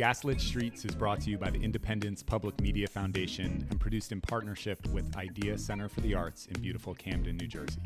Gaslit 0.00 0.40
Streets 0.40 0.86
is 0.86 0.94
brought 0.94 1.20
to 1.20 1.30
you 1.30 1.36
by 1.36 1.50
the 1.50 1.60
Independence 1.60 2.22
Public 2.22 2.58
Media 2.58 2.86
Foundation 2.86 3.66
and 3.68 3.78
produced 3.78 4.12
in 4.12 4.20
partnership 4.22 4.78
with 4.88 5.14
Idea 5.14 5.58
Center 5.58 5.90
for 5.90 6.00
the 6.00 6.14
Arts 6.14 6.46
in 6.46 6.58
beautiful 6.62 6.94
Camden, 6.94 7.36
New 7.36 7.46
Jersey. 7.46 7.82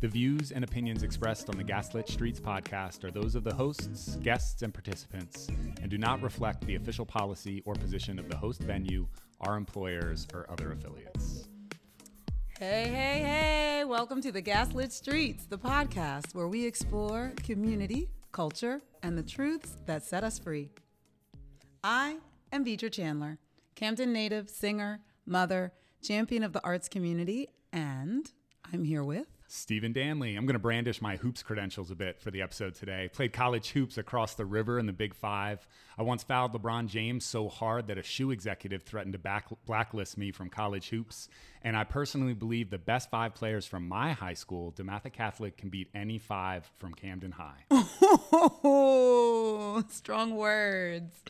The 0.00 0.06
views 0.06 0.52
and 0.52 0.62
opinions 0.62 1.02
expressed 1.02 1.50
on 1.50 1.56
the 1.56 1.64
Gaslit 1.64 2.08
Streets 2.08 2.38
podcast 2.38 3.02
are 3.02 3.10
those 3.10 3.34
of 3.34 3.42
the 3.42 3.52
hosts, 3.52 4.14
guests, 4.22 4.62
and 4.62 4.72
participants 4.72 5.48
and 5.82 5.90
do 5.90 5.98
not 5.98 6.22
reflect 6.22 6.64
the 6.64 6.76
official 6.76 7.04
policy 7.04 7.60
or 7.66 7.74
position 7.74 8.20
of 8.20 8.28
the 8.28 8.36
host 8.36 8.62
venue, 8.62 9.08
our 9.40 9.56
employers, 9.56 10.28
or 10.32 10.48
other 10.48 10.70
affiliates. 10.70 11.48
Hey, 12.56 12.84
hey, 12.84 13.18
hey, 13.24 13.84
welcome 13.84 14.22
to 14.22 14.30
the 14.30 14.42
Gaslit 14.42 14.92
Streets, 14.92 15.46
the 15.46 15.58
podcast 15.58 16.36
where 16.36 16.46
we 16.46 16.64
explore 16.64 17.32
community, 17.42 18.10
culture, 18.30 18.80
and 19.02 19.18
the 19.18 19.24
truths 19.24 19.76
that 19.86 20.04
set 20.04 20.22
us 20.22 20.38
free. 20.38 20.70
I 21.84 22.18
am 22.50 22.64
Vedra 22.64 22.92
Chandler, 22.92 23.38
Camden 23.76 24.12
native, 24.12 24.50
singer, 24.50 25.00
mother, 25.24 25.72
champion 26.02 26.42
of 26.42 26.52
the 26.52 26.64
arts 26.64 26.88
community, 26.88 27.48
and 27.72 28.30
I'm 28.72 28.84
here 28.84 29.04
with 29.04 29.28
Stephen 29.50 29.94
Danley. 29.94 30.36
I'm 30.36 30.44
going 30.44 30.52
to 30.52 30.58
brandish 30.58 31.00
my 31.00 31.16
hoops 31.16 31.42
credentials 31.42 31.90
a 31.90 31.94
bit 31.94 32.20
for 32.20 32.30
the 32.30 32.42
episode 32.42 32.74
today. 32.74 33.08
Played 33.10 33.32
college 33.32 33.70
hoops 33.70 33.96
across 33.96 34.34
the 34.34 34.44
river 34.44 34.78
in 34.78 34.84
the 34.84 34.92
Big 34.92 35.14
Five. 35.14 35.66
I 35.96 36.02
once 36.02 36.22
fouled 36.22 36.52
LeBron 36.52 36.86
James 36.86 37.24
so 37.24 37.48
hard 37.48 37.86
that 37.86 37.96
a 37.96 38.02
shoe 38.02 38.30
executive 38.30 38.82
threatened 38.82 39.14
to 39.14 39.18
back- 39.18 39.48
blacklist 39.64 40.18
me 40.18 40.32
from 40.32 40.50
college 40.50 40.90
hoops. 40.90 41.30
And 41.62 41.78
I 41.78 41.84
personally 41.84 42.34
believe 42.34 42.68
the 42.68 42.76
best 42.76 43.10
five 43.10 43.34
players 43.34 43.66
from 43.66 43.88
my 43.88 44.12
high 44.12 44.34
school, 44.34 44.70
DeMatha 44.72 45.14
Catholic, 45.14 45.56
can 45.56 45.70
beat 45.70 45.88
any 45.94 46.18
five 46.18 46.70
from 46.76 46.92
Camden 46.92 47.32
High. 47.32 47.64
Oh, 47.70 49.82
strong 49.88 50.36
words. 50.36 51.22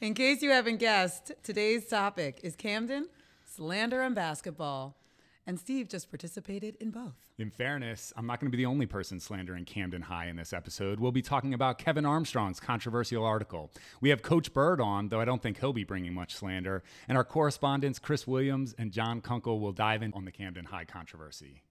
In 0.00 0.14
case 0.14 0.42
you 0.42 0.50
haven't 0.50 0.76
guessed, 0.76 1.32
today's 1.42 1.86
topic 1.86 2.38
is 2.44 2.54
Camden, 2.54 3.08
slander, 3.44 4.00
and 4.00 4.14
basketball. 4.14 4.94
And 5.44 5.58
Steve 5.58 5.88
just 5.88 6.08
participated 6.08 6.76
in 6.78 6.92
both. 6.92 7.27
In 7.38 7.50
fairness, 7.50 8.12
I'm 8.16 8.26
not 8.26 8.40
going 8.40 8.50
to 8.50 8.56
be 8.56 8.60
the 8.60 8.68
only 8.68 8.86
person 8.86 9.20
slandering 9.20 9.64
Camden 9.64 10.02
High 10.02 10.26
in 10.26 10.34
this 10.34 10.52
episode. 10.52 10.98
We'll 10.98 11.12
be 11.12 11.22
talking 11.22 11.54
about 11.54 11.78
Kevin 11.78 12.04
Armstrong's 12.04 12.58
controversial 12.58 13.24
article. 13.24 13.70
We 14.00 14.08
have 14.08 14.22
Coach 14.22 14.52
Byrd 14.52 14.80
on, 14.80 15.08
though 15.08 15.20
I 15.20 15.24
don't 15.24 15.40
think 15.40 15.60
he'll 15.60 15.72
be 15.72 15.84
bringing 15.84 16.12
much 16.12 16.34
slander. 16.34 16.82
And 17.06 17.16
our 17.16 17.22
correspondents, 17.22 18.00
Chris 18.00 18.26
Williams 18.26 18.74
and 18.76 18.90
John 18.90 19.20
Kunkle, 19.20 19.60
will 19.60 19.70
dive 19.70 20.02
in 20.02 20.12
on 20.14 20.24
the 20.24 20.32
Camden 20.32 20.64
High 20.64 20.84
controversy. 20.84 21.62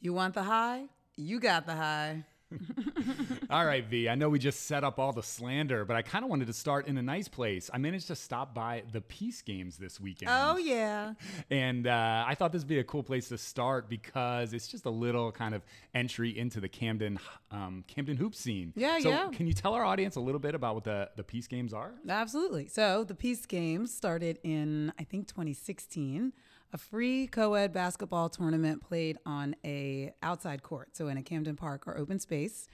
You 0.00 0.12
want 0.12 0.34
the 0.34 0.42
high? 0.42 0.84
You 1.16 1.40
got 1.40 1.64
the 1.64 1.76
high. 1.76 2.26
all 3.50 3.64
right, 3.64 3.84
V. 3.84 4.08
I 4.08 4.14
know 4.14 4.28
we 4.28 4.38
just 4.38 4.66
set 4.66 4.84
up 4.84 4.98
all 4.98 5.12
the 5.12 5.22
slander, 5.22 5.84
but 5.84 5.96
I 5.96 6.02
kind 6.02 6.24
of 6.24 6.30
wanted 6.30 6.46
to 6.46 6.52
start 6.52 6.86
in 6.86 6.96
a 6.98 7.02
nice 7.02 7.28
place. 7.28 7.70
I 7.72 7.78
managed 7.78 8.08
to 8.08 8.16
stop 8.16 8.54
by 8.54 8.82
the 8.92 9.00
Peace 9.00 9.42
Games 9.42 9.76
this 9.76 10.00
weekend. 10.00 10.30
Oh, 10.32 10.56
yeah. 10.56 11.14
And 11.50 11.86
uh, 11.86 12.24
I 12.26 12.34
thought 12.34 12.52
this 12.52 12.62
would 12.62 12.68
be 12.68 12.78
a 12.78 12.84
cool 12.84 13.02
place 13.02 13.28
to 13.28 13.38
start 13.38 13.88
because 13.88 14.52
it's 14.52 14.68
just 14.68 14.84
a 14.84 14.90
little 14.90 15.32
kind 15.32 15.54
of 15.54 15.62
entry 15.94 16.36
into 16.36 16.60
the 16.60 16.68
Camden 16.68 17.18
um, 17.50 17.84
Camden 17.88 18.16
hoop 18.16 18.34
scene. 18.34 18.72
Yeah, 18.76 18.98
so 19.00 19.08
yeah. 19.08 19.28
Can 19.32 19.46
you 19.46 19.52
tell 19.52 19.74
our 19.74 19.84
audience 19.84 20.16
a 20.16 20.20
little 20.20 20.38
bit 20.38 20.54
about 20.54 20.74
what 20.74 20.84
the, 20.84 21.10
the 21.16 21.24
Peace 21.24 21.46
Games 21.46 21.72
are? 21.72 21.92
Absolutely. 22.08 22.68
So 22.68 23.04
the 23.04 23.14
Peace 23.14 23.46
Games 23.46 23.92
started 23.92 24.38
in, 24.42 24.92
I 24.98 25.04
think, 25.04 25.26
2016 25.28 26.32
a 26.72 26.78
free 26.78 27.26
co-ed 27.26 27.72
basketball 27.72 28.28
tournament 28.28 28.82
played 28.82 29.18
on 29.26 29.56
a 29.64 30.12
outside 30.22 30.62
court, 30.62 30.96
so 30.96 31.08
in 31.08 31.16
a 31.16 31.22
Camden 31.22 31.56
Park 31.56 31.86
or 31.86 31.96
open 31.96 32.18
space. 32.18 32.68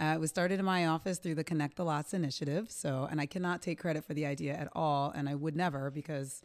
Uh, 0.00 0.12
it 0.14 0.20
was 0.20 0.30
started 0.30 0.58
in 0.58 0.64
my 0.64 0.86
office 0.86 1.18
through 1.18 1.34
the 1.34 1.44
Connect 1.44 1.76
the 1.76 1.84
Lots 1.84 2.14
initiative. 2.14 2.70
So, 2.70 3.06
and 3.10 3.20
I 3.20 3.26
cannot 3.26 3.60
take 3.60 3.78
credit 3.78 4.04
for 4.04 4.14
the 4.14 4.24
idea 4.24 4.54
at 4.54 4.68
all, 4.72 5.10
and 5.10 5.28
I 5.28 5.34
would 5.34 5.54
never 5.54 5.90
because 5.90 6.42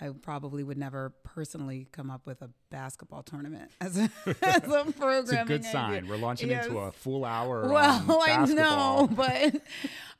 I 0.00 0.08
probably 0.08 0.64
would 0.64 0.76
never 0.76 1.14
personally 1.22 1.86
come 1.92 2.10
up 2.10 2.26
with 2.26 2.42
a 2.42 2.50
basketball 2.70 3.22
tournament 3.22 3.70
as 3.80 3.96
a, 3.96 4.10
as 4.42 4.64
a 4.64 4.92
program. 4.92 5.22
It's 5.22 5.32
a 5.32 5.44
good 5.44 5.64
sign. 5.64 5.94
Idea. 5.94 6.10
We're 6.10 6.16
launching 6.16 6.50
yes. 6.50 6.66
into 6.66 6.78
a 6.78 6.90
full 6.92 7.24
hour. 7.24 7.68
Well, 7.68 8.22
I 8.26 8.44
know, 8.46 9.08
but 9.16 9.62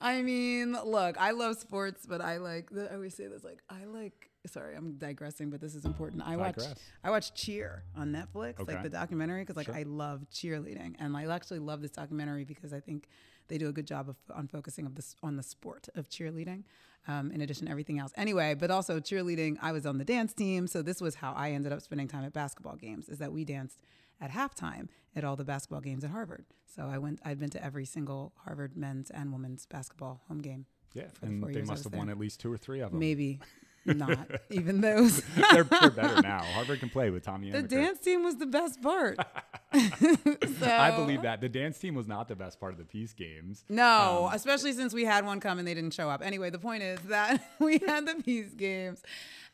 I 0.01 0.23
mean, 0.23 0.77
look, 0.85 1.21
I 1.21 1.33
love 1.33 1.59
sports, 1.59 2.07
but 2.07 2.21
I 2.21 2.37
like. 2.39 2.69
I 2.77 2.95
always 2.95 3.15
say 3.15 3.27
this, 3.27 3.43
like 3.43 3.59
I 3.69 3.85
like 3.85 4.31
sorry, 4.47 4.77
I'm 4.77 4.95
digressing, 4.97 5.51
but 5.51 5.61
this 5.61 5.75
is 5.75 5.85
important. 5.85 6.23
I 6.25 6.37
watch 6.37 6.59
I 7.03 7.11
watch 7.11 7.35
Cheer 7.35 7.83
on 7.97 8.13
Netflix, 8.13 8.61
okay. 8.61 8.75
like 8.75 8.83
the 8.83 8.91
documentary, 8.91 9.43
because 9.43 9.57
like 9.57 9.67
sure. 9.67 9.75
I 9.75 9.85
love 9.85 10.27
cheerleading, 10.33 10.95
and 10.99 11.17
I 11.17 11.27
actually 11.27 11.61
love 11.61 11.83
this 11.83 11.91
documentary 11.91 12.45
because 12.45 12.73
I 12.73 12.81
think 12.81 13.09
they 13.49 13.59
do 13.59 13.69
a 13.69 13.73
good 13.73 13.87
job 13.87 14.09
of 14.09 14.17
on 14.35 14.49
focusing 14.49 14.87
of 14.87 14.95
this 14.95 15.17
on 15.23 15.37
the 15.37 15.43
sport 15.43 15.89
of 15.95 16.09
cheerleading, 16.09 16.65
um, 17.07 17.31
in 17.31 17.41
addition 17.41 17.67
to 17.67 17.71
everything 17.71 17.99
else. 17.99 18.13
Anyway, 18.17 18.55
but 18.55 18.71
also 18.71 19.01
cheerleading. 19.01 19.57
I 19.61 19.73
was 19.73 19.87
on 19.87 19.99
the 19.99 20.05
dance 20.05 20.33
team, 20.33 20.67
so 20.67 20.83
this 20.83 21.01
was 21.01 21.17
how 21.17 21.33
I 21.33 21.51
ended 21.53 21.73
up 21.73 21.83
spending 21.83 22.09
time 22.09 22.25
at 22.25 22.33
basketball 22.33 22.77
games. 22.77 23.09
Is 23.09 23.19
that 23.19 23.33
we 23.33 23.45
danced 23.45 23.81
at 24.21 24.31
halftime 24.31 24.89
at 25.17 25.25
all 25.25 25.37
the 25.37 25.45
basketball 25.45 25.81
games 25.81 26.05
at 26.05 26.11
Harvard. 26.11 26.45
So 26.67 26.83
I 26.91 26.99
went. 26.99 27.21
I'd 27.25 27.39
been 27.39 27.51
to 27.51 27.65
every 27.65 27.85
single 27.85 28.33
Harvard 28.45 28.77
men's 28.77 29.11
and 29.11 29.33
women's 29.33 29.67
basketball 29.67 30.23
home 30.29 30.39
game. 30.39 30.67
Yeah, 30.95 31.05
and 31.23 31.43
they 31.43 31.63
must 31.63 31.85
have 31.85 31.93
there. 31.93 31.99
won 31.99 32.09
at 32.09 32.19
least 32.19 32.41
two 32.41 32.53
or 32.53 32.57
three 32.57 32.81
of 32.81 32.93
them. 32.93 33.01
Maybe, 33.01 33.41
not 33.87 34.31
even 34.51 34.81
those. 34.81 35.21
they're, 35.53 35.65
they're, 35.65 35.91
better 35.91 36.23
now. 36.23 36.43
Harvard 36.43 36.81
can 36.81 36.89
play 36.89 37.11
with 37.11 37.23
Tommy. 37.23 37.51
The 37.51 37.63
dance 37.63 37.99
team 38.01 38.23
was 38.23 38.37
the 38.37 38.47
best 38.47 38.83
part. 38.83 39.19
so, 39.75 40.67
I 40.67 40.93
believe 40.97 41.23
that 41.23 41.41
the 41.41 41.49
dance 41.49 41.79
team 41.79 41.95
was 41.95 42.07
not 42.07 42.29
the 42.29 42.37
best 42.37 42.61
part 42.61 42.73
of 42.73 42.79
the 42.79 42.85
peace 42.85 43.13
games. 43.13 43.65
No, 43.69 44.27
um, 44.29 44.35
especially 44.35 44.73
since 44.73 44.95
we 44.95 45.05
had 45.05 45.27
one 45.27 45.41
come 45.41 45.59
and 45.59 45.67
they 45.67 45.75
didn't 45.75 45.93
show 45.93 46.09
up. 46.09 46.23
Anyway, 46.25 46.51
the 46.51 46.59
point 46.59 46.83
is 46.83 47.01
that 47.09 47.43
we 47.59 47.79
had 47.79 48.07
the 48.07 48.15
peace 48.23 48.55
games, 48.55 49.03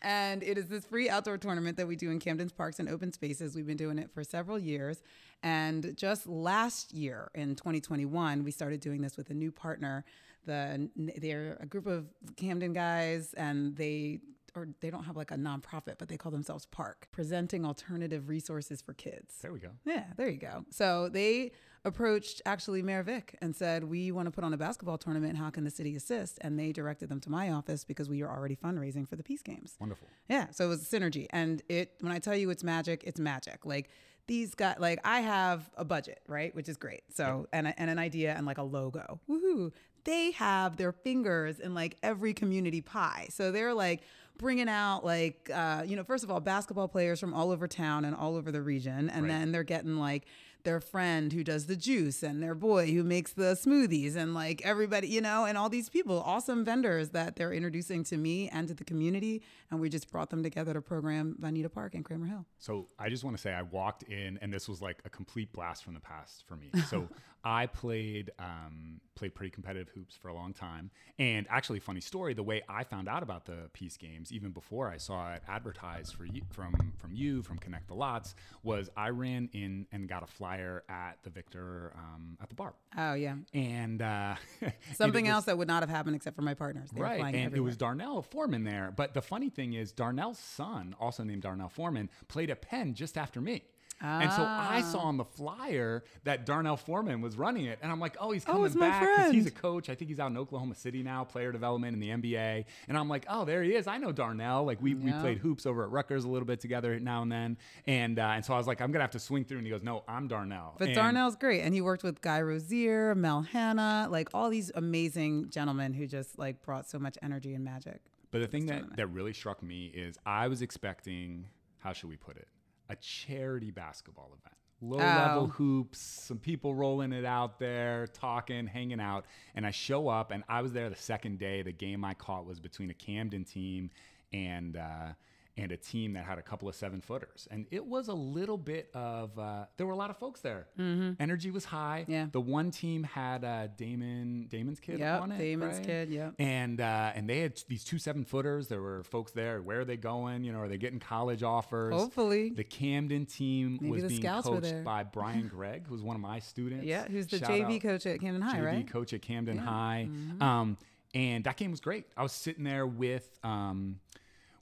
and 0.02 0.42
it 0.42 0.58
is 0.58 0.66
this 0.66 0.84
free 0.84 1.08
outdoor 1.08 1.38
tournament 1.38 1.76
that 1.78 1.88
we 1.88 1.96
do 1.96 2.10
in 2.10 2.18
Camden's 2.18 2.52
parks 2.52 2.78
and 2.78 2.88
open 2.88 3.12
spaces. 3.12 3.54
We've 3.56 3.66
been 3.66 3.76
doing 3.76 3.98
it 3.98 4.10
for 4.12 4.22
several 4.22 4.58
years, 4.58 5.02
and 5.42 5.96
just 5.96 6.26
last 6.26 6.92
year 6.92 7.30
in 7.34 7.56
2021, 7.56 8.44
we 8.44 8.50
started 8.50 8.80
doing 8.80 9.00
this 9.00 9.16
with 9.16 9.30
a 9.30 9.34
new 9.34 9.50
partner 9.50 10.04
the 10.46 10.90
they're 10.96 11.56
a 11.60 11.66
group 11.66 11.86
of 11.86 12.06
Camden 12.36 12.72
guys 12.72 13.34
and 13.34 13.76
they 13.76 14.20
or 14.54 14.68
they 14.80 14.90
don't 14.90 15.04
have 15.04 15.16
like 15.16 15.30
a 15.30 15.36
nonprofit, 15.36 15.96
but 15.98 16.08
they 16.08 16.16
call 16.16 16.32
themselves 16.32 16.66
Park, 16.66 17.08
presenting 17.12 17.64
alternative 17.64 18.28
resources 18.28 18.82
for 18.82 18.94
kids. 18.94 19.36
There 19.42 19.52
we 19.52 19.60
go. 19.60 19.70
Yeah, 19.84 20.04
there 20.16 20.28
you 20.28 20.38
go. 20.38 20.64
So 20.70 21.08
they 21.08 21.52
approached 21.84 22.42
actually 22.44 22.82
Mayor 22.82 23.02
Vic 23.02 23.36
and 23.40 23.54
said, 23.54 23.84
"We 23.84 24.12
want 24.12 24.26
to 24.26 24.30
put 24.30 24.44
on 24.44 24.52
a 24.52 24.56
basketball 24.56 24.98
tournament. 24.98 25.36
How 25.36 25.50
can 25.50 25.64
the 25.64 25.70
city 25.70 25.96
assist?" 25.96 26.38
And 26.42 26.58
they 26.58 26.72
directed 26.72 27.08
them 27.08 27.20
to 27.20 27.30
my 27.30 27.50
office 27.50 27.84
because 27.84 28.08
we 28.08 28.22
were 28.22 28.30
already 28.30 28.56
fundraising 28.56 29.08
for 29.08 29.16
the 29.16 29.22
Peace 29.22 29.42
Games. 29.42 29.76
Wonderful. 29.80 30.08
Yeah, 30.28 30.50
so 30.50 30.66
it 30.66 30.68
was 30.68 30.92
a 30.92 30.96
synergy, 31.00 31.26
and 31.30 31.62
it 31.68 31.94
when 32.00 32.12
I 32.12 32.18
tell 32.18 32.36
you 32.36 32.50
it's 32.50 32.64
magic, 32.64 33.04
it's 33.06 33.20
magic. 33.20 33.64
Like 33.64 33.90
these 34.26 34.54
guys, 34.54 34.76
like 34.78 35.00
I 35.04 35.20
have 35.20 35.68
a 35.76 35.84
budget, 35.84 36.20
right, 36.28 36.54
which 36.54 36.68
is 36.68 36.76
great. 36.76 37.02
So 37.12 37.48
and 37.52 37.66
a, 37.66 37.80
and 37.80 37.90
an 37.90 37.98
idea 37.98 38.34
and 38.34 38.46
like 38.46 38.58
a 38.58 38.62
logo. 38.62 39.20
Woohoo! 39.28 39.72
They 40.04 40.32
have 40.32 40.76
their 40.76 40.92
fingers 40.92 41.60
in 41.60 41.74
like 41.74 41.96
every 42.02 42.34
community 42.34 42.80
pie. 42.80 43.28
So 43.30 43.52
they're 43.52 43.74
like 43.74 44.02
bringing 44.38 44.68
out 44.68 45.04
like 45.04 45.50
uh, 45.52 45.82
you 45.86 45.96
know 45.96 46.04
first 46.04 46.24
of 46.24 46.30
all 46.30 46.40
basketball 46.40 46.88
players 46.88 47.20
from 47.20 47.34
all 47.34 47.50
over 47.50 47.68
town 47.68 48.04
and 48.04 48.16
all 48.16 48.36
over 48.36 48.50
the 48.50 48.62
region 48.62 49.10
and 49.10 49.24
right. 49.24 49.28
then 49.28 49.52
they're 49.52 49.62
getting 49.62 49.98
like 49.98 50.24
their 50.64 50.80
friend 50.80 51.32
who 51.32 51.42
does 51.42 51.66
the 51.66 51.76
juice 51.76 52.22
and 52.22 52.42
their 52.42 52.54
boy 52.54 52.90
who 52.90 53.02
makes 53.02 53.32
the 53.32 53.54
smoothies 53.54 54.16
and 54.16 54.34
like 54.34 54.62
everybody, 54.64 55.08
you 55.08 55.20
know, 55.20 55.44
and 55.44 55.56
all 55.56 55.68
these 55.68 55.88
people, 55.88 56.20
awesome 56.20 56.64
vendors 56.64 57.10
that 57.10 57.36
they're 57.36 57.52
introducing 57.52 58.04
to 58.04 58.16
me 58.16 58.48
and 58.48 58.68
to 58.68 58.74
the 58.74 58.84
community. 58.84 59.42
And 59.70 59.80
we 59.80 59.88
just 59.88 60.10
brought 60.10 60.30
them 60.30 60.42
together 60.42 60.74
to 60.74 60.82
program 60.82 61.36
Von 61.38 61.54
Nieda 61.54 61.72
Park 61.72 61.94
and 61.94 62.04
Cramer 62.04 62.26
Hill. 62.26 62.46
So 62.58 62.88
I 62.98 63.08
just 63.08 63.24
want 63.24 63.36
to 63.36 63.42
say 63.42 63.52
I 63.52 63.62
walked 63.62 64.04
in 64.04 64.38
and 64.42 64.52
this 64.52 64.68
was 64.68 64.82
like 64.82 64.98
a 65.04 65.10
complete 65.10 65.52
blast 65.52 65.84
from 65.84 65.94
the 65.94 66.00
past 66.00 66.44
for 66.46 66.56
me. 66.56 66.70
So 66.88 67.08
I 67.44 67.66
played 67.66 68.30
um, 68.38 69.00
played 69.14 69.34
pretty 69.34 69.50
competitive 69.50 69.90
hoops 69.94 70.16
for 70.16 70.28
a 70.28 70.34
long 70.34 70.54
time. 70.54 70.90
And 71.18 71.46
actually, 71.50 71.78
funny 71.78 72.00
story, 72.00 72.32
the 72.32 72.42
way 72.42 72.62
I 72.68 72.84
found 72.84 73.08
out 73.08 73.22
about 73.22 73.44
the 73.44 73.68
Peace 73.74 73.96
Games, 73.96 74.32
even 74.32 74.50
before 74.50 74.88
I 74.88 74.96
saw 74.96 75.34
it 75.34 75.42
advertised 75.46 76.14
for 76.14 76.24
you, 76.24 76.42
from 76.50 76.74
from 76.96 77.14
you 77.14 77.42
from 77.42 77.58
Connect 77.58 77.88
the 77.88 77.94
Lots, 77.94 78.34
was 78.62 78.88
I 78.96 79.10
ran 79.10 79.48
in 79.52 79.86
and 79.92 80.08
got 80.08 80.22
a 80.22 80.26
flyer 80.26 80.84
at 80.88 81.18
the 81.22 81.30
Victor 81.30 81.92
um, 81.96 82.38
at 82.42 82.48
the 82.48 82.54
bar. 82.54 82.74
Oh 82.96 83.14
yeah. 83.14 83.36
And 83.52 84.02
uh, 84.02 84.36
something 84.94 85.26
and 85.26 85.34
else 85.34 85.44
that 85.44 85.58
would 85.58 85.68
not 85.68 85.82
have 85.82 85.90
happened 85.90 86.16
except 86.16 86.36
for 86.36 86.42
my 86.42 86.54
partners. 86.54 86.90
They 86.90 87.00
right. 87.00 87.20
and 87.20 87.36
everywhere. 87.36 87.56
it 87.56 87.60
was 87.60 87.76
Darnell 87.76 88.22
Foreman 88.22 88.64
there. 88.64 88.92
But 88.94 89.14
the 89.14 89.22
funny 89.22 89.50
thing 89.50 89.74
is, 89.74 89.92
Darnell's 89.92 90.38
son, 90.38 90.94
also 90.98 91.24
named 91.24 91.42
Darnell 91.42 91.68
Foreman, 91.68 92.10
played 92.28 92.50
a 92.50 92.56
Penn 92.56 92.94
just 92.94 93.18
after 93.18 93.40
me. 93.40 93.64
And 94.00 94.32
so 94.32 94.42
I 94.42 94.80
Ah. 94.82 94.88
saw 94.90 95.00
on 95.00 95.16
the 95.16 95.24
flyer 95.24 96.04
that 96.24 96.46
Darnell 96.46 96.76
Foreman 96.76 97.20
was 97.20 97.36
running 97.36 97.66
it. 97.66 97.78
And 97.82 97.92
I'm 97.92 98.00
like, 98.00 98.16
oh, 98.20 98.30
he's 98.32 98.44
Oh, 98.48 98.52
coming 98.52 98.72
my 98.78 98.88
back 98.88 99.00
because 99.16 99.32
he's 99.32 99.46
a 99.46 99.50
coach. 99.50 99.90
I 99.90 99.94
think 99.94 100.08
he's 100.08 100.18
out 100.20 100.30
in 100.30 100.38
Oklahoma 100.38 100.74
City 100.74 101.02
now, 101.02 101.24
player 101.24 101.52
development 101.52 101.94
in 101.94 102.00
the 102.00 102.08
NBA. 102.10 102.64
And 102.88 102.96
I'm 102.96 103.08
like, 103.08 103.26
oh, 103.28 103.44
there 103.44 103.62
he 103.62 103.74
is. 103.74 103.86
I 103.86 103.98
know 103.98 104.10
Darnell. 104.12 104.64
Like 104.64 104.80
we, 104.80 104.94
we 104.94 105.12
played 105.12 105.38
hoops 105.38 105.66
over 105.66 105.84
at 105.84 105.90
Rutgers 105.90 106.24
a 106.24 106.28
little 106.28 106.46
bit 106.46 106.60
together 106.60 106.98
now 106.98 107.22
and 107.22 107.30
then. 107.30 107.58
And 107.86 108.18
uh, 108.18 108.22
and 108.34 108.44
so 108.44 108.54
I 108.54 108.58
was 108.58 108.66
like, 108.66 108.80
I'm 108.80 108.90
gonna 108.92 109.02
have 109.04 109.10
to 109.12 109.18
swing 109.18 109.44
through. 109.44 109.58
And 109.58 109.66
he 109.66 109.70
goes, 109.70 109.82
no, 109.82 110.02
I'm 110.08 110.28
Darnell. 110.28 110.76
But 110.78 110.88
And- 110.88 110.94
Darnell's 110.96 111.36
great, 111.36 111.60
and 111.62 111.74
he 111.74 111.80
worked 111.80 112.02
with 112.02 112.20
Guy 112.22 112.40
Rozier, 112.40 113.14
Mel 113.14 113.42
Hanna, 113.42 114.08
like 114.10 114.28
all 114.32 114.48
these 114.50 114.70
amazing 114.74 115.50
gentlemen 115.50 115.92
who 115.92 116.06
just 116.06 116.38
like 116.38 116.62
brought 116.62 116.88
so 116.88 116.98
much 116.98 117.18
energy 117.22 117.54
and 117.54 117.64
magic. 117.64 118.00
But 118.30 118.38
the 118.40 118.46
thing 118.46 118.66
that, 118.66 118.96
that 118.96 119.08
really 119.08 119.32
struck 119.32 119.62
me 119.62 119.86
is 119.86 120.16
I 120.24 120.46
was 120.48 120.62
expecting, 120.62 121.46
how 121.78 121.92
should 121.92 122.08
we 122.08 122.16
put 122.16 122.36
it, 122.36 122.46
a 122.90 122.96
charity 122.96 123.70
basketball 123.70 124.26
event. 124.38 124.56
Low 124.82 124.96
level 124.98 125.42
Oh. 125.44 125.46
hoops, 125.46 125.98
some 126.00 126.38
people 126.38 126.74
rolling 126.74 127.12
it 127.12 127.24
out 127.24 127.58
there, 127.58 128.06
talking, 128.08 128.66
hanging 128.66 129.00
out. 129.00 129.26
And 129.54 129.66
I 129.66 129.70
show 129.70 130.08
up, 130.08 130.30
and 130.30 130.42
I 130.48 130.62
was 130.62 130.72
there 130.72 130.88
the 130.90 130.96
second 130.96 131.38
day. 131.38 131.62
The 131.62 131.72
game 131.72 132.04
I 132.04 132.14
caught 132.14 132.46
was 132.46 132.58
between 132.60 132.90
a 132.90 132.94
Camden 132.94 133.44
team 133.44 133.90
and 134.32 134.76
uh, 134.76 135.12
and 135.60 135.72
a 135.72 135.76
team 135.76 136.14
that 136.14 136.24
had 136.24 136.38
a 136.38 136.42
couple 136.42 136.68
of 136.68 136.74
seven 136.74 137.00
footers. 137.00 137.46
And 137.50 137.66
it 137.70 137.84
was 137.84 138.08
a 138.08 138.14
little 138.14 138.56
bit 138.56 138.90
of, 138.94 139.38
uh, 139.38 139.64
there 139.76 139.86
were 139.86 139.92
a 139.92 139.96
lot 139.96 140.10
of 140.10 140.16
folks 140.16 140.40
there. 140.40 140.66
Energy 140.78 141.50
was 141.50 141.64
high. 141.64 142.02
Mm-hmm. 142.02 142.12
Yeah. 142.12 142.26
The 142.32 142.40
one 142.40 142.70
team 142.70 143.04
had 143.04 143.44
uh, 143.44 143.68
Damon, 143.76 144.46
Damon's 144.48 144.80
kid 144.80 144.98
Yep, 144.98 145.20
on 145.22 145.32
it. 145.32 145.38
Damon's 145.38 145.76
right? 145.78 145.86
kid, 145.86 146.10
yep. 146.10 146.34
And 146.38 146.80
uh, 146.80 147.12
and 147.14 147.28
they 147.28 147.40
had 147.40 147.60
these 147.68 147.84
two 147.84 147.98
seven 147.98 148.24
footers. 148.24 148.68
There 148.68 148.80
were 148.80 149.02
folks 149.04 149.32
there. 149.32 149.60
Where 149.62 149.80
are 149.80 149.84
they 149.84 149.96
going? 149.96 150.44
You 150.44 150.52
know, 150.52 150.60
are 150.60 150.68
they 150.68 150.78
getting 150.78 151.00
college 151.00 151.42
offers? 151.42 151.94
Hopefully. 151.94 152.50
The 152.50 152.64
Camden 152.64 153.26
team 153.26 153.78
Maybe 153.80 154.02
was 154.02 154.04
being 154.04 154.22
coached 154.42 154.84
by 154.84 155.02
Brian 155.04 155.48
Gregg, 155.54 155.86
who's 155.88 156.02
one 156.02 156.16
of 156.16 156.22
my 156.22 156.38
students. 156.38 156.84
Yeah, 156.84 157.06
who's 157.06 157.26
the 157.26 157.38
Shout 157.38 157.50
JV 157.50 157.76
out 157.76 157.82
coach 157.82 158.06
at 158.06 158.20
Camden 158.20 158.42
High, 158.42 158.58
The 158.60 158.62
JV 158.62 158.66
right? 158.66 158.90
coach 158.90 159.12
at 159.12 159.22
Camden 159.22 159.58
High. 159.58 160.08
Mm-hmm. 160.10 160.42
Um, 160.42 160.76
and 161.14 161.44
that 161.44 161.56
game 161.56 161.70
was 161.70 161.80
great. 161.80 162.04
I 162.16 162.22
was 162.22 162.32
sitting 162.32 162.64
there 162.64 162.86
with 162.86 163.28
um, 163.42 163.98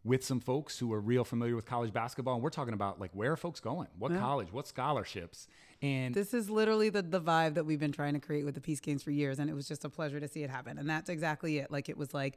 with 0.04 0.24
some 0.24 0.40
folks 0.40 0.78
who 0.78 0.92
are 0.92 1.00
real 1.00 1.24
familiar 1.24 1.56
with 1.56 1.66
college 1.66 1.92
basketball, 1.92 2.34
and 2.34 2.42
we're 2.42 2.50
talking 2.50 2.74
about 2.74 3.00
like 3.00 3.10
where 3.12 3.32
are 3.32 3.36
folks 3.36 3.60
going? 3.60 3.88
What 3.98 4.16
college? 4.18 4.52
What 4.52 4.66
scholarships? 4.66 5.48
And 5.80 6.14
This 6.14 6.34
is 6.34 6.50
literally 6.50 6.88
the, 6.90 7.02
the 7.02 7.20
vibe 7.20 7.54
that 7.54 7.64
we've 7.64 7.78
been 7.78 7.92
trying 7.92 8.14
to 8.14 8.20
create 8.20 8.44
with 8.44 8.54
the 8.54 8.60
Peace 8.60 8.80
Games 8.80 9.02
for 9.02 9.12
years. 9.12 9.38
And 9.38 9.48
it 9.48 9.54
was 9.54 9.68
just 9.68 9.84
a 9.84 9.88
pleasure 9.88 10.18
to 10.18 10.26
see 10.26 10.42
it 10.42 10.50
happen. 10.50 10.76
And 10.76 10.90
that's 10.90 11.08
exactly 11.08 11.58
it. 11.58 11.70
Like, 11.70 11.88
it 11.88 11.96
was 11.96 12.12
like 12.12 12.36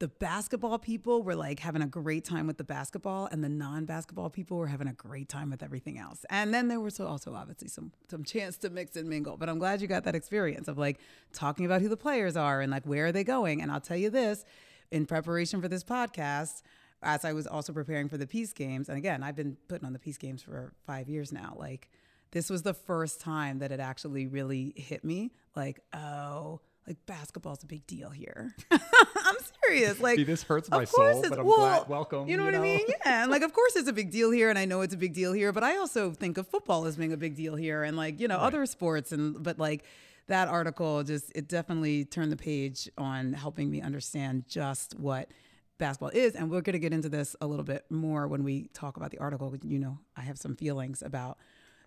the 0.00 0.08
basketball 0.08 0.78
people 0.78 1.22
were 1.22 1.34
like 1.34 1.60
having 1.60 1.82
a 1.82 1.86
great 1.86 2.24
time 2.24 2.46
with 2.46 2.56
the 2.56 2.64
basketball, 2.64 3.26
and 3.32 3.42
the 3.42 3.48
non 3.48 3.84
basketball 3.84 4.30
people 4.30 4.56
were 4.56 4.66
having 4.66 4.86
a 4.86 4.92
great 4.92 5.28
time 5.28 5.50
with 5.50 5.62
everything 5.62 5.98
else. 5.98 6.24
And 6.30 6.52
then 6.54 6.68
there 6.68 6.78
was 6.80 6.94
so 6.94 7.06
also 7.06 7.34
obviously 7.34 7.68
some, 7.68 7.90
some 8.08 8.22
chance 8.22 8.56
to 8.58 8.70
mix 8.70 8.96
and 8.96 9.08
mingle. 9.08 9.36
But 9.36 9.48
I'm 9.48 9.58
glad 9.58 9.80
you 9.80 9.88
got 9.88 10.04
that 10.04 10.14
experience 10.14 10.68
of 10.68 10.78
like 10.78 11.00
talking 11.32 11.64
about 11.66 11.80
who 11.80 11.88
the 11.88 11.96
players 11.96 12.36
are 12.36 12.60
and 12.60 12.70
like 12.70 12.84
where 12.84 13.06
are 13.06 13.12
they 13.12 13.24
going. 13.24 13.60
And 13.60 13.72
I'll 13.72 13.80
tell 13.80 13.96
you 13.96 14.10
this 14.10 14.44
in 14.90 15.06
preparation 15.06 15.60
for 15.60 15.68
this 15.68 15.84
podcast, 15.84 16.62
as 17.02 17.24
I 17.24 17.32
was 17.32 17.46
also 17.46 17.72
preparing 17.72 18.08
for 18.08 18.16
the 18.16 18.26
Peace 18.26 18.52
Games, 18.52 18.88
and 18.88 18.98
again, 18.98 19.22
I've 19.22 19.36
been 19.36 19.56
putting 19.68 19.86
on 19.86 19.92
the 19.92 19.98
Peace 19.98 20.18
Games 20.18 20.42
for 20.42 20.72
five 20.86 21.08
years 21.08 21.32
now. 21.32 21.54
Like, 21.58 21.88
this 22.32 22.50
was 22.50 22.62
the 22.62 22.74
first 22.74 23.20
time 23.20 23.60
that 23.60 23.72
it 23.72 23.80
actually 23.80 24.26
really 24.26 24.72
hit 24.76 25.04
me. 25.04 25.30
Like, 25.56 25.80
oh, 25.94 26.60
like 26.86 26.96
basketball's 27.06 27.62
a 27.62 27.66
big 27.66 27.86
deal 27.86 28.10
here. 28.10 28.54
I'm 28.70 29.36
serious. 29.64 30.00
Like, 30.00 30.16
See, 30.16 30.24
this 30.24 30.42
hurts 30.42 30.70
my 30.70 30.84
soul, 30.84 31.22
but 31.28 31.38
I'm 31.38 31.46
well, 31.46 31.56
glad- 31.56 31.88
welcome, 31.88 32.28
You 32.28 32.36
know 32.36 32.44
you 32.44 32.52
what 32.52 32.58
I 32.58 32.62
mean? 32.62 32.80
Yeah, 32.88 33.22
and 33.22 33.30
like, 33.30 33.42
of 33.42 33.52
course, 33.52 33.76
it's 33.76 33.88
a 33.88 33.92
big 33.92 34.10
deal 34.10 34.30
here, 34.30 34.50
and 34.50 34.58
I 34.58 34.64
know 34.64 34.80
it's 34.80 34.94
a 34.94 34.98
big 34.98 35.14
deal 35.14 35.32
here. 35.32 35.52
But 35.52 35.64
I 35.64 35.76
also 35.76 36.12
think 36.12 36.38
of 36.38 36.48
football 36.48 36.86
as 36.86 36.96
being 36.96 37.12
a 37.12 37.16
big 37.16 37.36
deal 37.36 37.54
here, 37.56 37.82
and 37.82 37.96
like, 37.96 38.18
you 38.20 38.28
know, 38.28 38.38
other 38.38 38.66
sports, 38.66 39.12
and 39.12 39.42
but 39.42 39.58
like. 39.58 39.84
That 40.26 40.48
article 40.48 41.02
just 41.04 41.32
it 41.34 41.48
definitely 41.48 42.04
turned 42.04 42.30
the 42.30 42.36
page 42.36 42.86
on 42.98 43.32
helping 43.32 43.70
me 43.70 43.80
understand 43.80 44.44
just 44.46 44.92
what 45.00 45.30
basketball 45.78 46.10
is. 46.10 46.34
And 46.34 46.50
we're 46.50 46.60
going 46.60 46.74
to 46.74 46.78
get 46.78 46.92
into 46.92 47.08
this 47.08 47.34
a 47.40 47.46
little 47.46 47.64
bit 47.64 47.84
more 47.90 48.26
when 48.26 48.44
we 48.44 48.68
talk 48.74 48.96
about 48.96 49.10
the 49.10 49.18
article. 49.18 49.54
You 49.62 49.78
know, 49.78 49.98
I 50.16 50.22
have 50.22 50.38
some 50.38 50.56
feelings 50.56 51.02
about 51.02 51.38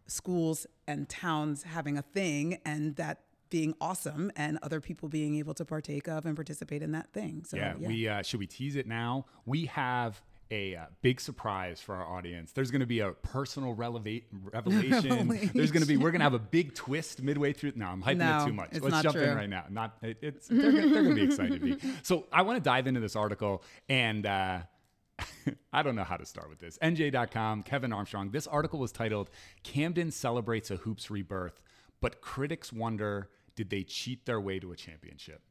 schools 0.08 0.66
and 0.88 1.08
towns 1.08 1.64
having 1.64 1.98
a 1.98 2.02
thing 2.02 2.60
and 2.66 2.96
that 2.96 3.22
being 3.50 3.76
awesome 3.82 4.32
and 4.36 4.58
other 4.64 4.80
people 4.80 5.10
being 5.10 5.36
able 5.36 5.54
to 5.54 5.66
partake 5.66 6.08
of 6.08 6.26
and 6.26 6.36
participate 6.36 6.82
in 6.82 6.94
that 6.94 7.12
thing. 7.12 7.44
So, 7.46 7.58
yeah, 7.58 7.74
yeah. 7.78 7.88
we 7.88 8.08
uh, 8.08 8.22
should 8.24 8.40
we 8.40 8.48
tease 8.48 8.76
it 8.76 8.88
now? 8.88 9.26
We 9.46 9.66
have 9.66 10.22
a 10.52 10.76
uh, 10.76 10.86
big 11.02 11.22
surprise 11.22 11.80
for 11.82 11.96
our 11.96 12.06
audience. 12.06 12.52
There's 12.52 12.70
going 12.72 12.82
to 12.82 12.86
be 12.86 13.00
a 13.00 13.12
personal 13.12 13.74
releva- 13.76 14.24
revelation. 14.54 15.28
There's 15.54 15.72
going 15.72 15.82
to 15.82 15.88
be 15.88 15.98
we're 15.98 16.12
going 16.12 16.20
to 16.20 16.26
have 16.26 16.34
a 16.34 16.40
big 16.40 16.76
twist 16.76 17.22
midway 17.22 17.54
through. 17.54 17.74
No, 17.76 17.86
I'm 17.88 18.04
hyping 18.04 18.18
No, 18.18 18.44
it 18.44 18.48
too 18.48 18.54
much. 18.54 18.70
it's 18.74 18.82
Let's 18.82 18.92
not 18.94 19.04
jump 19.04 19.16
in 19.18 19.36
right 19.36 19.50
now. 19.50 19.66
Not 19.70 19.98
it, 20.02 20.18
it's 20.22 20.48
they're, 20.48 20.72
gonna- 20.72 20.90
they're 20.90 21.04
going 21.04 21.16
to 21.16 21.16
be 21.16 21.24
excited. 21.24 21.82
So 22.04 22.26
I 22.32 22.42
want 22.42 22.58
to 22.58 22.64
dive 22.64 22.88
into 22.88 23.00
this 23.00 23.16
article 23.16 23.64
and. 23.90 24.26
Uh, 24.26 24.60
I 25.72 25.84
don't 25.84 25.96
know 25.96 26.04
how 26.04 26.18
to 26.18 26.26
start 26.26 26.50
with 26.50 26.58
this. 26.60 26.80
NJ.com, 26.80 27.62
Kevin 27.64 27.94
Armstrong. 27.94 28.32
This 28.32 28.48
article 28.48 28.80
was 28.80 28.92
titled 28.92 29.30
Camden 29.64 30.10
Celebrates 30.12 30.72
a 30.72 30.78
Hoops 30.78 31.12
Rebirth, 31.12 31.62
but 32.02 32.22
critics 32.22 32.74
wonder 32.74 33.30
did 33.56 33.70
they 33.70 33.84
cheat 33.84 34.26
their 34.26 34.42
way 34.42 34.60
to 34.60 34.72
a 34.72 34.76
championship? 34.76 35.42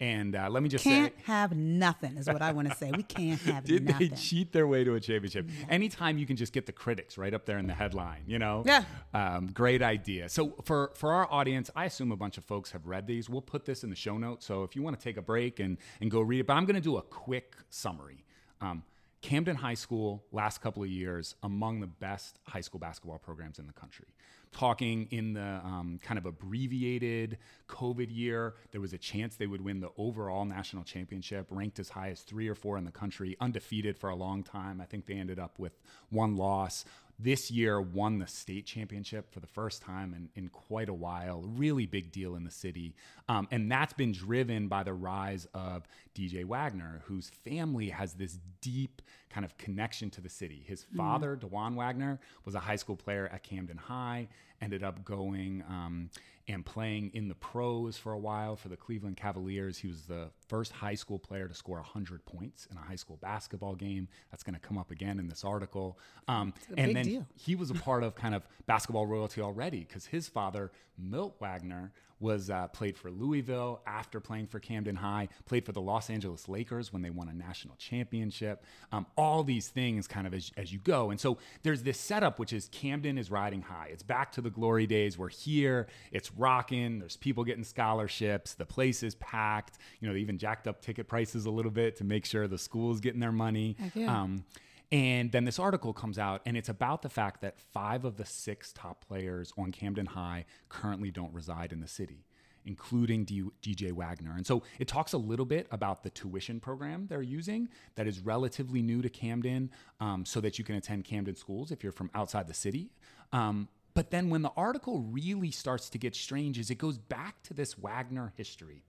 And 0.00 0.34
uh, 0.34 0.48
let 0.48 0.62
me 0.62 0.70
just 0.70 0.82
can't 0.82 1.12
say, 1.14 1.22
have 1.24 1.54
nothing 1.54 2.16
is 2.16 2.26
what 2.26 2.40
I 2.40 2.52
want 2.52 2.70
to 2.70 2.74
say. 2.74 2.90
We 2.90 3.02
can't 3.02 3.40
have 3.42 3.64
did 3.64 3.84
nothing. 3.84 4.08
they 4.08 4.16
cheat 4.16 4.50
their 4.50 4.66
way 4.66 4.82
to 4.82 4.94
a 4.94 5.00
championship? 5.00 5.48
Anytime 5.68 6.16
you 6.16 6.26
can 6.26 6.36
just 6.36 6.54
get 6.54 6.64
the 6.64 6.72
critics 6.72 7.18
right 7.18 7.34
up 7.34 7.44
there 7.44 7.58
in 7.58 7.66
the 7.66 7.74
headline, 7.74 8.22
you 8.26 8.38
know? 8.38 8.62
Yeah. 8.64 8.84
Um, 9.12 9.48
great 9.48 9.82
idea. 9.82 10.30
So 10.30 10.54
for 10.64 10.92
for 10.94 11.12
our 11.12 11.30
audience, 11.30 11.70
I 11.76 11.84
assume 11.84 12.12
a 12.12 12.16
bunch 12.16 12.38
of 12.38 12.44
folks 12.44 12.70
have 12.70 12.86
read 12.86 13.06
these. 13.06 13.28
We'll 13.28 13.42
put 13.42 13.66
this 13.66 13.84
in 13.84 13.90
the 13.90 13.96
show 13.96 14.16
notes. 14.16 14.46
So 14.46 14.62
if 14.62 14.74
you 14.74 14.82
want 14.82 14.98
to 14.98 15.04
take 15.04 15.18
a 15.18 15.22
break 15.22 15.60
and 15.60 15.76
and 16.00 16.10
go 16.10 16.20
read 16.22 16.40
it, 16.40 16.46
but 16.46 16.54
I'm 16.54 16.64
going 16.64 16.76
to 16.76 16.80
do 16.80 16.96
a 16.96 17.02
quick 17.02 17.56
summary. 17.68 18.24
Um, 18.62 18.82
Camden 19.20 19.56
High 19.56 19.74
School, 19.74 20.24
last 20.32 20.62
couple 20.62 20.82
of 20.82 20.88
years, 20.88 21.34
among 21.42 21.80
the 21.80 21.86
best 21.86 22.38
high 22.46 22.62
school 22.62 22.80
basketball 22.80 23.18
programs 23.18 23.58
in 23.58 23.66
the 23.66 23.72
country. 23.74 24.06
Talking 24.52 25.06
in 25.10 25.34
the 25.34 25.60
um, 25.64 26.00
kind 26.02 26.18
of 26.18 26.26
abbreviated 26.26 27.38
COVID 27.68 28.08
year, 28.10 28.54
there 28.72 28.80
was 28.80 28.92
a 28.92 28.98
chance 28.98 29.36
they 29.36 29.46
would 29.46 29.60
win 29.60 29.80
the 29.80 29.90
overall 29.96 30.44
national 30.44 30.82
championship, 30.82 31.46
ranked 31.50 31.78
as 31.78 31.88
high 31.88 32.10
as 32.10 32.20
three 32.22 32.48
or 32.48 32.54
four 32.54 32.76
in 32.76 32.84
the 32.84 32.90
country, 32.90 33.36
undefeated 33.40 33.96
for 33.96 34.10
a 34.10 34.16
long 34.16 34.42
time. 34.42 34.80
I 34.80 34.86
think 34.86 35.06
they 35.06 35.14
ended 35.14 35.38
up 35.38 35.58
with 35.58 35.78
one 36.10 36.36
loss 36.36 36.84
this 37.22 37.50
year 37.50 37.80
won 37.80 38.18
the 38.18 38.26
state 38.26 38.66
championship 38.66 39.32
for 39.32 39.40
the 39.40 39.46
first 39.46 39.82
time 39.82 40.14
in, 40.14 40.28
in 40.34 40.48
quite 40.48 40.88
a 40.88 40.94
while. 40.94 41.42
Really 41.42 41.86
big 41.86 42.12
deal 42.12 42.34
in 42.34 42.44
the 42.44 42.50
city. 42.50 42.94
Um, 43.28 43.46
and 43.50 43.70
that's 43.70 43.92
been 43.92 44.12
driven 44.12 44.68
by 44.68 44.82
the 44.82 44.94
rise 44.94 45.46
of 45.52 45.86
DJ 46.14 46.44
Wagner, 46.44 47.02
whose 47.04 47.30
family 47.44 47.90
has 47.90 48.14
this 48.14 48.38
deep 48.60 49.02
kind 49.28 49.44
of 49.44 49.56
connection 49.58 50.10
to 50.10 50.20
the 50.20 50.28
city. 50.28 50.64
His 50.66 50.84
father, 50.96 51.36
Dajuan 51.36 51.74
Wagner, 51.74 52.20
was 52.44 52.54
a 52.54 52.60
high 52.60 52.76
school 52.76 52.96
player 52.96 53.28
at 53.32 53.42
Camden 53.42 53.76
High, 53.76 54.28
ended 54.60 54.82
up 54.82 55.04
going 55.04 55.62
um, 55.68 56.10
and 56.48 56.64
playing 56.64 57.10
in 57.14 57.28
the 57.28 57.34
pros 57.34 57.96
for 57.96 58.12
a 58.12 58.18
while 58.18 58.56
for 58.56 58.68
the 58.68 58.76
Cleveland 58.76 59.16
Cavaliers. 59.16 59.78
He 59.78 59.88
was 59.88 60.02
the 60.02 60.30
first 60.50 60.72
high 60.72 60.96
school 60.96 61.18
player 61.18 61.46
to 61.46 61.54
score 61.54 61.76
100 61.76 62.26
points 62.26 62.66
in 62.70 62.76
a 62.76 62.80
high 62.80 62.96
school 62.96 63.16
basketball 63.22 63.76
game. 63.76 64.08
That's 64.32 64.42
going 64.42 64.54
to 64.54 64.60
come 64.60 64.76
up 64.76 64.90
again 64.90 65.20
in 65.20 65.28
this 65.28 65.44
article. 65.44 65.96
Um, 66.26 66.52
and 66.76 66.94
then 66.96 67.04
deal. 67.04 67.26
he 67.36 67.54
was 67.54 67.70
a 67.70 67.74
part 67.88 68.02
of 68.02 68.16
kind 68.16 68.34
of 68.34 68.42
basketball 68.66 69.06
royalty 69.06 69.40
already 69.40 69.84
because 69.86 70.06
his 70.06 70.26
father, 70.26 70.72
Milt 70.98 71.36
Wagner, 71.40 71.92
was 72.20 72.50
uh, 72.50 72.68
played 72.68 72.96
for 72.96 73.10
Louisville 73.10 73.80
after 73.86 74.20
playing 74.20 74.46
for 74.46 74.60
Camden 74.60 74.94
High, 74.94 75.28
played 75.46 75.64
for 75.64 75.72
the 75.72 75.80
Los 75.80 76.10
Angeles 76.10 76.48
Lakers 76.48 76.92
when 76.92 77.00
they 77.00 77.08
won 77.08 77.28
a 77.28 77.32
national 77.32 77.76
championship. 77.76 78.64
Um, 78.92 79.06
all 79.16 79.42
these 79.42 79.68
things 79.68 80.06
kind 80.06 80.26
of 80.26 80.34
as, 80.34 80.52
as 80.56 80.70
you 80.70 80.78
go. 80.80 81.10
And 81.10 81.18
so 81.18 81.38
there's 81.62 81.82
this 81.82 81.98
setup, 81.98 82.38
which 82.38 82.52
is 82.52 82.68
Camden 82.68 83.16
is 83.16 83.30
riding 83.30 83.62
high. 83.62 83.88
It's 83.90 84.02
back 84.02 84.32
to 84.32 84.42
the 84.42 84.50
glory 84.50 84.86
days. 84.86 85.16
We're 85.16 85.30
here. 85.30 85.88
It's 86.12 86.30
rocking. 86.34 86.98
There's 86.98 87.16
people 87.16 87.42
getting 87.42 87.64
scholarships. 87.64 88.54
The 88.54 88.66
place 88.66 89.02
is 89.02 89.14
packed. 89.16 89.78
You 90.00 90.08
know, 90.08 90.14
they 90.14 90.20
even 90.20 90.36
jacked 90.40 90.66
up 90.66 90.80
ticket 90.80 91.06
prices 91.06 91.46
a 91.46 91.50
little 91.50 91.70
bit 91.70 91.96
to 91.96 92.04
make 92.04 92.24
sure 92.24 92.48
the 92.48 92.58
school's 92.58 93.00
getting 93.00 93.20
their 93.20 93.32
money. 93.32 93.76
Yeah. 93.94 94.22
Um, 94.22 94.44
and 94.92 95.30
then 95.30 95.44
this 95.44 95.60
article 95.60 95.92
comes 95.92 96.18
out, 96.18 96.42
and 96.46 96.56
it's 96.56 96.68
about 96.68 97.02
the 97.02 97.08
fact 97.08 97.42
that 97.42 97.60
five 97.60 98.04
of 98.04 98.16
the 98.16 98.24
six 98.24 98.72
top 98.72 99.04
players 99.06 99.52
on 99.56 99.70
Camden 99.70 100.06
High 100.06 100.46
currently 100.68 101.12
don't 101.12 101.32
reside 101.32 101.72
in 101.72 101.80
the 101.80 101.86
city, 101.86 102.24
including 102.64 103.24
D- 103.24 103.44
DJ 103.62 103.92
Wagner. 103.92 104.34
And 104.36 104.44
so 104.44 104.64
it 104.80 104.88
talks 104.88 105.12
a 105.12 105.18
little 105.18 105.46
bit 105.46 105.68
about 105.70 106.02
the 106.02 106.10
tuition 106.10 106.58
program 106.58 107.06
they're 107.08 107.22
using 107.22 107.68
that 107.94 108.08
is 108.08 108.18
relatively 108.18 108.82
new 108.82 109.00
to 109.00 109.08
Camden, 109.08 109.70
um, 110.00 110.24
so 110.24 110.40
that 110.40 110.58
you 110.58 110.64
can 110.64 110.74
attend 110.74 111.04
Camden 111.04 111.36
schools 111.36 111.70
if 111.70 111.84
you're 111.84 111.92
from 111.92 112.10
outside 112.12 112.48
the 112.48 112.54
city. 112.54 112.90
Um, 113.32 113.68
but 113.94 114.10
then 114.10 114.30
when 114.30 114.42
the 114.42 114.52
article 114.56 115.00
really 115.00 115.50
starts 115.50 115.88
to 115.90 115.98
get 115.98 116.16
strange, 116.16 116.58
is 116.58 116.70
it 116.70 116.78
goes 116.78 116.98
back 116.98 117.42
to 117.44 117.54
this 117.54 117.78
Wagner 117.78 118.32
history, 118.36 118.82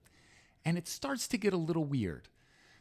and 0.64 0.78
it 0.78 0.88
starts 0.88 1.28
to 1.28 1.38
get 1.38 1.52
a 1.52 1.56
little 1.58 1.84
weird. 1.84 2.28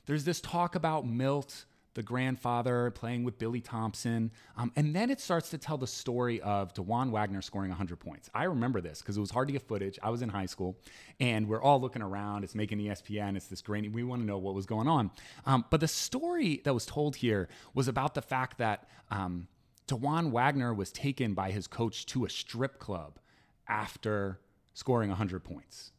There's 0.05 0.23
this 0.23 0.41
talk 0.41 0.75
about 0.75 1.05
Milt 1.05 1.65
the 1.93 2.03
grandfather 2.03 2.91
playing 2.91 3.23
with 3.23 3.37
Billy 3.37 3.59
Thompson. 3.59 4.31
Um, 4.57 4.71
and 4.75 4.95
then 4.95 5.09
it 5.09 5.19
starts 5.19 5.49
to 5.49 5.57
tell 5.57 5.77
the 5.77 5.87
story 5.87 6.39
of 6.41 6.73
Dajuan 6.73 7.09
Wagner 7.09 7.41
scoring 7.41 7.69
100 7.69 7.97
points. 7.97 8.29
I 8.33 8.45
remember 8.45 8.81
this 8.81 9.01
because 9.01 9.17
it 9.17 9.19
was 9.19 9.31
hard 9.31 9.47
to 9.49 9.51
get 9.51 9.67
footage. 9.67 9.99
I 10.01 10.09
was 10.09 10.21
in 10.21 10.29
high 10.29 10.45
school 10.45 10.77
and 11.19 11.47
we're 11.47 11.61
all 11.61 11.81
looking 11.81 12.01
around. 12.01 12.43
It's 12.43 12.55
making 12.55 12.79
ESPN. 12.79 13.35
It's 13.35 13.47
this 13.47 13.61
grainy. 13.61 13.89
We 13.89 14.03
want 14.03 14.21
to 14.21 14.25
know 14.25 14.37
what 14.37 14.55
was 14.55 14.65
going 14.65 14.87
on. 14.87 15.11
Um, 15.45 15.65
but 15.69 15.79
the 15.81 15.87
story 15.87 16.61
that 16.63 16.73
was 16.73 16.85
told 16.85 17.17
here 17.17 17.49
was 17.73 17.87
about 17.87 18.13
the 18.13 18.21
fact 18.21 18.57
that 18.59 18.87
um, 19.09 19.47
Dajuan 19.87 20.31
Wagner 20.31 20.73
was 20.73 20.91
taken 20.91 21.33
by 21.33 21.51
his 21.51 21.67
coach 21.67 22.05
to 22.07 22.23
a 22.23 22.29
strip 22.29 22.79
club 22.79 23.19
after 23.67 24.39
scoring 24.73 25.09
100 25.09 25.43
points. 25.43 25.91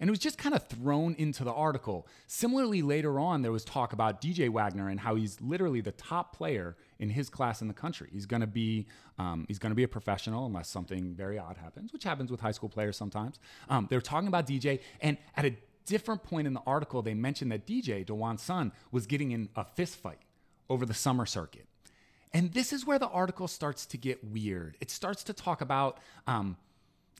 And 0.00 0.08
it 0.08 0.10
was 0.10 0.18
just 0.18 0.38
kind 0.38 0.54
of 0.54 0.66
thrown 0.66 1.14
into 1.18 1.44
the 1.44 1.52
article. 1.52 2.06
Similarly, 2.26 2.80
later 2.80 3.20
on, 3.20 3.42
there 3.42 3.52
was 3.52 3.64
talk 3.64 3.92
about 3.92 4.22
DJ 4.22 4.48
Wagner 4.48 4.88
and 4.88 4.98
how 4.98 5.14
he's 5.14 5.38
literally 5.42 5.82
the 5.82 5.92
top 5.92 6.34
player 6.34 6.76
in 6.98 7.10
his 7.10 7.28
class 7.28 7.60
in 7.60 7.68
the 7.68 7.74
country. 7.74 8.08
He's 8.10 8.24
to 8.40 8.46
be 8.46 8.86
um, 9.18 9.44
he's 9.46 9.58
to 9.58 9.76
be 9.76 9.82
a 9.82 9.88
professional 9.88 10.46
unless 10.46 10.68
something 10.68 11.14
very 11.14 11.38
odd 11.38 11.58
happens, 11.58 11.92
which 11.92 12.04
happens 12.04 12.30
with 12.30 12.40
high 12.40 12.52
school 12.52 12.70
players 12.70 12.96
sometimes. 12.96 13.38
Um, 13.68 13.86
they're 13.90 14.00
talking 14.00 14.28
about 14.28 14.46
DJ, 14.46 14.80
and 15.02 15.18
at 15.36 15.44
a 15.44 15.54
different 15.84 16.22
point 16.22 16.46
in 16.46 16.54
the 16.54 16.62
article, 16.66 17.02
they 17.02 17.14
mentioned 17.14 17.52
that 17.52 17.66
DJ 17.66 18.06
Dajuan's 18.06 18.42
son 18.42 18.72
was 18.90 19.06
getting 19.06 19.32
in 19.32 19.50
a 19.54 19.64
fist 19.64 19.96
fight 19.96 20.20
over 20.70 20.86
the 20.86 20.94
summer 20.94 21.26
circuit. 21.26 21.66
And 22.32 22.52
this 22.52 22.72
is 22.72 22.86
where 22.86 22.98
the 22.98 23.08
article 23.08 23.48
starts 23.48 23.84
to 23.86 23.98
get 23.98 24.22
weird. 24.24 24.76
It 24.80 24.90
starts 24.90 25.24
to 25.24 25.32
talk 25.32 25.60
about 25.60 25.98
um, 26.26 26.56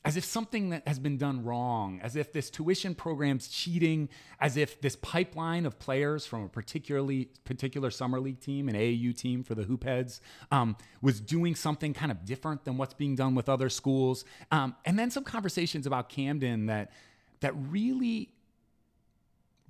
as 0.05 0.17
if 0.17 0.25
something 0.25 0.71
that 0.71 0.87
has 0.89 0.99
been 0.99 1.19
done 1.19 1.45
wrong, 1.45 2.01
as 2.03 2.17
if 2.17 2.33
this 2.33 2.49
tuition 2.49 2.95
program's 2.95 3.49
cheating, 3.49 4.09
as 4.41 4.57
if 4.57 4.81
this 4.81 4.97
pipeline 4.97 5.67
of 5.67 5.79
players 5.79 6.25
from 6.25 6.45
a 6.45 6.49
particularly 6.49 7.29
particular 7.45 7.91
summer 7.91 8.19
league 8.19 8.41
team, 8.41 8.69
an 8.69 8.75
AAU 8.75 9.15
team 9.15 9.45
for 9.45 9.55
the 9.55 9.65
Hoopheads, 9.65 10.21
um, 10.51 10.77
was 11.03 11.21
doing 11.21 11.55
something 11.55 11.93
kind 11.93 12.11
of 12.11 12.25
different 12.25 12.65
than 12.65 12.79
what's 12.79 12.95
being 12.95 13.15
done 13.15 13.35
with 13.35 13.49
other 13.49 13.69
schools, 13.69 14.25
um, 14.51 14.75
and 14.87 14.99
then 14.99 15.11
some 15.11 15.25
conversations 15.25 15.87
about 15.87 16.09
Camden 16.09 16.67
that 16.67 16.93
that 17.41 17.55
really, 17.57 18.33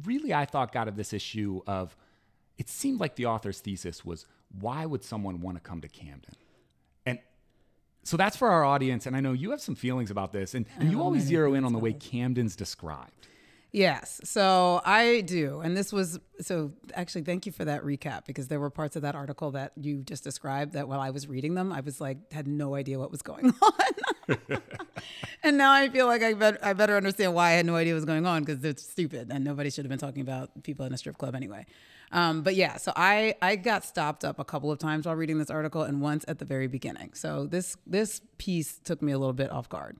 really 0.05 0.33
I 0.35 0.45
thought 0.45 0.73
got 0.73 0.89
at 0.89 0.97
this 0.97 1.13
issue 1.13 1.61
of 1.67 1.97
it 2.59 2.69
seemed 2.69 3.01
like 3.01 3.17
the 3.17 3.27
author's 3.27 3.61
thesis 3.61 4.05
was 4.05 4.27
why 4.61 4.85
would 4.87 5.03
someone 5.03 5.41
want 5.41 5.57
to 5.57 5.61
come 5.61 5.81
to 5.81 5.89
Camden? 5.89 6.35
So 8.03 8.17
that's 8.17 8.37
for 8.37 8.49
our 8.49 8.65
audience. 8.65 9.07
And 9.07 9.17
I 9.17 9.21
know 9.21 9.33
you 9.33 9.51
have 9.51 9.61
some 9.61 9.75
feelings 9.75 10.11
about 10.11 10.33
this, 10.33 10.55
and, 10.55 10.67
and 10.79 10.91
you 10.91 11.01
always 11.01 11.23
zero 11.23 11.55
in 11.55 11.65
on 11.65 11.73
the 11.73 11.79
way 11.79 11.93
Camden's 11.93 12.57
described. 12.57 13.29
Yes, 13.73 14.21
so 14.25 14.81
I 14.85 15.21
do. 15.21 15.61
And 15.61 15.77
this 15.77 15.93
was 15.93 16.19
so 16.41 16.73
actually, 16.95 17.23
thank 17.23 17.47
you 17.47 17.53
for 17.53 17.65
that 17.65 17.85
recap 17.85 18.27
because 18.27 18.49
there 18.49 18.59
were 18.59 18.71
parts 18.71 18.97
of 18.97 19.03
that 19.03 19.15
article 19.15 19.53
that 19.53 19.73
you 19.77 20.03
just 20.03 20.25
described 20.25 20.73
that 20.73 20.89
while 20.89 21.01
I 21.01 21.11
was 21.11 21.29
reading 21.29 21.55
them, 21.55 21.73
I 21.73 21.81
was 21.81 22.01
like, 22.01 22.33
had 22.33 22.49
no 22.49 22.75
idea 22.75 22.99
what 22.99 23.13
was 23.13 23.23
going 23.23 23.53
on. 23.63 24.39
and 25.45 25.57
now 25.57 25.73
I 25.73 25.89
feel 25.89 26.07
like 26.07 26.23
I, 26.23 26.35
bet, 26.35 26.65
I 26.65 26.73
better 26.73 26.97
understand 26.97 27.35
why 27.35 27.51
I 27.51 27.53
had 27.53 27.67
no 27.67 27.77
idea 27.77 27.93
what 27.93 27.99
was 27.99 28.05
going 28.07 28.27
on 28.27 28.43
because 28.43 28.65
it's 28.65 28.83
stupid 28.83 29.31
and 29.31 29.45
nobody 29.45 29.71
should 29.71 29.85
have 29.85 29.91
been 29.91 29.99
talking 29.99 30.23
about 30.23 30.51
people 30.65 30.85
in 30.85 30.93
a 30.93 30.99
strip 30.99 31.17
club 31.17 31.37
anyway. 31.37 31.65
Um, 32.13 32.43
but 32.43 32.57
yeah, 32.57 32.77
so 32.77 32.93
I 32.97 33.35
I 33.41 33.57
got 33.57 33.85
stopped 33.85 34.25
up 34.25 34.39
a 34.39 34.45
couple 34.45 34.73
of 34.73 34.79
times 34.79 35.07
while 35.07 35.15
reading 35.15 35.39
this 35.39 35.51
article, 35.51 35.83
and 35.83 36.01
once 36.01 36.25
at 36.27 36.39
the 36.39 36.45
very 36.45 36.67
beginning. 36.67 37.15
So 37.15 37.47
this 37.47 37.77
this 37.87 38.21
piece 38.39 38.79
took 38.79 39.01
me 39.01 39.13
a 39.13 39.19
little 39.19 39.33
bit 39.33 39.51
off 39.51 39.69
guard. 39.69 39.99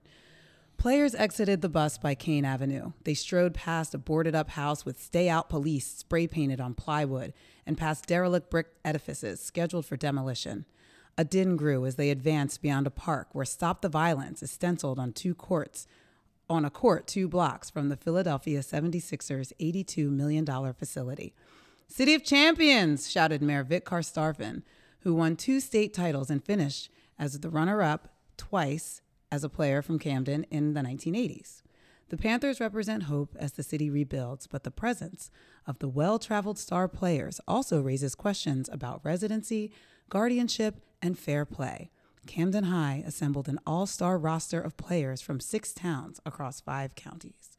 Players 0.77 1.13
exited 1.13 1.61
the 1.61 1.69
bus 1.69 1.99
by 1.99 2.15
Kaighn 2.15 2.43
Avenue. 2.43 2.93
They 3.03 3.13
strode 3.13 3.53
past 3.53 3.93
a 3.93 3.99
boarded 3.99 4.33
up 4.33 4.49
house 4.49 4.83
with 4.83 4.99
stay 4.99 5.29
out 5.29 5.47
police 5.47 5.85
spray 5.85 6.25
painted 6.25 6.59
on 6.59 6.73
plywood 6.73 7.33
and 7.67 7.77
past 7.77 8.07
derelict 8.07 8.49
brick 8.49 8.67
edifices 8.83 9.39
scheduled 9.39 9.85
for 9.85 9.95
demolition. 9.95 10.65
A 11.19 11.23
din 11.23 11.55
grew 11.55 11.85
as 11.85 11.97
they 11.97 12.09
advanced 12.09 12.63
beyond 12.63 12.87
a 12.87 12.91
park 12.91 13.27
where 13.33 13.45
Stop 13.45 13.81
the 13.81 13.89
Violence 13.89 14.41
is 14.41 14.49
stenciled 14.49 14.97
on 14.97 15.13
two 15.13 15.35
courts 15.35 15.87
on 16.49 16.65
a 16.65 16.71
court 16.71 17.05
two 17.05 17.27
blocks 17.27 17.69
from 17.69 17.89
the 17.89 17.95
Philadelphia 17.95 18.61
76ers 18.61 19.53
$82 19.59 20.09
million 20.09 20.45
facility. 20.73 21.35
City 21.91 22.13
of 22.13 22.23
Champions, 22.23 23.11
shouted 23.11 23.41
Mayor 23.41 23.65
Vic 23.65 23.83
Carstarphen, 23.83 24.63
who 25.01 25.13
won 25.13 25.35
two 25.35 25.59
state 25.59 25.93
titles 25.93 26.29
and 26.29 26.41
finished 26.41 26.89
as 27.19 27.37
the 27.37 27.49
runner 27.49 27.81
up 27.81 28.15
twice 28.37 29.01
as 29.29 29.43
a 29.43 29.49
player 29.49 29.81
from 29.81 29.99
Camden 29.99 30.45
in 30.45 30.73
the 30.73 30.79
1980s. 30.79 31.63
The 32.07 32.15
Panthers 32.15 32.61
represent 32.61 33.03
hope 33.03 33.35
as 33.37 33.51
the 33.51 33.61
city 33.61 33.89
rebuilds, 33.89 34.47
but 34.47 34.63
the 34.63 34.71
presence 34.71 35.31
of 35.67 35.79
the 35.79 35.89
well 35.89 36.17
traveled 36.17 36.57
star 36.57 36.87
players 36.87 37.41
also 37.45 37.81
raises 37.81 38.15
questions 38.15 38.69
about 38.71 39.03
residency, 39.03 39.73
guardianship, 40.09 40.75
and 41.01 41.19
fair 41.19 41.43
play. 41.43 41.91
Camden 42.25 42.65
High 42.65 43.03
assembled 43.05 43.49
an 43.49 43.59
all 43.67 43.85
star 43.85 44.17
roster 44.17 44.61
of 44.61 44.77
players 44.77 45.21
from 45.21 45.41
six 45.41 45.73
towns 45.73 46.21
across 46.25 46.61
five 46.61 46.95
counties. 46.95 47.57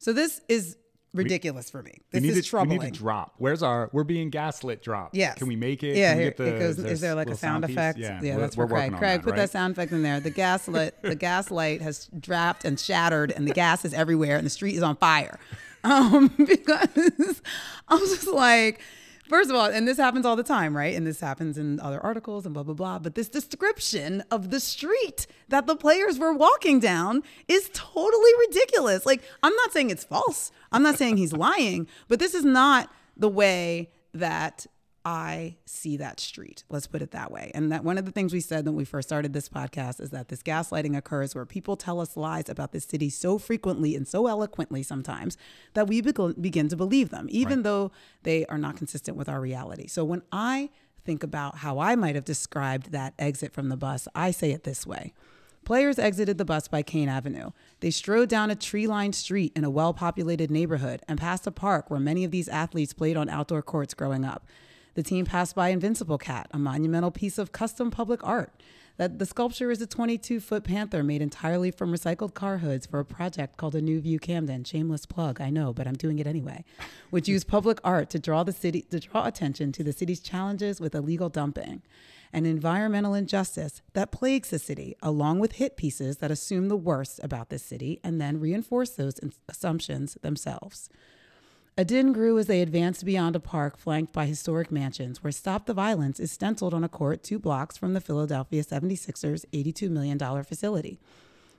So, 0.00 0.12
this 0.12 0.40
is 0.48 0.76
ridiculous 1.12 1.70
for 1.70 1.82
me. 1.82 2.00
This 2.10 2.24
is 2.24 2.44
to, 2.44 2.50
troubling. 2.50 2.78
We 2.78 2.84
need 2.84 2.94
to 2.94 2.98
drop. 2.98 3.34
Where's 3.38 3.62
our? 3.62 3.90
We're 3.92 4.04
being 4.04 4.30
gaslit. 4.30 4.82
Drop. 4.82 5.10
Yes. 5.12 5.38
Can 5.38 5.48
we 5.48 5.56
make 5.56 5.82
it? 5.82 5.96
Yeah. 5.96 6.12
Can 6.12 6.20
here, 6.20 6.34
the, 6.36 6.56
it 6.56 6.58
goes. 6.58 6.78
Is 6.78 7.00
there 7.00 7.14
like 7.14 7.28
a 7.28 7.36
sound, 7.36 7.62
sound 7.62 7.64
effect? 7.64 7.98
Yeah. 7.98 8.20
yeah 8.22 8.34
we're, 8.34 8.40
that's 8.40 8.56
we're 8.56 8.66
for 8.66 8.74
Craig. 8.74 8.90
Craig, 8.90 9.00
Craig, 9.00 9.20
that, 9.20 9.24
put 9.24 9.30
right? 9.30 9.36
that 9.38 9.50
sound 9.50 9.72
effect 9.72 9.92
in 9.92 10.02
there. 10.02 10.20
The 10.20 10.30
gaslit. 10.30 11.00
the 11.02 11.14
gaslight 11.14 11.80
has 11.82 12.08
dropped 12.18 12.64
and 12.64 12.78
shattered, 12.78 13.32
and 13.32 13.46
the 13.46 13.52
gas 13.52 13.84
is 13.84 13.92
everywhere, 13.94 14.36
and 14.36 14.46
the 14.46 14.50
street 14.50 14.76
is 14.76 14.82
on 14.82 14.96
fire. 14.96 15.38
Um, 15.82 16.28
because 16.36 17.40
I 17.88 17.94
was 17.94 18.10
just 18.10 18.28
like. 18.28 18.82
First 19.30 19.48
of 19.48 19.54
all, 19.54 19.66
and 19.66 19.86
this 19.86 19.96
happens 19.96 20.26
all 20.26 20.34
the 20.34 20.42
time, 20.42 20.76
right? 20.76 20.92
And 20.92 21.06
this 21.06 21.20
happens 21.20 21.56
in 21.56 21.78
other 21.78 22.00
articles 22.00 22.46
and 22.46 22.52
blah, 22.52 22.64
blah, 22.64 22.74
blah. 22.74 22.98
But 22.98 23.14
this 23.14 23.28
description 23.28 24.24
of 24.28 24.50
the 24.50 24.58
street 24.58 25.28
that 25.48 25.68
the 25.68 25.76
players 25.76 26.18
were 26.18 26.32
walking 26.32 26.80
down 26.80 27.22
is 27.46 27.70
totally 27.72 28.32
ridiculous. 28.48 29.06
Like, 29.06 29.22
I'm 29.44 29.54
not 29.54 29.70
saying 29.70 29.90
it's 29.90 30.02
false, 30.02 30.50
I'm 30.72 30.82
not 30.82 30.98
saying 30.98 31.16
he's 31.16 31.32
lying, 31.32 31.86
but 32.08 32.18
this 32.18 32.34
is 32.34 32.44
not 32.44 32.90
the 33.16 33.28
way 33.28 33.90
that 34.12 34.66
I 35.04 35.56
see 35.64 35.96
that 35.96 36.20
street. 36.20 36.64
Let's 36.68 36.86
put 36.86 37.00
it 37.00 37.12
that 37.12 37.32
way. 37.32 37.50
And 37.54 37.72
that 37.72 37.84
one 37.84 37.96
of 37.96 38.04
the 38.04 38.10
things 38.10 38.32
we 38.32 38.40
said 38.40 38.66
when 38.66 38.74
we 38.74 38.84
first 38.84 39.08
started 39.08 39.32
this 39.32 39.48
podcast 39.48 39.98
is 40.00 40.10
that 40.10 40.28
this 40.28 40.42
gaslighting 40.42 40.96
occurs 40.96 41.34
where 41.34 41.46
people 41.46 41.76
tell 41.76 42.00
us 42.00 42.16
lies 42.16 42.50
about 42.50 42.72
this 42.72 42.84
city 42.84 43.08
so 43.08 43.38
frequently 43.38 43.96
and 43.96 44.06
so 44.06 44.26
eloquently 44.26 44.82
sometimes 44.82 45.38
that 45.72 45.86
we 45.86 46.02
begin 46.02 46.68
to 46.68 46.76
believe 46.76 47.08
them, 47.08 47.28
even 47.30 47.58
right. 47.58 47.64
though 47.64 47.92
they 48.24 48.44
are 48.46 48.58
not 48.58 48.76
consistent 48.76 49.16
with 49.16 49.28
our 49.28 49.40
reality. 49.40 49.86
So 49.86 50.04
when 50.04 50.22
I 50.30 50.68
think 51.04 51.22
about 51.22 51.58
how 51.58 51.78
I 51.78 51.96
might 51.96 52.14
have 52.14 52.26
described 52.26 52.92
that 52.92 53.14
exit 53.18 53.54
from 53.54 53.70
the 53.70 53.76
bus, 53.78 54.06
I 54.14 54.30
say 54.30 54.50
it 54.52 54.64
this 54.64 54.86
way. 54.86 55.14
Players 55.64 55.98
exited 55.98 56.36
the 56.36 56.44
bus 56.44 56.68
by 56.68 56.82
Kaighn 56.82 57.08
Avenue. 57.08 57.50
They 57.80 57.90
strode 57.90 58.28
down 58.28 58.50
a 58.50 58.54
tree 58.54 58.86
lined 58.86 59.14
street 59.14 59.52
in 59.54 59.64
a 59.64 59.70
well 59.70 59.94
populated 59.94 60.50
neighborhood 60.50 61.00
and 61.08 61.18
past 61.18 61.46
a 61.46 61.50
park 61.50 61.90
where 61.90 62.00
many 62.00 62.24
of 62.24 62.30
these 62.30 62.48
athletes 62.48 62.92
played 62.92 63.16
on 63.16 63.28
outdoor 63.28 63.62
courts 63.62 63.94
growing 63.94 64.24
up. 64.24 64.46
The 64.94 65.02
team 65.02 65.24
passed 65.24 65.54
by 65.54 65.68
Invincible 65.68 66.18
Cat, 66.18 66.48
a 66.52 66.58
monumental 66.58 67.10
piece 67.10 67.38
of 67.38 67.52
custom 67.52 67.90
public 67.90 68.24
art. 68.24 68.52
That 68.96 69.18
the 69.18 69.24
sculpture 69.24 69.70
is 69.70 69.80
a 69.80 69.86
22 69.86 70.40
foot 70.40 70.62
panther 70.62 71.02
made 71.02 71.22
entirely 71.22 71.70
from 71.70 71.90
recycled 71.90 72.34
car 72.34 72.58
hoods 72.58 72.84
for 72.84 72.98
a 72.98 73.04
project 73.04 73.56
called 73.56 73.74
A 73.74 73.80
New 73.80 73.98
View 73.98 74.18
Camden. 74.18 74.62
Shameless 74.64 75.06
plug, 75.06 75.40
I 75.40 75.48
know, 75.48 75.72
but 75.72 75.86
I'm 75.86 75.94
doing 75.94 76.18
it 76.18 76.26
anyway. 76.26 76.64
Which 77.08 77.26
used 77.26 77.48
public 77.48 77.80
art 77.82 78.10
to 78.10 78.18
draw 78.18 78.44
the 78.44 78.52
city 78.52 78.82
to 78.90 79.00
draw 79.00 79.26
attention 79.26 79.72
to 79.72 79.82
the 79.82 79.94
city's 79.94 80.20
challenges 80.20 80.82
with 80.82 80.94
illegal 80.94 81.30
dumping 81.30 81.80
and 82.32 82.46
environmental 82.46 83.14
injustice 83.14 83.80
that 83.94 84.12
plagues 84.12 84.50
the 84.50 84.58
city, 84.58 84.96
along 85.02 85.38
with 85.38 85.52
hit 85.52 85.76
pieces 85.76 86.18
that 86.18 86.30
assume 86.30 86.68
the 86.68 86.76
worst 86.76 87.20
about 87.22 87.48
this 87.48 87.62
city 87.62 88.00
and 88.04 88.20
then 88.20 88.38
reinforce 88.38 88.90
those 88.90 89.18
assumptions 89.48 90.18
themselves. 90.22 90.90
A 91.80 91.84
din 91.84 92.12
grew 92.12 92.38
as 92.38 92.44
they 92.44 92.60
advanced 92.60 93.06
beyond 93.06 93.34
a 93.34 93.40
park 93.40 93.78
flanked 93.78 94.12
by 94.12 94.26
historic 94.26 94.70
mansions, 94.70 95.24
where 95.24 95.32
Stop 95.32 95.64
the 95.64 95.72
Violence 95.72 96.20
is 96.20 96.30
stenciled 96.30 96.74
on 96.74 96.84
a 96.84 96.90
court 96.90 97.22
two 97.22 97.38
blocks 97.38 97.78
from 97.78 97.94
the 97.94 98.02
Philadelphia 98.02 98.62
76ers' 98.62 99.46
$82 99.54 99.88
million 99.88 100.18
facility. 100.44 101.00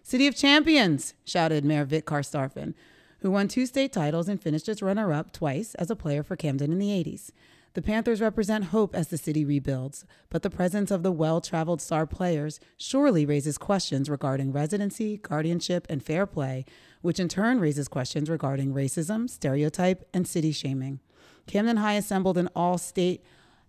City 0.03 0.27
of 0.27 0.35
Champions, 0.35 1.15
shouted 1.25 1.65
Mayor 1.65 1.85
Vic 1.85 2.05
Carstarphen, 2.05 2.75
who 3.21 3.31
won 3.31 3.47
two 3.47 3.65
state 3.65 3.91
titles 3.91 4.29
and 4.29 4.39
finished 4.39 4.69
as 4.69 4.83
runner 4.83 5.11
up 5.11 5.33
twice 5.33 5.73
as 5.73 5.89
a 5.89 5.95
player 5.95 6.21
for 6.21 6.35
Camden 6.35 6.71
in 6.71 6.77
the 6.77 6.89
80s. 6.89 7.31
The 7.73 7.81
Panthers 7.81 8.19
represent 8.19 8.65
hope 8.65 8.93
as 8.93 9.07
the 9.07 9.17
city 9.17 9.45
rebuilds, 9.45 10.03
but 10.29 10.43
the 10.43 10.49
presence 10.49 10.91
of 10.91 11.03
the 11.03 11.11
well 11.11 11.39
traveled 11.39 11.81
star 11.81 12.05
players 12.05 12.59
surely 12.75 13.25
raises 13.25 13.57
questions 13.57 14.09
regarding 14.09 14.51
residency, 14.51 15.17
guardianship, 15.17 15.87
and 15.89 16.03
fair 16.03 16.25
play, 16.25 16.65
which 17.01 17.19
in 17.19 17.29
turn 17.29 17.61
raises 17.61 17.87
questions 17.87 18.29
regarding 18.29 18.73
racism, 18.73 19.29
stereotype, 19.29 20.05
and 20.13 20.27
city 20.27 20.51
shaming. 20.51 20.99
Camden 21.47 21.77
High 21.77 21.93
assembled 21.93 22.37
an 22.37 22.49
all 22.55 22.77
state 22.77 23.23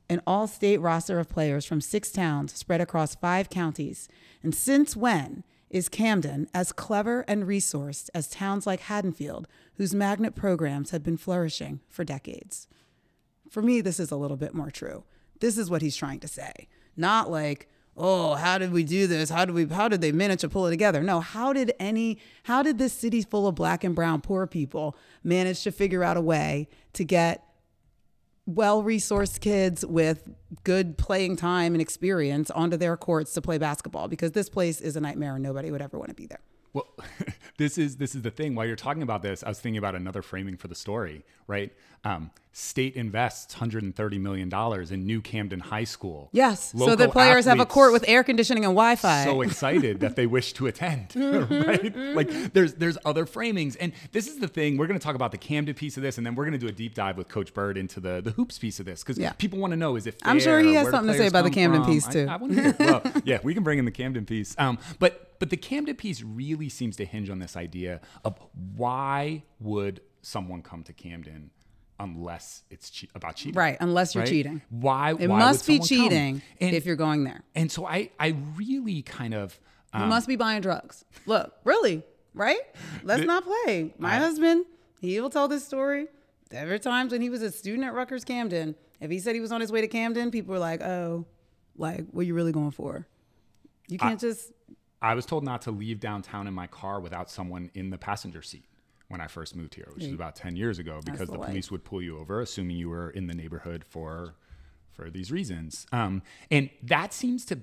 an 0.08 0.20
all 0.26 0.46
state 0.46 0.78
roster 0.78 1.20
of 1.20 1.28
players 1.28 1.64
from 1.64 1.80
six 1.80 2.10
towns 2.10 2.52
spread 2.52 2.80
across 2.80 3.14
five 3.14 3.48
counties. 3.48 4.08
And 4.42 4.54
since 4.54 4.96
when 4.96 5.44
is 5.70 5.88
Camden 5.88 6.48
as 6.52 6.72
clever 6.72 7.24
and 7.26 7.44
resourced 7.44 8.10
as 8.12 8.28
towns 8.28 8.66
like 8.66 8.80
Haddonfield, 8.80 9.48
whose 9.76 9.94
magnet 9.94 10.34
programs 10.34 10.90
have 10.90 11.02
been 11.02 11.16
flourishing 11.16 11.80
for 11.88 12.04
decades? 12.04 12.68
For 13.52 13.60
me, 13.60 13.82
this 13.82 14.00
is 14.00 14.10
a 14.10 14.16
little 14.16 14.38
bit 14.38 14.54
more 14.54 14.70
true. 14.70 15.04
This 15.40 15.58
is 15.58 15.68
what 15.68 15.82
he's 15.82 15.94
trying 15.94 16.20
to 16.20 16.28
say. 16.28 16.68
Not 16.96 17.30
like, 17.30 17.68
oh, 17.98 18.32
how 18.32 18.56
did 18.56 18.72
we 18.72 18.82
do 18.82 19.06
this? 19.06 19.28
How 19.28 19.44
did 19.44 19.54
we 19.54 19.66
how 19.66 19.88
did 19.88 20.00
they 20.00 20.10
manage 20.10 20.40
to 20.40 20.48
pull 20.48 20.66
it 20.66 20.70
together? 20.70 21.02
No, 21.02 21.20
how 21.20 21.52
did 21.52 21.74
any 21.78 22.18
how 22.44 22.62
did 22.62 22.78
this 22.78 22.94
city 22.94 23.20
full 23.20 23.46
of 23.46 23.54
black 23.54 23.84
and 23.84 23.94
brown 23.94 24.22
poor 24.22 24.46
people 24.46 24.96
manage 25.22 25.62
to 25.64 25.70
figure 25.70 26.02
out 26.02 26.16
a 26.16 26.22
way 26.22 26.66
to 26.94 27.04
get 27.04 27.44
well 28.46 28.82
resourced 28.82 29.40
kids 29.40 29.84
with 29.84 30.30
good 30.64 30.96
playing 30.96 31.36
time 31.36 31.74
and 31.74 31.82
experience 31.82 32.50
onto 32.50 32.78
their 32.78 32.96
courts 32.96 33.34
to 33.34 33.42
play 33.42 33.58
basketball 33.58 34.08
because 34.08 34.32
this 34.32 34.48
place 34.48 34.80
is 34.80 34.96
a 34.96 35.00
nightmare 35.00 35.34
and 35.34 35.42
nobody 35.42 35.70
would 35.70 35.82
ever 35.82 35.98
want 35.98 36.08
to 36.08 36.14
be 36.14 36.24
there. 36.24 36.40
Well, 36.72 36.88
this 37.58 37.76
is 37.76 37.96
this 37.96 38.14
is 38.14 38.22
the 38.22 38.30
thing. 38.30 38.54
While 38.54 38.64
you're 38.64 38.76
talking 38.76 39.02
about 39.02 39.20
this, 39.20 39.42
I 39.42 39.48
was 39.48 39.60
thinking 39.60 39.76
about 39.76 39.94
another 39.94 40.22
framing 40.22 40.56
for 40.56 40.68
the 40.68 40.74
story. 40.74 41.26
Right, 41.46 41.70
um, 42.04 42.30
state 42.52 42.94
invests 42.96 43.54
130 43.54 44.18
million 44.18 44.48
dollars 44.48 44.90
in 44.92 45.06
New 45.06 45.20
Camden 45.22 45.60
High 45.60 45.84
School. 45.84 46.28
Yes, 46.32 46.74
Local 46.74 46.88
so 46.92 46.96
the 46.96 47.08
players 47.08 47.46
have 47.46 47.60
a 47.60 47.66
court 47.66 47.92
with 47.92 48.04
air 48.06 48.22
conditioning 48.22 48.64
and 48.64 48.72
Wi-Fi. 48.74 49.24
So 49.24 49.40
excited 49.40 50.00
that 50.00 50.16
they 50.16 50.26
wish 50.26 50.52
to 50.54 50.66
attend. 50.66 51.14
right, 51.16 51.96
like 52.14 52.52
there's 52.52 52.74
there's 52.74 52.98
other 53.04 53.24
framings, 53.26 53.76
and 53.80 53.92
this 54.12 54.26
is 54.26 54.38
the 54.38 54.48
thing. 54.48 54.76
We're 54.76 54.86
going 54.86 54.98
to 54.98 55.04
talk 55.04 55.14
about 55.14 55.32
the 55.32 55.38
Camden 55.38 55.74
piece 55.74 55.96
of 55.96 56.02
this, 56.02 56.18
and 56.18 56.26
then 56.26 56.34
we're 56.34 56.44
going 56.44 56.52
to 56.52 56.58
do 56.58 56.68
a 56.68 56.72
deep 56.72 56.94
dive 56.94 57.16
with 57.16 57.28
Coach 57.28 57.54
Byrd 57.54 57.78
into 57.78 58.00
the 58.00 58.20
the 58.20 58.32
hoops 58.32 58.58
piece 58.58 58.78
of 58.80 58.86
this 58.86 59.02
because 59.02 59.18
Yeah. 59.18 59.32
people 59.32 59.58
want 59.58 59.72
to 59.72 59.76
know 59.76 59.96
is 59.96 60.06
it. 60.06 60.20
Fair? 60.20 60.30
I'm 60.30 60.38
sure 60.40 60.60
he 60.60 60.74
has 60.74 60.88
something 60.90 61.12
to 61.12 61.18
say 61.18 61.26
about 61.28 61.44
the 61.44 61.50
Camden 61.50 61.82
from? 61.84 61.92
piece, 61.92 62.06
I- 62.08 62.12
too. 62.12 62.26
I, 62.28 62.36
want 62.36 62.54
to 62.54 62.62
hear. 62.62 62.76
Well, 62.82 63.02
yeah, 63.24 63.38
we 63.42 63.54
can 63.54 63.62
bring 63.62 63.78
in 63.78 63.84
the 63.84 63.90
Camden 63.90 64.26
piece. 64.26 64.54
Um, 64.58 64.78
but 64.98 65.38
but 65.38 65.50
the 65.50 65.56
Camden 65.56 65.96
piece 65.96 66.22
really 66.22 66.68
seems 66.68 66.96
to 66.96 67.04
hinge 67.04 67.30
on 67.30 67.38
this 67.38 67.56
idea 67.56 68.00
of 68.24 68.38
why 68.76 69.42
would 69.58 70.00
someone 70.20 70.62
come 70.62 70.82
to 70.84 70.92
Camden 70.92 71.50
unless 72.02 72.64
it's 72.70 72.90
che- 72.90 73.08
about 73.14 73.36
cheating, 73.36 73.54
right, 73.58 73.76
unless 73.80 74.14
you're 74.14 74.22
right? 74.24 74.28
cheating. 74.30 74.60
Why 74.70 75.10
It 75.18 75.28
why 75.28 75.38
must 75.38 75.66
be 75.66 75.78
cheating 75.78 76.42
And, 76.60 76.74
if 76.74 76.84
you're 76.84 76.96
going 76.96 77.24
there. 77.24 77.42
and 77.54 77.70
so 77.70 77.86
I 77.86 78.10
I 78.18 78.34
really 78.56 79.02
kind 79.02 79.34
of 79.34 79.58
You 79.94 80.00
um, 80.02 80.08
must 80.08 80.26
be 80.28 80.36
buying 80.36 80.60
drugs. 80.62 81.04
Look, 81.26 81.54
really, 81.64 82.02
right? 82.34 82.60
Let's 83.02 83.24
not 83.24 83.44
play. 83.44 83.94
My 83.98 84.14
I- 84.16 84.18
husband, 84.18 84.66
he 85.00 85.20
will 85.20 85.30
tell 85.30 85.48
this 85.48 85.64
story. 85.64 86.06
There 86.50 86.66
were 86.66 86.78
times 86.78 87.12
when 87.12 87.22
he 87.22 87.30
was 87.30 87.40
a 87.42 87.50
student 87.50 87.84
at 87.84 87.94
Rutgers 87.94 88.24
Camden, 88.24 88.74
if 89.00 89.10
he 89.10 89.18
said 89.20 89.34
he 89.34 89.40
was 89.40 89.52
on 89.52 89.60
his 89.60 89.72
way 89.72 89.80
to 89.80 89.88
Camden, 89.88 90.30
people 90.30 90.52
were 90.52 90.58
like, 90.60 90.82
"Oh, 90.82 91.24
like 91.76 92.06
what 92.10 92.22
are 92.22 92.24
you 92.24 92.34
really 92.34 92.52
going 92.52 92.72
for? 92.72 93.06
You 93.88 93.98
can't 93.98 94.20
just." 94.20 94.52
I 95.00 95.14
was 95.14 95.26
told 95.26 95.42
not 95.44 95.62
to 95.62 95.70
leave 95.70 95.98
downtown 95.98 96.46
in 96.46 96.54
my 96.54 96.66
car 96.68 97.00
without 97.00 97.28
someone 97.30 97.70
in 97.74 97.90
the 97.90 97.98
passenger 97.98 98.42
seat 98.42 98.64
when 99.12 99.20
I 99.20 99.26
first 99.26 99.54
moved 99.54 99.74
here, 99.74 99.88
which 99.92 100.04
is 100.04 100.14
about 100.14 100.34
10 100.34 100.56
years 100.56 100.78
ago 100.78 101.00
because 101.04 101.28
the 101.28 101.32
the 101.32 101.38
police 101.38 101.70
would 101.70 101.84
pull 101.84 102.00
you 102.00 102.18
over 102.18 102.40
assuming 102.40 102.76
you 102.76 102.88
were 102.88 103.10
in 103.10 103.26
the 103.26 103.34
neighborhood 103.34 103.84
for 103.84 104.34
for 104.90 105.10
these 105.10 105.30
reasons. 105.30 105.86
Um, 105.92 106.22
and 106.50 106.70
that 106.82 107.12
seems 107.12 107.44
to 107.46 107.60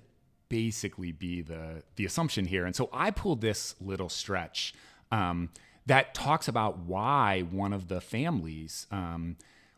basically 0.48 1.12
be 1.12 1.42
the 1.42 1.84
the 1.96 2.06
assumption 2.06 2.46
here. 2.46 2.66
And 2.66 2.76
so 2.76 2.90
I 2.94 3.12
pulled 3.12 3.42
this 3.42 3.76
little 3.82 4.10
stretch 4.10 4.74
um, 5.12 5.50
that 5.88 6.14
talks 6.14 6.48
about 6.48 6.78
why 6.80 7.42
one 7.42 7.74
of 7.74 7.88
the 7.88 8.00
families 8.00 8.86
um, 8.92 9.36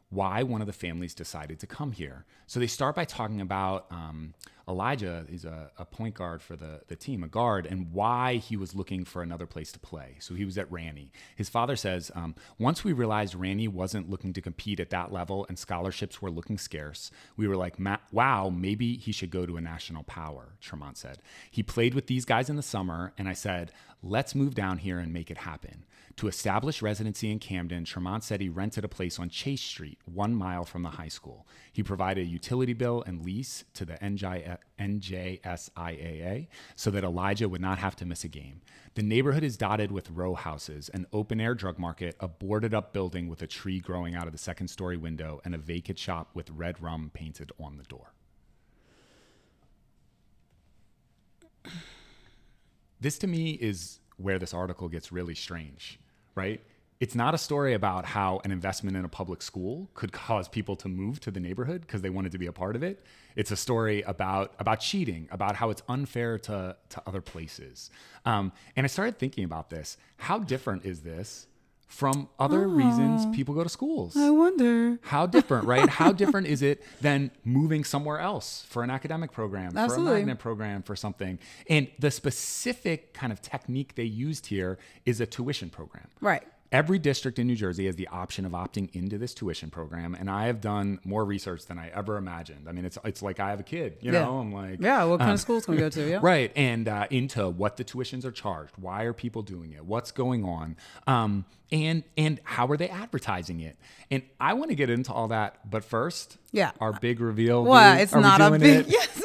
why 0.10 0.44
one 0.44 0.60
of 0.60 0.68
the 0.68 0.74
families 0.74 1.14
decided 1.14 1.58
to 1.60 1.68
come 1.68 1.94
here. 1.94 2.26
So 2.48 2.60
they 2.60 2.68
start 2.68 2.96
by 2.96 3.06
talking 3.06 3.40
about 3.40 3.86
um, 3.90 4.34
Elijah 4.68 5.26
is 5.30 5.46
a, 5.46 5.72
a 5.78 5.86
point 5.86 6.16
guard 6.16 6.42
for 6.42 6.56
the, 6.56 6.82
the 6.88 6.96
team, 6.96 7.24
a 7.24 7.28
guard, 7.28 7.66
and 7.66 7.92
why 7.92 8.36
he 8.36 8.56
was 8.56 8.76
looking 8.76 9.06
for 9.06 9.22
another 9.22 9.46
place 9.46 9.72
to 9.72 9.80
play. 9.80 10.18
So 10.20 10.34
he 10.34 10.46
was 10.46 10.58
at 10.58 10.72
Ranney. 10.72 11.12
His 11.36 11.50
father 11.50 11.76
says, 11.76 12.12
um, 12.16 12.36
once 12.60 12.84
we 12.84 12.94
realized 12.94 13.36
Ranney 13.36 13.68
wasn't 13.68 14.10
looking 14.10 14.34
to 14.34 14.42
compete 14.42 14.80
at 14.80 14.90
that 14.92 15.12
level 15.12 15.46
and 15.50 15.58
scholarships 15.58 16.22
were 16.22 16.32
looking 16.32 16.58
scarce, 16.58 17.12
we 17.38 17.48
were 17.48 17.58
like, 17.58 17.76
wow, 18.12 18.50
maybe 18.50 18.98
he 18.98 19.12
should 19.12 19.32
go 19.32 19.46
to 19.46 19.58
a 19.58 19.62
national 19.62 20.04
power, 20.04 20.54
Tremont 20.62 20.98
said. 20.98 21.22
He 21.50 21.64
played 21.64 21.94
with 21.94 22.08
these 22.08 22.26
guys 22.26 22.50
in 22.50 22.56
the 22.56 22.62
summer, 22.62 23.14
and 23.18 23.28
I 23.28 23.34
said, 23.34 23.72
let's 24.04 24.36
move 24.36 24.56
down 24.56 24.80
here 24.80 25.00
and 25.00 25.14
make 25.14 25.30
it 25.32 25.40
happen. 25.40 25.86
To 26.18 26.28
establish 26.28 26.82
residency 26.82 27.32
in 27.32 27.40
Camden, 27.40 27.86
Tremont 27.86 28.24
said 28.24 28.42
he 28.42 28.50
rented 28.50 28.84
a 28.84 28.90
place 28.90 29.18
on 29.20 29.30
Chase 29.30 29.62
Street, 29.62 30.00
one 30.06 30.36
mile 30.36 30.66
from 30.66 30.84
the 30.84 30.90
high 30.90 31.08
school. 31.08 31.48
He 31.72 31.84
provided 31.84 32.26
a 32.26 32.30
utility 32.30 32.74
bill 32.74 33.04
and 33.06 33.24
lease 33.24 33.64
to 33.74 33.86
the 33.86 33.94
NJ, 33.94 34.58
NJSIAA 34.80 36.48
so 36.76 36.92
that 36.92 37.04
Elijah 37.04 37.48
would 37.48 37.62
not 37.62 37.78
have 37.80 37.96
to 37.98 38.06
miss 38.06 38.24
a 38.24 38.28
game. 38.28 38.62
The 38.96 39.04
neighborhood 39.04 39.44
is 39.44 39.58
dotted 39.58 39.92
with 39.92 40.10
row 40.12 40.36
houses, 40.36 40.90
an 40.90 41.08
open 41.14 41.40
air 41.40 41.56
drug 41.56 41.80
market, 41.80 42.16
a 42.20 42.28
boarded 42.28 42.74
up 42.74 42.94
building 42.94 43.30
with 43.30 43.42
a 43.42 43.48
tree 43.48 43.80
growing 43.80 44.16
out 44.16 44.28
of 44.28 44.34
the 44.34 44.38
second 44.38 44.68
story 44.68 44.98
window, 44.98 45.40
and 45.46 45.56
a 45.56 45.58
vacant 45.58 45.98
shop 45.98 46.32
with 46.34 46.50
red 46.50 46.82
rum 46.82 47.10
painted 47.14 47.52
on 47.60 47.78
the 47.78 47.84
door. 47.84 48.14
this 53.00 53.18
to 53.18 53.28
me 53.28 53.52
is 53.52 54.00
where 54.18 54.40
this 54.40 54.54
article 54.54 54.90
gets 54.90 55.12
really 55.12 55.36
strange, 55.36 56.00
right? 56.36 56.62
It's 57.00 57.16
not 57.16 57.34
a 57.34 57.38
story 57.38 57.74
about 57.74 58.06
how 58.06 58.42
an 58.44 58.52
investment 58.52 58.96
in 58.96 59.04
a 59.06 59.10
public 59.10 59.42
school 59.42 59.90
could 59.96 60.12
cause 60.12 60.48
people 60.48 60.76
to 60.76 60.88
move 60.88 61.20
to 61.22 61.32
the 61.32 61.40
neighborhood 61.40 61.82
because 61.82 62.04
they 62.04 62.12
wanted 62.12 62.32
to 62.34 62.38
be 62.38 62.46
a 62.46 62.52
part 62.52 62.76
of 62.76 62.84
it. 62.84 63.04
It's 63.36 63.50
a 63.50 63.56
story 63.56 64.04
about 64.04 64.54
about 64.60 64.82
cheating, 64.82 65.28
about 65.32 65.56
how 65.56 65.72
it's 65.72 65.82
unfair 65.90 66.38
to 66.40 66.78
to 66.90 67.02
other 67.08 67.22
places. 67.22 67.90
Um, 68.24 68.52
and 68.76 68.84
I 68.84 68.88
started 68.88 69.18
thinking 69.18 69.46
about 69.46 69.72
this. 69.72 69.98
How 70.18 70.38
different 70.38 70.86
is 70.86 71.02
this 71.02 71.48
from 71.92 72.30
other 72.40 72.64
ah, 72.64 72.74
reasons 72.74 73.26
people 73.36 73.54
go 73.54 73.64
to 73.64 73.70
schools? 73.70 74.16
I 74.16 74.30
wonder. 74.30 74.98
How 75.04 75.26
different, 75.26 75.68
right? 75.68 75.90
How 75.90 76.14
different 76.14 76.48
is 76.48 76.62
it 76.62 76.82
than 77.02 77.32
moving 77.44 77.84
somewhere 77.84 78.18
else 78.18 78.66
for 78.70 78.82
an 78.82 78.90
academic 78.90 79.34
program, 79.34 79.74
for 79.74 79.96
a 79.96 80.00
magnet 80.00 80.40
program, 80.40 80.84
for 80.84 80.96
something? 80.96 81.38
And 81.68 81.90
the 82.00 82.10
specific 82.10 83.14
kind 83.14 83.34
of 83.34 83.42
technique 83.42 83.96
they 83.96 84.06
used 84.06 84.48
here 84.48 84.80
is 85.06 85.20
a 85.20 85.26
tuition 85.26 85.70
program. 85.70 86.08
Right. 86.22 86.44
Every 86.72 87.00
district 87.00 87.38
in 87.38 87.48
New 87.48 87.56
Jersey 87.58 87.86
has 87.88 87.98
the 87.98 88.08
option 88.08 88.46
of 88.46 88.54
opting 88.54 88.90
into 88.96 89.18
this 89.18 89.34
tuition 89.34 89.70
program, 89.70 90.16
and 90.16 90.30
I 90.30 90.46
have 90.46 90.62
done 90.62 91.00
more 91.04 91.26
research 91.26 91.66
than 91.66 91.78
I 91.78 91.90
ever 91.90 92.16
imagined. 92.16 92.70
I 92.70 92.72
mean, 92.72 92.86
it's 92.86 92.98
it's 93.04 93.22
like 93.22 93.42
I 93.42 93.50
have 93.50 93.60
a 93.60 93.64
kid, 93.64 93.98
you 94.00 94.14
Yeah. 94.14 94.22
know. 94.24 94.38
I'm 94.40 94.54
like, 94.54 94.80
Yeah. 94.80 95.04
What 95.04 95.20
kind 95.20 95.32
um, 95.32 95.34
of 95.34 95.42
schools 95.42 95.66
can 95.66 95.74
we 95.76 95.80
go 95.82 95.90
to? 95.90 96.02
Yeah. 96.10 96.20
Right. 96.22 96.52
And 96.56 96.88
uh, 96.88 97.08
into 97.10 97.50
what 97.50 97.76
the 97.76 97.84
tuitions 97.84 98.24
are 98.24 98.32
charged. 98.32 98.72
Why 98.78 99.04
are 99.04 99.12
people 99.14 99.42
doing 99.42 99.74
it? 99.74 99.84
What's 99.84 100.12
going 100.12 100.46
on? 100.46 100.78
Um, 101.08 101.44
and 101.74 102.04
and 102.18 102.40
how 102.46 102.68
are 102.68 102.78
they 102.78 102.88
advertising 102.90 103.60
it? 103.60 103.76
And 104.10 104.24
I 104.40 104.54
want 104.54 104.70
to 104.72 104.76
get 104.76 104.90
into 104.90 105.12
all 105.12 105.28
that, 105.28 105.70
but 105.70 105.84
first, 105.84 106.38
Yeah. 106.54 106.72
our 106.80 106.94
big 106.94 107.20
reveal. 107.20 107.64
Well, 107.66 108.00
it's 108.00 108.14
Are 108.14 108.22
not 108.22 108.40
a 108.42 108.52
big. 108.58 108.88
it? 108.88 108.88
Yes. 108.92 109.21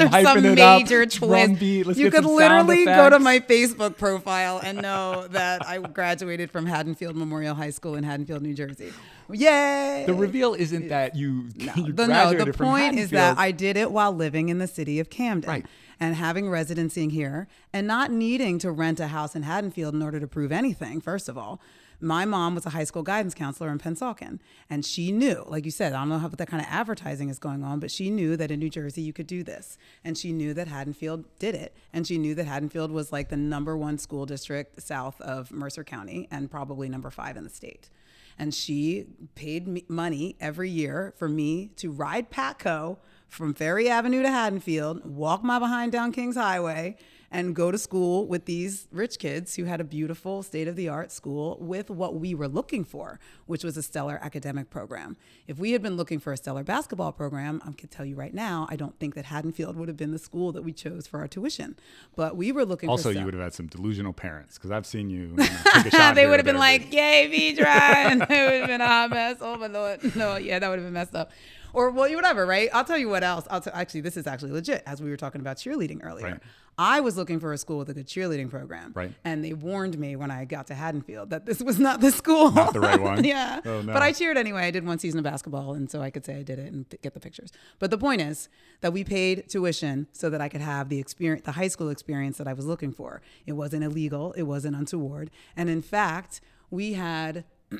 I'm 0.00 0.10
there's 0.10 0.24
some 0.24 0.38
up. 0.38 0.78
major 0.78 1.06
Drum 1.06 1.28
twist. 1.30 1.60
beat. 1.60 1.86
You 1.96 2.10
could 2.10 2.24
literally 2.24 2.84
go 2.84 3.10
to 3.10 3.18
my 3.18 3.40
Facebook 3.40 3.96
profile 3.96 4.60
and 4.62 4.80
know 4.82 5.26
that 5.30 5.66
I 5.66 5.78
graduated 5.78 6.50
from 6.50 6.66
Haddonfield 6.66 7.16
Memorial 7.16 7.54
High 7.54 7.70
School 7.70 7.94
in 7.94 8.04
Haddonfield, 8.04 8.42
New 8.42 8.54
Jersey. 8.54 8.92
Yay! 9.30 10.04
The 10.06 10.14
reveal 10.14 10.54
isn't 10.54 10.88
that 10.88 11.16
you, 11.16 11.48
you 11.56 11.92
the, 11.92 12.06
no, 12.06 12.32
the 12.32 12.52
point 12.52 12.98
is 12.98 13.10
that 13.10 13.38
I 13.38 13.50
did 13.50 13.76
it 13.76 13.90
while 13.90 14.12
living 14.12 14.48
in 14.48 14.58
the 14.58 14.68
city 14.68 15.00
of 15.00 15.10
Camden. 15.10 15.48
Right. 15.48 15.66
And 15.98 16.14
having 16.14 16.50
residency 16.50 17.08
here 17.08 17.48
and 17.72 17.86
not 17.86 18.10
needing 18.10 18.58
to 18.58 18.70
rent 18.70 19.00
a 19.00 19.06
house 19.06 19.34
in 19.34 19.44
Haddonfield 19.44 19.94
in 19.94 20.02
order 20.02 20.20
to 20.20 20.26
prove 20.26 20.52
anything, 20.52 21.00
first 21.00 21.26
of 21.26 21.38
all. 21.38 21.58
My 22.00 22.24
mom 22.24 22.54
was 22.54 22.66
a 22.66 22.70
high 22.70 22.84
school 22.84 23.02
guidance 23.02 23.34
counselor 23.34 23.70
in 23.70 23.78
Pennsauken, 23.78 24.38
and 24.68 24.84
she 24.84 25.12
knew, 25.12 25.44
like 25.46 25.64
you 25.64 25.70
said, 25.70 25.92
I 25.92 26.00
don't 26.00 26.08
know 26.08 26.18
how 26.18 26.28
that 26.28 26.48
kind 26.48 26.62
of 26.62 26.68
advertising 26.70 27.28
is 27.28 27.38
going 27.38 27.64
on, 27.64 27.80
but 27.80 27.90
she 27.90 28.10
knew 28.10 28.36
that 28.36 28.50
in 28.50 28.60
New 28.60 28.70
Jersey 28.70 29.02
you 29.02 29.12
could 29.12 29.26
do 29.26 29.42
this. 29.42 29.78
And 30.04 30.16
she 30.16 30.32
knew 30.32 30.54
that 30.54 30.68
Haddonfield 30.68 31.24
did 31.38 31.54
it. 31.54 31.74
And 31.92 32.06
she 32.06 32.18
knew 32.18 32.34
that 32.34 32.46
Haddonfield 32.46 32.90
was 32.90 33.12
like 33.12 33.28
the 33.28 33.36
number 33.36 33.76
one 33.76 33.98
school 33.98 34.26
district 34.26 34.82
south 34.82 35.20
of 35.20 35.50
Mercer 35.50 35.84
County 35.84 36.28
and 36.30 36.50
probably 36.50 36.88
number 36.88 37.10
five 37.10 37.36
in 37.36 37.44
the 37.44 37.50
state 37.50 37.90
and 38.38 38.54
she 38.54 39.06
paid 39.34 39.66
me 39.66 39.84
money 39.88 40.36
every 40.40 40.70
year 40.70 41.14
for 41.16 41.28
me 41.28 41.68
to 41.76 41.90
ride 41.90 42.30
Patco 42.30 42.98
from 43.28 43.54
Ferry 43.54 43.88
Avenue 43.88 44.22
to 44.22 44.30
Haddonfield, 44.30 45.04
walk 45.04 45.42
my 45.42 45.58
behind 45.58 45.92
down 45.92 46.12
Kings 46.12 46.36
Highway, 46.36 46.96
and 47.30 47.54
go 47.54 47.70
to 47.70 47.78
school 47.78 48.26
with 48.26 48.44
these 48.44 48.86
rich 48.90 49.18
kids 49.18 49.56
who 49.56 49.64
had 49.64 49.80
a 49.80 49.84
beautiful 49.84 50.42
state 50.42 50.68
of 50.68 50.76
the 50.76 50.88
art 50.88 51.10
school 51.10 51.58
with 51.60 51.90
what 51.90 52.14
we 52.14 52.34
were 52.34 52.48
looking 52.48 52.84
for, 52.84 53.18
which 53.46 53.64
was 53.64 53.76
a 53.76 53.82
stellar 53.82 54.18
academic 54.22 54.70
program. 54.70 55.16
If 55.46 55.58
we 55.58 55.72
had 55.72 55.82
been 55.82 55.96
looking 55.96 56.18
for 56.18 56.32
a 56.32 56.36
stellar 56.36 56.64
basketball 56.64 57.12
program, 57.12 57.60
I 57.64 57.72
can 57.72 57.88
tell 57.88 58.06
you 58.06 58.14
right 58.14 58.34
now, 58.34 58.66
I 58.70 58.76
don't 58.76 58.98
think 58.98 59.14
that 59.14 59.26
Haddonfield 59.26 59.76
would 59.76 59.88
have 59.88 59.96
been 59.96 60.12
the 60.12 60.18
school 60.18 60.52
that 60.52 60.62
we 60.62 60.72
chose 60.72 61.06
for 61.06 61.20
our 61.20 61.28
tuition. 61.28 61.76
But 62.14 62.36
we 62.36 62.52
were 62.52 62.64
looking 62.64 62.88
for 62.88 62.92
also, 62.92 63.10
you 63.10 63.24
would 63.24 63.34
have 63.34 63.42
had 63.42 63.54
some 63.54 63.66
delusional 63.66 64.12
parents 64.12 64.56
because 64.58 64.70
I've 64.70 64.86
seen 64.86 65.10
you. 65.10 65.28
you 65.28 65.36
know, 65.36 65.44
take 65.74 65.86
a 65.86 65.90
shot 65.90 66.14
they 66.14 66.26
would 66.26 66.38
have 66.38 66.46
been 66.46 66.58
like, 66.58 66.92
"Yay, 66.92 67.28
Vedra!" 67.28 67.66
and 67.66 68.22
it 68.22 68.28
would 68.28 68.60
have 68.60 68.68
been 68.68 68.80
a 68.80 68.86
hot 68.86 69.10
mess. 69.10 69.36
Oh 69.40 69.56
my 69.56 69.66
lord, 69.66 70.16
no, 70.16 70.36
yeah, 70.36 70.58
that 70.58 70.68
would 70.68 70.78
have 70.78 70.86
been 70.86 70.94
messed 70.94 71.14
up. 71.14 71.30
Or 71.76 71.90
well, 71.90 72.10
whatever, 72.14 72.46
right? 72.46 72.68
I'll 72.72 72.84
tell 72.84 72.96
you 72.98 73.08
what 73.08 73.22
else. 73.22 73.46
I'll 73.50 73.60
t- 73.60 73.70
actually, 73.72 74.00
this 74.00 74.16
is 74.16 74.26
actually 74.26 74.52
legit. 74.52 74.82
As 74.86 75.02
we 75.02 75.10
were 75.10 75.16
talking 75.16 75.40
about 75.42 75.58
cheerleading 75.58 76.00
earlier, 76.02 76.26
Right. 76.26 76.40
I 76.78 77.00
was 77.00 77.16
looking 77.16 77.38
for 77.40 77.52
a 77.52 77.58
school 77.58 77.78
with 77.78 77.88
a 77.90 77.94
good 77.94 78.06
cheerleading 78.06 78.50
program, 78.50 78.92
Right. 78.94 79.12
And 79.24 79.44
they 79.44 79.52
warned 79.52 79.98
me 79.98 80.16
when 80.16 80.30
I 80.30 80.44
got 80.46 80.66
to 80.68 80.74
Haddonfield 80.74 81.30
that 81.30 81.46
this 81.46 81.60
was 81.62 81.78
not 81.78 82.00
the 82.00 82.10
school, 82.10 82.50
Not 82.50 82.72
the 82.74 82.80
right 82.80 83.00
one? 83.00 83.24
yeah, 83.34 83.60
Oh, 83.64 83.82
no. 83.82 83.92
but 83.92 84.02
I 84.02 84.12
cheered 84.12 84.36
anyway. 84.38 84.62
I 84.62 84.70
did 84.70 84.84
one 84.86 84.98
season 84.98 85.18
of 85.18 85.24
basketball, 85.24 85.74
and 85.74 85.90
so 85.90 86.00
I 86.02 86.10
could 86.10 86.24
say 86.24 86.36
I 86.36 86.42
did 86.42 86.58
it 86.58 86.72
and 86.72 86.86
get 87.02 87.12
the 87.14 87.20
pictures. 87.20 87.50
But 87.78 87.90
the 87.90 87.98
point 87.98 88.20
is 88.22 88.48
that 88.80 88.92
we 88.92 89.04
paid 89.04 89.48
tuition 89.48 90.06
so 90.12 90.28
that 90.30 90.40
I 90.40 90.48
could 90.48 90.60
have 90.62 90.88
the 90.88 90.98
experience, 90.98 91.44
the 91.44 91.52
high 91.52 91.68
school 91.68 91.88
experience 91.90 92.36
that 92.38 92.48
I 92.48 92.52
was 92.54 92.64
looking 92.66 92.92
for. 92.92 93.20
It 93.46 93.52
wasn't 93.52 93.84
illegal. 93.84 94.32
It 94.32 94.42
wasn't 94.44 94.76
untoward, 94.76 95.30
and 95.56 95.68
in 95.70 95.82
fact, 95.82 96.40
we 96.70 96.94
had 96.94 97.44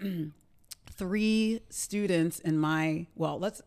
three 0.91 1.61
students 1.69 2.39
in 2.41 2.59
my 2.59 3.07
well 3.15 3.39
let's 3.39 3.61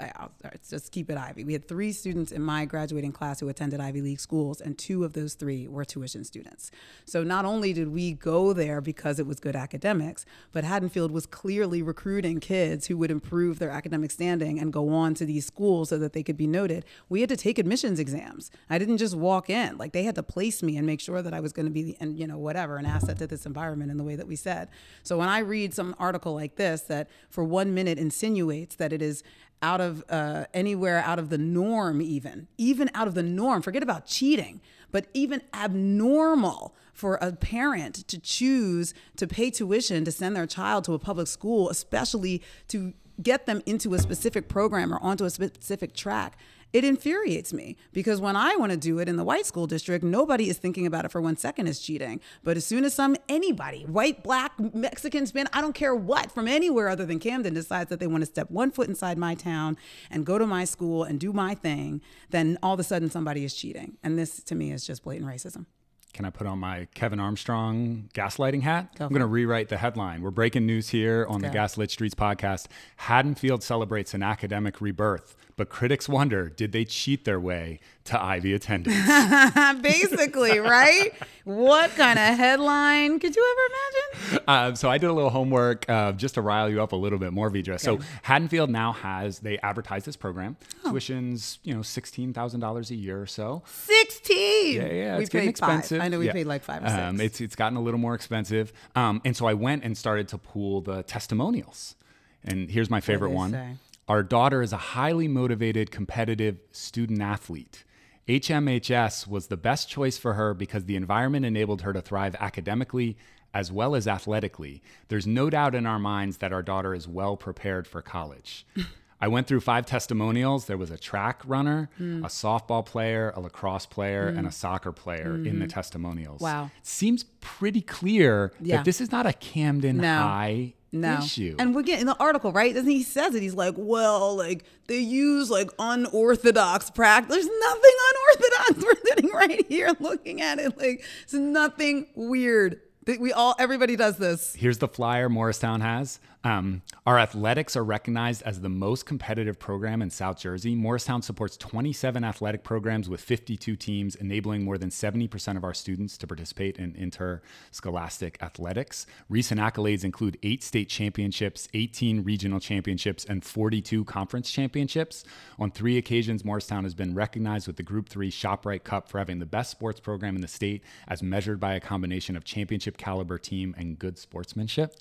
I'll, 0.00 0.32
let's 0.42 0.70
just 0.70 0.92
keep 0.92 1.10
it 1.10 1.16
Ivy. 1.16 1.44
We 1.44 1.52
had 1.52 1.66
three 1.68 1.92
students 1.92 2.32
in 2.32 2.42
my 2.42 2.64
graduating 2.64 3.12
class 3.12 3.40
who 3.40 3.48
attended 3.48 3.80
Ivy 3.80 4.02
League 4.02 4.20
schools, 4.20 4.60
and 4.60 4.76
two 4.76 5.04
of 5.04 5.12
those 5.12 5.34
three 5.34 5.66
were 5.68 5.84
tuition 5.84 6.24
students. 6.24 6.70
So 7.04 7.22
not 7.22 7.44
only 7.44 7.72
did 7.72 7.88
we 7.88 8.12
go 8.12 8.52
there 8.52 8.80
because 8.80 9.18
it 9.18 9.26
was 9.26 9.40
good 9.40 9.56
academics, 9.56 10.26
but 10.52 10.64
Haddonfield 10.64 11.10
was 11.10 11.26
clearly 11.26 11.82
recruiting 11.82 12.40
kids 12.40 12.86
who 12.86 12.96
would 12.98 13.10
improve 13.10 13.58
their 13.58 13.70
academic 13.70 14.10
standing 14.10 14.58
and 14.58 14.72
go 14.72 14.88
on 14.90 15.14
to 15.14 15.24
these 15.24 15.46
schools 15.46 15.88
so 15.88 15.98
that 15.98 16.12
they 16.12 16.22
could 16.22 16.36
be 16.36 16.46
noted. 16.46 16.84
We 17.08 17.20
had 17.20 17.28
to 17.30 17.36
take 17.36 17.58
admissions 17.58 17.98
exams. 17.98 18.50
I 18.70 18.78
didn't 18.78 18.98
just 18.98 19.16
walk 19.16 19.50
in; 19.50 19.76
like 19.78 19.92
they 19.92 20.04
had 20.04 20.14
to 20.16 20.22
place 20.22 20.62
me 20.62 20.76
and 20.76 20.86
make 20.86 21.00
sure 21.00 21.22
that 21.22 21.34
I 21.34 21.40
was 21.40 21.52
going 21.52 21.66
to 21.66 21.72
be, 21.72 21.82
the, 21.82 21.96
and 22.00 22.18
you 22.18 22.26
know, 22.26 22.38
whatever, 22.38 22.76
an 22.76 22.86
asset 22.86 23.18
to 23.18 23.26
this 23.26 23.46
environment 23.46 23.90
in 23.90 23.96
the 23.96 24.04
way 24.04 24.16
that 24.16 24.26
we 24.26 24.36
said. 24.36 24.68
So 25.02 25.18
when 25.18 25.28
I 25.28 25.38
read 25.38 25.74
some 25.74 25.94
article 25.98 26.34
like 26.34 26.56
this 26.56 26.82
that 26.82 27.08
for 27.30 27.44
one 27.44 27.74
minute 27.74 27.98
insinuates 27.98 28.76
that 28.76 28.92
it 28.92 29.02
is 29.02 29.22
out 29.62 29.80
of 29.80 30.04
uh, 30.08 30.44
anywhere 30.54 30.98
out 30.98 31.18
of 31.18 31.30
the 31.30 31.38
norm, 31.38 32.00
even 32.02 32.48
even 32.58 32.90
out 32.94 33.08
of 33.08 33.14
the 33.14 33.22
norm. 33.22 33.62
Forget 33.62 33.82
about 33.82 34.06
cheating, 34.06 34.60
but 34.90 35.06
even 35.14 35.42
abnormal 35.54 36.74
for 36.92 37.16
a 37.16 37.32
parent 37.32 38.08
to 38.08 38.18
choose 38.18 38.94
to 39.16 39.26
pay 39.26 39.50
tuition 39.50 40.04
to 40.04 40.12
send 40.12 40.34
their 40.34 40.46
child 40.46 40.84
to 40.84 40.94
a 40.94 40.98
public 40.98 41.26
school, 41.26 41.68
especially 41.68 42.42
to 42.68 42.94
get 43.22 43.46
them 43.46 43.62
into 43.66 43.94
a 43.94 43.98
specific 43.98 44.48
program 44.48 44.92
or 44.92 45.02
onto 45.02 45.24
a 45.24 45.30
specific 45.30 45.94
track. 45.94 46.38
It 46.76 46.84
infuriates 46.84 47.54
me 47.54 47.74
because 47.94 48.20
when 48.20 48.36
I 48.36 48.54
want 48.56 48.70
to 48.70 48.76
do 48.76 48.98
it 48.98 49.08
in 49.08 49.16
the 49.16 49.24
white 49.24 49.46
school 49.46 49.66
district, 49.66 50.04
nobody 50.04 50.50
is 50.50 50.58
thinking 50.58 50.86
about 50.86 51.06
it 51.06 51.10
for 51.10 51.22
one 51.22 51.38
second 51.38 51.68
as 51.68 51.78
cheating. 51.78 52.20
But 52.44 52.58
as 52.58 52.66
soon 52.66 52.84
as 52.84 52.92
some 52.92 53.16
anybody, 53.30 53.84
white, 53.84 54.22
black, 54.22 54.52
Mexican, 54.74 55.24
Spanish, 55.24 55.48
I 55.54 55.62
don't 55.62 55.72
care 55.72 55.94
what, 55.94 56.30
from 56.30 56.46
anywhere 56.46 56.90
other 56.90 57.06
than 57.06 57.18
Camden 57.18 57.54
decides 57.54 57.88
that 57.88 57.98
they 57.98 58.06
want 58.06 58.24
to 58.24 58.26
step 58.26 58.50
one 58.50 58.70
foot 58.70 58.90
inside 58.90 59.16
my 59.16 59.34
town 59.34 59.78
and 60.10 60.26
go 60.26 60.36
to 60.36 60.46
my 60.46 60.66
school 60.66 61.02
and 61.02 61.18
do 61.18 61.32
my 61.32 61.54
thing, 61.54 62.02
then 62.28 62.58
all 62.62 62.74
of 62.74 62.80
a 62.80 62.84
sudden 62.84 63.08
somebody 63.08 63.42
is 63.42 63.54
cheating. 63.54 63.96
And 64.02 64.18
this 64.18 64.42
to 64.42 64.54
me 64.54 64.70
is 64.70 64.86
just 64.86 65.02
blatant 65.02 65.30
racism. 65.30 65.64
Can 66.12 66.24
I 66.24 66.30
put 66.30 66.46
on 66.46 66.58
my 66.58 66.88
Kevin 66.94 67.20
Armstrong 67.20 68.08
gaslighting 68.14 68.62
hat? 68.62 68.96
Go 68.98 69.04
I'm 69.04 69.10
going 69.10 69.20
to 69.20 69.26
rewrite 69.26 69.68
the 69.68 69.76
headline. 69.76 70.22
We're 70.22 70.30
breaking 70.30 70.64
news 70.64 70.88
here 70.88 71.26
on 71.28 71.42
the. 71.42 71.50
Gaslit 71.50 71.90
Streets 71.90 72.14
podcast. 72.14 72.66
Haddonfield 72.96 73.62
celebrates 73.62 74.14
an 74.14 74.22
academic 74.22 74.80
rebirth, 74.80 75.36
but 75.56 75.68
critics 75.68 76.08
wonder 76.08 76.48
did 76.48 76.72
they 76.72 76.84
cheat 76.86 77.24
their 77.26 77.38
way 77.38 77.80
to 78.04 78.22
Ivy 78.22 78.54
attendance? 78.54 78.96
Basically, 79.82 80.58
right? 80.58 81.12
What 81.44 81.90
kind 81.96 82.18
of 82.18 82.36
headline 82.36 83.18
could 83.20 83.36
you 83.36 83.56
ever 83.56 84.30
imagine? 84.30 84.44
Uh, 84.48 84.74
so 84.74 84.90
I 84.90 84.98
did 84.98 85.08
a 85.10 85.12
little 85.12 85.30
homework 85.30 85.88
uh, 85.88 86.12
just 86.12 86.34
to 86.34 86.42
rile 86.42 86.68
you 86.70 86.82
up 86.82 86.92
a 86.92 86.96
little 86.96 87.18
bit 87.18 87.32
more, 87.32 87.50
Vedra. 87.50 87.78
So 87.78 88.00
Haddonfield 88.22 88.70
now 88.70 88.92
has 88.92 89.40
they 89.40 89.58
advertise 89.58 90.04
this 90.04 90.16
program. 90.16 90.56
Oh. 90.84 90.90
Tuition's 90.92 91.58
you 91.62 91.74
know 91.74 91.82
sixteen 91.82 92.32
thousand 92.32 92.60
dollars 92.60 92.90
a 92.90 92.94
year 92.96 93.20
or 93.20 93.26
so. 93.26 93.62
16. 93.66 94.74
Yeah, 94.76 94.86
yeah, 94.86 95.16
we 95.16 95.22
it's 95.22 95.30
getting 95.30 95.50
expensive. 95.50 95.98
five. 95.98 96.05
I 96.06 96.08
know 96.08 96.18
we 96.18 96.26
Yeah. 96.26 96.32
paid 96.32 96.46
like 96.46 96.62
five 96.62 96.82
or 96.82 96.88
six. 96.88 96.98
Um, 97.00 97.20
it's 97.20 97.40
it's 97.40 97.54
gotten 97.56 97.76
a 97.76 97.82
little 97.82 98.00
more 98.00 98.14
expensive, 98.14 98.72
um, 98.94 99.20
and 99.24 99.36
so 99.36 99.46
I 99.46 99.54
went 99.54 99.84
and 99.84 99.96
started 99.96 100.28
to 100.28 100.38
pool 100.38 100.80
the 100.80 101.02
testimonials. 101.02 101.96
And 102.44 102.70
here's 102.70 102.88
my 102.90 103.00
favorite 103.00 103.30
one: 103.30 103.50
say? 103.52 103.76
Our 104.08 104.22
daughter 104.22 104.62
is 104.62 104.72
a 104.72 104.76
highly 104.76 105.28
motivated, 105.28 105.90
competitive 105.90 106.58
student 106.70 107.20
athlete. 107.20 107.84
HMHS 108.28 109.26
was 109.26 109.46
the 109.48 109.56
best 109.56 109.88
choice 109.88 110.18
for 110.18 110.34
her 110.34 110.54
because 110.54 110.84
the 110.84 110.96
environment 110.96 111.44
enabled 111.44 111.82
her 111.82 111.92
to 111.92 112.00
thrive 112.00 112.34
academically 112.40 113.16
as 113.54 113.72
well 113.72 113.94
as 113.94 114.06
athletically. 114.06 114.82
There's 115.08 115.26
no 115.26 115.48
doubt 115.48 115.74
in 115.74 115.86
our 115.86 115.98
minds 115.98 116.38
that 116.38 116.52
our 116.52 116.62
daughter 116.62 116.94
is 116.94 117.08
well 117.08 117.36
prepared 117.36 117.86
for 117.86 118.02
college. 118.02 118.66
I 119.20 119.28
went 119.28 119.46
through 119.46 119.60
five 119.60 119.86
testimonials. 119.86 120.66
There 120.66 120.76
was 120.76 120.90
a 120.90 120.98
track 120.98 121.40
runner, 121.46 121.88
Hmm. 121.96 122.24
a 122.24 122.28
softball 122.28 122.84
player, 122.84 123.32
a 123.34 123.40
lacrosse 123.40 123.86
player, 123.86 124.28
and 124.28 124.46
a 124.46 124.52
soccer 124.52 124.92
player 124.92 125.34
in 125.36 125.58
the 125.58 125.66
testimonials. 125.66 126.40
Hmm. 126.40 126.44
Wow. 126.44 126.70
Seems 126.82 127.24
pretty 127.40 127.80
clear 127.80 128.52
Yeah. 128.60 128.76
that 128.76 128.84
this 128.84 129.00
is 129.00 129.10
not 129.10 129.24
a 129.26 129.32
Camden 129.32 129.96
No. 129.98 130.18
High 130.18 130.74
no. 130.92 131.18
issue. 131.18 131.56
And 131.58 131.74
we're 131.74 131.82
getting 131.82 132.06
the 132.06 132.16
article, 132.18 132.52
right? 132.52 132.74
Doesn't 132.74 132.90
he 132.90 133.02
says 133.02 133.34
it? 133.34 133.42
He's 133.42 133.54
like, 133.54 133.74
well, 133.76 134.36
like 134.36 134.64
they 134.86 134.98
use 134.98 135.50
like 135.50 135.70
unorthodox 135.78 136.90
practice. 136.90 137.34
There's 137.36 137.46
nothing 137.60 137.92
unorthodox. 138.10 138.84
We're 138.84 139.08
sitting 139.10 139.30
right 139.30 139.66
here 139.68 139.90
looking 140.00 140.40
at 140.40 140.58
it. 140.58 140.76
Like 140.78 141.04
it's 141.22 141.32
nothing 141.34 142.06
weird. 142.14 142.80
We 143.20 143.32
all, 143.32 143.54
everybody 143.58 143.94
does 143.94 144.16
this. 144.16 144.54
Here's 144.56 144.78
the 144.78 144.88
flyer 144.88 145.28
Moorestown 145.28 145.80
has. 145.80 146.18
Um, 146.46 146.82
our 147.06 147.18
athletics 147.18 147.74
are 147.74 147.82
recognized 147.82 148.44
as 148.44 148.60
the 148.60 148.68
most 148.68 149.04
competitive 149.04 149.58
program 149.58 150.00
in 150.00 150.10
South 150.10 150.38
Jersey. 150.38 150.76
Moorestown 150.76 151.24
supports 151.24 151.56
27 151.56 152.22
athletic 152.22 152.62
programs 152.62 153.08
with 153.08 153.20
52 153.20 153.74
teams, 153.74 154.14
enabling 154.14 154.62
more 154.62 154.78
than 154.78 154.90
70% 154.90 155.56
of 155.56 155.64
our 155.64 155.74
students 155.74 156.16
to 156.18 156.26
participate 156.28 156.78
in 156.78 156.94
interscholastic 156.94 158.40
athletics. 158.40 159.06
Recent 159.28 159.60
accolades 159.60 160.04
include 160.04 160.38
eight 160.44 160.62
state 160.62 160.88
championships, 160.88 161.66
18 161.74 162.22
regional 162.22 162.60
championships, 162.60 163.24
and 163.24 163.44
42 163.44 164.04
conference 164.04 164.48
championships. 164.48 165.24
On 165.58 165.72
three 165.72 165.98
occasions, 165.98 166.44
Moorestown 166.44 166.84
has 166.84 166.94
been 166.94 167.12
recognized 167.12 167.66
with 167.66 167.74
the 167.74 167.82
Group 167.82 168.08
3 168.08 168.30
ShopRite 168.30 168.84
Cup 168.84 169.08
for 169.08 169.18
having 169.18 169.40
the 169.40 169.46
best 169.46 169.72
sports 169.72 169.98
program 169.98 170.36
in 170.36 170.42
the 170.42 170.48
state, 170.48 170.84
as 171.08 171.24
measured 171.24 171.58
by 171.58 171.74
a 171.74 171.80
combination 171.80 172.36
of 172.36 172.44
championship 172.44 172.96
caliber 172.96 173.36
team 173.36 173.74
and 173.76 173.98
good 173.98 174.16
sportsmanship. 174.16 174.94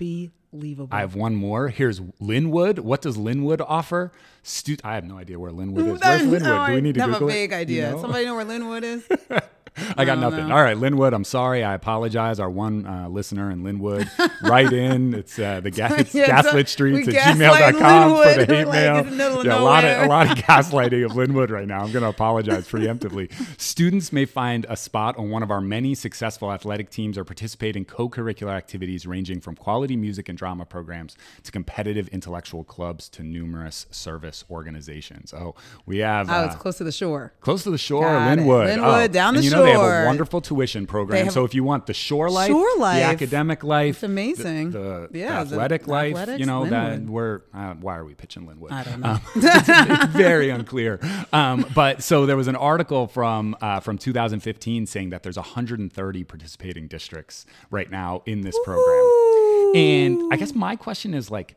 Unbelievable. 0.00 0.88
I 0.94 1.00
have 1.00 1.14
one 1.14 1.34
more. 1.34 1.68
Here's 1.68 2.00
Linwood. 2.20 2.78
What 2.78 3.02
does 3.02 3.16
Linwood 3.16 3.60
offer? 3.60 4.12
Stu- 4.42 4.76
I 4.84 4.94
have 4.94 5.04
no 5.04 5.18
idea 5.18 5.38
where 5.38 5.52
Linwood 5.52 5.86
is. 5.86 6.00
Where's 6.00 6.22
Linwood? 6.26 6.42
oh, 6.50 6.66
Do 6.68 6.74
we 6.74 6.80
need 6.80 6.94
to 6.94 7.00
I 7.02 7.06
have 7.06 7.12
Google 7.14 7.28
a 7.28 7.30
it? 7.30 7.34
vague 7.34 7.50
You 7.50 7.56
idea. 7.56 7.90
know? 7.92 8.00
Somebody 8.00 8.24
know 8.24 8.36
where 8.36 8.44
Linwood 8.44 8.84
is? 8.84 9.06
I 9.96 10.04
got 10.04 10.14
don't 10.14 10.20
nothing. 10.20 10.48
know. 10.48 10.56
All 10.56 10.62
right, 10.62 10.76
Linwood. 10.76 11.12
I'm 11.14 11.24
sorry. 11.24 11.62
I 11.64 11.74
apologize. 11.74 12.40
Our 12.40 12.50
one 12.50 12.86
uh, 12.86 13.08
listener 13.08 13.50
in 13.50 13.62
Linwood, 13.64 14.10
write 14.42 14.72
in. 14.72 15.14
It's 15.14 15.38
uh, 15.38 15.60
the 15.60 15.70
ga- 15.72 15.94
it's 15.98 16.14
Yeah, 16.14 16.26
gaslit 16.26 16.68
streets 16.68 17.08
at 17.08 17.14
gmail.com 17.36 18.16
for 18.22 18.44
the 18.44 18.54
hate 18.54 18.68
mail. 18.68 19.04
the 19.04 19.42
yeah, 19.44 19.58
a 19.58 19.62
lot 19.62 19.84
of 19.84 20.02
a 20.04 20.08
lot 20.08 20.30
of 20.30 20.38
gaslighting 20.38 21.04
of 21.04 21.16
Linwood 21.16 21.50
right 21.50 21.66
now. 21.66 21.80
I'm 21.82 21.92
going 21.92 22.02
to 22.02 22.08
apologize 22.08 22.68
preemptively. 22.68 23.30
Students 23.60 24.12
may 24.12 24.24
find 24.24 24.66
a 24.68 24.76
spot 24.76 25.16
on 25.18 25.30
one 25.30 25.42
of 25.42 25.50
our 25.50 25.60
many 25.60 25.94
successful 25.94 26.52
athletic 26.52 26.90
teams 26.90 27.18
or 27.18 27.24
participate 27.24 27.76
in 27.76 27.84
co-curricular 27.84 28.52
activities 28.52 29.06
ranging 29.06 29.40
from 29.40 29.54
quality 29.56 29.96
music 29.96 30.28
and 30.28 30.38
drama 30.38 30.64
programs 30.64 31.16
to 31.42 31.52
competitive 31.52 32.08
intellectual 32.08 32.64
clubs 32.64 33.08
to 33.10 33.22
numerous 33.22 33.86
service 33.90 34.44
organizations. 34.50 35.32
Oh, 35.34 35.54
we 35.84 35.98
have. 35.98 36.28
Oh, 36.30 36.32
uh, 36.32 36.46
it's 36.46 36.56
close 36.56 36.78
to 36.78 36.84
the 36.84 36.92
shore. 36.92 37.32
Close 37.40 37.62
to 37.64 37.70
the 37.70 37.78
shore, 37.78 38.02
Got 38.04 38.26
it. 38.32 38.36
Linwood. 38.40 38.66
Linwood, 38.68 38.86
Oh, 38.86 39.06
down 39.08 39.34
the 39.34 39.42
you 39.42 39.50
know 39.50 39.65
they 39.66 39.72
have 39.72 40.04
a 40.04 40.06
wonderful 40.06 40.40
tuition 40.40 40.86
program. 40.86 41.30
so 41.30 41.44
if 41.44 41.54
you 41.54 41.62
want 41.64 41.86
the 41.86 41.94
shore 41.94 42.30
life, 42.30 42.48
Shore 42.48 42.66
life. 42.78 42.98
the 42.98 43.02
academic 43.04 43.62
life, 43.64 43.96
It's 43.96 44.02
amazing. 44.02 44.70
the, 44.70 45.08
the, 45.10 45.18
Yeah, 45.18 45.42
the 45.44 45.50
the 45.50 45.54
athletic 45.56 45.86
life, 45.86 46.38
you 46.38 46.46
know 46.46 46.66
that 46.66 47.00
we're 47.02 47.42
uh, 47.54 47.74
why 47.74 47.96
are 47.96 48.04
we 48.04 48.14
pitching 48.14 48.46
Linwood? 48.46 48.72
I 48.72 48.82
don't 48.84 49.00
know. 49.00 49.18
it's 49.34 50.06
very 50.12 50.50
unclear. 50.50 51.00
Um, 51.32 51.66
but 51.74 52.02
so 52.02 52.26
there 52.26 52.36
was 52.36 52.48
an 52.48 52.56
article 52.56 53.06
from 53.06 53.56
uh, 53.60 53.80
from 53.80 53.98
2015 53.98 54.86
saying 54.86 55.10
that 55.10 55.22
there's 55.22 55.36
130 55.36 56.24
participating 56.24 56.88
districts 56.88 57.46
right 57.70 57.90
now 57.90 58.22
in 58.26 58.40
this 58.42 58.56
program. 58.64 59.72
And 59.74 60.32
I 60.32 60.36
guess 60.36 60.54
my 60.54 60.76
question 60.76 61.12
is 61.14 61.30
like, 61.30 61.56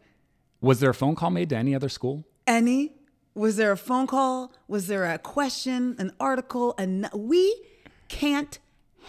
was 0.62 0.80
there 0.80 0.90
a 0.90 0.94
phone 0.94 1.16
call 1.16 1.30
made 1.30 1.50
to 1.50 1.56
any 1.58 1.74
other 1.76 1.90
school? 1.90 2.26
Any? 2.48 2.94
Was 3.36 3.56
there 3.58 3.72
a 3.72 3.78
phone 3.78 4.08
call? 4.08 4.52
Was 4.68 4.88
there 4.88 5.06
a 5.06 5.18
question, 5.18 5.96
an 6.00 6.12
article? 6.20 6.74
And 6.78 7.08
we 7.14 7.56
can't 8.10 8.60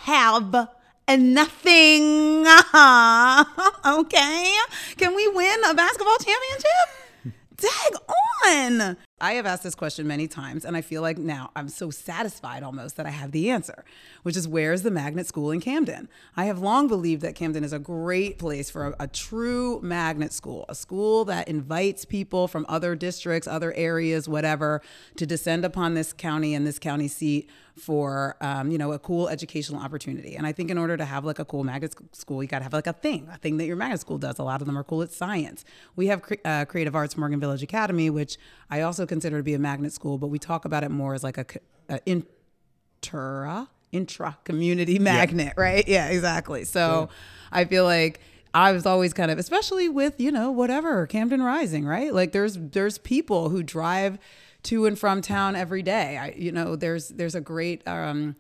have 0.03 0.69
nothing. 1.09 2.47
okay? 3.85 4.55
Can 4.97 5.15
we 5.17 5.29
win 5.29 5.65
a 5.65 5.75
basketball 5.75 6.17
championship? 6.19 7.35
Dag 7.57 8.01
on. 8.47 8.97
I 9.23 9.33
have 9.33 9.45
asked 9.45 9.63
this 9.63 9.75
question 9.75 10.07
many 10.07 10.27
times, 10.27 10.65
and 10.65 10.75
I 10.75 10.81
feel 10.81 11.03
like 11.03 11.19
now 11.19 11.51
I'm 11.55 11.69
so 11.69 11.91
satisfied 11.91 12.63
almost 12.63 12.97
that 12.97 13.05
I 13.05 13.11
have 13.11 13.33
the 13.33 13.51
answer, 13.51 13.85
which 14.23 14.35
is 14.35 14.49
where's 14.49 14.81
the 14.81 14.91
magnet 14.91 15.27
school 15.27 15.51
in 15.51 15.61
Camden? 15.61 16.09
I 16.39 16.47
have 16.47 16.59
long 16.59 16.89
believed 16.89 17.21
that 17.21 17.35
Camden 17.35 17.63
is 17.63 17.75
a 17.75 17.79
great 17.79 18.39
place 18.39 18.71
for 18.71 18.87
a, 18.87 18.95
a 19.01 19.07
true 19.09 19.79
magnet 19.83 20.33
school, 20.33 20.65
a 20.71 20.75
school 20.75 21.27
that 21.27 21.49
invites 21.49 22.07
people 22.07 22.49
from 22.49 22.65
other 22.67 22.95
districts, 22.95 23.47
other 23.47 23.75
areas, 23.75 24.27
whatever, 24.27 24.81
to 25.17 25.27
descend 25.27 25.67
upon 25.67 25.93
this 25.93 26.15
county 26.15 26.55
and 26.55 26.67
this 26.67 26.79
county 26.79 27.09
seat 27.09 27.51
for 27.77 28.37
um, 28.41 28.71
you 28.71 28.79
know 28.79 28.93
a 28.93 28.99
cool 28.99 29.29
educational 29.29 29.81
opportunity. 29.81 30.37
And 30.37 30.47
I 30.47 30.53
think 30.53 30.71
in 30.71 30.79
order 30.79 30.97
to 30.97 31.05
have 31.05 31.25
like 31.25 31.39
a 31.39 31.45
cool 31.45 31.65
magnet 31.65 31.95
school, 32.13 32.43
you 32.43 32.49
got 32.49 32.59
to 32.59 32.65
have 32.65 32.73
like 32.73 32.87
a 32.87 32.93
thing, 32.93 33.29
a 33.33 33.39
thing 33.39 33.57
that 33.59 33.67
your 33.67 33.77
magnet 33.77 34.01
school 34.01 34.19
does. 34.19 34.39
A 34.39 34.43
lot 34.43 34.61
of 34.61 34.67
them 34.67 34.77
are 34.77 34.85
cool 34.85 35.03
at 35.03 35.13
science. 35.13 35.65
We 35.97 36.09
have 36.09 36.23
uh, 36.45 36.65
Creative 36.67 36.95
Arts 36.95 37.17
Morgan 37.17 37.41
Village 37.41 37.63
Academy, 37.63 38.11
which 38.11 38.37
I 38.71 38.83
also 38.83 39.07
consider 39.07 39.39
to 39.39 39.43
be 39.43 39.55
a 39.55 39.59
magnet 39.59 39.93
school, 39.93 40.19
but 40.19 40.29
we 40.29 40.39
talk 40.39 40.65
about 40.65 40.85
it 40.85 40.91
more 40.91 41.15
as 41.15 41.23
like 41.23 41.39
a, 41.39 41.47
a 41.89 42.01
intra 42.07 43.69
intra 43.93 44.39
community 44.45 44.99
magnet, 44.99 45.55
yeah. 45.57 45.63
right? 45.63 45.89
Yeah, 45.89 46.09
exactly. 46.09 46.65
So 46.65 47.09
yeah. 47.11 47.17
I 47.53 47.65
feel 47.65 47.85
like 47.85 48.21
I 48.53 48.73
was 48.73 48.87
always 48.87 49.13
kind 49.13 49.31
of, 49.31 49.39
especially 49.39 49.89
with 49.89 50.21
you 50.21 50.33
know 50.33 50.51
whatever 50.51 51.07
Camden 51.07 51.43
Rising, 51.43 51.85
right? 51.85 52.13
Like 52.13 52.33
there's 52.33 52.57
there's 52.59 52.99
people 52.99 53.49
who 53.49 53.63
drive 53.63 54.19
to 54.65 54.87
and 54.87 54.99
from 54.99 55.23
town 55.23 55.57
every 55.57 55.83
day. 55.83 56.17
I, 56.17 56.35
you 56.37 56.53
know, 56.53 56.77
there's 56.77 57.09
there's 57.09 57.35
a 57.35 57.41
great 57.41 57.87
um, 57.87 58.37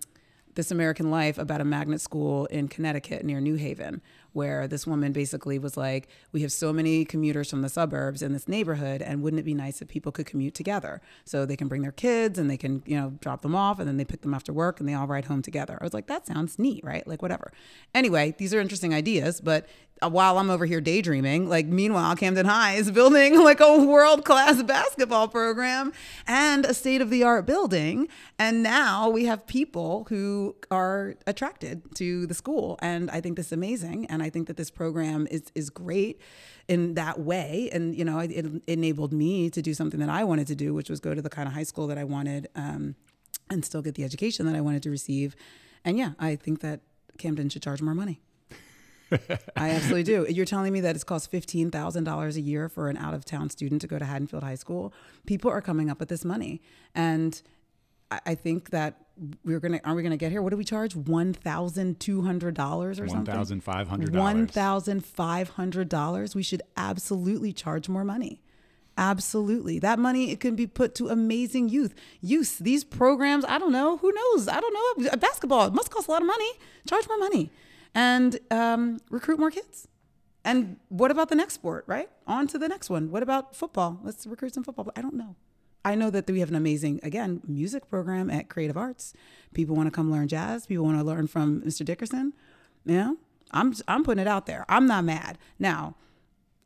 This 0.55 0.71
American 0.71 1.11
Life 1.11 1.39
about 1.39 1.61
a 1.61 1.65
magnet 1.65 2.01
school 2.01 2.47
in 2.47 2.69
Connecticut 2.69 3.25
near 3.25 3.41
New 3.41 3.55
Haven, 3.55 4.03
where 4.33 4.69
this 4.69 4.87
woman 4.87 5.13
basically 5.13 5.59
was 5.59 5.77
like, 5.77 6.09
"We 6.33 6.43
have 6.43 6.53
so 6.53 6.73
many 6.73 7.05
commuters 7.05 7.51
from 7.51 7.63
the 7.63 7.69
suburbs 7.69 8.23
in 8.23 8.33
this 8.33 8.47
neighborhood, 8.49 9.01
and 9.03 9.23
wouldn't 9.23 9.41
it 9.41 9.45
be 9.45 9.55
nice 9.55 9.81
if 9.81 9.89
people 9.89 10.13
could 10.13 10.27
commute 10.27 10.55
together 10.55 11.01
so 11.25 11.47
they 11.47 11.57
can 11.57 11.69
bring 11.69 11.83
their 11.83 11.93
kids 11.93 12.39
and 12.39 12.51
they 12.51 12.57
can, 12.57 12.83
you 12.87 12.97
know, 12.97 13.11
drop 13.21 13.43
them 13.43 13.55
off 13.55 13.79
and 13.79 13.89
then 13.89 13.97
they 13.97 14.05
pick 14.05 14.23
them 14.23 14.35
up 14.35 14.39
after 14.39 14.53
work 14.53 14.81
and 14.81 14.89
they 14.89 14.95
all 14.95 15.07
ride 15.07 15.27
home 15.27 15.43
together?" 15.43 15.79
I 15.81 15.85
was 15.85 15.95
like, 15.95 16.07
"That 16.09 16.27
sounds 16.27 16.59
neat, 16.59 16.85
right? 16.85 17.07
Like 17.07 17.23
whatever." 17.23 17.53
Anyway, 17.95 18.35
these 18.39 18.53
are 18.53 18.61
interesting 18.61 18.93
ideas, 18.93 19.41
but 19.41 19.67
while 20.09 20.39
I'm 20.39 20.51
over 20.51 20.65
here 20.67 20.81
daydreaming, 20.81 21.49
like 21.49 21.67
meanwhile, 21.67 22.17
Camden 22.17 22.47
High 22.47 22.75
is 22.75 22.91
building 22.91 23.39
like 23.45 23.61
a 23.61 23.85
world 23.85 24.25
class 24.25 24.63
basketball 24.63 25.29
program 25.29 25.93
and 26.27 26.65
a 26.65 26.73
state 26.73 27.03
of 27.03 27.11
the 27.11 27.23
art 27.23 27.47
building. 27.47 28.09
And 28.39 28.63
now 28.63 29.11
we 29.11 29.27
have 29.27 29.47
people 29.47 30.07
who 30.09 30.57
are 30.71 31.15
attracted 31.27 31.95
to 31.97 32.27
the 32.27 32.35
school. 32.35 32.79
And 32.81 33.11
I 33.11 33.21
think 33.21 33.37
this 33.37 33.47
is 33.47 33.53
amazing. 33.53 34.07
And 34.07 34.23
I 34.23 34.31
think 34.31 34.47
that 34.47 34.57
this 34.57 34.71
program 34.71 35.27
is, 35.31 35.45
is 35.55 35.69
great 35.69 36.21
in 36.67 36.95
that 36.95 37.21
way. 37.21 37.69
And, 37.73 37.95
you 37.95 38.05
know, 38.05 38.21
it, 38.21 38.31
it 38.31 38.63
enabled 38.67 39.13
me 39.13 39.51
to 39.51 39.61
do 39.61 39.75
something 39.75 40.01
that 40.01 40.09
I 40.09 40.25
wanted 40.25 40.47
to 40.47 40.55
do, 40.55 40.73
which 40.73 40.89
was 40.89 41.01
go 41.01 41.15
to 41.15 41.21
the 41.21 41.31
kind 41.31 41.47
of 41.47 41.55
high 41.55 41.65
school 41.65 41.87
that 41.89 41.99
I 41.99 42.05
wanted 42.05 42.49
um, 42.55 42.95
and 43.51 43.65
still 43.65 43.83
get 43.83 43.97
the 43.97 44.05
education 44.05 44.47
that 44.47 44.55
I 44.55 44.61
wanted 44.61 44.83
to 44.85 44.91
receive. 44.91 45.37
And 45.85 45.99
yeah, 45.99 46.13
I 46.19 46.37
think 46.37 46.61
that 46.61 46.81
Camden 47.19 47.49
should 47.51 47.63
charge 47.63 47.83
more 47.83 47.95
money. 47.95 48.21
I 49.57 49.71
absolutely 49.71 50.05
do. 50.05 50.27
You're 50.29 50.47
telling 50.47 50.73
me 50.73 50.81
that 50.81 50.95
it's 50.95 51.05
cost 51.05 51.31
fifteen 51.31 51.71
thousand 51.71 52.05
dollars 52.05 52.37
a 52.37 52.41
year 52.41 52.69
for 52.69 52.89
an 52.89 52.97
out 52.97 53.15
of 53.15 53.25
town 53.25 53.51
student 53.51 53.81
to 53.83 53.87
go 53.87 53.99
to 53.99 54.05
Haddonfield 54.05 54.43
High 54.43 54.55
School. 54.55 54.93
People 55.27 55.51
are 55.51 55.61
coming 55.61 55.91
up 55.91 55.99
with 55.99 56.09
this 56.09 56.25
money, 56.25 56.61
and 56.95 57.41
I, 58.11 58.35
think 58.35 58.71
that 58.71 59.07
we're 59.45 59.61
gonna 59.61 59.81
are 59.85 59.95
we 59.95 60.03
gonna 60.03 60.17
get 60.17 60.33
here? 60.33 60.43
What 60.43 60.51
do 60.51 60.57
we 60.57 60.65
charge? 60.65 60.97
One 60.97 61.33
thousand 61.33 62.01
two 62.01 62.23
hundred 62.23 62.55
dollars 62.55 62.99
or 62.99 63.07
something? 63.09 63.27
One 63.27 63.37
thousand 63.37 63.63
five 63.63 63.89
hundred. 63.89 64.15
One 64.15 64.47
thousand 64.47 65.05
five 65.05 65.51
hundred 65.51 65.89
dollars. 65.89 66.35
We 66.35 66.43
should 66.43 66.63
absolutely 66.77 67.53
charge 67.53 67.89
more 67.89 68.05
money. 68.05 68.43
Absolutely. 68.99 69.79
That 69.79 69.99
money 69.99 70.31
it 70.31 70.41
can 70.41 70.57
be 70.57 70.67
put 70.67 70.95
to 70.97 71.09
amazing 71.09 71.69
youth. 71.69 71.95
Youth, 72.21 72.59
these 72.59 72.85
programs, 72.85 73.45
I 73.45 73.59
don't 73.59 73.73
know, 73.73 73.97
who 73.99 74.13
knows? 74.13 74.49
I 74.49 74.61
don't 74.61 74.75
know. 74.75 75.17
Basketball, 75.17 75.67
it 75.67 75.73
must 75.73 75.91
cost 75.91 76.09
a 76.09 76.11
lot 76.11 76.21
of 76.21 76.27
money. 76.27 76.51
Charge 76.87 77.07
more 77.09 77.19
money 77.19 77.51
and 77.95 78.39
um, 78.51 79.01
recruit 79.11 79.39
more 79.39 79.51
kids. 79.51 79.89
And 80.45 80.79
what 80.89 81.11
about 81.11 81.29
the 81.29 81.35
next 81.35 81.55
sport, 81.55 81.85
right? 81.87 82.09
On 82.27 82.47
to 82.47 82.59
the 82.59 82.69
next 82.69 82.89
one. 82.89 83.11
What 83.11 83.23
about 83.23 83.55
football? 83.55 84.01
Let's 84.03 84.27
recruit 84.27 84.55
some 84.55 84.65
football. 84.65 84.91
I 84.97 85.03
don't 85.03 85.15
know. 85.15 85.37
I 85.85 85.95
know 85.95 86.11
that 86.11 86.29
we 86.29 86.41
have 86.41 86.51
an 86.51 86.57
amazing, 86.57 87.01
again, 87.03 87.41
music 87.47 87.89
program 87.89 88.31
at 88.31 88.49
Creative 88.49 88.77
Arts. 88.77 89.15
People 89.55 89.75
want 89.77 89.87
to 89.87 89.91
come 89.91 90.11
learn 90.11 90.29
jazz. 90.29 90.67
People 90.67 90.85
want 90.85 90.99
to 90.99 91.05
learn 91.05 91.27
from 91.27 91.63
Mr. 91.63 91.85
Dickerson. 91.85 92.35
Yeah, 92.85 93.15
I'm 93.51 93.75
I'm 93.89 94.05
putting 94.05 94.21
it 94.21 94.29
out 94.29 94.47
there. 94.47 94.65
I'm 94.69 94.87
not 94.87 95.05
mad. 95.05 95.39
Now, 95.59 95.97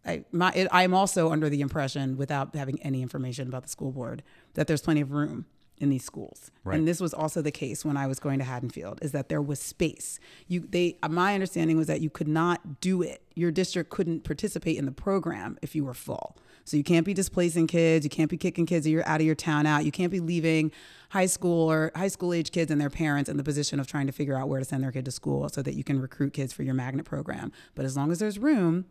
I 0.04 0.24
my 0.32 0.52
it, 0.52 0.68
I'm 0.72 0.94
also 0.94 1.30
under 1.30 1.48
the 1.48 1.60
impression, 1.60 2.16
without 2.16 2.54
having 2.54 2.80
any 2.82 3.02
information 3.02 3.48
about 3.48 3.62
the 3.62 3.68
school 3.68 3.92
board, 3.92 4.22
that 4.54 4.66
there's 4.66 4.82
plenty 4.82 5.00
of 5.00 5.12
room 5.12 5.46
in 5.78 5.90
these 5.90 6.04
schools. 6.04 6.50
Right. 6.62 6.78
And 6.78 6.86
this 6.86 7.00
was 7.00 7.12
also 7.12 7.42
the 7.42 7.50
case 7.50 7.84
when 7.84 7.96
I 7.96 8.06
was 8.06 8.20
going 8.20 8.38
to 8.38 8.44
Haddonfield 8.44 9.00
is 9.02 9.12
that 9.12 9.28
there 9.28 9.42
was 9.42 9.60
space. 9.60 10.20
You 10.46 10.60
they 10.60 10.98
uh, 11.02 11.08
my 11.08 11.34
understanding 11.34 11.76
was 11.76 11.86
that 11.88 12.00
you 12.00 12.10
could 12.10 12.28
not 12.28 12.80
do 12.80 13.02
it. 13.02 13.22
Your 13.34 13.50
district 13.50 13.90
couldn't 13.90 14.24
participate 14.24 14.76
in 14.76 14.84
the 14.84 14.92
program 14.92 15.58
if 15.62 15.74
you 15.74 15.84
were 15.84 15.94
full. 15.94 16.36
So 16.64 16.76
you 16.76 16.84
can't 16.84 17.04
be 17.04 17.12
displacing 17.12 17.66
kids, 17.66 18.04
you 18.04 18.10
can't 18.10 18.30
be 18.30 18.38
kicking 18.38 18.64
kids 18.66 18.86
you're 18.86 19.06
out 19.06 19.20
of 19.20 19.26
your 19.26 19.34
town 19.34 19.66
out. 19.66 19.84
You 19.84 19.92
can't 19.92 20.12
be 20.12 20.20
leaving 20.20 20.70
high 21.10 21.26
school 21.26 21.70
or 21.70 21.90
high 21.94 22.08
school 22.08 22.32
age 22.32 22.52
kids 22.52 22.70
and 22.70 22.80
their 22.80 22.90
parents 22.90 23.28
in 23.28 23.36
the 23.36 23.44
position 23.44 23.80
of 23.80 23.86
trying 23.86 24.06
to 24.06 24.12
figure 24.12 24.36
out 24.36 24.48
where 24.48 24.60
to 24.60 24.64
send 24.64 24.82
their 24.82 24.92
kid 24.92 25.04
to 25.04 25.10
school 25.10 25.48
so 25.48 25.60
that 25.62 25.74
you 25.74 25.84
can 25.84 26.00
recruit 26.00 26.32
kids 26.32 26.52
for 26.52 26.62
your 26.62 26.74
magnet 26.74 27.04
program. 27.04 27.52
But 27.74 27.84
as 27.84 27.96
long 27.96 28.10
as 28.12 28.20
there's 28.20 28.38
room, 28.38 28.86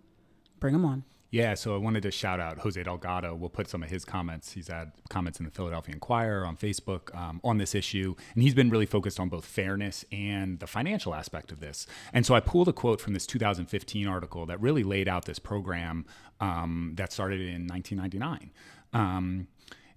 bring 0.59 0.73
them 0.73 0.85
on. 0.85 1.03
Yeah, 1.33 1.55
so 1.55 1.73
I 1.73 1.77
wanted 1.79 2.03
to 2.03 2.11
shout 2.11 2.39
out 2.39 2.59
Jose 2.59 2.83
Delgado. 2.83 3.33
We'll 3.33 3.49
put 3.49 3.67
some 3.67 3.81
of 3.81 3.89
his 3.89 4.05
comments. 4.05 4.51
He's 4.51 4.67
had 4.67 4.91
comments 5.09 5.39
in 5.39 5.45
the 5.45 5.51
Philadelphia 5.51 5.95
Inquirer 5.95 6.45
on 6.45 6.55
Facebook 6.55 7.13
um, 7.17 7.41
on 7.43 7.57
this 7.57 7.73
issue, 7.73 8.13
and 8.35 8.43
he's 8.43 8.53
been 8.53 8.69
really 8.69 8.85
focused 8.85 9.19
on 9.19 9.29
both 9.29 9.43
fairness 9.43 10.05
and 10.11 10.59
the 10.59 10.67
financial 10.67 11.15
aspect 11.15 11.51
of 11.51 11.59
this. 11.59 11.87
And 12.13 12.23
so 12.23 12.35
I 12.35 12.39
pulled 12.39 12.67
a 12.67 12.71
quote 12.71 13.01
from 13.01 13.13
this 13.13 13.25
2015 13.25 14.07
article 14.07 14.45
that 14.45 14.61
really 14.61 14.83
laid 14.83 15.07
out 15.07 15.25
this 15.25 15.39
program 15.39 16.05
um, 16.39 16.91
that 16.97 17.11
started 17.11 17.41
in 17.41 17.65
1999. 17.65 18.51
Um, 18.93 19.47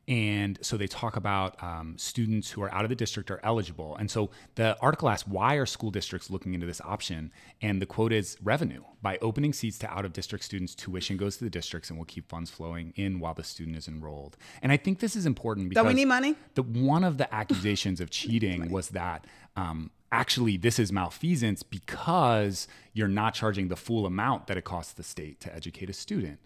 and 0.09 0.59
so 0.63 0.77
they 0.77 0.87
talk 0.87 1.17
about 1.17 1.61
um, 1.63 1.95
students 1.99 2.51
who 2.53 2.63
are 2.63 2.73
out 2.73 2.85
of 2.85 2.91
the 2.91 2.95
district 2.95 3.29
are 3.31 3.41
eligible. 3.43 3.97
And 3.97 4.09
so 4.09 4.31
the 4.55 4.77
article 4.81 5.09
asks, 5.09 5.29
why 5.29 5.55
are 5.57 5.67
school 5.67 5.91
districts 5.91 6.31
looking 6.31 6.55
into 6.55 6.65
this 6.65 6.81
option? 6.83 7.33
And 7.61 7.83
the 7.83 7.87
quote 7.87 8.13
is 8.13 8.37
revenue. 8.41 8.85
By 9.03 9.19
opening 9.21 9.53
seats 9.53 9.79
to 9.79 9.91
out 9.91 10.05
of 10.05 10.13
district 10.13 10.45
students, 10.45 10.77
tuition 10.77 11.17
goes 11.17 11.39
to 11.39 11.45
the 11.45 11.51
districts 11.51 11.91
and 11.91 11.99
will 11.99 12.07
keep 12.07 12.29
funds 12.29 12.51
flowing 12.51 12.93
in 12.95 13.19
while 13.19 13.35
the 13.35 13.43
student 13.43 13.77
is 13.77 13.89
enrolled. 13.89 14.37
And 14.63 14.71
I 14.71 14.77
think 14.77 15.01
this 15.01 15.17
is 15.17 15.27
important 15.27 15.69
because 15.69 15.83
Don't 15.83 15.89
we 15.89 15.95
need 15.95 16.07
money? 16.07 16.37
The, 16.55 16.63
one 16.63 17.03
of 17.03 17.19
the 17.19 17.33
accusations 17.35 18.01
of 18.01 18.11
cheating 18.11 18.71
was 18.71 18.91
that 18.91 19.27
um, 19.57 19.91
actually 20.13 20.57
this 20.57 20.79
is 20.79 20.93
malfeasance 20.93 21.65
because 21.65 22.69
you're 22.93 23.09
not 23.09 23.35
charging 23.35 23.69
the 23.69 23.77
full 23.77 24.07
amount 24.07 24.47
that 24.47 24.57
it 24.57 24.63
costs 24.63 24.93
the 24.93 25.03
state 25.03 25.41
to 25.41 25.55
educate 25.55 25.91
a 25.91 25.93
student. 25.93 26.39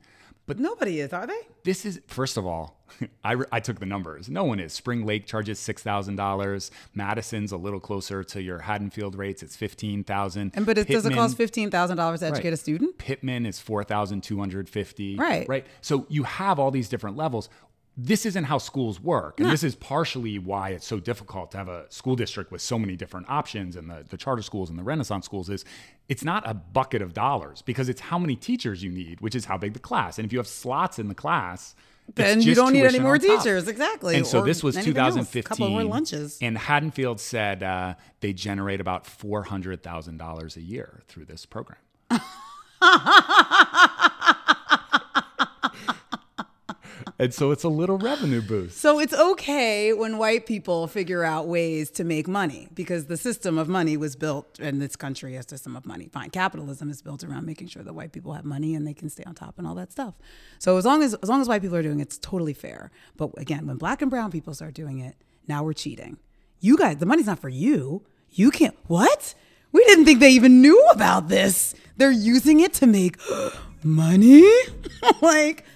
But 0.46 0.58
nobody 0.58 1.00
is, 1.00 1.12
are 1.12 1.26
they? 1.26 1.38
This 1.62 1.84
is 1.84 2.00
first 2.08 2.36
of 2.36 2.46
all, 2.46 2.82
I, 3.24 3.36
I 3.52 3.60
took 3.60 3.78
the 3.78 3.86
numbers. 3.86 4.28
No 4.28 4.44
one 4.44 4.58
is. 4.58 4.72
Spring 4.72 5.06
Lake 5.06 5.26
charges 5.26 5.58
six 5.58 5.82
thousand 5.82 6.16
dollars. 6.16 6.70
Madison's 6.94 7.52
a 7.52 7.56
little 7.56 7.80
closer 7.80 8.24
to 8.24 8.42
your 8.42 8.58
Haddonfield 8.58 9.14
rates. 9.14 9.42
It's 9.42 9.56
fifteen 9.56 10.02
thousand. 10.02 10.52
And 10.54 10.66
but 10.66 10.78
it, 10.78 10.88
does 10.88 11.06
it 11.06 11.14
cost 11.14 11.36
fifteen 11.36 11.70
thousand 11.70 11.98
dollars 11.98 12.20
to 12.20 12.26
educate 12.26 12.48
right. 12.48 12.54
a 12.54 12.56
student? 12.56 12.98
Pitman 12.98 13.46
is 13.46 13.60
four 13.60 13.84
thousand 13.84 14.22
two 14.22 14.38
hundred 14.38 14.68
fifty. 14.68 15.16
Right. 15.16 15.48
Right. 15.48 15.66
So 15.82 16.06
you 16.08 16.24
have 16.24 16.58
all 16.58 16.70
these 16.70 16.88
different 16.88 17.16
levels 17.16 17.48
this 18.02 18.24
isn't 18.24 18.44
how 18.44 18.56
schools 18.58 19.00
work. 19.00 19.38
And 19.38 19.46
no. 19.46 19.50
this 19.50 19.62
is 19.62 19.74
partially 19.74 20.38
why 20.38 20.70
it's 20.70 20.86
so 20.86 20.98
difficult 20.98 21.50
to 21.50 21.58
have 21.58 21.68
a 21.68 21.84
school 21.90 22.16
district 22.16 22.50
with 22.50 22.62
so 22.62 22.78
many 22.78 22.96
different 22.96 23.28
options 23.28 23.76
and 23.76 23.90
the, 23.90 24.04
the 24.08 24.16
charter 24.16 24.42
schools 24.42 24.70
and 24.70 24.78
the 24.78 24.82
Renaissance 24.82 25.26
schools 25.26 25.50
is 25.50 25.64
it's 26.08 26.24
not 26.24 26.48
a 26.48 26.54
bucket 26.54 27.02
of 27.02 27.12
dollars 27.12 27.62
because 27.62 27.88
it's 27.88 28.00
how 28.00 28.18
many 28.18 28.36
teachers 28.36 28.82
you 28.82 28.90
need, 28.90 29.20
which 29.20 29.34
is 29.34 29.44
how 29.44 29.58
big 29.58 29.74
the 29.74 29.80
class. 29.80 30.18
And 30.18 30.24
if 30.24 30.32
you 30.32 30.38
have 30.38 30.46
slots 30.46 30.98
in 30.98 31.08
the 31.08 31.14
class, 31.14 31.74
then 32.14 32.40
you 32.40 32.54
don't 32.54 32.72
need 32.72 32.86
any 32.86 32.98
more 32.98 33.18
teachers. 33.18 33.68
Exactly. 33.68 34.16
And 34.16 34.26
so 34.26 34.40
or 34.40 34.46
this 34.46 34.62
was 34.62 34.76
2015. 34.76 35.38
Else, 35.38 35.46
couple 35.46 35.68
more 35.68 35.84
lunches. 35.84 36.38
And 36.40 36.56
Haddonfield 36.56 37.20
said 37.20 37.62
uh, 37.62 37.94
they 38.20 38.32
generate 38.32 38.80
about 38.80 39.04
$400,000 39.04 40.56
a 40.56 40.60
year 40.60 41.02
through 41.06 41.26
this 41.26 41.44
program. 41.44 41.78
and 47.20 47.34
so 47.34 47.50
it's 47.50 47.64
a 47.64 47.68
little 47.68 47.98
revenue 47.98 48.40
boost. 48.40 48.78
So 48.78 48.98
it's 48.98 49.12
okay 49.12 49.92
when 49.92 50.16
white 50.16 50.46
people 50.46 50.86
figure 50.86 51.22
out 51.22 51.46
ways 51.48 51.90
to 51.92 52.02
make 52.02 52.26
money 52.26 52.68
because 52.72 53.06
the 53.06 53.18
system 53.18 53.58
of 53.58 53.68
money 53.68 53.98
was 53.98 54.16
built 54.16 54.58
in 54.58 54.78
this 54.78 54.96
country 54.96 55.36
a 55.36 55.42
system 55.42 55.76
of 55.76 55.84
money. 55.84 56.08
Fine, 56.10 56.30
capitalism 56.30 56.88
is 56.88 57.02
built 57.02 57.22
around 57.22 57.44
making 57.44 57.68
sure 57.68 57.82
that 57.82 57.92
white 57.92 58.12
people 58.12 58.32
have 58.32 58.46
money 58.46 58.74
and 58.74 58.86
they 58.86 58.94
can 58.94 59.10
stay 59.10 59.22
on 59.24 59.34
top 59.34 59.58
and 59.58 59.66
all 59.66 59.74
that 59.74 59.92
stuff. 59.92 60.14
So 60.58 60.78
as 60.78 60.86
long 60.86 61.02
as 61.02 61.12
as 61.12 61.28
long 61.28 61.42
as 61.42 61.48
white 61.48 61.60
people 61.60 61.76
are 61.76 61.82
doing 61.82 62.00
it, 62.00 62.04
it's 62.04 62.16
totally 62.16 62.54
fair. 62.54 62.90
But 63.18 63.32
again, 63.36 63.66
when 63.66 63.76
black 63.76 64.00
and 64.00 64.10
brown 64.10 64.30
people 64.30 64.54
start 64.54 64.72
doing 64.72 64.98
it, 64.98 65.14
now 65.46 65.62
we're 65.62 65.74
cheating. 65.74 66.16
You 66.58 66.78
guys, 66.78 66.96
the 66.96 67.06
money's 67.06 67.26
not 67.26 67.38
for 67.38 67.50
you. 67.50 68.06
You 68.30 68.50
can't. 68.50 68.76
What? 68.86 69.34
We 69.72 69.84
didn't 69.84 70.06
think 70.06 70.20
they 70.20 70.30
even 70.30 70.62
knew 70.62 70.82
about 70.90 71.28
this. 71.28 71.74
They're 71.98 72.10
using 72.10 72.60
it 72.60 72.72
to 72.74 72.86
make 72.86 73.18
money. 73.84 74.50
like, 75.20 75.66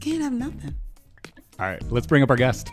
can't 0.00 0.22
have 0.22 0.32
nothing. 0.32 0.76
All 1.56 1.66
right, 1.66 1.80
let's 1.92 2.06
bring 2.06 2.24
up 2.24 2.30
our 2.30 2.36
guest. 2.36 2.72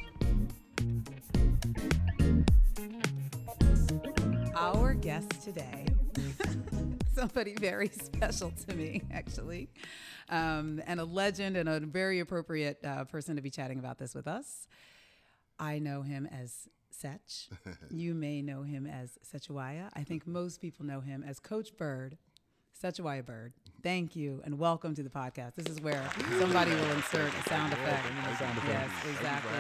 Our 4.56 4.96
guest 4.96 5.30
today, 5.44 5.86
somebody 7.14 7.54
very 7.54 7.90
special 7.90 8.52
to 8.68 8.76
me, 8.76 9.04
actually, 9.14 9.70
um, 10.30 10.82
and 10.88 11.00
a 11.00 11.06
legend 11.06 11.58
and 11.58 11.70
a 11.70 11.80
very 11.80 12.22
appropriate 12.22 12.84
uh, 12.84 13.04
person 13.04 13.36
to 13.36 13.42
be 13.44 13.52
chatting 13.52 13.78
about 13.78 14.00
this 14.00 14.16
with 14.16 14.28
us. 14.28 14.68
I 15.60 15.78
know 15.78 16.02
him 16.02 16.26
as 16.26 16.68
Setch. 16.92 17.50
you 17.92 18.16
may 18.16 18.42
know 18.42 18.64
him 18.64 18.88
as 18.88 19.20
Cetchowayo. 19.32 19.90
I 19.94 20.04
think 20.04 20.26
most 20.26 20.60
people 20.60 20.88
know 20.88 21.02
him 21.02 21.24
as 21.24 21.40
Coach 21.40 21.78
Byrd. 21.78 22.18
Cetchowayo 22.82 23.26
Byrd. 23.26 23.54
Thank 23.84 24.16
you 24.16 24.42
and 24.46 24.58
welcome 24.60 24.94
to 24.96 25.04
the 25.04 25.10
podcast. 25.10 25.56
This 25.56 25.68
is 25.68 25.82
where 25.82 26.04
somebody 26.40 26.72
will 26.72 26.92
insert 26.92 27.32
a 27.34 27.50
sound 27.50 27.74
effect. 27.74 28.06
Yes, 28.68 28.90
exactly. 29.18 29.52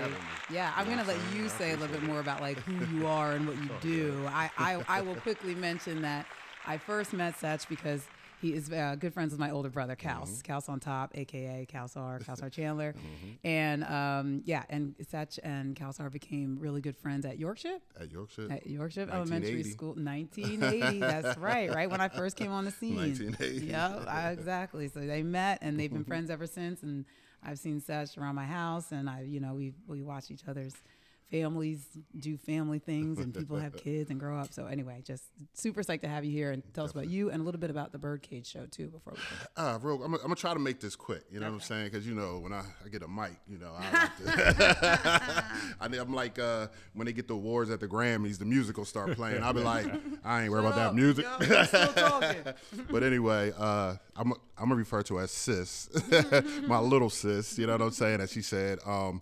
Yeah, 0.51 0.71
I'm 0.75 0.87
gonna 0.87 1.03
let 1.03 1.17
you 1.33 1.49
say 1.49 1.71
a 1.71 1.77
little 1.77 1.93
bit 1.95 2.03
more 2.03 2.19
about 2.19 2.39
like 2.41 2.59
who 2.59 2.97
you 2.97 3.07
are 3.07 3.33
and 3.33 3.47
what 3.47 3.57
you 3.57 3.69
do. 3.81 4.25
I, 4.27 4.49
I, 4.57 4.83
I 4.87 5.01
will 5.01 5.15
quickly 5.15 5.55
mention 5.55 6.01
that 6.03 6.25
I 6.65 6.77
first 6.77 7.13
met 7.13 7.35
Setch 7.39 7.67
because 7.67 8.03
he 8.41 8.53
is 8.53 8.71
uh, 8.71 8.95
good 8.99 9.13
friends 9.13 9.31
with 9.31 9.39
my 9.39 9.51
older 9.51 9.69
brother, 9.69 9.95
Kals. 9.95 10.29
Mm-hmm. 10.29 10.51
Kals 10.51 10.69
on 10.69 10.79
top, 10.79 11.11
aka 11.15 11.67
Kalsar, 11.71 12.23
Kalsar 12.25 12.49
Chandler. 12.51 12.93
Mm-hmm. 12.93 13.47
And 13.47 13.83
um, 13.83 14.41
yeah, 14.45 14.63
and 14.69 14.95
Setch 14.97 15.39
and 15.43 15.75
Kalsar 15.75 16.11
became 16.11 16.57
really 16.59 16.81
good 16.81 16.97
friends 16.97 17.25
at 17.25 17.37
Yorkship. 17.37 17.81
At 17.99 18.11
Yorkship. 18.11 18.51
At 18.51 18.65
Yorkship 18.65 19.13
Elementary 19.13 19.63
School, 19.63 19.93
1980. 19.93 20.99
that's 20.99 21.37
right, 21.37 21.73
right 21.73 21.89
when 21.89 22.01
I 22.01 22.07
first 22.07 22.35
came 22.35 22.51
on 22.51 22.65
the 22.65 22.71
scene. 22.71 22.97
1980. 22.97 23.67
Yep, 23.67 24.37
exactly. 24.39 24.87
So 24.87 25.01
they 25.01 25.21
met 25.21 25.59
and 25.61 25.79
they've 25.79 25.91
been 25.91 26.05
friends 26.05 26.29
ever 26.29 26.47
since. 26.47 26.81
And 26.81 27.05
I've 27.43 27.59
seen 27.59 27.81
Setch 27.81 28.17
around 28.17 28.35
my 28.35 28.45
house, 28.45 28.91
and 28.91 29.09
I, 29.09 29.21
you 29.21 29.39
know, 29.39 29.53
we 29.53 29.73
we 29.87 30.01
watch 30.01 30.31
each 30.31 30.47
other's 30.47 30.75
families 31.31 31.87
do 32.19 32.37
family 32.37 32.77
things 32.77 33.17
and 33.17 33.33
people 33.33 33.57
have 33.57 33.75
kids 33.83 34.09
and 34.09 34.19
grow 34.19 34.37
up. 34.37 34.53
So 34.53 34.65
anyway, 34.65 35.01
just 35.03 35.23
super 35.53 35.81
psyched 35.81 36.01
to 36.01 36.07
have 36.07 36.25
you 36.25 36.31
here 36.31 36.51
and 36.51 36.61
tell 36.73 36.85
Definitely. 36.85 36.89
us 36.89 37.05
about 37.05 37.13
you 37.13 37.31
and 37.31 37.41
a 37.41 37.45
little 37.45 37.59
bit 37.59 37.69
about 37.69 37.93
the 37.93 37.97
ByrdCage 37.97 38.45
show 38.45 38.65
too 38.69 38.87
before 38.89 39.13
we. 39.13 39.21
Uh, 39.55 39.79
real, 39.81 40.03
I'm, 40.03 40.11
gonna 40.11 40.35
try 40.35 40.53
to 40.53 40.59
make 40.59 40.81
this 40.81 40.95
quick. 40.95 41.23
You 41.31 41.39
know 41.39 41.45
okay. 41.45 41.53
what 41.53 41.61
I'm 41.61 41.67
saying? 41.67 41.85
Because 41.85 42.05
you 42.05 42.13
know 42.13 42.39
when 42.39 42.51
I, 42.51 42.63
I, 42.85 42.89
get 42.89 43.01
a 43.01 43.07
mic, 43.07 43.31
you 43.47 43.57
know 43.57 43.71
I 43.77 43.91
like 43.91 44.17
to. 44.17 45.45
I'm 46.01 46.13
like 46.13 46.37
uh, 46.37 46.67
when 46.93 47.05
they 47.05 47.13
get 47.13 47.27
the 47.27 47.33
awards 47.33 47.69
at 47.69 47.79
the 47.79 47.87
Grammys, 47.87 48.37
the 48.37 48.45
music 48.45 48.77
will 48.77 48.85
start 48.85 49.15
playing. 49.15 49.41
I'll 49.41 49.53
be 49.53 49.61
like, 49.61 49.87
I 50.23 50.43
ain't 50.43 50.51
worried 50.51 50.65
about 50.65 50.75
that 50.75 50.95
music. 50.95 51.25
but 52.91 53.03
anyway, 53.03 53.53
uh, 53.57 53.95
I'm 54.15 54.33
I'm 54.57 54.65
gonna 54.69 54.75
refer 54.75 55.01
to 55.03 55.15
her 55.15 55.23
as 55.23 55.31
sis, 55.31 55.89
my 56.63 56.79
little 56.79 57.09
sis. 57.09 57.57
You 57.57 57.67
know 57.67 57.73
what 57.73 57.81
I'm 57.81 57.91
saying? 57.91 58.19
As 58.19 58.31
she 58.31 58.41
said. 58.41 58.79
Um, 58.85 59.21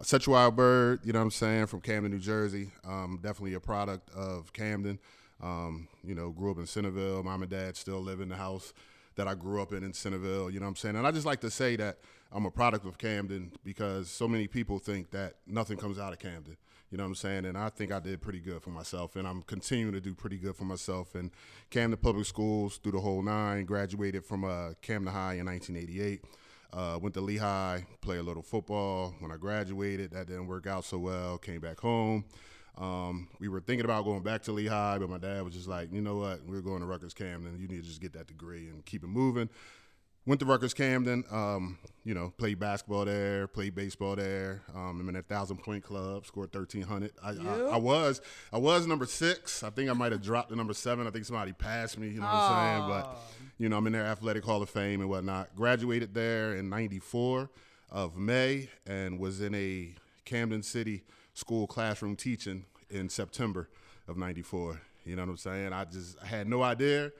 Cetchowayo 0.00 0.54
Byrd, 0.54 1.00
you 1.04 1.12
know 1.12 1.18
what 1.18 1.24
I'm 1.24 1.30
saying, 1.32 1.66
from 1.66 1.80
Camden, 1.80 2.12
New 2.12 2.18
Jersey. 2.18 2.70
Um, 2.86 3.18
definitely 3.22 3.54
a 3.54 3.60
product 3.60 4.10
of 4.14 4.52
Camden. 4.52 4.98
Um, 5.42 5.88
you 6.04 6.14
know, 6.14 6.30
grew 6.30 6.52
up 6.52 6.58
in 6.58 6.66
Centerville. 6.66 7.22
Mom 7.22 7.42
and 7.42 7.50
dad 7.50 7.76
still 7.76 8.00
live 8.00 8.20
in 8.20 8.28
the 8.28 8.36
house 8.36 8.72
that 9.18 9.26
I 9.26 9.34
grew 9.34 9.60
up 9.60 9.72
in 9.72 9.82
in 9.82 9.92
Centerville, 9.92 10.48
you 10.48 10.60
know 10.60 10.66
what 10.66 10.70
I'm 10.70 10.76
saying? 10.76 10.96
And 10.96 11.06
I 11.06 11.10
just 11.10 11.26
like 11.26 11.40
to 11.40 11.50
say 11.50 11.74
that 11.76 11.98
I'm 12.30 12.46
a 12.46 12.50
product 12.50 12.86
of 12.86 12.98
Camden 12.98 13.50
because 13.64 14.08
so 14.08 14.28
many 14.28 14.46
people 14.46 14.78
think 14.78 15.10
that 15.10 15.34
nothing 15.46 15.76
comes 15.76 15.98
out 15.98 16.12
of 16.12 16.20
Camden. 16.20 16.56
You 16.90 16.96
know 16.96 17.04
what 17.04 17.08
I'm 17.08 17.14
saying? 17.16 17.44
And 17.44 17.58
I 17.58 17.68
think 17.68 17.92
I 17.92 17.98
did 17.98 18.22
pretty 18.22 18.38
good 18.38 18.62
for 18.62 18.70
myself, 18.70 19.16
and 19.16 19.26
I'm 19.28 19.42
continuing 19.42 19.92
to 19.92 20.00
do 20.00 20.14
pretty 20.14 20.38
good 20.38 20.56
for 20.56 20.64
myself. 20.64 21.16
And 21.16 21.32
Camden 21.68 21.98
Public 21.98 22.24
Schools 22.26 22.78
through 22.78 22.92
the 22.92 23.00
whole 23.00 23.20
nine, 23.20 23.64
graduated 23.64 24.24
from 24.24 24.44
uh, 24.44 24.70
Camden 24.80 25.12
High 25.12 25.34
in 25.34 25.46
1988. 25.46 26.22
Uh, 26.72 26.98
went 27.00 27.14
to 27.14 27.20
Lehigh, 27.20 27.80
play 28.02 28.18
a 28.18 28.22
little 28.22 28.42
football. 28.42 29.14
When 29.20 29.32
I 29.32 29.36
graduated, 29.36 30.10
that 30.10 30.26
didn't 30.26 30.46
work 30.46 30.66
out 30.66 30.84
so 30.84 30.98
well. 30.98 31.38
Came 31.38 31.60
back 31.60 31.80
home. 31.80 32.24
Um, 32.76 33.28
we 33.40 33.48
were 33.48 33.60
thinking 33.60 33.84
about 33.84 34.04
going 34.04 34.22
back 34.22 34.42
to 34.44 34.52
Lehigh, 34.52 34.98
but 34.98 35.10
my 35.10 35.18
dad 35.18 35.42
was 35.42 35.54
just 35.54 35.66
like, 35.66 35.92
you 35.92 36.00
know 36.00 36.16
what, 36.16 36.44
we're 36.46 36.60
going 36.60 36.80
to 36.80 36.86
Rutgers 36.86 37.14
Camden. 37.14 37.58
You 37.58 37.66
need 37.66 37.82
to 37.82 37.88
just 37.88 38.00
get 38.00 38.12
that 38.12 38.28
degree 38.28 38.68
and 38.68 38.84
keep 38.84 39.02
it 39.02 39.08
moving. 39.08 39.48
Went 40.28 40.40
to 40.40 40.44
Rutgers 40.44 40.74
Camden. 40.74 41.24
Um, 41.30 41.78
you 42.04 42.12
know, 42.12 42.34
played 42.36 42.58
basketball 42.58 43.06
there, 43.06 43.46
played 43.46 43.74
baseball 43.74 44.14
there. 44.14 44.60
Um, 44.74 45.00
I'm 45.00 45.08
in 45.08 45.16
a 45.16 45.22
thousand 45.22 45.56
point 45.56 45.82
club, 45.82 46.26
scored 46.26 46.54
1300. 46.54 47.12
I, 47.24 47.30
I, 47.30 47.60
I, 47.70 47.76
was 47.78 48.20
I 48.52 48.58
was 48.58 48.86
number 48.86 49.06
six. 49.06 49.62
I 49.62 49.70
think 49.70 49.88
I 49.88 49.94
might 49.94 50.12
have 50.12 50.20
dropped 50.20 50.50
to 50.50 50.56
number 50.56 50.74
seven. 50.74 51.06
I 51.06 51.10
think 51.10 51.24
somebody 51.24 51.54
passed 51.54 51.96
me. 51.96 52.08
You 52.08 52.20
know 52.20 52.26
what 52.26 52.34
I'm 52.34 52.76
saying? 52.76 52.88
But 52.90 53.16
you 53.56 53.70
know, 53.70 53.78
I'm 53.78 53.86
in 53.86 53.94
their 53.94 54.04
athletic 54.04 54.44
hall 54.44 54.60
of 54.60 54.68
fame 54.68 55.00
and 55.00 55.08
whatnot. 55.08 55.56
Graduated 55.56 56.12
there 56.12 56.56
in 56.56 56.68
'94 56.68 57.48
of 57.90 58.18
May 58.18 58.68
and 58.86 59.18
was 59.18 59.40
in 59.40 59.54
a 59.54 59.94
Camden 60.26 60.62
City 60.62 61.04
school 61.32 61.66
classroom 61.66 62.16
teaching 62.16 62.66
in 62.90 63.08
September 63.08 63.70
of 64.06 64.18
'94. 64.18 64.78
You 65.06 65.16
know 65.16 65.22
what 65.22 65.30
I'm 65.30 65.36
saying? 65.38 65.72
I 65.72 65.86
just 65.86 66.18
I 66.22 66.26
had 66.26 66.48
no 66.48 66.62
idea. 66.62 67.12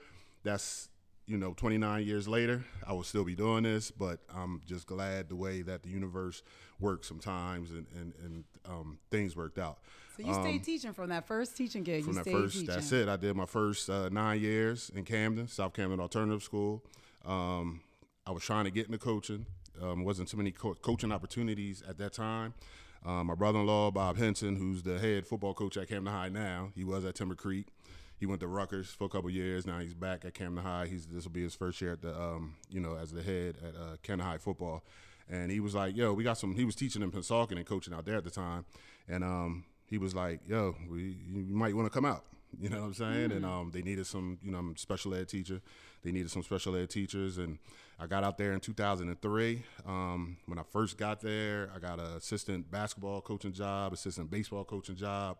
That's 0.45 0.88
you 1.29 1.37
know, 1.37 1.53
29 1.53 2.05
years 2.05 2.27
later, 2.27 2.65
I 2.87 2.95
will 2.95 3.03
still 3.03 3.23
be 3.23 3.35
doing 3.35 3.65
this, 3.65 3.91
but 3.91 4.21
I'm 4.35 4.63
just 4.67 4.87
glad 4.87 5.29
the 5.29 5.37
way 5.37 5.61
that 5.61 5.83
the 5.83 5.91
universe 5.91 6.43
works 6.81 7.07
sometimes 7.07 7.71
and, 7.71 7.87
and, 7.95 8.15
and 8.25 8.45
um, 8.67 8.99
things 9.11 9.37
worked 9.37 9.59
out. 9.59 9.79
So 10.17 10.23
you 10.25 10.33
um, 10.33 10.43
stayed 10.43 10.65
teaching 10.65 10.95
from 10.95 11.11
that 11.11 11.27
first 11.27 11.55
teaching 11.55 11.83
gig. 11.83 12.05
From 12.05 12.15
that 12.15 12.25
first, 12.25 12.55
teaching. 12.55 12.75
that's 12.75 12.91
it. 12.93 13.09
I 13.09 13.17
did 13.17 13.37
my 13.37 13.45
first 13.45 13.91
uh, 13.91 14.09
nine 14.09 14.41
years 14.41 14.91
in 14.95 15.05
Camden, 15.05 15.49
South 15.49 15.75
Camden 15.75 16.01
Alternative 16.01 16.43
School. 16.43 16.83
Um, 17.27 17.83
I 18.27 18.31
was 18.31 18.43
trying 18.43 18.65
to 18.65 18.71
get 18.71 18.87
into 18.87 18.99
coaching. 18.99 19.45
Um, 19.81 20.05
wasn't 20.05 20.29
too 20.29 20.39
many 20.39 20.51
co- 20.51 20.75
coaching 20.75 21.13
opportunities 21.13 21.83
at 21.87 21.99
that 21.99 22.15
time. 22.15 22.55
Um, 23.05 23.29
my 23.29 23.35
brother-in-law 23.35 23.93
Bob 23.93 24.17
Henson, 24.17 24.57
who's 24.57 24.83
the 24.83 24.99
head 24.99 25.27
football 25.27 25.55
coach 25.55 25.77
at 25.77 25.89
Camden 25.89 26.13
High 26.13 26.31
now, 26.31 26.71
he 26.75 26.85
was 26.85 27.05
at 27.05 27.15
Timber 27.15 27.35
Creek. 27.35 27.69
He 28.19 28.27
went 28.27 28.41
to 28.41 28.49
Rutgers 28.49 28.91
for 28.91 29.05
a 29.05 29.09
couple 29.09 29.31
years. 29.31 29.67
Now 29.67 29.79
he's 29.79 29.95
back 29.95 30.25
at 30.25 30.35
Camden 30.35 30.65
High. 30.65 30.87
He's 30.87 31.07
this 31.07 31.25
will 31.25 31.31
be 31.31 31.43
his 31.43 31.55
first 31.55 31.81
year 31.81 31.93
at 31.93 32.03
the 32.03 32.19
um, 32.19 32.57
you 32.69 32.81
know 32.81 32.97
as 32.97 33.13
the 33.13 33.23
head 33.23 33.57
at 33.63 33.75
uh, 33.75 33.97
Camden 34.03 34.27
High 34.27 34.39
football. 34.39 34.83
And 35.31 35.51
he 35.51 35.61
was 35.61 35.75
like, 35.75 35.97
"Yo, 35.97 36.13
we 36.13 36.25
got 36.25 36.39
some." 36.39 36.55
He 36.55 36.65
was 36.65 36.75
teaching 36.75 37.03
in 37.03 37.11
Pennsauken 37.11 37.53
and 37.57 37.67
coaching 37.67 37.95
out 37.95 38.05
there 38.05 38.17
at 38.17 38.25
the 38.25 38.31
time, 38.31 38.65
and 39.09 39.23
um, 39.23 39.65
he 39.87 39.99
was 39.99 40.15
like, 40.15 40.41
"Yo, 40.47 40.75
we, 40.89 41.17
you 41.29 41.55
might 41.55 41.75
want 41.75 41.87
to 41.87 41.95
come 41.95 42.05
out." 42.05 42.25
You 42.59 42.71
know 42.71 42.81
what 42.81 42.87
I'm 42.87 42.95
saying? 42.95 43.31
Mm. 43.31 43.37
And 43.37 43.45
um, 43.45 43.71
they 43.73 43.83
needed 43.83 44.07
some, 44.07 44.39
you 44.43 44.51
know, 44.51 44.59
I'm 44.59 44.77
special 44.77 45.15
ed 45.15 45.29
teacher. 45.29 45.61
They 46.03 46.13
needed 46.13 46.31
some 46.31 46.43
special 46.43 46.75
ed 46.77 46.89
teachers, 46.89 47.37
and 47.37 47.59
I 48.01 48.07
got 48.07 48.25
out 48.25 48.39
there 48.39 48.53
in 48.53 48.61
2003. 48.61 49.63
Um, 49.87 50.39
when 50.47 50.59
I 50.59 50.63
first 50.63 50.97
got 50.97 51.21
there, 51.21 51.71
I 51.75 51.79
got 51.79 51.99
an 51.99 52.17
assistant 52.17 52.71
basketball 52.71 53.21
coaching 53.21 53.53
job, 53.53 53.93
assistant 53.93 54.31
baseball 54.31 54.65
coaching 54.65 54.97
job. 54.97 55.37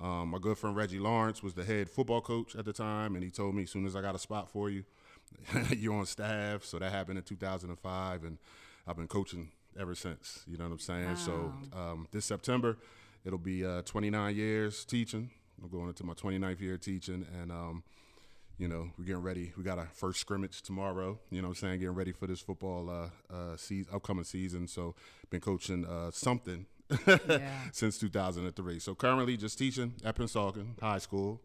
Um, 0.00 0.28
my 0.28 0.38
good 0.38 0.56
friend 0.56 0.76
Reggie 0.76 1.00
Lawrence 1.00 1.42
was 1.42 1.54
the 1.54 1.64
head 1.64 1.88
football 1.88 2.20
coach 2.20 2.54
at 2.54 2.64
the 2.64 2.72
time, 2.72 3.14
and 3.14 3.24
he 3.24 3.30
told 3.30 3.54
me 3.54 3.64
as 3.64 3.70
soon 3.70 3.84
as 3.84 3.96
I 3.96 4.00
got 4.00 4.14
a 4.14 4.18
spot 4.18 4.48
for 4.48 4.70
you, 4.70 4.84
you're 5.76 5.94
on 5.94 6.06
staff. 6.06 6.64
So 6.64 6.78
that 6.78 6.92
happened 6.92 7.18
in 7.18 7.24
2005, 7.24 8.24
and 8.24 8.38
I've 8.86 8.96
been 8.96 9.08
coaching 9.08 9.50
ever 9.78 9.94
since. 9.94 10.44
You 10.46 10.56
know 10.56 10.64
what 10.64 10.72
I'm 10.72 10.78
saying? 10.78 11.08
Wow. 11.08 11.14
So 11.14 11.52
um, 11.72 12.08
this 12.12 12.24
September, 12.24 12.78
it'll 13.24 13.38
be 13.38 13.64
uh, 13.64 13.82
29 13.82 14.36
years 14.36 14.84
teaching. 14.84 15.30
I'm 15.62 15.68
going 15.68 15.88
into 15.88 16.04
my 16.04 16.14
29th 16.14 16.60
year 16.60 16.76
teaching, 16.76 17.26
and 17.40 17.50
um, 17.50 17.82
you 18.56 18.68
know 18.68 18.90
we're 18.96 19.04
getting 19.04 19.22
ready. 19.22 19.52
We 19.56 19.64
got 19.64 19.78
our 19.78 19.90
first 19.92 20.20
scrimmage 20.20 20.62
tomorrow. 20.62 21.18
You 21.30 21.42
know 21.42 21.48
what 21.48 21.58
I'm 21.58 21.68
saying? 21.68 21.80
Getting 21.80 21.96
ready 21.96 22.12
for 22.12 22.28
this 22.28 22.40
football 22.40 22.88
uh, 22.88 23.34
uh, 23.34 23.56
season, 23.56 23.92
upcoming 23.92 24.24
season. 24.24 24.68
So 24.68 24.94
been 25.30 25.40
coaching 25.40 25.84
uh, 25.84 26.12
something 26.12 26.66
yeah. 27.06 27.50
since 27.72 27.98
2003. 27.98 28.78
So 28.78 28.94
currently 28.94 29.36
just 29.36 29.58
teaching 29.58 29.94
at 30.04 30.16
Pennsauken 30.16 30.80
High 30.80 30.98
School, 30.98 31.40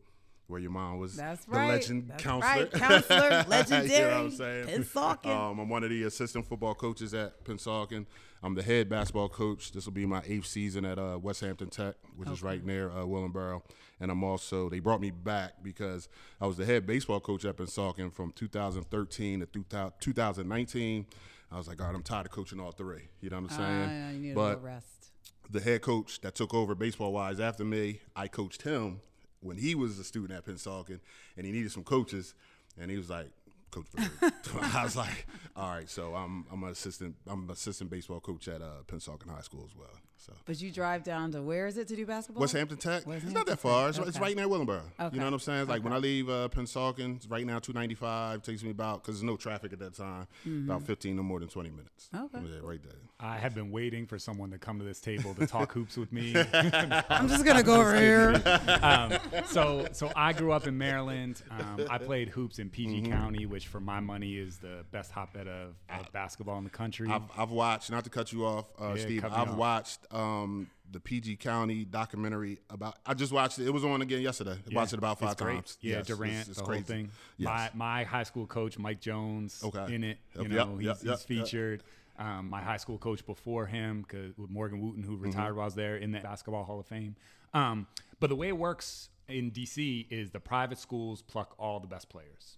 where 0.47 0.59
your 0.59 0.71
mom 0.71 0.99
was 0.99 1.15
That's 1.15 1.45
the 1.45 1.51
right. 1.51 1.67
legend 1.67 2.09
That's 2.09 2.23
counselor. 2.23 2.63
Right. 2.63 2.71
Counselor, 2.71 3.45
legendary. 3.47 3.89
you 3.91 4.01
know 4.01 4.07
what 4.07 4.41
I'm 4.41 4.83
saying? 4.85 4.85
Um, 5.25 5.59
I'm 5.59 5.69
one 5.69 5.83
of 5.83 5.89
the 5.89 6.03
assistant 6.03 6.47
football 6.47 6.75
coaches 6.75 7.13
at 7.13 7.43
Pennsauken. 7.43 8.05
I'm 8.41 8.55
the 8.55 8.63
head 8.63 8.89
basketball 8.89 9.29
coach. 9.29 9.71
This 9.71 9.85
will 9.85 9.93
be 9.93 10.05
my 10.05 10.21
eighth 10.27 10.47
season 10.47 10.83
at 10.83 10.99
uh, 10.99 11.17
Westampton 11.21 11.69
Tech, 11.69 11.95
which 12.17 12.27
okay. 12.27 12.33
is 12.33 12.43
right 12.43 12.63
near 12.63 12.89
uh, 12.91 12.97
Willingboro. 12.97 13.61
And 14.01 14.11
I'm 14.11 14.23
also, 14.23 14.69
they 14.69 14.79
brought 14.79 14.99
me 14.99 15.11
back 15.11 15.63
because 15.63 16.09
I 16.41 16.47
was 16.47 16.57
the 16.57 16.65
head 16.65 16.85
baseball 16.85 17.21
coach 17.21 17.45
at 17.45 17.55
Pennsauken 17.55 18.11
from 18.11 18.33
2013 18.33 19.39
to 19.39 19.91
2019. 19.99 21.05
I 21.51 21.57
was 21.57 21.67
like, 21.67 21.79
all 21.79 21.87
right, 21.87 21.95
I'm 21.95 22.03
tired 22.03 22.25
of 22.25 22.31
coaching 22.31 22.59
all 22.59 22.71
three. 22.71 23.07
You 23.21 23.29
know 23.29 23.39
what 23.39 23.51
I'm 23.51 23.57
saying? 23.57 23.89
Uh, 23.89 24.11
you 24.11 24.19
need 24.19 24.35
but 24.35 24.55
a 24.55 24.57
rest 24.57 25.02
the 25.49 25.59
head 25.59 25.81
coach 25.81 26.21
that 26.21 26.35
took 26.35 26.53
over 26.53 26.75
baseball 26.75 27.13
wise 27.13 27.39
after 27.39 27.63
me, 27.63 27.99
I 28.15 28.27
coached 28.27 28.63
him 28.63 29.01
when 29.41 29.57
he 29.57 29.75
was 29.75 29.99
a 29.99 30.03
student 30.03 30.31
at 30.31 30.45
Pennsauken, 30.45 30.99
and 31.37 31.45
he 31.45 31.51
needed 31.51 31.71
some 31.71 31.83
coaches, 31.83 32.33
and 32.79 32.89
he 32.89 32.97
was 32.97 33.09
like, 33.09 33.27
Coach 33.71 33.87
I 34.75 34.83
was 34.83 34.95
like, 34.95 35.25
all 35.55 35.69
right, 35.69 35.89
so 35.89 36.13
I'm 36.13 36.45
I'm 36.51 36.63
an 36.63 36.69
assistant 36.69 37.15
I'm 37.27 37.45
an 37.45 37.51
assistant 37.51 37.89
baseball 37.89 38.19
coach 38.19 38.47
at 38.47 38.61
uh, 38.61 38.83
Pennsauken 38.87 39.29
High 39.29 39.41
School 39.41 39.65
as 39.65 39.75
well. 39.75 39.89
So. 40.25 40.31
But 40.45 40.61
you 40.61 40.71
drive 40.71 41.03
down 41.03 41.31
to 41.33 41.41
where 41.41 41.67
is 41.67 41.77
it 41.77 41.87
to 41.89 41.95
do 41.97 42.05
basketball? 42.05 42.45
Westampton 42.45 42.79
Tech. 42.79 43.05
West 43.05 43.25
it's 43.25 43.33
not 43.33 43.45
that 43.45 43.59
far. 43.59 43.89
It's, 43.89 43.97
Tech. 43.97 44.07
it's 44.07 44.19
right 44.19 44.33
near 44.35 44.47
Willingboro. 44.47 44.79
Okay. 44.99 45.09
You 45.15 45.19
know 45.19 45.25
what 45.25 45.33
I'm 45.33 45.39
saying? 45.39 45.61
It's 45.61 45.69
like 45.69 45.83
when 45.83 45.91
I 45.91 45.97
leave 45.97 46.29
uh, 46.29 46.47
Pennsauken, 46.49 47.17
it's 47.17 47.27
right 47.27 47.45
now 47.45 47.59
295. 47.59 48.41
Takes 48.41 48.63
me 48.63 48.69
about 48.71 49.01
because 49.03 49.15
there's 49.15 49.23
no 49.23 49.35
traffic 49.35 49.73
at 49.73 49.79
that 49.79 49.95
time. 49.95 50.27
About 50.45 50.83
15 50.83 51.15
no 51.17 51.23
more 51.23 51.39
than 51.41 51.49
20 51.49 51.69
minutes. 51.71 52.09
Mm-hmm. 52.15 52.37
Okay. 52.37 52.45
Yeah, 52.53 52.59
right 52.63 52.81
there. 52.81 52.93
I 53.19 53.37
have 53.37 53.53
been 53.53 53.69
waiting 53.71 54.05
for 54.05 54.17
someone 54.17 54.51
to 54.51 54.57
come 54.57 54.79
to 54.79 54.85
this 54.85 54.99
table 55.01 55.33
to 55.35 55.45
talk 55.47 55.71
hoops 55.73 55.97
with 55.97 56.11
me. 56.13 56.33
I'm 56.53 57.27
just 57.27 57.43
gonna 57.45 57.63
go 57.63 57.81
over 57.81 57.95
here. 57.95 58.41
um, 58.81 59.13
so, 59.45 59.87
so 59.91 60.09
I 60.15 60.31
grew 60.33 60.51
up 60.53 60.67
in 60.67 60.77
Maryland. 60.77 61.41
Um, 61.51 61.85
I 61.89 61.97
played 61.97 62.29
hoops 62.29 62.59
in 62.59 62.69
PG 62.69 62.93
Mm-hmm. 62.93 63.11
County, 63.11 63.45
which 63.45 63.67
for 63.67 63.79
my 63.79 63.99
money 63.99 64.37
is 64.37 64.57
the 64.59 64.85
best 64.91 65.11
hotbed 65.11 65.47
of, 65.47 65.73
of 65.89 66.11
basketball 66.11 66.57
in 66.59 66.63
the 66.63 66.69
country. 66.69 67.09
I've, 67.09 67.23
I've 67.35 67.49
watched, 67.49 67.89
not 67.91 68.03
to 68.03 68.09
cut 68.09 68.31
you 68.31 68.45
off, 68.45 68.65
uh, 68.79 68.93
Yeah, 68.95 69.01
Steve, 69.01 69.25
I've 69.25 69.33
off. 69.49 69.55
watched 69.55 69.99
um, 70.13 70.69
the 70.91 70.99
PG 70.99 71.37
County 71.37 71.85
documentary 71.85 72.59
about, 72.69 72.97
I 73.05 73.13
just 73.13 73.31
watched 73.31 73.57
it. 73.59 73.65
It 73.67 73.71
was 73.73 73.83
on 73.83 74.01
again 74.01 74.21
yesterday. 74.21 74.51
I 74.51 74.57
Yeah, 74.69 74.75
watched 74.75 74.93
it 74.93 74.99
about 74.99 75.19
five 75.19 75.31
it's 75.31 75.41
times. 75.41 75.77
Yeah, 75.81 75.97
Yes, 75.97 76.07
Durant, 76.07 76.47
it's 76.49 76.57
the 76.59 76.63
crazy. 76.63 76.79
whole 76.81 76.87
thing. 76.87 77.11
Yes. 77.37 77.47
My 77.47 77.69
my 77.73 78.03
high 78.03 78.23
school 78.23 78.45
coach, 78.45 78.77
Mike 78.77 78.99
Jones, 79.01 79.61
Okay. 79.63 79.95
in 79.95 80.03
it. 80.03 80.19
You 80.35 80.43
Yep, 80.43 80.51
know, 80.51 80.79
yep, 80.79 80.95
he's, 80.97 81.03
yep, 81.05 81.15
he's 81.17 81.23
featured. 81.25 81.83
Um, 82.19 82.47
my 82.49 82.61
high 82.61 82.77
school 82.77 82.99
coach 82.99 83.25
before 83.25 83.65
him, 83.65 84.05
with 84.37 84.49
Morgan 84.49 84.81
Wootten, 84.81 85.01
Mm-hmm. 85.03 85.09
who 85.11 85.17
retired 85.17 85.55
while 85.55 85.63
I 85.63 85.65
was 85.65 85.75
there 85.75 85.97
in 85.97 86.11
the 86.11 86.19
Basketball 86.19 86.63
Hall 86.63 86.79
of 86.79 86.85
Fame. 86.85 87.15
Um, 87.55 87.87
but 88.19 88.27
the 88.29 88.35
way 88.35 88.49
it 88.49 88.57
works 88.57 89.09
in 89.27 89.49
DC 89.51 90.05
is 90.11 90.29
the 90.29 90.39
private 90.39 90.77
schools 90.77 91.23
pluck 91.23 91.55
all 91.57 91.79
the 91.79 91.87
best 91.87 92.09
players. 92.09 92.57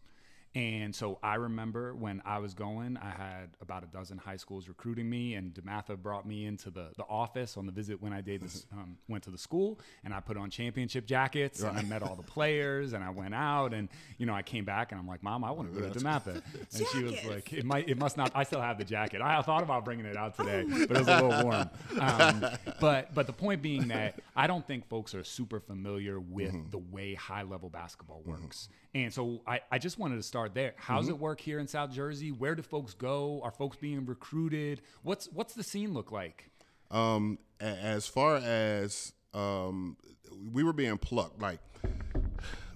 And 0.55 0.95
so 0.95 1.19
I 1.21 1.35
remember 1.35 1.93
when 1.93 2.21
I 2.25 2.37
was 2.37 2.53
going, 2.53 2.97
I 2.97 3.09
had 3.09 3.49
about 3.59 3.83
a 3.83 3.87
dozen 3.87 4.17
high 4.17 4.37
schools 4.37 4.69
recruiting 4.69 5.09
me, 5.09 5.33
and 5.33 5.53
DeMatha 5.53 5.97
brought 6.01 6.25
me 6.25 6.45
into 6.45 6.69
the, 6.69 6.87
the 6.95 7.03
office 7.09 7.57
on 7.57 7.65
the 7.65 7.73
visit 7.73 8.01
when 8.01 8.13
I 8.13 8.21
did 8.21 8.41
this, 8.41 8.65
um, 8.71 8.97
went 9.09 9.25
to 9.25 9.31
the 9.31 9.37
school, 9.37 9.81
and 10.05 10.13
I 10.13 10.21
put 10.21 10.37
on 10.37 10.49
championship 10.49 11.05
jackets, 11.05 11.61
and 11.61 11.77
I 11.77 11.83
met 11.83 12.03
all 12.03 12.15
the 12.15 12.23
players, 12.23 12.93
and 12.93 13.03
I 13.03 13.09
went 13.09 13.35
out, 13.35 13.73
and 13.73 13.89
you 14.17 14.25
know 14.25 14.33
I 14.33 14.43
came 14.43 14.63
back, 14.63 14.93
and 14.93 14.99
I'm 14.99 15.07
like, 15.07 15.21
Mom, 15.21 15.43
I 15.43 15.51
want 15.51 15.73
to 15.73 15.77
go 15.77 15.89
to 15.89 15.99
DeMatha, 15.99 16.41
and 16.73 16.87
she 16.87 17.03
was 17.03 17.25
like, 17.25 17.51
It 17.51 17.65
might, 17.65 17.89
it 17.89 17.97
must 17.97 18.15
not. 18.15 18.31
I 18.33 18.43
still 18.43 18.61
have 18.61 18.77
the 18.77 18.85
jacket. 18.85 19.21
I 19.21 19.41
thought 19.41 19.61
about 19.61 19.83
bringing 19.83 20.05
it 20.05 20.15
out 20.15 20.37
today, 20.37 20.63
but 20.69 20.91
it 20.91 20.99
was 20.99 21.07
a 21.09 21.21
little 21.21 21.43
warm. 21.43 21.69
Um, 21.99 22.45
but 22.79 23.13
but 23.13 23.27
the 23.27 23.33
point 23.33 23.61
being 23.61 23.89
that 23.89 24.21
I 24.37 24.47
don't 24.47 24.65
think 24.65 24.87
folks 24.87 25.13
are 25.13 25.23
super 25.25 25.59
familiar 25.59 26.17
with 26.17 26.71
the 26.71 26.77
way 26.77 27.13
high 27.13 27.43
level 27.43 27.69
basketball 27.69 28.21
works. 28.25 28.69
And 28.93 29.13
so 29.13 29.41
I, 29.45 29.59
I 29.69 29.77
just 29.77 29.99
wanted 29.99 30.15
to 30.15 30.23
start 30.23 30.44
there. 30.49 30.73
How's 30.77 31.09
it 31.09 31.17
work 31.17 31.39
here 31.39 31.59
in 31.59 31.67
South 31.67 31.91
Jersey? 31.91 32.31
Where 32.31 32.55
do 32.55 32.61
folks 32.61 32.93
go? 32.93 33.41
Are 33.43 33.51
folks 33.51 33.77
being 33.77 34.05
recruited? 34.05 34.81
What's 35.03 35.27
what's 35.27 35.53
the 35.53 35.63
scene 35.63 35.93
look 35.93 36.11
like? 36.11 36.49
Um, 36.91 37.39
as 37.59 38.07
far 38.07 38.37
as 38.37 39.13
um, 39.33 39.97
we 40.51 40.63
were 40.63 40.73
being 40.73 40.97
plucked, 40.97 41.41
like 41.41 41.59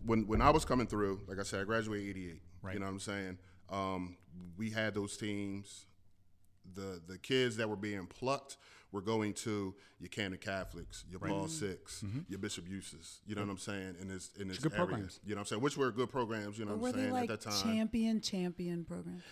when 0.06 0.28
when 0.28 0.42
I 0.42 0.50
was 0.50 0.66
coming 0.66 0.88
through, 0.88 1.22
like 1.28 1.40
I 1.40 1.44
said, 1.44 1.62
I 1.62 1.64
graduated 1.64 2.10
'88. 2.10 2.42
Right. 2.62 2.74
You 2.74 2.80
know 2.80 2.86
what 2.88 2.92
I'm 2.92 3.00
saying? 3.00 3.38
Um, 3.70 4.18
we 4.58 4.72
had 4.72 4.94
those 4.94 5.18
teams. 5.18 5.86
The 6.76 7.02
the 7.08 7.18
kids 7.18 7.58
that 7.58 7.70
were 7.70 7.76
being 7.76 8.06
plucked 8.06 8.58
were 8.92 9.02
going 9.02 9.34
to 9.34 9.76
your 10.00 10.10
Camden 10.10 10.40
Catholics, 10.40 11.06
your 11.10 11.20
Paul 11.20 11.46
mm-hmm. 11.46 11.48
6 11.48 12.04
mm-hmm. 12.06 12.20
your 12.28 12.40
Bishop 12.40 12.66
Eustace. 12.68 13.20
You 13.26 13.36
know 13.36 13.42
what 13.42 13.52
I'm 13.52 13.58
saying? 13.58 13.96
In 14.02 14.08
this 14.08 14.32
in 14.40 14.48
this 14.48 14.60
good 14.60 14.74
area. 14.74 14.86
programs. 14.86 15.20
You 15.24 15.36
know 15.36 15.40
what 15.40 15.42
I'm 15.42 15.46
saying? 15.48 15.62
Which 15.62 15.78
were 15.78 15.92
good 15.92 16.10
programs. 16.12 16.58
You 16.58 16.66
know 16.66 16.72
Were 16.72 16.78
what 16.78 16.96
I'm 16.96 16.98
they 16.98 17.02
saying? 17.04 17.14
like 17.14 17.30
At 17.30 17.42
that 17.42 17.52
time. 17.52 17.64
champion 17.64 18.22
champion 18.22 18.86
programs? 18.86 19.24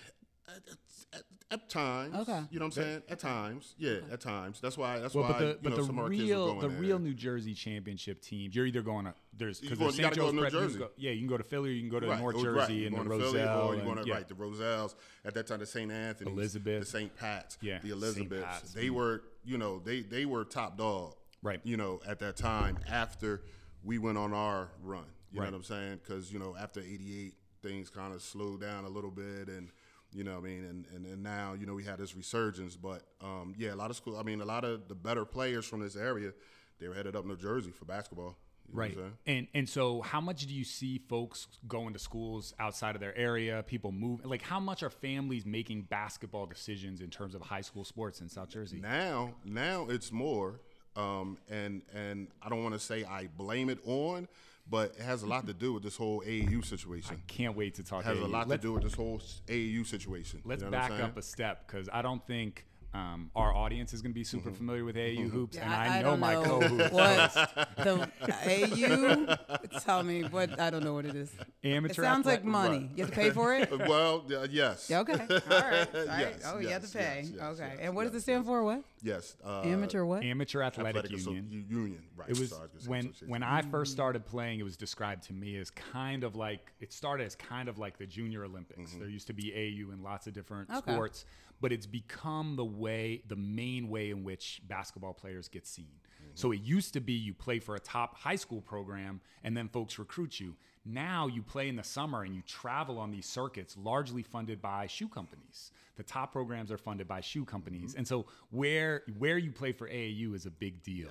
At, 1.13 1.23
at 1.49 1.69
times, 1.69 2.13
Okay. 2.15 2.41
you 2.51 2.59
know 2.59 2.65
what 2.65 2.77
I'm 2.77 2.83
saying. 2.83 3.01
At 3.09 3.19
times, 3.19 3.73
yeah, 3.77 3.99
at 4.11 4.19
times. 4.19 4.59
That's 4.61 4.77
why. 4.77 4.99
That's 4.99 5.13
Well, 5.15 5.23
why 5.23 5.31
but 5.31 5.39
the 5.39 5.45
you 5.47 5.57
but 5.63 5.69
know 5.71 5.75
the 5.77 5.83
some 5.85 5.99
of 5.99 6.11
kids 6.11 6.23
real 6.23 6.47
going 6.47 6.59
the 6.59 6.67
there. 6.67 6.77
real 6.81 6.99
New 6.99 7.13
Jersey 7.13 7.53
championship 7.53 8.21
teams, 8.21 8.53
you're 8.55 8.65
either 8.65 8.81
going 8.81 9.05
to 9.05 9.13
there's 9.37 9.59
because 9.61 9.77
go- 9.77 9.85
there's 9.85 9.97
you 9.97 10.03
St. 10.03 10.15
gotta 10.15 10.15
go 10.19 10.21
Joe's 10.25 10.31
to 10.31 10.35
New 10.35 10.41
Prep, 10.41 10.51
you 10.53 10.59
can 10.59 10.67
Jersey. 10.67 10.79
go- 10.79 10.89
yeah, 10.97 11.11
you 11.11 11.19
can 11.19 11.27
go 11.27 11.37
to 11.37 11.43
Philly, 11.43 11.71
you 11.73 11.81
can 11.81 11.89
go 11.89 11.99
to 12.01 12.07
Right, 12.07 12.19
North 12.19 12.35
oh, 12.37 12.43
Jersey 12.43 12.57
right. 12.59 12.69
You're 12.71 12.87
and 12.87 12.95
the 12.95 13.03
going 13.03 13.09
to 13.19 13.25
Philly, 13.25 13.39
Roselle. 13.39 13.61
or 13.67 13.75
you're 13.75 13.83
going 13.85 13.97
to 13.97 14.05
yeah. 14.07 14.13
right 14.15 14.27
the 14.27 14.33
Roselles. 14.35 14.95
At 15.23 15.33
that 15.35 15.47
time, 15.47 15.59
the 15.59 15.65
St. 15.65 15.91
Anthony's, 15.91 16.33
Elizabeth. 16.33 16.79
the 16.81 16.85
St. 16.85 17.15
Pat's, 17.15 17.57
Yeah, 17.61 17.79
the 17.79 17.91
Elizabeths. 17.91 18.43
Pat's, 18.45 18.73
They 18.73 18.89
were, 18.89 19.23
you 19.45 19.57
know, 19.57 19.79
they 19.79 20.01
they 20.01 20.25
were 20.25 20.43
top 20.43 20.77
dog, 20.77 21.15
Right. 21.41 21.61
You 21.63 21.77
know, 21.77 22.01
at 22.05 22.19
that 22.19 22.35
time 22.35 22.77
after 22.89 23.43
we 23.83 23.97
went 23.99 24.17
on 24.17 24.33
our 24.33 24.69
run. 24.83 25.05
You 25.31 25.39
Right. 25.41 25.45
know 25.45 25.51
what 25.51 25.57
I'm 25.59 25.63
saying? 25.63 25.99
Because 26.03 26.31
you 26.33 26.39
know, 26.39 26.55
after 26.59 26.81
'88, 26.81 27.35
things 27.63 27.89
kind 27.89 28.13
of 28.13 28.21
slowed 28.21 28.59
down 28.61 28.83
a 28.85 28.89
little 28.89 29.11
bit, 29.11 29.47
and 29.49 29.69
you 30.11 30.23
know, 30.23 30.35
what 30.35 30.45
I 30.45 30.49
mean, 30.49 30.63
and, 30.63 30.85
and 30.95 31.05
and 31.05 31.23
now 31.23 31.53
you 31.53 31.65
know 31.65 31.73
we 31.73 31.83
had 31.83 31.99
this 31.99 32.15
resurgence. 32.15 32.75
But 32.75 33.03
um, 33.21 33.53
yeah, 33.57 33.73
a 33.73 33.75
lot 33.75 33.89
of 33.89 33.95
school. 33.95 34.17
I 34.17 34.23
mean, 34.23 34.41
a 34.41 34.45
lot 34.45 34.63
of 34.63 34.87
the 34.87 34.95
better 34.95 35.25
players 35.25 35.65
from 35.65 35.81
this 35.81 35.95
area, 35.95 36.33
they 36.79 36.87
were 36.87 36.95
headed 36.95 37.15
up 37.15 37.25
New 37.25 37.37
Jersey 37.37 37.71
for 37.71 37.85
basketball. 37.85 38.37
You 38.69 38.75
Right. 38.77 38.97
And 39.25 39.47
and 39.53 39.67
so 39.67 40.01
how 40.01 40.19
much 40.19 40.45
do 40.45 40.53
you 40.53 40.63
see 40.63 40.97
folks 40.97 41.47
going 41.67 41.93
to 41.93 41.99
schools 41.99 42.53
outside 42.59 42.95
of 42.95 43.01
their 43.01 43.17
area, 43.17 43.63
people 43.63 43.91
move 43.91 44.25
like 44.25 44.41
how 44.41 44.59
much 44.59 44.83
are 44.83 44.89
families 44.89 45.45
making 45.45 45.83
basketball 45.83 46.45
decisions 46.45 47.01
in 47.01 47.09
terms 47.09 47.33
of 47.33 47.41
high 47.41 47.61
school 47.61 47.83
sports 47.83 48.21
in 48.21 48.27
South 48.29 48.49
Jersey? 48.49 48.79
Now, 48.81 49.35
now 49.45 49.87
it's 49.89 50.11
more, 50.11 50.59
um, 50.95 51.37
and 51.49 51.81
and 51.93 52.27
I 52.41 52.49
don't 52.49 52.63
want 52.63 52.75
to 52.75 52.79
say 52.79 53.05
I 53.05 53.27
blame 53.37 53.69
it 53.69 53.79
on, 53.85 54.27
but 54.69 54.93
it 54.97 55.01
has 55.01 55.23
a 55.23 55.27
lot 55.27 55.45
to 55.47 55.53
do 55.53 55.73
with 55.73 55.83
this 55.83 55.95
whole 55.95 56.21
AAU 56.25 56.63
situation. 56.65 57.15
I 57.15 57.19
Can't 57.31 57.55
wait 57.55 57.75
to 57.75 57.83
talk 57.83 58.01
about 58.03 58.11
It 58.11 58.19
has 58.19 58.23
AAU. 58.23 58.27
a 58.27 58.31
lot 58.31 58.47
Let's- 58.47 58.61
to 58.61 58.67
do 58.67 58.73
with 58.73 58.83
this 58.83 58.93
whole 58.95 59.21
AAU 59.47 59.83
situation. 59.85 60.41
Let's 60.45 60.61
you 60.63 60.67
know 60.69 60.71
back 60.71 60.91
up 60.91 61.17
a 61.17 61.21
step 61.21 61.67
because 61.67 61.87
I 61.91 62.01
don't 62.01 62.25
think 62.27 62.65
um, 62.93 63.29
our 63.35 63.53
audience 63.53 63.93
is 63.93 64.01
going 64.01 64.11
to 64.11 64.15
be 64.15 64.23
super 64.23 64.49
Mm-hmm. 64.49 64.57
familiar 64.57 64.85
with 64.85 64.95
AAU 64.95 65.29
hoops, 65.29 65.57
and 65.57 65.71
I, 65.73 65.99
I, 65.99 66.01
know 66.01 66.15
my 66.17 66.33
know 66.35 66.43
co-host. 66.43 66.93
what 66.93 67.33
the 67.77 68.09
AU. 68.45 69.79
Tell 69.79 70.03
me 70.03 70.23
what 70.23 70.59
I 70.59 70.69
don't 70.69 70.83
know 70.83 70.93
what 70.93 71.05
it 71.05 71.15
is. 71.15 71.29
Amateur 71.63 72.01
it 72.01 72.05
sounds 72.05 72.25
like 72.25 72.43
money. 72.43 72.77
right. 72.79 72.89
You 72.95 73.03
have 73.03 73.09
to 73.13 73.15
pay 73.15 73.29
for 73.31 73.53
it. 73.55 73.69
well, 73.87 74.25
uh, 74.33 74.47
yes. 74.49 74.89
Yeah, 74.89 74.99
okay. 75.01 75.13
All 75.13 75.17
right. 75.27 75.29
All 75.29 75.59
right. 76.05 76.19
Yes, 76.19 76.43
oh, 76.45 76.59
you 76.59 76.69
have 76.69 76.85
to 76.89 76.97
pay. 76.97 77.21
yes, 77.23 77.31
yes, 77.35 77.41
okay. 77.41 77.69
yes, 77.73 77.77
and 77.81 77.95
what 77.95 78.05
does 78.05 78.15
it 78.15 78.21
stand 78.21 78.45
for? 78.45 78.63
What? 78.63 78.83
Yes. 79.03 79.35
Uh, 79.45 79.61
Amateur 79.61 80.05
what? 80.05 80.23
Amateur 80.23 80.61
Athletic, 80.63 80.95
Athletic 81.05 81.25
Union. 81.25 81.47
U- 81.51 81.77
Union. 81.81 82.03
Right. 82.15 82.29
It 82.29 82.39
was 82.39 82.49
sorry, 82.49 82.69
I 82.71 82.75
was 82.75 82.87
gonna 82.87 83.01
say 83.03 83.07
when 83.25 83.29
when 83.31 83.43
I 83.43 83.61
first 83.61 83.91
started 83.91 84.25
playing, 84.25 84.59
it 84.59 84.63
was 84.63 84.77
described 84.77 85.23
to 85.23 85.33
me 85.33 85.57
as 85.57 85.69
kind 85.69 86.23
of 86.23 86.35
like 86.35 86.71
it 86.79 86.91
started 86.93 87.25
as 87.25 87.35
kind 87.35 87.69
of 87.69 87.77
like 87.77 87.97
the 87.97 88.05
Junior 88.07 88.43
Olympics. 88.45 88.93
There 88.93 89.09
used 89.09 89.27
to 89.27 89.33
be 89.33 89.53
AU 89.53 89.91
in 89.91 90.01
lots 90.03 90.25
of 90.27 90.33
different 90.33 90.69
Okay. 90.71 90.91
sports, 90.93 91.25
but 91.61 91.71
it's 91.71 91.85
become 91.85 92.55
the 92.55 92.65
way, 92.65 93.23
the 93.27 93.35
main 93.35 93.89
way 93.89 94.11
in 94.11 94.23
which 94.23 94.61
basketball 94.67 95.13
players 95.13 95.47
get 95.47 95.65
seen. 95.65 95.99
So 96.37 96.51
it 96.51 96.61
used 96.61 96.93
to 96.93 97.01
be 97.01 97.13
you 97.13 97.33
play 97.33 97.57
for 97.57 97.75
a 97.75 97.79
top 97.79 98.15
high 98.15 98.35
school 98.35 98.61
program, 98.61 99.21
and 99.43 99.57
then 99.57 99.69
folks 99.69 99.97
recruit 99.97 100.39
you. 100.39 100.55
Now 100.85 101.25
you 101.25 101.41
play 101.41 101.67
in 101.67 101.75
the 101.75 101.83
summer 101.83 102.21
and 102.21 102.35
you 102.35 102.43
travel 102.43 102.99
on 102.99 103.09
these 103.09 103.25
circuits, 103.25 103.75
largely 103.75 104.21
funded 104.21 104.61
by 104.61 104.85
shoe 104.85 105.07
companies. 105.07 105.71
The 105.95 106.03
top 106.03 106.31
programs 106.31 106.71
are 106.71 106.77
funded 106.77 107.07
by 107.07 107.21
shoe 107.21 107.43
companies, 107.43 107.95
and 107.95 108.07
so 108.07 108.27
where 108.51 109.01
where 109.17 109.39
you 109.39 109.51
play 109.51 109.71
for 109.71 109.89
AAU 109.89 110.35
is 110.35 110.45
a 110.45 110.51
big 110.51 110.83
deal. 110.83 111.09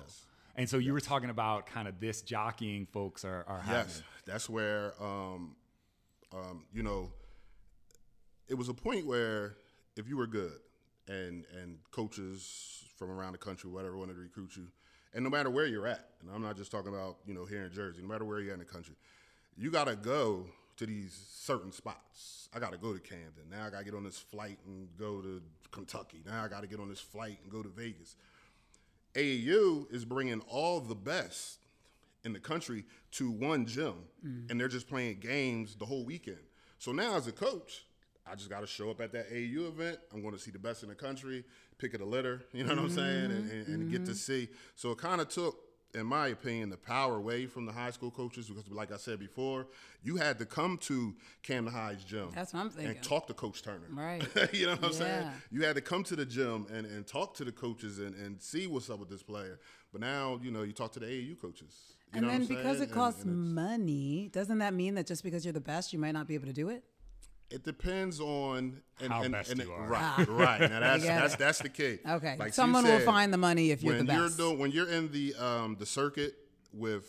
And 0.55 0.67
so 0.69 0.77
you 0.77 0.93
were 0.93 1.01
talking 1.01 1.29
about 1.29 1.67
kind 1.67 1.89
of 1.89 1.99
this 1.99 2.21
jockeying 2.21 2.87
folks 2.87 3.25
are, 3.25 3.43
are 3.47 3.59
having. 3.59 3.91
Yes, 3.91 4.03
that's 4.25 4.49
where 4.49 4.93
um, 5.01 5.57
um, 6.33 6.63
you 6.73 6.83
know 6.83 7.11
it 8.47 8.55
was 8.55 8.69
a 8.69 8.73
point 8.73 9.05
where 9.05 9.57
if 9.97 10.07
you 10.07 10.17
were 10.17 10.27
good 10.27 10.59
and 11.07 11.45
and 11.61 11.77
coaches 11.91 12.83
from 12.95 13.09
around 13.09 13.33
the 13.33 13.37
country, 13.37 13.69
whatever, 13.69 13.97
wanted 13.97 14.13
to 14.13 14.19
recruit 14.19 14.55
you, 14.55 14.67
and 15.13 15.23
no 15.23 15.29
matter 15.29 15.49
where 15.49 15.65
you're 15.65 15.87
at, 15.87 16.09
and 16.21 16.29
I'm 16.33 16.41
not 16.41 16.57
just 16.57 16.71
talking 16.71 16.93
about 16.93 17.17
you 17.25 17.33
know 17.33 17.45
here 17.45 17.63
in 17.63 17.71
Jersey, 17.71 18.01
no 18.01 18.07
matter 18.07 18.25
where 18.25 18.39
you're 18.39 18.51
at 18.51 18.59
in 18.59 18.59
the 18.59 18.65
country, 18.65 18.95
you 19.57 19.71
got 19.71 19.87
to 19.87 19.95
go 19.95 20.45
to 20.77 20.85
these 20.85 21.17
certain 21.31 21.71
spots. 21.71 22.49
I 22.53 22.59
got 22.59 22.71
to 22.71 22.77
go 22.77 22.93
to 22.93 22.99
Camden. 22.99 23.49
Now 23.49 23.65
I 23.65 23.69
got 23.69 23.79
to 23.79 23.85
get 23.85 23.95
on 23.95 24.03
this 24.03 24.17
flight 24.17 24.59
and 24.65 24.87
go 24.97 25.21
to 25.21 25.41
Kentucky. 25.71 26.23
Now 26.25 26.43
I 26.43 26.47
got 26.47 26.61
to 26.61 26.67
get 26.67 26.79
on 26.79 26.89
this 26.89 26.99
flight 26.99 27.39
and 27.43 27.51
go 27.51 27.63
to 27.63 27.69
Vegas. 27.69 28.15
AAU 29.15 29.91
is 29.91 30.05
bringing 30.05 30.41
all 30.41 30.79
the 30.79 30.95
best 30.95 31.59
in 32.23 32.33
the 32.33 32.39
country 32.39 32.83
to 33.11 33.31
one 33.31 33.65
gym, 33.65 33.93
mm. 34.25 34.49
and 34.49 34.59
they're 34.59 34.67
just 34.67 34.87
playing 34.87 35.17
games 35.19 35.75
the 35.75 35.85
whole 35.85 36.05
weekend. 36.05 36.37
So 36.77 36.91
now, 36.91 37.15
as 37.15 37.27
a 37.27 37.31
coach, 37.31 37.85
I 38.29 38.35
just 38.35 38.49
got 38.49 38.61
to 38.61 38.67
show 38.67 38.89
up 38.89 39.01
at 39.01 39.11
that 39.13 39.27
AU 39.31 39.67
event. 39.67 39.99
I'm 40.13 40.21
going 40.21 40.33
to 40.33 40.39
see 40.39 40.51
the 40.51 40.59
best 40.59 40.83
in 40.83 40.89
the 40.89 40.95
country, 40.95 41.43
pick 41.77 41.93
of 41.93 41.99
the 41.99 42.05
litter. 42.05 42.41
You 42.53 42.63
know 42.63 42.75
what 42.75 42.85
I'm 42.85 42.89
saying, 42.89 43.25
and, 43.25 43.51
and, 43.51 43.67
and 43.67 43.91
get 43.91 44.05
to 44.05 44.11
mm-hmm. 44.11 44.13
see. 44.13 44.49
So 44.75 44.91
it 44.91 44.97
kind 44.97 45.21
of 45.21 45.29
took. 45.29 45.57
In 45.93 46.05
my 46.05 46.27
opinion, 46.27 46.69
the 46.69 46.77
power 46.77 47.15
away 47.15 47.45
from 47.45 47.65
the 47.65 47.71
high 47.71 47.91
school 47.91 48.11
coaches 48.11 48.49
because, 48.49 48.69
like 48.69 48.91
I 48.91 48.97
said 48.97 49.19
before, 49.19 49.67
you 50.03 50.17
had 50.17 50.37
to 50.39 50.45
come 50.45 50.77
to 50.79 51.15
Camden 51.43 51.73
High's 51.73 52.03
gym 52.03 52.29
That's 52.35 52.53
what 52.53 52.59
I'm 52.59 52.69
thinking. 52.69 52.97
and 52.97 53.03
talk 53.03 53.25
to 53.27 53.33
Coach 53.33 53.63
Turner. 53.63 53.87
Right. 53.89 54.21
you 54.53 54.65
know 54.65 54.73
what 54.73 54.83
I'm 54.83 54.93
saying? 54.93 55.27
You 55.49 55.63
had 55.63 55.75
to 55.75 55.81
come 55.81 56.03
to 56.03 56.15
the 56.17 56.25
gym 56.25 56.67
and, 56.71 56.85
and 56.85 57.07
talk 57.07 57.33
to 57.35 57.45
the 57.45 57.53
coaches 57.53 57.99
and, 57.99 58.13
and 58.15 58.39
see 58.39 58.67
what's 58.67 58.89
up 58.89 58.99
with 58.99 59.09
this 59.09 59.23
player. 59.23 59.59
But 59.91 60.01
now, 60.01 60.39
you 60.43 60.51
know, 60.51 60.63
you 60.63 60.73
talk 60.73 60.91
to 60.91 60.99
the 60.99 61.05
AAU 61.05 61.39
coaches. 61.39 61.73
You 62.11 62.17
and 62.17 62.21
know 62.23 62.27
then 62.31 62.41
what 62.41 62.49
I'm 62.49 62.55
because 62.57 62.77
saying? 62.79 62.89
it 62.89 62.93
costs 62.93 63.23
and 63.23 63.55
money, 63.55 64.29
doesn't 64.33 64.57
that 64.57 64.73
mean 64.73 64.95
that 64.95 65.07
just 65.07 65.23
because 65.23 65.45
you're 65.45 65.53
the 65.53 65.61
best, 65.61 65.93
you 65.93 65.99
might 65.99 66.11
not 66.11 66.27
be 66.27 66.35
able 66.35 66.47
to 66.47 66.53
do 66.53 66.67
it? 66.69 66.83
It 67.49 67.63
depends 67.63 68.19
on 68.19 68.81
and, 68.99 69.13
How 69.13 69.23
and, 69.23 69.31
best 69.31 69.51
and 69.51 69.61
you 69.61 69.71
are. 69.71 69.87
Right, 69.87 70.27
right. 70.27 70.59
Now 70.59 70.79
that's 70.81 71.03
get 71.03 71.21
that's 71.21 71.33
it. 71.33 71.39
that's 71.39 71.59
the 71.59 71.69
key. 71.69 71.99
Okay. 72.07 72.35
Like 72.37 72.49
she 72.49 72.53
Someone 72.53 72.83
will 72.83 72.99
find 72.99 73.33
the 73.33 73.37
money 73.37 73.71
if 73.71 73.81
you're 73.81 73.95
when 73.95 74.05
the 74.05 74.13
you're 74.13 74.29
doing 74.29 74.59
when 74.59 74.71
you're 74.71 74.89
in 74.89 75.11
the 75.11 75.33
um 75.35 75.77
the 75.79 75.85
circuit 75.85 76.35
with 76.73 77.05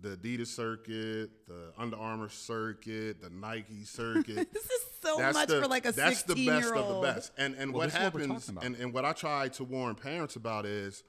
the 0.00 0.16
Adidas 0.16 0.48
circuit, 0.48 1.30
the 1.46 1.72
Under 1.78 1.96
Armour 1.96 2.28
circuit, 2.28 3.22
the 3.22 3.30
Nike 3.30 3.84
circuit. 3.84 4.48
this 4.52 4.64
is 4.64 4.80
so 5.02 5.16
that's 5.18 5.34
much 5.34 5.48
the, 5.48 5.60
for 5.60 5.68
like 5.68 5.86
a 5.86 5.92
that's 5.92 6.22
the 6.24 6.34
best 6.34 6.64
year 6.64 6.74
of 6.74 6.88
the 6.88 7.00
best. 7.00 7.32
And 7.38 7.54
and 7.54 7.72
Well, 7.72 7.86
what 7.86 7.92
this 7.92 7.94
is 7.94 8.12
what 8.12 8.22
happens 8.24 8.50
and, 8.62 8.74
and 8.76 8.92
what 8.92 9.04
I 9.04 9.12
try 9.12 9.48
to 9.48 9.64
warn 9.64 9.94
parents 9.94 10.36
about 10.36 10.66
is 10.66 11.04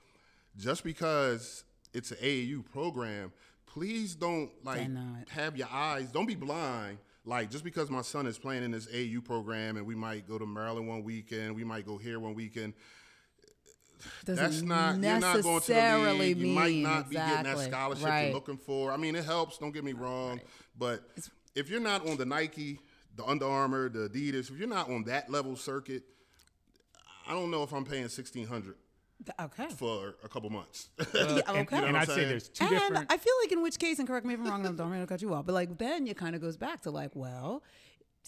just 0.55 0.84
because 0.84 1.63
it's 1.93 2.11
an 2.11 2.17
AAU 2.17 2.63
program, 2.65 3.32
please 3.65 4.15
don't 4.15 4.51
like 4.63 4.82
I 4.82 4.88
know 4.88 5.17
it. 5.21 5.30
have 5.30 5.57
your 5.57 5.67
eyes. 5.71 6.11
Don't 6.11 6.28
be 6.28 6.36
blind. 6.36 6.99
Like 7.28 7.51
just 7.51 7.65
because 7.65 7.89
my 7.89 8.03
son 8.03 8.25
is 8.25 8.38
playing 8.38 8.63
in 8.63 8.71
this 8.71 8.88
AU 8.88 9.19
program 9.19 9.75
and 9.75 9.86
we 9.86 9.95
might 9.95 10.25
go 10.25 10.38
to 10.38 10.45
Maryland 10.45 10.88
one 10.88 11.03
weekend, 11.03 11.55
we 11.55 11.65
might 11.65 11.86
go 11.86 11.97
here 11.97 12.19
one 12.21 12.34
weekend. 12.34 12.73
Doesn't 14.23 14.43
That's 14.43 14.61
not 14.61 14.95
you're 14.95 15.19
not 15.19 15.43
going 15.43 15.59
to 15.59 15.67
the 15.67 15.73
necessarily 15.73 16.34
league. 16.34 16.38
You 16.38 16.47
might 16.53 16.75
not 16.75 17.09
be 17.09 17.15
getting 17.15 17.43
that 17.43 17.59
scholarship 17.59 18.05
right. 18.05 18.25
you're 18.25 18.34
looking 18.34 18.57
for. 18.57 18.93
I 18.93 18.97
mean, 18.97 19.13
it 19.15 19.25
helps. 19.25 19.57
Don't 19.57 19.73
get 19.73 19.84
me 19.84 19.91
wrong, 19.91 20.39
but 20.78 21.03
if 21.53 21.69
you're 21.69 21.82
not 21.82 22.07
on 22.07 22.15
the 22.15 22.25
Nike, 22.25 22.80
the 23.17 23.25
Under 23.25 23.45
Armour, 23.45 23.89
the 23.89 24.07
Adidas, 24.07 24.49
if 24.49 24.57
you're 24.57 24.69
not 24.69 24.89
on 24.89 25.03
that 25.05 25.30
level 25.30 25.57
circuit, 25.57 26.03
I 27.28 27.34
don't 27.34 27.51
know 27.51 27.63
if 27.63 27.73
I'm 27.73 27.84
paying 27.84 28.07
sixteen 28.07 28.47
hundred 28.47 28.75
Okay. 29.39 29.68
for 29.76 30.15
a 30.24 30.30
couple 30.30 30.49
months. 30.49 30.89
Yeah, 31.13 31.22
and, 31.22 31.32
okay. 31.32 31.57
and 31.57 31.70
what 31.70 31.84
I'm 31.84 31.95
I'd 31.95 32.07
say 32.07 32.26
there's 32.26 32.49
two 32.49 32.65
and 32.65 32.74
different. 32.74 33.11
I 33.11 33.18
feel 33.18 33.34
like 33.43 33.51
in 33.51 33.61
which 33.61 33.80
case, 33.80 33.99
and 33.99 34.07
correct 34.07 34.26
me 34.26 34.34
if 34.36 34.39
I'm 34.39 34.47
wrong, 34.47 34.65
and 34.65 34.78
don't 34.78 34.91
mean 34.91 35.01
to 35.01 35.07
cut 35.07 35.22
you 35.22 35.34
off, 35.34 35.45
but 35.45 35.53
like 35.53 35.78
then 35.78 36.07
it 36.07 36.18
kind 36.18 36.36
of 36.36 36.41
goes 36.41 36.57
back 36.57 36.82
to 36.82 36.91
like, 36.91 37.15
well, 37.15 37.63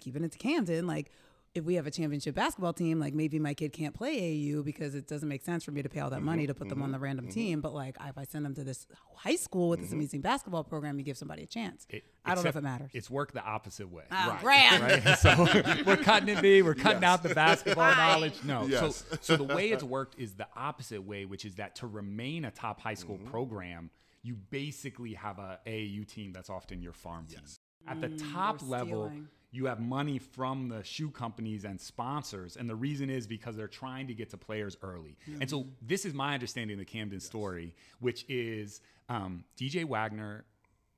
keeping 0.02 0.24
it 0.24 0.32
to 0.32 0.38
Camden, 0.38 0.88
like 0.88 1.12
if 1.60 1.66
we 1.66 1.76
have 1.76 1.86
a 1.86 1.92
championship 1.92 2.34
basketball 2.34 2.74
team, 2.74 3.00
like 3.00 3.14
maybe 3.14 3.38
my 3.38 3.54
kid 3.54 3.72
can't 3.72 3.94
play 3.94 4.18
AU 4.56 4.64
because 4.64 4.96
it 4.96 5.08
doesn't 5.08 5.30
make 5.30 5.44
sense 5.44 5.64
for 5.64 5.72
me 5.72 5.84
to 5.84 5.90
pay 5.90 6.00
all 6.00 6.10
that 6.10 6.18
Mm-hmm, 6.18 6.26
money 6.26 6.48
to 6.48 6.54
put 6.56 6.68
them 6.70 6.82
on 6.82 6.92
the 6.92 6.98
random 7.00 7.28
team. 7.28 7.62
But 7.62 7.74
like 7.74 7.96
if 8.04 8.18
I 8.18 8.24
send 8.24 8.44
them 8.46 8.56
to 8.56 8.64
this 8.64 8.88
high 9.16 9.36
school 9.36 9.70
with 9.70 9.80
Mm-hmm. 9.80 9.86
this 9.86 9.94
amazing 9.94 10.22
basketball 10.22 10.64
program, 10.64 10.98
you 10.98 11.06
give 11.06 11.18
somebody 11.18 11.44
a 11.44 11.48
chance. 11.48 11.86
it- 11.90 12.04
I 12.26 12.36
don't 12.36 12.44
know 12.44 12.50
if 12.50 12.56
it 12.56 12.62
matters. 12.64 12.92
It's 12.94 13.10
worked 13.10 13.34
the 13.34 13.44
opposite 13.44 13.90
way. 13.92 14.04
Ah, 14.12 14.40
Right. 14.44 14.80
Right? 15.06 15.18
So 15.20 15.48
we're 15.86 15.98
cutting 15.98 16.30
it 16.30 16.42
B. 16.42 16.62
We're 16.62 16.74
cutting 16.76 17.02
Yes. 17.02 17.10
out 17.12 17.24
the 17.24 17.34
basketball 17.36 17.96
knowledge. 17.96 18.44
No. 18.44 18.66
Yes. 18.68 19.04
So, 19.10 19.18
so 19.22 19.38
the 19.38 19.44
way 19.56 19.70
it's 19.70 19.84
worked 19.84 20.20
is 20.20 20.34
the 20.34 20.48
opposite 20.56 21.04
way, 21.04 21.26
which 21.26 21.46
is 21.46 21.56
that 21.56 21.76
to 21.78 21.88
remain 21.88 22.46
a 22.46 22.52
top 22.52 22.80
high 22.82 22.94
school 22.96 23.18
program, 23.18 23.90
you 24.22 24.36
basically 24.50 25.14
have 25.14 25.40
a 25.40 25.60
AAU 25.66 26.06
team 26.08 26.32
that's 26.34 26.50
often 26.50 26.82
your 26.82 26.94
farm 26.94 27.26
team. 27.26 27.40
At 27.88 28.02
the 28.02 28.10
top 28.32 28.60
they're 28.60 28.68
level, 28.70 29.06
stealing. 29.08 29.28
You 29.52 29.66
have 29.66 29.80
money 29.80 30.20
from 30.20 30.70
the 30.70 30.84
shoe 30.84 31.10
companies 31.10 31.66
and 31.66 31.80
sponsors, 31.82 32.56
and 32.56 32.70
the 32.70 32.76
reason 32.76 33.10
is 33.10 33.26
because 33.26 33.56
they're 33.56 33.68
trying 33.68 34.08
to 34.08 34.14
get 34.14 34.30
to 34.30 34.38
players 34.38 34.78
early. 34.84 35.18
And 35.42 35.50
so 35.50 35.66
this 35.82 36.06
is 36.06 36.14
my 36.14 36.34
understanding 36.36 36.76
of 36.76 36.80
the 36.80 36.86
Camden 36.86 37.20
story, 37.20 37.74
which 38.00 38.26
is 38.30 38.82
um, 39.10 39.44
DJ 39.58 39.86
Wagner 39.86 40.46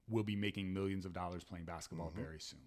will 0.09 0.23
be 0.23 0.35
making 0.35 0.73
millions 0.73 1.05
of 1.05 1.13
dollars 1.13 1.43
playing 1.43 1.63
basketball 1.65 2.11
very 2.23 2.39
soon. 2.39 2.59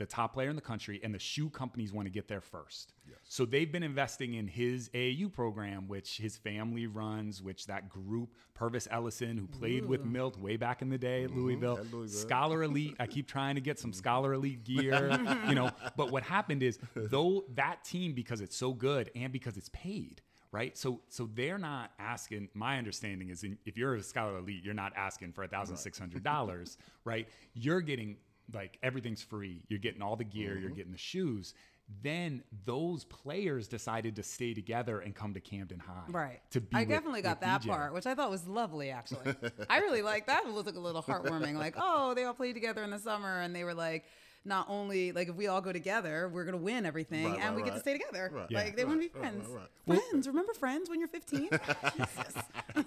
The 0.00 0.06
top 0.06 0.32
player 0.32 0.48
in 0.48 0.56
the 0.56 0.62
country, 0.62 0.98
and 1.04 1.14
the 1.14 1.18
shoe 1.18 1.50
companies 1.50 1.92
want 1.92 2.06
to 2.06 2.10
get 2.10 2.26
there 2.26 2.40
first. 2.40 2.94
So 3.22 3.44
they've 3.44 3.70
been 3.70 3.82
investing 3.82 4.32
in 4.32 4.48
his 4.48 4.88
AAU 4.94 5.30
program, 5.30 5.88
which 5.88 6.16
his 6.16 6.38
family 6.38 6.86
runs, 6.86 7.42
which 7.42 7.66
that 7.66 7.90
group, 7.90 8.30
Pervis 8.58 8.88
Ellison, 8.90 9.36
who 9.36 9.46
played 9.46 9.84
with 9.84 10.02
mm. 10.02 10.12
Milt 10.12 10.38
way 10.38 10.56
back 10.56 10.80
in 10.80 10.88
the 10.88 10.96
day 10.96 11.24
at 11.24 11.28
mm-hmm. 11.28 11.40
Louisville, 11.40 11.76
at 11.76 11.92
Louisville. 11.92 12.18
Scholar 12.18 12.62
Elite. 12.62 12.96
I 12.98 13.06
keep 13.06 13.28
trying 13.28 13.56
to 13.56 13.60
get 13.60 13.78
some 13.78 13.90
mm-hmm. 13.90 13.98
Scholar 13.98 14.32
Elite 14.32 14.64
gear, 14.64 15.20
you 15.46 15.54
know. 15.54 15.70
But 15.98 16.10
what 16.10 16.22
happened 16.22 16.62
is, 16.62 16.78
though 16.94 17.44
that 17.56 17.84
team, 17.84 18.14
because 18.14 18.40
it's 18.40 18.56
so 18.56 18.72
good 18.72 19.10
and 19.14 19.30
because 19.30 19.58
it's 19.58 19.68
paid, 19.68 20.22
right? 20.50 20.78
So 20.78 21.02
so 21.08 21.28
they're 21.34 21.58
not 21.58 21.90
asking. 21.98 22.48
My 22.54 22.78
understanding 22.78 23.28
is, 23.28 23.44
in, 23.44 23.58
if 23.66 23.76
you're 23.76 23.96
a 23.96 24.02
Scholar 24.02 24.38
Elite, 24.38 24.64
you're 24.64 24.72
not 24.72 24.94
asking 24.96 25.32
for 25.34 25.46
thousand 25.46 25.76
six 25.76 25.98
hundred 25.98 26.22
dollars, 26.22 26.78
right? 27.04 27.28
You're 27.52 27.82
getting 27.82 28.16
like 28.54 28.78
everything's 28.82 29.22
free. 29.22 29.62
You're 29.68 29.78
getting 29.78 30.02
all 30.02 30.16
the 30.16 30.24
gear. 30.24 30.58
You're 30.58 30.68
mm-hmm. 30.68 30.76
getting 30.76 30.92
the 30.92 30.98
shoes. 30.98 31.54
Then 32.02 32.42
those 32.64 33.04
players 33.04 33.66
decided 33.66 34.16
to 34.16 34.22
stay 34.22 34.54
together 34.54 35.00
and 35.00 35.14
come 35.14 35.34
to 35.34 35.40
Camden 35.40 35.80
High, 35.80 36.04
Right. 36.08 36.40
To 36.52 36.60
be 36.60 36.76
I 36.76 36.80
with- 36.80 36.88
definitely 36.88 37.22
got 37.22 37.40
that 37.40 37.62
DJ. 37.62 37.68
part, 37.68 37.94
which 37.94 38.06
I 38.06 38.14
thought 38.14 38.30
was 38.30 38.46
lovely, 38.46 38.90
actually. 38.90 39.34
I 39.70 39.78
really 39.78 40.02
like 40.02 40.26
that. 40.26 40.44
It 40.46 40.52
was 40.52 40.66
like 40.66 40.76
a 40.76 40.80
little 40.80 41.02
heartwarming. 41.02 41.54
Like, 41.56 41.74
oh, 41.76 42.14
they 42.14 42.24
all 42.24 42.34
played 42.34 42.54
together 42.54 42.84
in 42.84 42.90
the 42.90 42.98
summer, 42.98 43.40
and 43.40 43.54
they 43.54 43.64
were 43.64 43.74
like, 43.74 44.04
not 44.44 44.66
only 44.68 45.12
like 45.12 45.28
if 45.28 45.34
we 45.34 45.46
all 45.48 45.60
go 45.60 45.72
together, 45.72 46.28
we're 46.32 46.44
gonna 46.44 46.56
win 46.56 46.86
everything, 46.86 47.24
Right, 47.26 47.38
and 47.40 47.54
right, 47.54 47.56
we 47.56 47.62
get 47.62 47.74
to 47.74 47.80
stay 47.80 47.92
together. 47.98 48.30
Right. 48.32 48.50
Like 48.50 48.66
Yeah. 48.68 48.72
they 48.76 48.84
want 48.84 49.00
to 49.02 49.08
be 49.08 49.18
friends. 49.18 49.46
right, 49.48 49.68
right. 49.86 50.00
Friends. 50.00 50.26
Remember 50.28 50.54
friends 50.54 50.88
when 50.88 50.98
you're 50.98 51.08
15? 51.08 51.48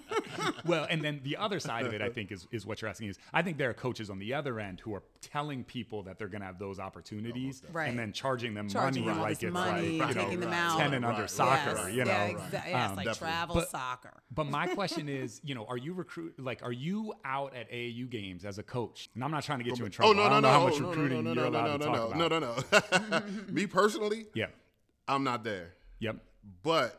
Well, 0.66 0.86
and 0.88 1.02
then 1.02 1.20
the 1.24 1.36
other 1.36 1.60
side 1.60 1.84
of 1.86 1.92
it, 1.92 2.00
I 2.02 2.08
think, 2.08 2.32
is 2.32 2.46
is 2.50 2.64
what 2.66 2.80
you're 2.80 2.88
asking 2.88 3.08
is 3.08 3.18
I 3.32 3.42
think 3.42 3.58
there 3.58 3.68
are 3.70 3.74
coaches 3.74 4.08
on 4.10 4.18
the 4.18 4.32
other 4.34 4.58
end 4.60 4.80
who 4.80 4.94
are 4.94 5.02
telling 5.20 5.62
people 5.64 6.02
that 6.04 6.18
they're 6.18 6.28
going 6.28 6.40
to 6.40 6.46
have 6.46 6.58
those 6.58 6.78
opportunities, 6.78 7.62
Right. 7.72 7.88
and 7.88 7.98
then 7.98 8.12
charging 8.12 8.54
them 8.54 8.68
Charging 8.68 9.04
money 9.04 9.14
them 9.14 9.22
like 9.22 9.42
it's 9.42 9.52
money, 9.52 9.98
like 9.98 10.08
you 10.08 10.14
taking 10.14 10.40
know 10.40 10.46
them 10.46 10.54
out. 10.54 10.78
ten 10.78 10.94
and 10.94 11.04
Right, 11.04 11.10
under 11.10 11.22
right, 11.22 11.30
soccer, 11.30 11.76
yes, 11.88 11.92
you 11.94 12.04
know. 12.04 12.10
yeah, 12.10 12.28
exa- 12.30 12.52
yes, 12.52 12.90
Um, 12.90 12.96
like 12.96 13.06
definitely. 13.06 13.14
travel 13.14 13.54
But- 13.56 13.70
soccer. 13.70 14.22
But 14.34 14.44
my 14.46 14.66
question 14.74 15.08
is, 15.08 15.40
you 15.44 15.54
know, 15.54 15.66
are 15.66 15.76
you 15.76 15.92
recruit 15.92 16.38
like 16.40 16.62
are 16.62 16.72
you 16.72 17.12
out 17.24 17.54
at 17.54 17.70
AAU 17.70 18.06
games 18.10 18.44
as 18.44 18.58
a 18.58 18.62
coach? 18.62 19.10
And 19.14 19.22
I'm 19.22 19.30
not 19.30 19.44
trying 19.44 19.58
to 19.58 19.64
get 19.64 19.78
you 19.78 19.84
in 19.84 19.90
trouble. 19.90 20.10
oh 20.10 20.14
no 20.14 20.22
I 20.22 20.24
no 20.28 20.30
don't 20.34 20.42
no 20.42 20.48
know 20.48 20.54
how 20.54 20.60
no 20.66 20.70
much 20.70 20.80
no, 20.80 20.88
recruiting 20.88 21.24
no, 21.50 21.58
you're 21.58 21.68
no, 21.68 21.76
allowed 21.76 21.80
no, 21.80 21.86
to 21.86 21.92
no, 21.92 21.96
talk 22.08 22.16
no, 22.16 22.26
about. 22.26 22.70
no 22.70 23.20
no 23.20 23.20
no. 23.20 23.42
Me 23.52 23.66
personally, 23.66 24.26
Yeah. 24.34 24.46
I'm 25.06 25.24
not 25.24 25.44
there. 25.44 25.74
Yep. 26.00 26.16
But 26.62 26.98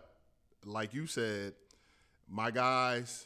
like 0.65 0.93
you 0.93 1.07
said, 1.07 1.53
my 2.29 2.51
guys, 2.51 3.25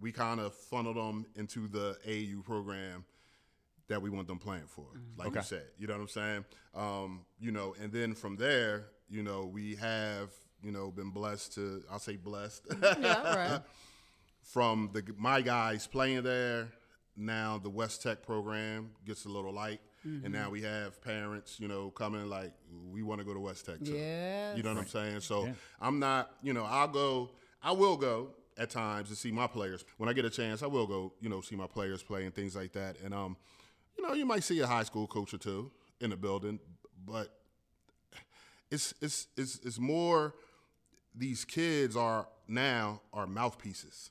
we 0.00 0.12
kind 0.12 0.40
of 0.40 0.54
funneled 0.54 0.96
them 0.96 1.26
into 1.36 1.68
the 1.68 1.96
AU 2.06 2.42
program 2.42 3.04
that 3.88 4.02
we 4.02 4.10
want 4.10 4.26
them 4.26 4.38
playing 4.38 4.66
for. 4.66 4.84
Like 5.16 5.34
you 5.34 5.42
said, 5.42 5.64
you 5.78 5.86
know 5.86 5.94
what 5.94 6.02
I'm 6.02 6.08
saying? 6.08 6.44
Um, 6.74 7.24
you 7.38 7.52
know, 7.52 7.74
and 7.80 7.92
then 7.92 8.14
from 8.14 8.36
there, 8.36 8.86
you 9.08 9.22
know, 9.22 9.44
we 9.46 9.76
have, 9.76 10.30
you 10.62 10.72
know, 10.72 10.90
been 10.90 11.10
blessed 11.10 11.54
to, 11.54 11.82
I'll 11.90 11.98
say 12.00 12.16
blessed, 12.16 12.66
Yeah, 12.82 13.52
right. 13.52 13.60
from 14.42 14.90
the 14.92 15.02
my 15.16 15.40
guys 15.40 15.86
playing 15.86 16.22
there. 16.22 16.68
Now 17.16 17.58
the 17.62 17.70
West 17.70 18.02
Tech 18.02 18.22
program 18.22 18.90
gets 19.06 19.24
a 19.24 19.28
little 19.28 19.52
light, 19.52 19.80
and 20.24 20.32
now 20.32 20.50
we 20.50 20.62
have 20.62 21.02
parents, 21.02 21.58
you 21.58 21.68
know, 21.68 21.90
coming 21.90 22.28
like 22.28 22.52
we 22.92 23.02
want 23.02 23.20
to 23.20 23.24
go 23.24 23.34
to 23.34 23.40
West 23.40 23.66
Tech 23.66 23.78
too. 23.84 23.92
Yes. 23.92 24.56
You 24.56 24.62
know 24.62 24.72
what 24.72 24.80
I'm 24.80 24.86
saying? 24.88 25.20
So 25.20 25.46
Yeah. 25.46 25.52
I'm 25.80 25.98
not, 25.98 26.30
you 26.42 26.52
know, 26.52 26.64
I'll 26.64 26.88
go, 26.88 27.30
I 27.62 27.72
will 27.72 27.96
go 27.96 28.30
at 28.56 28.70
times 28.70 29.08
to 29.10 29.16
see 29.16 29.30
my 29.32 29.46
players. 29.46 29.84
When 29.98 30.08
I 30.08 30.12
get 30.12 30.24
a 30.24 30.30
chance, 30.30 30.62
I 30.62 30.66
will 30.66 30.86
go, 30.86 31.12
you 31.20 31.28
know, 31.28 31.40
see 31.40 31.56
my 31.56 31.66
players 31.66 32.02
play 32.02 32.24
and 32.24 32.34
things 32.34 32.54
like 32.56 32.72
that. 32.72 32.96
And 33.04 33.12
um, 33.12 33.36
you 33.98 34.06
know, 34.06 34.14
you 34.14 34.24
might 34.26 34.44
see 34.44 34.60
a 34.60 34.66
high 34.66 34.84
school 34.84 35.06
coach 35.06 35.34
or 35.34 35.38
two 35.38 35.70
in 36.00 36.10
the 36.10 36.16
building, 36.16 36.60
but 37.04 37.28
it's 38.70 38.94
it's 39.00 39.26
it's 39.36 39.58
it's 39.64 39.78
more 39.78 40.34
these 41.14 41.44
kids 41.44 41.96
are 41.96 42.28
now 42.48 43.00
are 43.12 43.26
mouthpieces. 43.26 44.10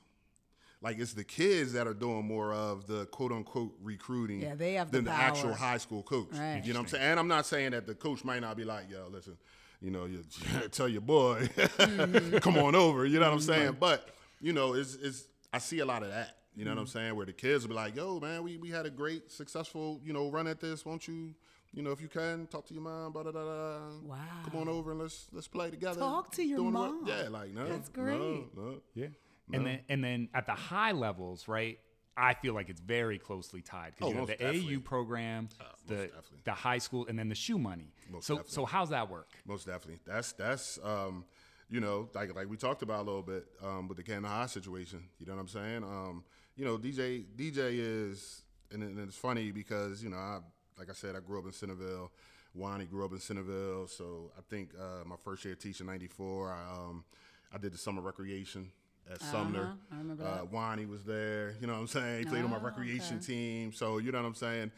Like 0.86 1.00
it's 1.00 1.14
the 1.14 1.24
kids 1.24 1.72
that 1.72 1.88
are 1.88 1.94
doing 1.94 2.24
more 2.28 2.52
of 2.52 2.86
the 2.86 3.06
quote 3.06 3.32
unquote 3.32 3.74
recruiting 3.82 4.40
Yeah, 4.40 4.54
they 4.54 4.74
have 4.74 4.92
the 4.92 4.98
than 4.98 5.06
the, 5.06 5.10
actual 5.10 5.52
high 5.52 5.78
school 5.78 6.04
coach. 6.04 6.28
Right. 6.30 6.62
You 6.64 6.72
know 6.74 6.78
what 6.78 6.84
I'm 6.84 6.88
saying? 6.90 7.04
And 7.10 7.18
I'm 7.18 7.26
not 7.26 7.44
saying 7.44 7.72
that 7.72 7.88
the 7.88 7.94
coach 7.96 8.24
might 8.24 8.38
not 8.38 8.56
be 8.56 8.62
like, 8.62 8.88
yo, 8.88 9.08
listen, 9.10 9.36
you 9.80 9.90
know, 9.90 10.04
you 10.04 10.22
tell 10.70 10.88
your 10.88 11.00
boy, 11.00 11.48
Mm-hmm. 11.56 12.36
come 12.46 12.56
on 12.58 12.76
over. 12.76 13.04
You 13.04 13.18
know 13.18 13.26
what 13.26 13.34
I'm 13.34 13.40
saying? 13.40 13.78
But 13.80 14.10
you 14.40 14.52
know, 14.52 14.74
it's 14.74 14.94
it's 14.94 15.24
I 15.52 15.58
see 15.58 15.80
a 15.80 15.84
lot 15.84 16.04
of 16.04 16.10
that. 16.10 16.36
You 16.54 16.64
know 16.64 16.70
what 16.70 16.74
Mm-hmm. 16.76 16.80
I'm 16.82 16.86
saying? 16.86 17.16
Where 17.16 17.26
the 17.26 17.32
kids 17.32 17.64
will 17.64 17.70
be 17.70 17.74
like, 17.74 17.96
yo, 17.96 18.20
man, 18.20 18.44
we, 18.44 18.56
we 18.56 18.70
had 18.70 18.86
a 18.86 18.90
great, 18.90 19.32
successful, 19.32 20.00
you 20.04 20.12
know, 20.12 20.30
run 20.30 20.46
at 20.46 20.60
this. 20.60 20.86
Won't 20.86 21.08
you, 21.08 21.34
you 21.74 21.82
know, 21.82 21.90
if 21.90 22.00
you 22.00 22.06
can, 22.08 22.46
talk 22.46 22.64
to 22.68 22.74
your 22.74 22.84
mom, 22.84 23.10
blah, 23.12 23.24
blah, 23.24 23.32
blah, 23.32 23.42
blah. 23.42 23.78
Wow. 24.04 24.16
Come 24.48 24.60
on 24.60 24.68
over 24.68 24.92
and 24.92 25.00
let's 25.00 25.26
let's 25.32 25.48
play 25.48 25.68
together. 25.70 25.98
Talk 25.98 26.30
to 26.36 26.44
your 26.44 26.58
Doing 26.58 26.74
what- 26.74 26.92
mom. 26.92 27.04
Yeah, 27.08 27.28
like 27.28 27.52
no. 27.52 27.66
That's 27.68 27.90
no, 27.96 28.04
great. 28.04 28.56
no. 28.56 28.74
Yeah. 28.94 29.06
And 29.52 29.64
then 29.66 29.80
and 29.88 30.02
then 30.02 30.28
at 30.34 30.46
the 30.46 30.52
high 30.54 30.92
levels, 30.92 31.46
right? 31.48 31.78
I 32.18 32.32
feel 32.34 32.54
like 32.54 32.70
it's 32.70 32.80
very 32.80 33.18
closely 33.18 33.60
tied 33.60 33.92
because 33.94 34.08
Oh, 34.08 34.12
you 34.12 34.18
have 34.20 34.26
the 34.28 34.36
definitely. 34.36 34.76
AU 34.76 34.80
program, 34.80 35.48
the 35.86 35.94
definitely. 35.94 36.38
the 36.44 36.52
high 36.52 36.78
school, 36.78 37.06
and 37.08 37.18
then 37.18 37.28
the 37.28 37.34
shoe 37.34 37.58
money. 37.58 37.92
Most 38.10 38.26
so 38.26 38.36
definitely. 38.36 38.54
so 38.54 38.64
how's 38.64 38.88
that 38.90 39.10
work? 39.10 39.28
Most 39.46 39.66
definitely. 39.66 40.00
That's 40.06 40.32
that's 40.32 40.78
um, 40.82 41.24
you 41.68 41.80
know, 41.80 42.08
like 42.14 42.34
like 42.34 42.48
we 42.48 42.56
talked 42.56 42.82
about 42.82 43.00
a 43.00 43.02
little 43.02 43.22
bit 43.22 43.44
um, 43.62 43.86
with 43.86 43.98
the 43.98 44.02
Camden 44.02 44.30
High 44.30 44.46
situation. 44.46 45.04
You 45.18 45.26
know 45.26 45.34
what 45.34 45.42
I'm 45.42 45.48
saying? 45.48 45.84
Um, 45.84 46.24
you 46.56 46.64
know, 46.64 46.78
DJ 46.78 47.26
DJ 47.36 47.78
is, 47.78 48.42
and, 48.72 48.82
and 48.82 48.98
it's 49.00 49.16
funny 49.16 49.50
because 49.52 50.02
you 50.02 50.08
know, 50.08 50.16
I 50.16 50.38
like 50.78 50.88
I 50.88 50.94
said, 50.94 51.16
I 51.16 51.20
grew 51.20 51.38
up 51.38 51.44
in 51.46 51.52
Centerville. 51.52 52.10
Wani 52.54 52.86
grew 52.86 53.04
up 53.04 53.12
in 53.12 53.20
Centerville, 53.20 53.86
so 53.86 54.30
I 54.38 54.40
think 54.48 54.70
uh, 54.80 55.04
my 55.06 55.16
first 55.22 55.44
year 55.44 55.54
teaching 55.54 55.86
'94, 55.86 56.50
I 56.50 56.72
um, 56.78 57.04
I 57.52 57.58
did 57.58 57.74
the 57.74 57.78
summer 57.78 58.00
recreation 58.00 58.70
at 59.12 59.22
Sumner. 59.22 59.60
Uh-huh. 59.60 59.72
I 59.92 59.98
remember 59.98 60.24
uh, 60.24 60.34
that. 60.36 60.52
Wani 60.52 60.86
was 60.86 61.04
there. 61.04 61.54
You 61.60 61.66
know 61.66 61.74
what 61.74 61.80
I'm 61.80 61.86
saying? 61.86 62.18
He 62.20 62.24
played 62.24 62.44
on 62.44 62.50
my 62.50 62.58
recreation 62.58 63.16
okay. 63.16 63.26
team. 63.26 63.72
So 63.72 63.98
you 63.98 64.12
know 64.12 64.20
what 64.20 64.26
I'm 64.28 64.34
saying. 64.34 64.72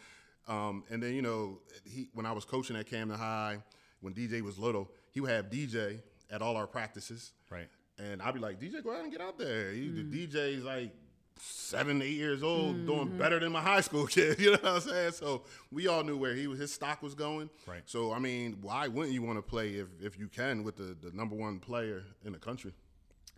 Um, 0.46 0.84
and 0.90 1.02
then 1.02 1.14
you 1.14 1.22
know, 1.22 1.58
he 1.84 2.08
when 2.14 2.26
I 2.26 2.32
was 2.32 2.44
coaching 2.44 2.76
at 2.76 2.86
Camden 2.86 3.18
High, 3.18 3.58
when 4.00 4.14
DJ 4.14 4.40
was 4.40 4.58
little, 4.58 4.90
he 5.10 5.20
would 5.20 5.30
have 5.30 5.50
DJ 5.50 6.00
at 6.30 6.42
all 6.42 6.56
our 6.56 6.66
practices. 6.66 7.32
Right. 7.50 7.68
And 7.98 8.22
I'd 8.22 8.34
be 8.34 8.40
like, 8.40 8.60
DJ, 8.60 8.82
go 8.82 8.94
out 8.94 9.02
and 9.02 9.10
get 9.10 9.20
out 9.20 9.38
there. 9.38 9.72
He, 9.72 9.88
The 9.88 10.04
DJ's 10.04 10.62
like 10.62 10.92
seven, 11.40 12.00
eight 12.02 12.12
years 12.12 12.42
old, 12.42 12.86
doing 12.86 13.16
better 13.16 13.40
than 13.40 13.52
my 13.52 13.60
high 13.60 13.80
school 13.80 14.06
kid. 14.06 14.38
You 14.38 14.52
know 14.52 14.58
what 14.58 14.66
I'm 14.66 14.80
saying? 14.80 15.12
So 15.12 15.42
we 15.70 15.88
all 15.88 16.02
knew 16.04 16.16
where 16.16 16.34
he 16.34 16.46
was, 16.46 16.58
his 16.58 16.72
stock 16.72 17.02
was 17.02 17.14
going. 17.14 17.50
Right. 17.66 17.82
So 17.86 18.12
I 18.12 18.18
mean, 18.18 18.58
why 18.62 18.88
wouldn't 18.88 19.12
you 19.12 19.22
want 19.22 19.38
to 19.38 19.42
play 19.42 19.74
if, 19.74 19.88
if 20.00 20.18
you 20.18 20.28
can 20.28 20.64
with 20.64 20.76
the, 20.76 20.96
the 21.00 21.14
number 21.14 21.34
one 21.34 21.58
player 21.58 22.04
in 22.24 22.32
the 22.32 22.38
country? 22.38 22.72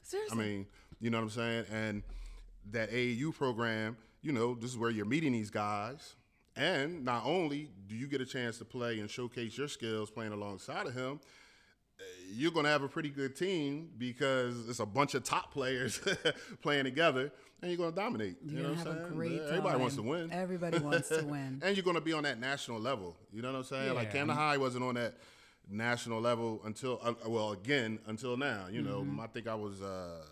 Seriously. 0.02 0.38
I 0.38 0.42
mean, 0.42 0.66
you 1.00 1.10
know 1.10 1.18
what 1.18 1.24
I'm 1.24 1.30
saying? 1.30 1.64
And 1.72 2.02
that 2.72 2.90
AAU 2.90 3.34
program, 3.34 3.96
you 4.22 4.32
know, 4.32 4.54
this 4.54 4.70
is 4.70 4.78
where 4.78 4.90
you're 4.90 5.06
meeting 5.06 5.32
these 5.32 5.50
guys. 5.50 6.14
And 6.56 7.04
not 7.04 7.24
only 7.24 7.70
do 7.86 7.94
you 7.94 8.06
get 8.06 8.20
a 8.20 8.26
chance 8.26 8.58
to 8.58 8.64
play 8.64 9.00
and 9.00 9.08
showcase 9.10 9.56
your 9.56 9.68
skills 9.68 10.10
playing 10.10 10.32
alongside 10.32 10.86
of 10.86 10.94
him, 10.94 11.20
you're 12.32 12.50
going 12.50 12.64
to 12.64 12.70
have 12.70 12.82
a 12.82 12.88
pretty 12.88 13.08
good 13.10 13.36
team 13.36 13.90
because 13.98 14.68
it's 14.68 14.80
a 14.80 14.86
bunch 14.86 15.14
of 15.14 15.22
top 15.24 15.52
players 15.52 16.00
playing 16.62 16.84
together 16.84 17.30
and 17.62 17.70
you're 17.70 17.78
going 17.78 17.90
to 17.92 17.96
dominate. 17.96 18.36
You 18.44 18.52
You're 18.54 18.62
know 18.62 18.68
what 18.70 18.78
have 18.78 18.86
I'm 18.86 18.92
a 19.22 19.28
saying? 19.28 19.40
Everybody 19.48 19.78
wants 19.78 19.96
to 19.96 20.02
win. 20.02 20.32
Everybody 20.32 20.78
wants 20.80 21.08
to 21.10 21.24
win. 21.24 21.60
and 21.62 21.76
you're 21.76 21.84
going 21.84 21.96
to 21.96 22.00
be 22.00 22.12
on 22.12 22.22
that 22.24 22.38
national 22.40 22.80
level. 22.80 23.16
You 23.32 23.42
know 23.42 23.52
what 23.52 23.58
I'm 23.58 23.64
saying? 23.64 23.94
Like 23.94 24.08
Yeah, 24.08 24.12
Camden 24.12 24.36
I 24.36 24.40
High 24.40 24.56
wasn't 24.58 24.84
on 24.84 24.94
that 24.94 25.14
national 25.68 26.20
level 26.20 26.60
until 26.64 26.98
uh, 27.02 27.14
well 27.26 27.52
again 27.52 27.98
until 28.06 28.36
now. 28.36 28.66
You 28.70 28.82
know, 28.82 29.00
Mm-hmm. 29.02 29.20
I 29.20 29.26
think 29.28 29.46
I 29.46 29.54
was 29.54 29.80
uh, 29.82 30.22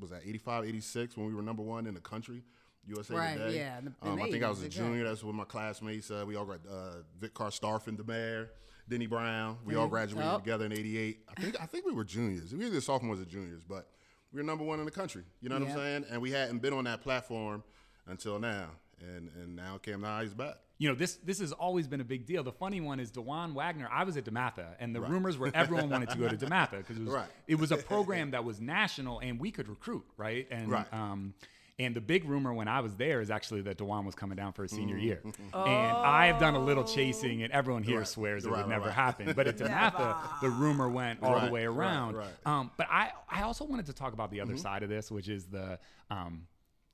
was 0.00 0.10
that 0.10 0.22
85, 0.24 0.64
86 0.64 1.16
when 1.16 1.26
we 1.26 1.34
were 1.34 1.42
number 1.42 1.62
one 1.62 1.86
in 1.86 1.94
the 1.94 2.00
country. 2.00 2.42
USA 2.88 3.14
Right, 3.16 3.36
Today. 3.36 3.56
yeah, 3.56 3.80
the- 3.80 3.92
Um, 4.08 4.16
the 4.16 4.22
I 4.22 4.30
think 4.30 4.44
I 4.44 4.48
was 4.48 4.60
80s, 4.60 4.66
a 4.66 4.68
junior. 4.68 5.04
That's 5.04 5.24
with 5.24 5.34
my 5.34 5.44
classmates. 5.44 6.08
Uh, 6.10 6.24
we 6.26 6.36
all 6.36 6.44
got 6.44 6.60
uh, 6.70 7.02
Vic 7.18 7.34
Carstarphen, 7.34 7.96
DeMare, 7.96 8.48
Denny 8.88 9.06
Brown. 9.06 9.58
We 9.64 9.74
all 9.74 9.88
graduated 9.88 10.30
Oh. 10.30 10.38
together 10.38 10.66
in 10.66 10.72
'88. 10.72 11.24
I 11.28 11.40
think 11.40 11.60
I 11.60 11.66
think 11.66 11.84
we 11.84 11.92
were 11.92 12.04
juniors. 12.04 12.52
We 12.52 12.58
were 12.60 12.64
either 12.66 12.80
sophomores 12.80 13.20
or 13.20 13.24
juniors, 13.24 13.64
but 13.64 13.90
we 14.32 14.38
were 14.38 14.44
number 14.44 14.62
one 14.64 14.78
in 14.78 14.84
the 14.84 14.92
country. 14.92 15.24
You 15.40 15.48
know 15.48 15.56
what 15.58 15.64
Yeah. 15.66 15.72
I'm 15.72 15.76
saying? 15.78 16.04
And 16.10 16.22
we 16.22 16.30
hadn't 16.30 16.58
been 16.60 16.72
on 16.72 16.84
that 16.84 17.02
platform 17.02 17.64
until 18.06 18.38
now. 18.38 18.70
And 19.00 19.28
and 19.30 19.56
now 19.56 19.80
High 19.84 20.22
is 20.22 20.32
back. 20.34 20.58
You 20.78 20.90
know, 20.90 20.94
this 20.94 21.16
this 21.24 21.38
has 21.40 21.52
always 21.52 21.86
been 21.88 22.00
a 22.02 22.04
big 22.04 22.26
deal. 22.26 22.42
The 22.42 22.52
funny 22.52 22.80
one 22.82 23.00
is 23.00 23.10
Dajuan 23.10 23.54
Wagner. 23.54 23.88
I 23.90 24.04
was 24.04 24.16
at 24.18 24.24
DeMatha, 24.24 24.74
and 24.78 24.94
the 24.94 25.00
rumors 25.00 25.38
were 25.38 25.50
everyone 25.54 25.88
wanted 25.88 26.10
to 26.10 26.18
go 26.18 26.28
to 26.28 26.36
DeMatha 26.36 26.78
because 26.78 26.98
it 26.98 27.04
was 27.04 27.14
Right. 27.14 27.28
it 27.46 27.54
was 27.54 27.72
a 27.72 27.78
program 27.78 28.30
that 28.32 28.44
was 28.44 28.60
national 28.60 29.20
and 29.20 29.40
we 29.40 29.50
could 29.50 29.68
recruit, 29.68 30.04
right? 30.18 30.46
And 30.50 30.70
Right. 30.70 30.92
um, 30.92 31.32
and 31.78 31.94
the 31.94 32.00
big 32.00 32.24
rumor 32.24 32.54
when 32.54 32.68
I 32.68 32.80
was 32.80 32.94
there 32.96 33.20
is 33.20 33.30
actually 33.30 33.60
that 33.62 33.76
Dajuan 33.78 34.04
was 34.04 34.14
coming 34.14 34.36
down 34.36 34.52
for 34.54 34.62
his 34.62 34.72
senior 34.72 34.96
year. 34.96 35.20
Mm-hmm. 35.24 35.56
And 35.58 35.96
I 35.96 36.26
have 36.26 36.38
done 36.40 36.54
a 36.54 36.58
little 36.58 36.84
chasing, 36.84 37.42
and 37.42 37.52
everyone 37.52 37.82
here 37.82 37.98
Right. 37.98 38.06
swears 38.08 38.44
it 38.44 38.48
Right, 38.50 38.56
would 38.56 38.60
right, 38.62 38.68
never 38.70 38.86
right. 38.86 38.94
happen. 38.94 39.32
But 39.34 39.46
at 39.46 39.56
DeMatha, 39.58 40.40
the 40.40 40.48
rumor 40.50 40.88
went 40.88 41.22
all 41.22 41.34
Right, 41.34 41.46
the 41.46 41.52
way 41.52 41.66
right, 41.66 41.76
around. 41.78 42.16
right. 42.16 42.28
Um, 42.46 42.70
but 42.78 42.86
I, 42.90 43.12
I 43.30 43.42
also 43.42 43.64
wanted 43.66 43.86
to 43.86 43.92
talk 43.92 44.12
about 44.14 44.30
the 44.30 44.40
other 44.42 44.52
Mm-hmm. 44.54 44.62
side 44.62 44.82
of 44.84 44.88
this, 44.88 45.10
which 45.10 45.28
is 45.28 45.44
the 45.46 45.78
um, 46.10 46.46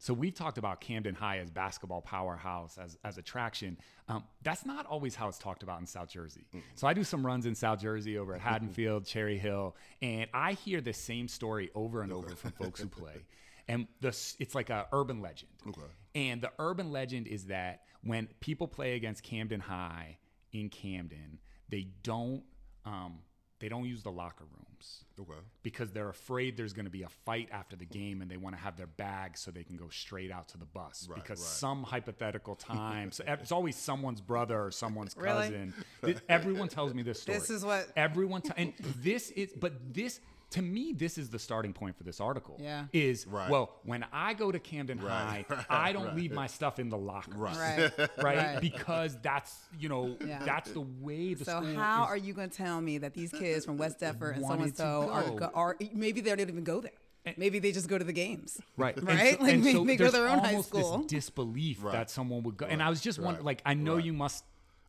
so 0.02 0.12
we've 0.12 0.34
talked 0.34 0.58
about 0.58 0.80
Camden 0.80 1.14
High 1.14 1.38
as 1.38 1.48
basketball 1.48 2.00
powerhouse, 2.00 2.76
as, 2.76 2.98
as 3.04 3.18
attraction. 3.18 3.78
Um, 4.08 4.24
that's 4.42 4.66
not 4.66 4.84
always 4.84 5.14
how 5.14 5.28
it's 5.28 5.38
talked 5.38 5.62
about 5.62 5.78
in 5.78 5.86
South 5.86 6.08
Jersey. 6.08 6.44
So 6.74 6.88
I 6.88 6.92
do 6.92 7.04
some 7.04 7.24
runs 7.24 7.46
in 7.46 7.54
South 7.54 7.80
Jersey 7.80 8.18
over 8.18 8.34
at 8.34 8.40
Haddonfield, 8.48 9.06
Cherry 9.06 9.38
Hill, 9.38 9.76
and 10.02 10.28
I 10.34 10.54
hear 10.54 10.80
the 10.80 10.92
same 10.92 11.28
story 11.28 11.70
over 11.76 12.02
and 12.02 12.12
over 12.12 12.30
from 12.30 12.50
folks 12.50 12.80
who 12.80 12.88
play. 12.88 13.14
And 13.68 13.86
the, 14.00 14.08
it's 14.40 14.56
like 14.56 14.70
a 14.70 14.88
urban 14.90 15.22
legend. 15.22 15.52
Okay. 15.68 15.80
And 16.16 16.42
the 16.42 16.50
urban 16.58 16.90
legend 16.90 17.28
is 17.28 17.44
that 17.44 17.82
when 18.02 18.26
people 18.40 18.66
play 18.66 18.96
against 18.96 19.22
Camden 19.22 19.60
High 19.60 20.18
in 20.50 20.68
Camden, 20.68 21.38
they 21.68 21.86
don't 22.02 22.42
um, 22.84 23.20
they 23.62 23.68
don't 23.68 23.86
use 23.86 24.02
the 24.02 24.10
locker 24.10 24.44
rooms 24.44 25.04
Okay. 25.20 25.38
because 25.62 25.92
they're 25.92 26.08
afraid 26.08 26.56
there's 26.56 26.72
going 26.72 26.86
to 26.86 26.90
be 26.90 27.04
a 27.04 27.08
fight 27.08 27.48
after 27.52 27.76
the 27.76 27.84
game 27.84 28.20
and 28.20 28.28
they 28.30 28.36
want 28.36 28.56
to 28.56 28.60
have 28.60 28.76
their 28.76 28.88
bags 28.88 29.38
so 29.40 29.52
they 29.52 29.62
can 29.62 29.76
go 29.76 29.88
straight 29.88 30.32
out 30.32 30.48
to 30.48 30.58
the 30.58 30.64
bus 30.64 31.06
Right, 31.08 31.22
because 31.22 31.38
right. 31.38 31.46
some 31.48 31.84
hypothetical 31.84 32.56
time 32.56 33.12
so 33.12 33.22
it's 33.26 33.52
always 33.52 33.76
someone's 33.76 34.20
brother 34.20 34.60
or 34.64 34.70
someone's 34.72 35.14
cousin 35.14 35.72
Th- 36.04 36.18
everyone 36.28 36.66
tells 36.68 36.92
me 36.92 37.02
this 37.02 37.22
story 37.22 37.38
This 37.38 37.50
is 37.50 37.64
what- 37.64 37.88
everyone 37.96 38.42
t- 38.42 38.50
and 38.56 38.72
this 39.00 39.30
is 39.30 39.52
but 39.52 39.72
this 39.94 40.20
to 40.52 40.62
me 40.62 40.92
this 40.92 41.18
is 41.18 41.28
the 41.28 41.38
starting 41.38 41.72
point 41.72 41.96
for 41.96 42.04
this 42.04 42.20
article 42.20 42.56
Yeah. 42.60 42.86
is 42.92 43.26
Right. 43.26 43.50
well 43.50 43.70
when 43.84 44.04
i 44.12 44.34
go 44.34 44.52
to 44.52 44.58
camden 44.58 44.98
high 44.98 45.44
Right, 45.50 45.64
i 45.68 45.92
don't 45.92 46.06
right. 46.06 46.16
leave 46.16 46.32
my 46.32 46.46
stuff 46.46 46.78
in 46.78 46.88
the 46.88 46.96
locker 46.98 47.36
Right. 47.36 47.58
Right. 47.98 47.98
right, 48.22 48.36
Right. 48.36 48.60
because 48.60 49.16
that's 49.22 49.54
you 49.78 49.88
know 49.88 50.16
Yeah. 50.26 50.42
that's 50.44 50.70
the 50.72 50.80
way 50.80 51.34
the 51.34 51.44
So 51.44 51.60
school 51.62 51.74
how 51.74 52.04
is 52.04 52.08
are 52.10 52.16
you 52.16 52.32
going 52.34 52.50
to 52.50 52.56
tell 52.56 52.80
me 52.80 52.98
that 52.98 53.14
these 53.14 53.30
kids 53.32 53.64
from 53.64 53.76
West 53.78 53.98
Deptford 54.00 54.34
and 54.36 54.42
so 54.44 54.48
Wanted 54.48 54.64
and 54.64 54.76
so 54.76 55.08
are, 55.10 55.22
go. 55.22 55.36
go, 55.36 55.50
are 55.54 55.76
maybe 55.92 56.20
they 56.20 56.30
don't 56.30 56.40
even 56.48 56.64
go 56.64 56.80
there? 56.80 56.92
Maybe 57.36 57.60
they 57.60 57.70
just 57.70 57.88
go 57.88 57.98
to 57.98 58.04
the 58.04 58.12
games. 58.12 58.60
Right. 58.76 58.96
And 58.98 59.06
Right? 59.06 59.40
Like, 59.40 59.54
and 59.54 59.64
they- 59.64 59.72
they 59.84 59.96
go 59.96 60.06
to 60.06 60.10
their 60.10 60.28
own 60.28 60.40
high 60.40 60.48
almost 60.50 60.70
school. 60.70 60.98
This 60.98 61.06
disbelief 61.06 61.82
Right. 61.84 61.92
that 61.92 62.10
someone 62.10 62.42
would 62.42 62.56
go. 62.56 62.66
And 62.66 62.82
I 62.82 62.90
was 62.90 63.00
just 63.00 63.18
wondering, 63.20 63.44
like, 63.46 63.62
I 63.64 63.74
know 63.74 63.94
Right. 63.94 64.04
you 64.04 64.12
must 64.12 64.44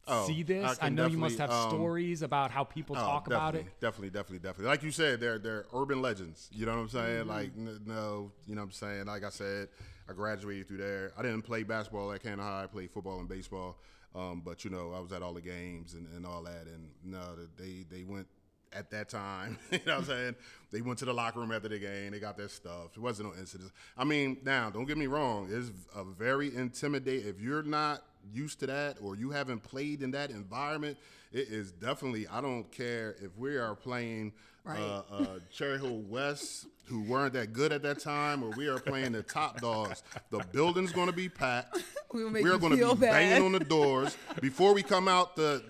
Oh, 0.08 0.28
see 0.28 0.44
this. 0.44 0.70
I, 0.70 0.76
can 0.88 0.96
know 0.96 1.08
you 1.08 1.18
must 1.18 1.38
have 1.38 1.50
um, 1.50 1.70
stories 1.70 2.22
about 2.22 2.52
how 2.52 2.64
people 2.66 2.96
Oh, 2.98 3.02
talk 3.02 3.28
about 3.28 3.56
it. 3.56 3.66
definitely, 3.80 4.10
Definitely, 4.10 4.40
definitely. 4.40 4.66
Like 4.66 4.84
you 4.84 4.92
said, 4.92 5.20
they're 5.22 5.40
they're 5.40 5.66
urban 5.74 6.02
legends. 6.02 6.50
You 6.52 6.66
know 6.66 6.74
what 6.74 6.82
I'm 6.82 6.90
saying? 6.90 7.20
Mm-hmm. 7.22 7.30
Like 7.30 7.52
n- 7.58 7.80
no, 7.86 8.32
you 8.48 8.56
know 8.56 8.62
what 8.62 8.66
I'm 8.66 8.72
saying. 8.72 9.06
Like 9.06 9.24
I 9.24 9.30
said, 9.30 9.70
I 10.10 10.14
graduated 10.14 10.68
through 10.68 10.78
there. 10.78 11.14
I 11.18 11.22
didn't 11.22 11.44
play 11.44 11.64
basketball 11.64 12.12
at 12.12 12.22
Camden 12.22 12.46
High. 12.46 12.64
I 12.64 12.68
played 12.68 12.92
football 12.92 13.20
and 13.20 13.30
baseball. 13.30 13.78
Um, 14.16 14.42
but 14.46 14.64
you 14.64 14.70
know, 14.70 14.94
I 14.96 15.00
was 15.00 15.12
at 15.12 15.24
all 15.24 15.34
the 15.34 15.42
games 15.42 15.94
and, 15.94 16.08
and 16.16 16.26
all 16.26 16.44
that. 16.44 16.68
And 16.68 16.90
no, 17.04 17.22
they 17.58 17.86
they 17.90 18.04
went 18.04 18.28
at 18.74 18.90
that 18.92 19.08
time. 19.10 19.58
you 19.72 19.80
know 19.86 19.94
what 19.94 20.02
I'm 20.02 20.06
saying? 20.06 20.36
They 20.72 20.82
went 20.82 21.00
to 21.00 21.06
the 21.06 21.14
locker 21.14 21.40
room 21.40 21.52
after 21.52 21.70
the 21.70 21.80
game. 21.80 22.12
They 22.12 22.20
got 22.20 22.38
their 22.38 22.50
stuff. 22.50 22.96
It 22.96 23.00
wasn't 23.00 23.30
no 23.34 23.40
incidents. 23.40 23.72
I 23.98 24.04
mean, 24.04 24.38
now 24.44 24.70
don't 24.70 24.86
get 24.86 24.98
me 24.98 25.08
wrong. 25.08 25.48
It's 25.52 25.72
a 25.96 26.04
very 26.04 26.54
intimidating. 26.56 27.28
If 27.30 27.40
you're 27.40 27.64
not 27.64 28.04
used 28.32 28.60
to 28.62 28.68
that 28.68 28.98
or 29.02 29.16
you 29.16 29.32
haven't 29.32 29.64
played 29.64 30.02
in 30.04 30.12
that 30.12 30.30
environment, 30.30 30.98
it 31.32 31.48
is 31.50 31.72
definitely. 31.72 32.28
I 32.28 32.42
don't 32.42 32.72
care 32.72 33.16
if 33.22 33.36
we 33.38 33.58
are 33.58 33.76
playing 33.76 34.34
Right. 34.66 34.80
uh, 34.80 35.02
uh, 35.12 35.26
Cherry 35.52 35.78
Hill 35.78 36.04
West, 36.08 36.68
who 36.86 37.02
weren't 37.04 37.34
that 37.34 37.52
good 37.52 37.74
at 37.74 37.82
that 37.84 38.00
time, 38.00 38.42
or 38.42 38.50
we 38.52 38.70
are 38.70 38.80
playing 38.80 39.12
the 39.12 39.22
top 39.22 39.60
dogs. 39.60 40.04
The 40.30 40.40
building's 40.54 40.94
going 40.94 41.08
to 41.08 41.14
be 41.14 41.28
packed. 41.28 41.80
We'll 42.14 42.30
we 42.32 42.50
are 42.50 42.58
gonna 42.58 42.78
be 42.78 42.82
bad. 42.82 43.00
banging 43.00 43.44
on 43.44 43.52
the 43.52 43.60
doors 43.60 44.16
before 44.40 44.74
we 44.74 44.82
come 44.82 45.10
out 45.10 45.36
the 45.36 45.64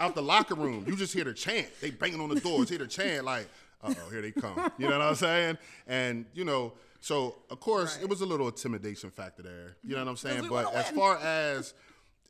out 0.00 0.16
the 0.16 0.22
locker 0.22 0.56
room. 0.56 0.84
You 0.88 0.96
just 0.96 1.12
hear 1.14 1.22
the 1.22 1.32
chant. 1.34 1.68
They 1.80 1.90
banging 1.90 2.20
on 2.20 2.28
the 2.30 2.40
doors. 2.40 2.70
Hear 2.70 2.78
the 2.78 2.88
chant 2.88 3.24
like, 3.24 3.46
"Uh 3.84 3.94
oh, 3.96 4.10
here 4.10 4.22
they 4.22 4.32
come." 4.32 4.72
You 4.78 4.88
know 4.88 4.98
what 4.98 5.06
I'm 5.08 5.14
saying? 5.14 5.58
And 5.86 6.24
you 6.34 6.44
know, 6.44 6.72
so 7.00 7.36
of 7.50 7.60
course 7.60 7.98
it 8.02 8.08
was 8.08 8.20
a 8.22 8.26
little 8.26 8.48
intimidation 8.48 9.10
factor 9.10 9.42
there. 9.42 9.76
You 9.84 9.94
know 9.94 10.02
what 10.04 10.10
I'm 10.10 10.16
saying? 10.16 10.48
But 10.48 10.74
as 10.74 10.90
far 10.90 11.18
as 11.18 11.74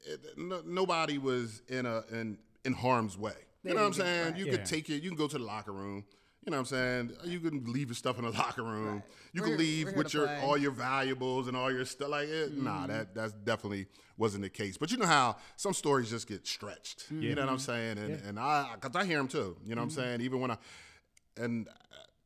it, 0.04 0.38
no, 0.38 0.62
nobody 0.64 1.18
was 1.18 1.62
in 1.68 1.86
a 1.86 2.04
in 2.10 2.38
in 2.64 2.72
harm's 2.72 3.16
way. 3.16 3.32
You 3.62 3.68
There 3.70 3.74
know 3.74 3.80
what 3.80 3.86
I'm 3.88 3.92
saying? 3.94 4.24
right. 4.24 4.36
You 4.36 4.46
Yeah. 4.46 4.52
could 4.52 4.64
take 4.64 4.88
it. 4.90 5.02
You 5.02 5.10
can 5.10 5.18
go 5.18 5.28
to 5.28 5.38
the 5.38 5.44
locker 5.44 5.72
room. 5.72 6.04
You 6.46 6.52
know 6.52 6.56
what 6.56 6.72
I'm 6.72 7.10
saying? 7.10 7.16
You 7.24 7.38
can 7.40 7.70
leave 7.70 7.88
your 7.88 7.94
stuff 7.94 8.18
in 8.18 8.24
the 8.24 8.30
locker 8.42 8.62
room. 8.62 9.02
You 9.32 9.42
can 9.42 9.50
We're- 9.50 9.58
leave 9.58 9.86
we're 9.88 9.98
with 9.98 10.14
your 10.14 10.26
play. 10.26 10.40
all 10.40 10.56
your 10.56 10.70
valuables 10.70 11.48
and 11.48 11.56
all 11.56 11.70
your 11.70 11.84
stuff. 11.84 12.08
Like, 12.08 12.28
it, 12.28 12.56
nah, 12.56 12.78
mm-hmm. 12.78 12.86
that 12.88 13.14
that's 13.14 13.32
definitely 13.32 13.86
wasn't 14.16 14.44
the 14.44 14.50
case. 14.50 14.78
But 14.78 14.90
you 14.90 14.96
know 14.96 15.06
how 15.06 15.36
some 15.56 15.74
stories 15.74 16.08
just 16.10 16.26
get 16.26 16.46
stretched. 16.46 17.06
You 17.10 17.16
mm-hmm. 17.16 17.34
know 17.34 17.42
what 17.42 17.50
I'm 17.50 17.56
mm-hmm. 17.56 17.64
saying? 17.64 17.98
And 17.98 18.22
and 18.24 18.38
I, 18.38 18.74
cause 18.80 18.96
I 18.96 19.04
hear 19.04 19.18
them 19.18 19.28
too. 19.28 19.56
You 19.64 19.74
know 19.74 19.82
what 19.82 19.84
I'm 19.84 19.90
saying? 19.90 20.20
Even 20.22 20.40
when 20.40 20.50
I, 20.52 20.56
and 21.36 21.68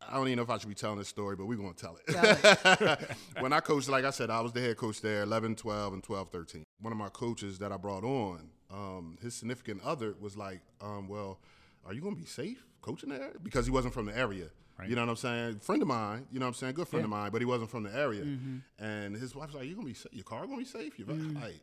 I 0.08 0.14
don't 0.16 0.26
even 0.28 0.36
know 0.36 0.42
if 0.42 0.50
I 0.50 0.58
should 0.58 0.68
be 0.68 0.74
telling 0.74 0.98
this 0.98 1.08
story, 1.08 1.36
but 1.36 1.46
we're 1.46 1.56
gonna 1.56 1.72
tell 1.74 1.98
it. 2.06 3.08
when 3.40 3.52
I 3.52 3.60
coached, 3.60 3.88
like 3.88 4.04
I 4.04 4.10
said, 4.10 4.30
I 4.30 4.40
was 4.40 4.52
the 4.52 4.60
head 4.60 4.76
coach 4.76 5.00
there, 5.00 5.22
11, 5.22 5.56
12, 5.56 5.92
and 5.94 6.02
12, 6.02 6.30
13. 6.30 6.64
One 6.80 6.92
of 6.92 6.98
my 6.98 7.08
coaches 7.08 7.58
that 7.58 7.72
I 7.72 7.76
brought 7.76 8.04
on, 8.04 8.50
um, 8.70 9.18
his 9.22 9.34
significant 9.34 9.82
other 9.84 10.14
was 10.20 10.36
like, 10.36 10.60
um, 10.80 11.08
well, 11.08 11.38
are 11.86 11.92
you 11.92 12.00
gonna 12.00 12.16
be 12.16 12.24
safe 12.24 12.64
coaching 12.82 13.10
there? 13.10 13.32
Because 13.42 13.66
he 13.66 13.72
wasn't 13.72 13.94
from 13.94 14.06
the 14.06 14.16
area. 14.16 14.46
You 14.88 14.96
know 14.96 15.02
what 15.02 15.10
I'm 15.10 15.16
saying? 15.16 15.58
Friend 15.60 15.80
of 15.82 15.86
mine, 15.88 16.26
you 16.32 16.40
know 16.40 16.46
what 16.46 16.48
I'm 16.48 16.54
saying? 16.54 16.74
Good 16.74 16.88
friend 16.88 17.04
of 17.04 17.10
mine, 17.10 17.30
but 17.30 17.40
he 17.40 17.44
wasn't 17.46 17.70
from 17.70 17.84
the 17.84 17.94
area. 17.94 18.24
And 18.78 19.14
his 19.16 19.34
wife's 19.34 19.54
like, 19.54 19.66
"You 19.68 19.76
gonna 19.76 19.86
be 19.86 19.94
safe? 19.94 20.12
Your 20.12 20.24
car 20.24 20.44
gonna 20.46 20.56
be 20.58 20.64
safe? 20.64 20.98
Your 20.98 21.06
like, 21.08 21.60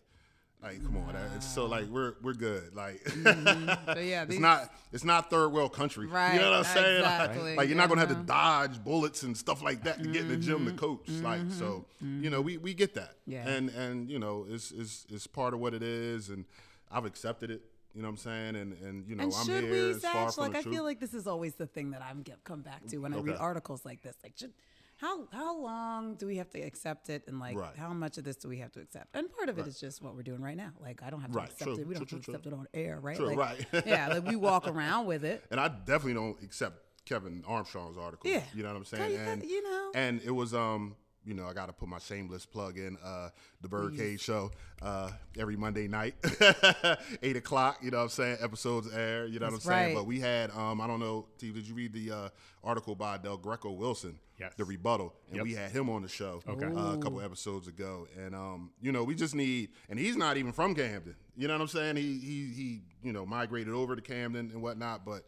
like, 0.62 0.84
come 0.84 0.98
on, 0.98 1.14
that- 1.14 1.32
it's 1.36 1.46
so 1.48 1.66
like 1.66 1.86
we're 1.86 2.14
we're 2.22 2.34
good. 2.34 2.76
Like, 2.76 3.04
mm-hmm. 3.06 3.94
So 3.94 4.00
yeah, 4.00 4.24
it's 4.24 4.40
not 4.40 4.74
it's 4.92 5.04
not 5.04 5.30
third 5.30 5.50
world 5.50 5.74
country. 5.74 6.08
Right, 6.08 6.36
You 6.36 6.40
know 6.42 6.52
what 6.52 6.60
I'm 6.60 6.64
saying? 6.76 7.02
Like- 7.04 7.30
exactly, 7.30 7.56
Like, 7.56 7.68
you're 7.70 7.78
not 7.78 7.90
gonna 7.90 8.02
have 8.02 8.10
to 8.10 8.16
dodge 8.24 8.84
bullets 8.84 9.24
and 9.24 9.36
stuff 9.36 9.64
like 9.64 9.84
that 9.86 10.02
to 10.04 10.10
get 10.10 10.24
in 10.24 10.28
the 10.30 10.38
gym 10.38 10.66
to 10.66 10.72
mm-hmm, 10.72 10.78
coach. 10.78 11.10
Like 11.10 11.52
so, 11.52 11.86
mm-hmm, 12.04 12.24
you 12.24 12.30
know, 12.30 12.42
we, 12.42 12.58
we 12.58 12.74
get 12.74 12.94
that. 12.96 13.16
Yeah. 13.26 13.48
And 13.48 13.70
and 13.70 14.10
you 14.10 14.20
know, 14.20 14.46
it's 14.50 14.72
it's 14.72 15.06
it's 15.10 15.28
part 15.28 15.54
of 15.54 15.60
what 15.60 15.74
it 15.74 15.84
is, 15.84 16.30
and 16.30 16.46
I've 16.92 17.06
accepted 17.06 17.50
it. 17.52 17.62
You 17.94 18.02
know 18.02 18.08
what 18.08 18.12
I'm 18.14 18.18
saying? 18.18 18.56
And 18.56 18.74
and 18.84 19.08
you 19.08 19.16
know, 19.16 19.24
And 19.24 19.34
I'm 19.34 19.48
here. 19.48 19.72
we, 19.72 19.80
It's 19.92 20.06
far 20.06 20.32
from 20.32 20.44
Like, 20.44 20.54
the 20.54 20.60
I 20.60 20.62
truth. 20.62 20.76
feel 20.76 20.84
like 20.84 21.00
this 21.00 21.14
is 21.14 21.28
always 21.28 21.56
the 21.56 21.68
thing 21.68 21.92
that 21.92 22.02
I'm 22.02 22.22
get, 22.22 22.42
come 22.46 22.62
back 22.62 22.86
to 22.88 22.98
when 23.00 23.14
I 23.14 23.18
read 23.20 23.36
articles 23.36 23.84
like 23.84 24.02
this. 24.02 24.16
Like, 24.24 24.34
should 24.38 24.54
how 25.02 25.28
how 25.32 25.58
long 25.60 26.16
do 26.16 26.28
we 26.28 26.38
have 26.38 26.50
to 26.52 26.60
accept 26.62 27.10
it, 27.10 27.24
and 27.28 27.40
like 27.40 27.58
Right. 27.58 27.76
how 27.76 27.92
much 27.94 28.18
of 28.20 28.24
this 28.24 28.36
do 28.36 28.48
we 28.48 28.60
have 28.60 28.72
to 28.74 28.80
accept? 28.82 29.08
And 29.16 29.30
part 29.36 29.50
of 29.50 29.58
it 29.58 29.66
is 29.68 29.80
just 29.80 30.02
what 30.02 30.16
we're 30.16 30.22
doing 30.22 30.42
right 30.42 30.56
now. 30.56 30.72
Like 30.80 31.02
I 31.04 31.10
don't 31.10 31.22
have 31.22 31.32
to 31.32 31.38
Right. 31.38 31.50
accept 31.50 31.64
True. 31.64 31.74
it. 31.82 31.88
We 31.88 31.96
don't 31.96 32.06
True, 32.06 32.18
have 32.18 32.26
to 32.26 32.32
true, 32.32 32.34
accept 32.36 32.46
it 32.48 32.54
on 32.54 32.68
air, 32.74 33.00
right? 33.02 33.18
True, 33.18 33.34
like, 33.34 33.38
right. 33.74 33.86
yeah, 33.88 34.08
like 34.10 34.26
we 34.28 34.36
walk 34.36 34.68
around 34.68 35.08
with 35.08 35.26
it. 35.26 35.44
and 35.50 35.60
I 35.60 35.68
definitely 35.70 36.14
don't 36.14 36.42
accept 36.44 36.76
Kevin 37.06 37.44
Armstrong's 37.48 37.98
article. 37.98 38.30
Yeah. 38.30 38.44
you 38.54 38.62
know 38.62 38.70
what 38.70 38.78
I'm 38.78 38.86
saying? 38.86 39.18
and 39.18 39.44
you 39.44 39.64
know. 39.64 39.92
and 39.96 40.22
it 40.22 40.32
was 40.32 40.54
um, 40.54 40.96
you 41.26 41.34
know, 41.36 41.46
I 41.46 41.54
got 41.54 41.68
to 41.68 41.74
put 41.74 41.88
my 41.88 42.00
shameless 42.00 42.46
plug 42.46 42.78
in. 42.78 42.98
Uh, 43.04 43.30
the 43.62 43.68
ByrdCage 43.68 44.20
Show 44.20 44.52
uh, 44.82 45.12
every 45.38 45.56
Monday 45.56 45.88
night, 45.88 46.16
eight 47.24 47.38
o'clock. 47.38 47.78
You 47.82 47.92
know 47.92 47.98
what 47.98 48.04
I'm 48.04 48.10
saying? 48.10 48.38
Episodes 48.42 48.92
air. 48.94 49.26
You 49.28 49.40
know 49.40 49.50
That's 49.52 49.66
what 49.66 49.74
I'm 49.74 49.80
saying? 49.80 49.96
right. 49.96 50.02
But 50.02 50.06
we 50.08 50.20
had 50.20 50.52
um, 50.52 50.82
I 50.82 50.88
don't 50.88 51.00
know. 51.00 51.28
T, 51.38 51.52
did 51.52 51.68
you 51.68 51.76
read 51.76 51.94
the 51.94 52.12
uh, 52.12 52.30
article 52.64 52.96
by 52.96 53.18
Del 53.18 53.38
Greco 53.38 53.72
Wilson? 53.72 54.18
Yes. 54.40 54.54
The 54.58 54.66
rebuttal, 54.66 55.14
and 55.28 55.36
Yep. 55.38 55.44
we 55.44 55.54
had 55.54 55.70
him 55.72 55.88
on 55.88 56.02
the 56.02 56.08
show 56.08 56.42
Okay. 56.50 56.66
uh, 56.66 56.94
a 56.94 56.98
couple 56.98 57.22
episodes 57.22 57.68
ago. 57.68 58.08
And 58.18 58.34
um, 58.34 58.72
you 58.82 58.92
know, 58.92 59.04
we 59.04 59.14
just 59.14 59.36
need, 59.36 59.70
and 59.90 60.00
he's 60.00 60.18
not 60.18 60.38
even 60.38 60.52
from 60.52 60.74
Camden. 60.74 61.16
You 61.38 61.48
know 61.48 61.54
what 61.54 61.62
I'm 61.62 61.68
saying? 61.68 61.98
He 61.98 62.18
he 62.18 62.52
he, 62.56 62.82
you 63.04 63.14
know, 63.14 63.24
migrated 63.26 63.74
over 63.74 63.96
to 63.96 64.02
Camden 64.02 64.50
and 64.52 64.64
whatnot. 64.64 65.06
But 65.06 65.26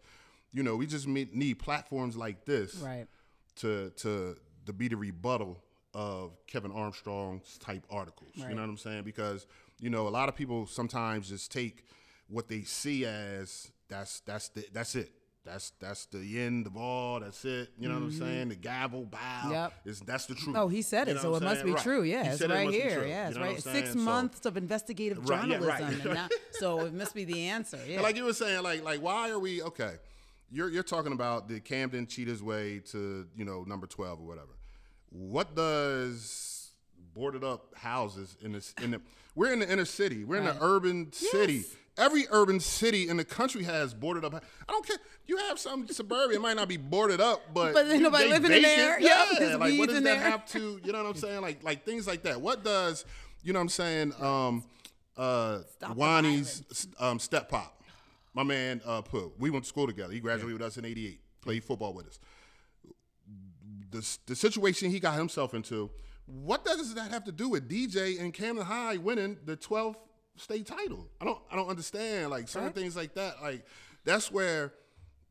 you 0.51 0.63
know, 0.63 0.75
we 0.75 0.87
just 0.87 1.07
me- 1.07 1.29
need 1.31 1.59
platforms 1.59 2.15
like 2.17 2.45
this 2.45 2.75
Right. 2.77 3.05
to 3.57 3.91
to 3.97 4.35
to 4.65 4.73
be 4.73 4.87
the 4.87 4.97
rebuttal 4.97 5.61
of 5.93 6.31
Kevin 6.47 6.71
Armstrong's 6.71 7.57
type 7.59 7.85
articles. 7.89 8.31
You 8.35 8.49
know 8.49 8.61
what 8.61 8.69
I'm 8.69 8.77
saying? 8.77 9.03
Because 9.03 9.45
you 9.79 9.89
know, 9.89 10.07
a 10.07 10.09
lot 10.09 10.29
of 10.29 10.35
people 10.35 10.65
sometimes 10.65 11.29
just 11.29 11.51
take 11.51 11.85
what 12.27 12.47
they 12.47 12.61
see 12.61 13.05
as 13.05 13.71
that's 13.89 14.21
that's 14.21 14.49
the, 14.49 14.65
that's 14.73 14.95
it. 14.95 15.11
That's 15.45 15.71
that's 15.81 16.05
the 16.05 16.39
end 16.41 16.67
of 16.67 16.77
all. 16.77 17.19
That's 17.19 17.43
it. 17.43 17.71
You 17.77 17.89
know 17.89 17.95
what 17.95 18.03
I'm 18.03 18.11
saying? 18.13 18.47
The 18.49 18.55
gavel 18.55 19.03
bow. 19.05 19.17
Mm-hmm. 19.17 19.51
Yep. 19.51 19.73
Is 19.85 19.99
that's 19.99 20.25
the 20.25 20.35
truth. 20.35 20.55
Oh, 20.57 20.69
he 20.69 20.81
said 20.81 21.09
You 21.09 21.15
it, 21.15 21.19
so 21.19 21.35
it 21.35 21.43
must 21.43 21.65
be 21.65 21.71
Right. 21.73 21.83
true. 21.83 22.03
Yeah, 22.03 22.29
it's 22.29 22.39
said 22.39 22.49
it 22.49 22.53
right 22.53 22.69
here. 22.71 23.05
Yeah, 23.05 23.23
You 23.23 23.27
it's 23.29 23.37
know 23.37 23.43
right. 23.43 23.61
Six? 23.61 23.91
So- 23.91 23.99
months 23.99 24.45
of 24.45 24.55
investigative 24.55 25.27
Right, 25.29 25.45
yeah, 25.45 25.57
journalism, 25.57 25.85
right. 25.89 26.05
and 26.05 26.13
now, 26.13 26.27
so 26.53 26.79
it 26.85 26.93
must 26.93 27.13
be 27.13 27.25
the 27.25 27.47
answer. 27.47 27.77
Yeah. 27.85 27.95
And 27.95 28.03
like 28.03 28.15
you 28.15 28.23
were 28.23 28.33
saying, 28.33 28.63
like 28.63 28.83
like 28.85 29.01
why 29.01 29.29
are 29.31 29.39
we 29.39 29.61
okay? 29.63 29.95
You're 30.49 30.69
you're 30.69 30.81
talking 30.81 31.11
about 31.11 31.49
the 31.49 31.59
Camden 31.59 32.07
Cheetah's 32.07 32.41
way 32.41 32.79
to 32.91 33.27
you 33.35 33.43
know 33.43 33.63
number 33.67 33.85
twelve 33.85 34.21
or 34.21 34.25
whatever. 34.25 34.53
What 35.13 35.55
does 35.55 36.71
boarded 37.13 37.43
up 37.43 37.75
houses 37.75 38.35
in 38.41 38.51
this 38.53 38.73
in 38.81 38.91
the 38.91 39.01
we're 39.35 39.53
in 39.53 39.59
the 39.59 39.71
inner 39.71 39.85
city. 39.85 40.23
We're 40.23 40.37
in 40.37 40.45
Right. 40.45 40.59
the 40.59 40.65
urban 40.65 41.11
city. 41.13 41.53
Yes. 41.57 41.75
Every 41.95 42.25
urban 42.31 42.59
city 42.59 43.07
in 43.07 43.17
the 43.17 43.23
country 43.23 43.63
has 43.63 43.93
boarded 43.93 44.25
up. 44.25 44.33
I 44.33 44.39
don't 44.71 44.85
care. 44.85 44.97
You 45.27 45.37
have 45.37 45.59
some 45.59 45.87
suburban, 45.87 46.35
it 46.35 46.41
might 46.41 46.55
not 46.55 46.67
be 46.67 46.77
boarded 46.77 47.21
up, 47.21 47.53
but 47.53 47.73
But 47.73 47.85
nobody 47.87 48.29
living 48.29 48.51
in 48.51 48.61
vacant. 48.63 48.77
there. 48.77 48.99
Yeah, 48.99 49.25
there's 49.37 49.57
like 49.59 49.77
what 49.77 49.89
does 49.89 49.97
that 50.01 50.03
there. 50.03 50.19
have 50.19 50.45
to? 50.53 50.79
You 50.83 50.91
know 50.91 51.03
what 51.03 51.09
I'm 51.11 51.15
saying? 51.21 51.41
Like 51.41 51.63
like 51.63 51.85
things 51.85 52.07
like 52.07 52.23
that. 52.23 52.41
What 52.41 52.63
does 52.63 53.05
you 53.43 53.53
know 53.53 53.59
what 53.59 53.63
I'm 53.63 53.69
saying? 53.69 54.13
Um, 54.19 54.63
uh, 55.17 55.59
Stop 55.77 55.95
Wani's 55.95 56.87
um, 56.99 57.19
step 57.19 57.49
pop. 57.49 57.83
My 58.33 58.41
man 58.43 58.81
uh, 58.85 59.01
Pooh. 59.03 59.31
We 59.37 59.51
went 59.51 59.65
to 59.65 59.69
school 59.69 59.85
together. 59.85 60.11
He 60.11 60.19
graduated 60.19 60.53
with 60.59 60.67
us 60.67 60.77
in 60.77 60.85
'88. 60.85 61.19
Played 61.41 61.63
football 61.63 61.93
with 61.93 62.07
us. 62.07 62.19
The, 63.93 64.17
the 64.27 64.35
situation 64.35 64.89
he 64.91 64.99
got 64.99 65.15
himself 65.15 65.53
into. 65.53 65.89
What 66.25 66.63
does 66.65 66.93
that 66.95 67.11
have 67.11 67.23
to 67.25 67.31
do 67.31 67.49
with 67.49 67.69
DJ 67.69 68.19
and 68.19 68.33
Camden 68.33 68.65
High 68.65 68.97
winning 68.97 69.37
the 69.45 69.57
12th 69.57 69.95
state 70.37 70.65
title? 70.65 71.07
I 71.21 71.25
don't. 71.25 71.39
I 71.51 71.55
don't 71.55 71.67
understand. 71.69 72.29
Like 72.31 72.47
certain 72.47 72.67
Right. 72.67 72.75
things 72.75 72.95
like 72.95 73.13
that. 73.15 73.41
Like 73.41 73.65
that's 74.03 74.31
where. 74.31 74.73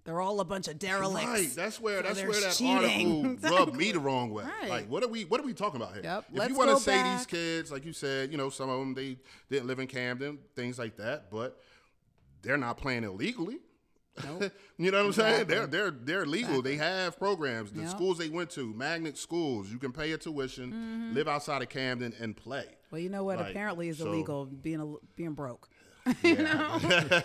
They're 0.04 0.20
all 0.20 0.40
a 0.40 0.44
bunch 0.44 0.66
of 0.66 0.80
derelicts. 0.80 1.28
Right. 1.28 1.50
That's 1.54 1.80
where. 1.80 2.02
That's 2.02 2.20
where 2.20 2.40
that 2.40 2.52
cheating. 2.52 3.24
article 3.40 3.50
rubbed 3.56 3.76
me 3.76 3.92
the 3.92 4.00
wrong 4.00 4.30
way. 4.32 4.44
Right. 4.44 4.68
Like 4.68 4.88
what 4.88 5.02
are 5.02 5.08
we? 5.08 5.24
What 5.24 5.40
are 5.40 5.44
we 5.44 5.54
talking 5.54 5.80
about 5.80 5.94
here? 5.94 6.02
Yep. 6.02 6.24
If 6.32 6.38
Let's 6.38 6.50
you 6.50 6.56
want 6.58 6.70
to 6.70 6.76
say 6.82 7.02
these 7.14 7.24
kids, 7.26 7.70
like 7.72 7.84
you 7.84 7.92
said, 7.92 8.30
you 8.32 8.36
know, 8.36 8.50
some 8.50 8.68
of 8.68 8.78
them 8.80 8.94
they 8.94 9.16
didn't 9.48 9.66
live 9.68 9.78
in 9.78 9.86
Camden, 9.86 10.38
things 10.56 10.78
like 10.78 10.96
that, 10.96 11.30
but 11.30 11.58
they're 12.42 12.56
not 12.58 12.76
playing 12.76 13.04
illegally. 13.04 13.60
Nope. 14.24 14.52
you 14.78 14.90
know 14.90 14.98
what 14.98 15.06
I'm 15.06 15.12
saying? 15.12 15.46
They're 15.46 15.66
they're 15.66 15.90
they're 15.90 16.26
legal. 16.26 16.60
They 16.62 16.76
have 16.76 17.18
programs. 17.18 17.72
The 17.72 17.80
Yep. 17.82 17.90
schools 17.90 18.18
they 18.18 18.28
went 18.28 18.50
to, 18.50 18.72
magnet 18.74 19.16
schools, 19.16 19.70
you 19.70 19.78
can 19.78 19.92
pay 19.92 20.12
a 20.12 20.18
tuition, 20.18 20.70
Mm-hmm. 20.72 21.14
live 21.14 21.28
outside 21.28 21.62
of 21.62 21.68
Camden, 21.68 22.12
and 22.20 22.36
play. 22.36 22.66
Well, 22.90 23.00
you 23.00 23.08
know 23.08 23.24
what? 23.24 23.38
Like, 23.38 23.50
Apparently, 23.50 23.88
is 23.88 23.98
so- 23.98 24.06
illegal 24.06 24.44
being 24.46 24.80
a, 24.80 24.94
being 25.16 25.32
broke. 25.34 25.68
Yeah. 26.24 26.46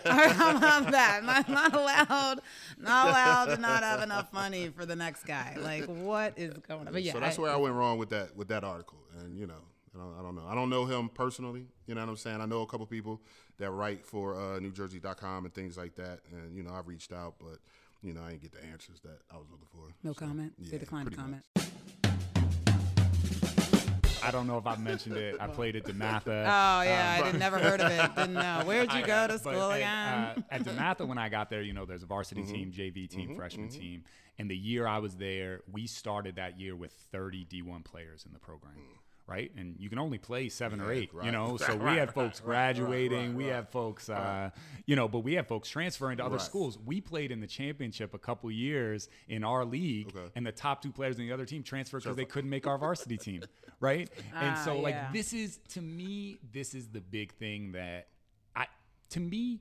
How 0.05 0.55
about 0.55 0.91
that? 0.91 1.23
Not, 1.23 1.49
not 1.49 1.73
allowed. 1.73 2.41
Not 2.77 3.07
allowed 3.09 3.45
to 3.55 3.57
not 3.61 3.81
have 3.83 4.01
enough 4.03 4.31
money 4.31 4.69
for 4.69 4.85
the 4.85 4.95
next 4.95 5.23
guy. 5.25 5.57
Like, 5.59 5.85
what 5.85 6.33
is 6.37 6.53
going 6.67 6.87
on? 6.87 6.93
But 6.93 7.01
yeah, 7.03 7.13
so 7.13 7.19
that's 7.19 7.37
I- 7.37 7.41
where 7.41 7.51
I 7.51 7.55
went 7.55 7.73
wrong 7.73 7.97
with 7.97 8.09
that 8.11 8.35
with 8.37 8.47
that 8.49 8.63
article. 8.63 8.99
And 9.19 9.35
you 9.37 9.47
know, 9.47 9.61
I 9.97 10.03
don't, 10.03 10.19
I 10.19 10.21
don't 10.21 10.35
know. 10.35 10.45
I 10.47 10.55
don't 10.55 10.69
know 10.69 10.85
him 10.85 11.09
personally. 11.09 11.65
You 11.87 11.95
know 11.95 12.01
what 12.01 12.09
I'm 12.09 12.15
saying? 12.17 12.41
I 12.41 12.45
know 12.45 12.61
a 12.61 12.67
couple 12.67 12.85
people 12.85 13.21
that 13.57 13.71
write 13.71 14.05
for 14.05 14.35
uh, 14.35 14.59
NewJersey.com 14.59 15.45
and 15.45 15.53
things 15.53 15.77
like 15.77 15.95
that. 15.95 16.19
And 16.31 16.55
you 16.55 16.63
know, 16.63 16.71
I've 16.73 16.87
reached 16.87 17.11
out, 17.11 17.35
but 17.39 17.57
you 18.03 18.13
know, 18.13 18.21
I 18.23 18.29
didn't 18.31 18.43
get 18.43 18.51
the 18.53 18.63
answers 18.65 18.99
that 19.01 19.19
I 19.31 19.37
was 19.37 19.47
looking 19.49 19.67
for. 19.71 19.91
no 20.03 20.13
So, 20.13 20.25
comment. 20.25 20.53
yeah, 20.59 20.71
they 20.71 20.77
declined 20.77 21.09
to 21.09 21.15
comment. 21.17 21.43
much. 21.55 21.65
I 24.23 24.31
don't 24.31 24.45
know 24.47 24.57
if 24.57 24.65
I've 24.67 24.81
mentioned 24.81 25.15
it. 25.15 25.35
I 25.39 25.47
played 25.47 25.75
at 25.75 25.83
DeMatha. 25.85 26.27
Oh 26.27 26.81
yeah, 26.81 27.21
I 27.23 27.31
did 27.31 27.39
never 27.39 27.57
heard 27.59 27.79
of 27.79 27.91
it. 27.91 28.15
Didn't 28.15 28.33
know. 28.33 28.61
Where'd 28.65 28.91
you 28.91 28.99
I- 28.99 29.07
go 29.07 29.27
to 29.27 29.39
school 29.39 29.71
at, 29.71 29.77
again? 29.77 29.87
uh, 29.89 30.35
at 30.51 30.63
DeMatha, 30.63 31.07
when 31.07 31.17
I 31.17 31.29
got 31.29 31.49
there, 31.49 31.61
you 31.61 31.73
know, 31.73 31.85
there's 31.85 32.03
a 32.03 32.07
varsity 32.07 32.41
Mm-hmm. 32.41 32.53
team, 32.53 32.71
JV 32.71 33.09
team, 33.09 33.35
freshman 33.35 33.69
team. 33.69 34.03
And 34.39 34.49
the 34.51 34.57
year 34.57 34.85
I 34.85 34.99
was 34.99 35.15
there, 35.15 35.61
we 35.71 35.87
started 35.87 36.35
that 36.35 36.59
year 36.59 36.75
with 36.75 36.91
30 37.11 37.45
D1 37.45 37.83
players 37.85 38.23
in 38.25 38.33
the 38.33 38.39
program. 38.39 38.73
Right, 39.27 39.51
and 39.57 39.75
you 39.77 39.89
can 39.89 39.99
only 39.99 40.17
play 40.17 40.47
seven 40.47 40.79
or 40.79 40.93
Yeah, 40.93 40.99
eight, 41.01 41.11
you 41.21 41.31
know. 41.33 41.57
So 41.59 41.75
Right, 41.75 41.79
we 41.81 41.89
have 41.89 41.99
had 41.99 42.13
folks 42.13 42.39
right, 42.39 42.47
right, 42.47 42.75
graduating, 42.75 43.27
right, 43.31 43.35
we 43.35 43.45
have 43.47 43.67
folks, 43.69 44.09
uh, 44.09 44.51
you 44.85 44.95
know, 44.95 45.09
but 45.09 45.19
we 45.19 45.33
have 45.33 45.47
folks 45.47 45.67
transferring 45.67 46.15
to 46.19 46.23
other 46.25 46.37
Right. 46.37 46.41
schools. 46.45 46.77
We 46.77 47.01
played 47.01 47.31
in 47.33 47.41
the 47.41 47.47
championship 47.47 48.13
a 48.13 48.19
couple 48.19 48.49
years 48.49 49.09
in 49.27 49.43
our 49.43 49.65
league, 49.65 50.07
Okay. 50.15 50.31
and 50.37 50.45
the 50.45 50.53
top 50.53 50.81
two 50.81 50.93
players 50.93 51.19
in 51.19 51.25
the 51.27 51.33
other 51.33 51.45
team 51.45 51.61
transferred 51.61 52.03
because 52.03 52.15
they 52.15 52.23
couldn't 52.23 52.49
make 52.49 52.67
our 52.67 52.77
varsity 52.77 53.17
team, 53.17 53.43
right? 53.81 54.09
and 54.39 54.55
Ah, 54.55 54.61
so, 54.63 54.79
like, 54.79 54.95
yeah. 54.95 55.11
this 55.11 55.33
is 55.33 55.57
to 55.69 55.81
me, 55.81 56.39
this 56.53 56.73
is 56.73 56.87
the 56.87 57.01
big 57.01 57.33
thing 57.33 57.73
that 57.73 58.07
I, 58.55 58.67
to 59.09 59.19
me, 59.19 59.59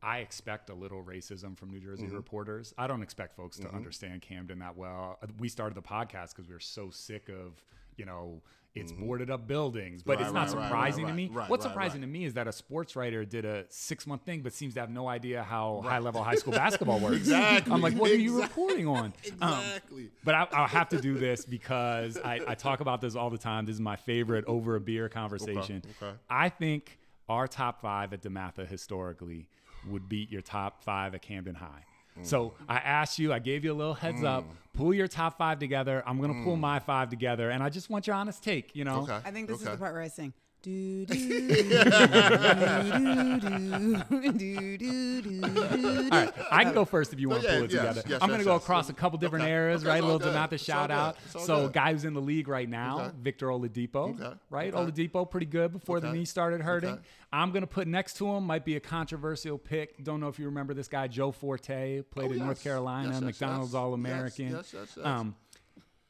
I 0.00 0.18
expect 0.18 0.70
a 0.70 0.74
little 0.74 1.02
racism 1.02 1.58
from 1.58 1.70
New 1.70 1.80
Jersey 1.80 2.04
Mm-hmm. 2.06 2.14
reporters. 2.14 2.72
I 2.78 2.86
don't 2.86 3.02
expect 3.02 3.34
folks 3.34 3.58
to 3.58 3.68
understand 3.74 4.22
Camden 4.22 4.60
that 4.60 4.76
well. 4.76 5.18
Uh, 5.20 5.26
We 5.40 5.48
started 5.48 5.74
the 5.74 5.82
podcast 5.82 6.28
because 6.30 6.46
we 6.46 6.54
were 6.54 6.60
so 6.60 6.90
sick 6.90 7.28
of, 7.28 7.64
you 7.96 8.04
know, 8.06 8.40
it's 8.80 8.92
boarded 8.92 9.30
up 9.30 9.46
buildings. 9.46 10.02
But 10.02 10.18
Mm-hmm. 10.18 10.34
Right, 10.34 10.42
it's 10.44 10.52
not 10.52 10.60
right, 10.60 10.66
surprising 10.68 11.04
right, 11.04 11.10
to 11.10 11.16
me. 11.16 11.30
What's 11.48 11.64
surprising 11.64 12.00
to 12.00 12.06
me 12.06 12.24
is 12.24 12.34
that 12.34 12.48
a 12.48 12.52
sports 12.52 12.96
writer 12.96 13.24
did 13.24 13.44
a 13.44 13.64
six 13.68 14.06
month 14.06 14.22
thing, 14.24 14.40
but 14.42 14.52
seems 14.52 14.74
to 14.74 14.80
have 14.80 14.90
no 14.90 15.06
idea 15.08 15.42
how 15.42 15.82
high 15.84 15.98
level 15.98 16.22
high 16.22 16.34
school 16.34 16.52
basketball 16.64 16.98
works. 17.00 17.16
Exactly, 17.16 17.72
I'm 17.72 17.80
like, 17.80 17.94
what 17.94 18.10
are 18.10 18.14
you 18.16 18.40
reporting 18.40 18.86
on? 18.86 19.12
Um, 19.40 19.58
Exactly. 19.60 20.10
but 20.24 20.34
I, 20.34 20.48
I'll 20.52 20.66
have 20.66 20.88
to 20.90 21.00
do 21.00 21.14
this 21.18 21.44
because 21.44 22.16
I, 22.18 22.40
I 22.48 22.54
talk 22.54 22.80
about 22.80 23.00
this 23.00 23.14
all 23.14 23.30
the 23.30 23.38
time. 23.38 23.66
This 23.66 23.74
is 23.74 23.80
my 23.80 23.96
favorite 23.96 24.44
over 24.46 24.74
a 24.76 24.80
beer 24.80 25.08
conversation. 25.08 25.82
okay. 26.02 26.12
I 26.28 26.48
think 26.48 26.98
our 27.28 27.46
top 27.46 27.80
five 27.80 28.12
at 28.12 28.22
DeMatha 28.22 28.66
historically 28.66 29.48
would 29.88 30.08
beat 30.08 30.30
your 30.30 30.42
top 30.42 30.82
five 30.82 31.14
at 31.14 31.22
Camden 31.22 31.54
High. 31.54 31.84
So 32.24 32.54
I 32.68 32.76
asked 32.76 33.18
you, 33.18 33.32
I 33.32 33.38
gave 33.38 33.64
you 33.64 33.72
a 33.72 33.74
little 33.74 33.94
heads 33.94 34.22
up. 34.22 34.44
Mm. 34.44 34.52
Pull 34.74 34.94
your 34.94 35.08
top 35.08 35.38
five 35.38 35.58
together. 35.58 36.02
I'm 36.06 36.20
gonna 36.20 36.44
pull 36.44 36.56
mm. 36.56 36.60
my 36.60 36.78
five 36.78 37.10
together, 37.10 37.50
and 37.50 37.62
I 37.62 37.68
just 37.68 37.90
want 37.90 38.06
your 38.06 38.16
honest 38.16 38.42
take. 38.44 38.74
You 38.74 38.84
know, 38.84 39.02
Okay. 39.02 39.18
I 39.24 39.30
think 39.30 39.48
this 39.48 39.58
is 39.58 39.64
the 39.64 39.76
part 39.76 39.92
where 39.92 40.02
I 40.02 40.08
sing. 40.08 40.32
Do 40.60 41.06
do 41.06 41.14
do 41.14 41.62
do 43.38 44.02
do 44.02 44.32
do 44.32 44.76
do 44.78 45.22
do. 45.22 45.40
All 45.44 45.50
right, 46.10 46.32
I 46.50 46.64
can 46.64 46.74
go 46.74 46.84
first 46.84 47.12
if 47.12 47.20
you 47.20 47.28
want 47.28 47.42
to 47.44 47.48
pull 47.48 47.62
it 47.62 47.70
together. 47.70 48.02
I'm 48.20 48.28
going 48.28 48.40
to 48.40 48.44
go 48.44 48.56
across 48.56 48.88
a 48.88 48.92
couple 48.92 49.18
different 49.18 49.44
eras, 49.46 49.84
right? 49.84 50.02
A 50.02 50.04
little 50.04 50.18
good. 50.18 50.34
DeMatha 50.34 50.54
It's 50.54 50.64
shout 50.64 50.90
out. 50.90 51.16
So, 51.28 51.64
good. 51.66 51.72
guy 51.74 51.92
who's 51.92 52.04
in 52.04 52.12
the 52.14 52.20
league 52.20 52.48
right 52.48 52.68
now, 52.68 53.12
Victor 53.22 53.46
Oladipo, 53.48 54.36
right? 54.50 54.72
Oladipo, 54.74 55.30
pretty 55.30 55.46
good 55.46 55.72
before 55.72 56.00
the 56.00 56.12
knee 56.12 56.24
started 56.24 56.60
hurting. 56.60 56.98
I'm 57.30 57.50
going 57.52 57.60
to 57.60 57.66
put 57.68 57.86
next 57.86 58.16
to 58.18 58.26
him, 58.26 58.44
might 58.44 58.64
be 58.64 58.76
a 58.76 58.80
controversial 58.80 59.58
pick. 59.58 60.02
Don't 60.02 60.18
know 60.18 60.28
if 60.28 60.38
you 60.38 60.46
remember 60.46 60.72
this 60.72 60.88
guy, 60.88 61.08
Joe 61.08 61.30
Forte, 61.30 62.00
played 62.10 62.30
Oh, 62.30 62.32
in 62.32 62.38
North. 62.38 62.62
Carolina, 62.64 63.08
Yes, 63.08 63.16
yes, 63.16 63.22
McDonald's. 63.22 63.74
All 63.74 63.92
American. 63.92 64.46
Yes, 64.50 64.72
yes, 64.72 64.74
yes, 64.74 64.94
yes. 64.96 65.06
Um, 65.06 65.36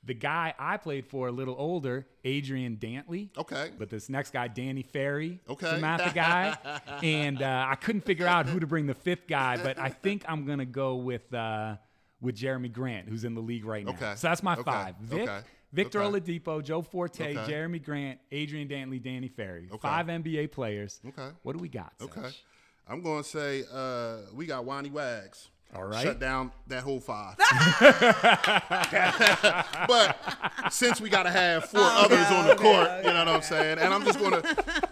the 0.09 0.15
guy 0.15 0.53
I 0.59 0.77
played 0.79 1.07
for, 1.07 1.29
a 1.29 1.33
little 1.33 1.55
older, 1.57 2.07
Adrian 2.25 2.77
Dantley. 2.77 3.29
Okay. 3.39 3.71
But 3.79 3.91
this 3.91 4.09
next 4.09 4.33
guy, 4.33 4.49
Danny 4.49 4.83
Ferry, 4.83 5.39
Okay. 5.49 5.67
Samantha 5.71 6.11
guy, 6.13 6.57
and 7.05 7.41
uh, 7.41 7.67
I 7.69 7.77
couldn't 7.77 8.01
figure 8.01 8.27
out 8.27 8.47
who 8.47 8.59
to 8.59 8.67
bring 8.67 8.87
the 8.87 8.95
fifth 8.95 9.29
guy, 9.29 9.57
but 9.63 9.79
I 9.79 9.91
think 9.91 10.25
I'm 10.27 10.45
gonna 10.45 10.65
go 10.65 10.97
with 10.97 11.33
uh, 11.33 11.77
with 12.21 12.37
Jerami 12.37 12.73
Grant, 12.73 13.09
who's 13.09 13.23
in 13.23 13.35
the 13.35 13.41
league 13.41 13.65
right 13.65 13.85
now. 13.85 13.93
Okay. 13.93 14.15
So 14.17 14.27
that's 14.29 14.43
my 14.43 14.55
Okay. 14.55 14.63
five: 14.65 14.97
Vic, 15.01 15.29
Okay. 15.29 15.41
Victor 15.73 16.03
Okay. 16.03 16.21
Oladipo, 16.39 16.65
Joe 16.65 16.83
Forte, 16.83 17.37
Okay. 17.37 17.53
Jerami 17.53 17.85
Grant, 17.85 18.19
Adrian 18.33 18.67
Dantley, 18.69 19.01
Danny 19.03 19.29
Ferry. 19.29 19.69
Okay. 19.71 19.79
Five 19.79 20.07
NBA 20.07 20.51
players. 20.51 20.99
Okay. 21.07 21.29
What 21.43 21.57
do 21.57 21.63
we 21.63 21.69
got? 21.69 21.93
Okay. 22.01 22.31
I'm 22.89 23.03
going 23.03 23.23
to 23.23 23.29
say 23.29 23.65
uh, 23.71 24.21
we 24.35 24.47
got 24.47 24.65
Wani 24.65 24.89
Wags. 24.91 25.51
All 25.77 25.85
right. 25.85 26.03
Shut 26.03 26.19
down 26.19 26.51
that 26.69 26.83
whole 26.83 26.99
five. 26.99 27.37
but 29.87 30.17
since 30.71 31.01
we 31.01 31.11
got 31.11 31.25
to 31.25 31.31
have 31.31 31.67
four 31.67 31.81
others 31.83 32.27
on 32.31 32.47
the 32.49 32.55
court, 32.55 32.89
you 33.05 33.11
know 33.13 33.19
what 33.19 33.29
I'm 33.29 33.43
saying? 33.43 33.79
And 33.79 33.93
I'm 33.93 34.03
just 34.05 34.19
gonna, 34.19 34.43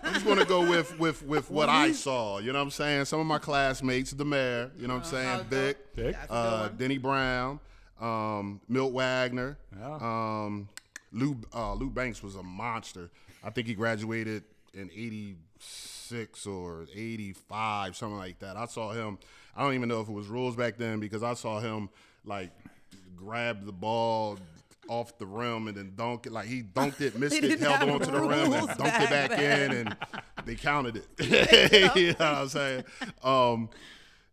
I'm 0.02 0.12
just 0.12 0.26
gonna 0.26 0.44
go 0.44 0.60
with 0.68 0.98
with 0.98 1.22
with 1.22 1.50
what 1.50 1.68
I 1.70 1.92
saw. 1.92 2.38
You 2.38 2.52
know 2.52 2.58
what 2.58 2.64
I'm 2.64 2.70
saying? 2.70 3.06
Some 3.06 3.20
of 3.20 3.26
my 3.26 3.38
classmates, 3.38 4.10
the 4.12 4.24
mayor. 4.26 4.70
You 4.78 4.86
know 4.86 4.94
what 4.94 5.04
I'm 5.04 5.10
saying? 5.10 5.44
Vic, 5.48 5.78
Vic. 5.94 6.14
That's 6.14 6.24
a 6.26 6.28
good 6.28 6.36
uh. 6.36 6.68
Denny 6.76 6.98
Brown, 6.98 7.58
um, 8.00 8.60
Milt 8.68 8.92
Wagner, 8.92 9.56
Yeah. 9.78 9.94
um, 10.00 10.68
Lou 11.12 11.36
uh, 11.54 11.72
Lou 11.74 11.88
Banks 11.88 12.22
was 12.22 12.36
a 12.36 12.42
monster. 12.42 13.10
I 13.42 13.48
think 13.50 13.66
he 13.66 13.74
graduated 13.74 14.44
in 14.74 14.90
'86 14.94 15.95
or 16.46 16.86
'85, 16.94 17.96
something 17.96 18.18
like 18.18 18.38
that. 18.40 18.56
I 18.56 18.66
saw 18.66 18.92
him. 18.92 19.18
I 19.56 19.62
don't 19.62 19.74
even 19.74 19.88
know 19.88 20.00
if 20.00 20.08
it 20.08 20.12
was 20.12 20.26
rules 20.26 20.56
back 20.56 20.76
then 20.76 21.00
because 21.00 21.22
I 21.22 21.34
saw 21.34 21.60
him 21.60 21.88
like 22.24 22.50
grab 23.16 23.64
the 23.64 23.72
ball 23.72 24.38
off 24.88 25.18
the 25.18 25.26
rim 25.26 25.68
and 25.68 25.76
then 25.76 25.92
dunk 25.96 26.26
it. 26.26 26.32
Like 26.32 26.46
he 26.46 26.62
dunked 26.62 27.00
it, 27.00 27.16
missed 27.18 27.42
it, 27.42 27.58
held 27.60 27.88
on 27.88 28.00
to 28.00 28.10
the 28.10 28.20
rim, 28.20 28.52
and 28.52 28.68
dunked 28.68 28.78
back 28.78 29.02
it 29.02 29.10
back 29.10 29.30
then. 29.30 29.72
in, 29.72 29.76
and 29.88 29.96
they 30.44 30.54
counted 30.54 30.96
it. 30.96 31.96
you 31.96 32.08
know 32.08 32.14
what 32.18 32.22
I'm 32.22 32.48
saying? 32.48 32.84
Um, 33.22 33.70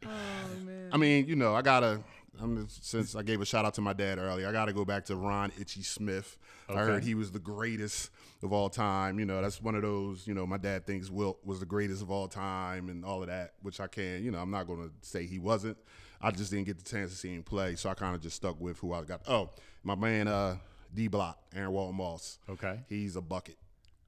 Oh 0.06 0.66
man. 0.66 0.90
I 0.92 0.98
mean, 0.98 1.28
you 1.28 1.36
know, 1.36 1.56
I 1.56 1.62
gotta. 1.62 2.02
I'm 2.42 2.68
since 2.70 3.16
I 3.16 3.22
gave 3.22 3.42
a 3.42 3.46
shout 3.46 3.66
out 3.66 3.76
to 3.76 3.82
my 3.82 3.94
dad 3.94 4.18
earlier, 4.18 4.48
I 4.48 4.52
gotta 4.52 4.74
go 4.74 4.86
back 4.86 5.06
to 5.06 5.16
Ron 5.16 5.52
Itchy 5.60 5.84
Smith. 5.84 6.38
I 6.68 6.74
heard 6.74 7.04
he 7.04 7.16
was 7.16 7.32
the 7.32 7.40
greatest 7.40 8.10
of 8.42 8.52
all 8.52 8.70
time. 8.70 9.20
You 9.20 9.26
know, 9.26 9.42
that's 9.42 9.62
one 9.62 9.76
of 9.76 9.84
those. 9.84 10.26
You 10.26 10.34
know, 10.34 10.46
my 10.48 10.58
dad 10.58 10.86
thinks 10.86 11.10
Wilt 11.10 11.40
was 11.46 11.60
the 11.60 11.66
greatest 11.66 12.02
of 12.02 12.10
all 12.10 12.28
time 12.28 12.90
and 12.90 13.06
all 13.06 13.22
of 13.22 13.28
that, 13.28 13.54
which 13.62 13.80
I 13.80 13.88
can. 13.88 14.24
You 14.24 14.32
know, 14.32 14.40
I'm 14.40 14.52
not 14.52 14.68
gonna 14.68 14.90
say 15.02 15.26
he 15.26 15.40
wasn't. 15.40 15.78
I 16.22 16.32
just 16.32 16.52
didn't 16.52 16.66
get 16.66 16.78
the 16.78 16.90
chance 16.90 17.12
to 17.12 17.18
see 17.18 17.34
him 17.36 17.44
play, 17.44 17.76
so 17.76 17.90
I 17.90 17.94
kind 17.94 18.16
of 18.16 18.22
just 18.22 18.38
stuck 18.38 18.60
with 18.60 18.80
who 18.80 18.94
I 18.94 19.04
got. 19.04 19.22
Oh, 19.28 19.50
my 19.84 19.96
man, 19.96 20.30
uh, 20.30 20.56
D 20.94 21.10
Block, 21.10 21.38
Aaron 21.54 21.72
Walton 21.72 21.98
Moss. 21.98 22.40
Okay. 22.50 22.80
He's 22.88 23.18
a 23.18 23.22
bucket. 23.22 23.58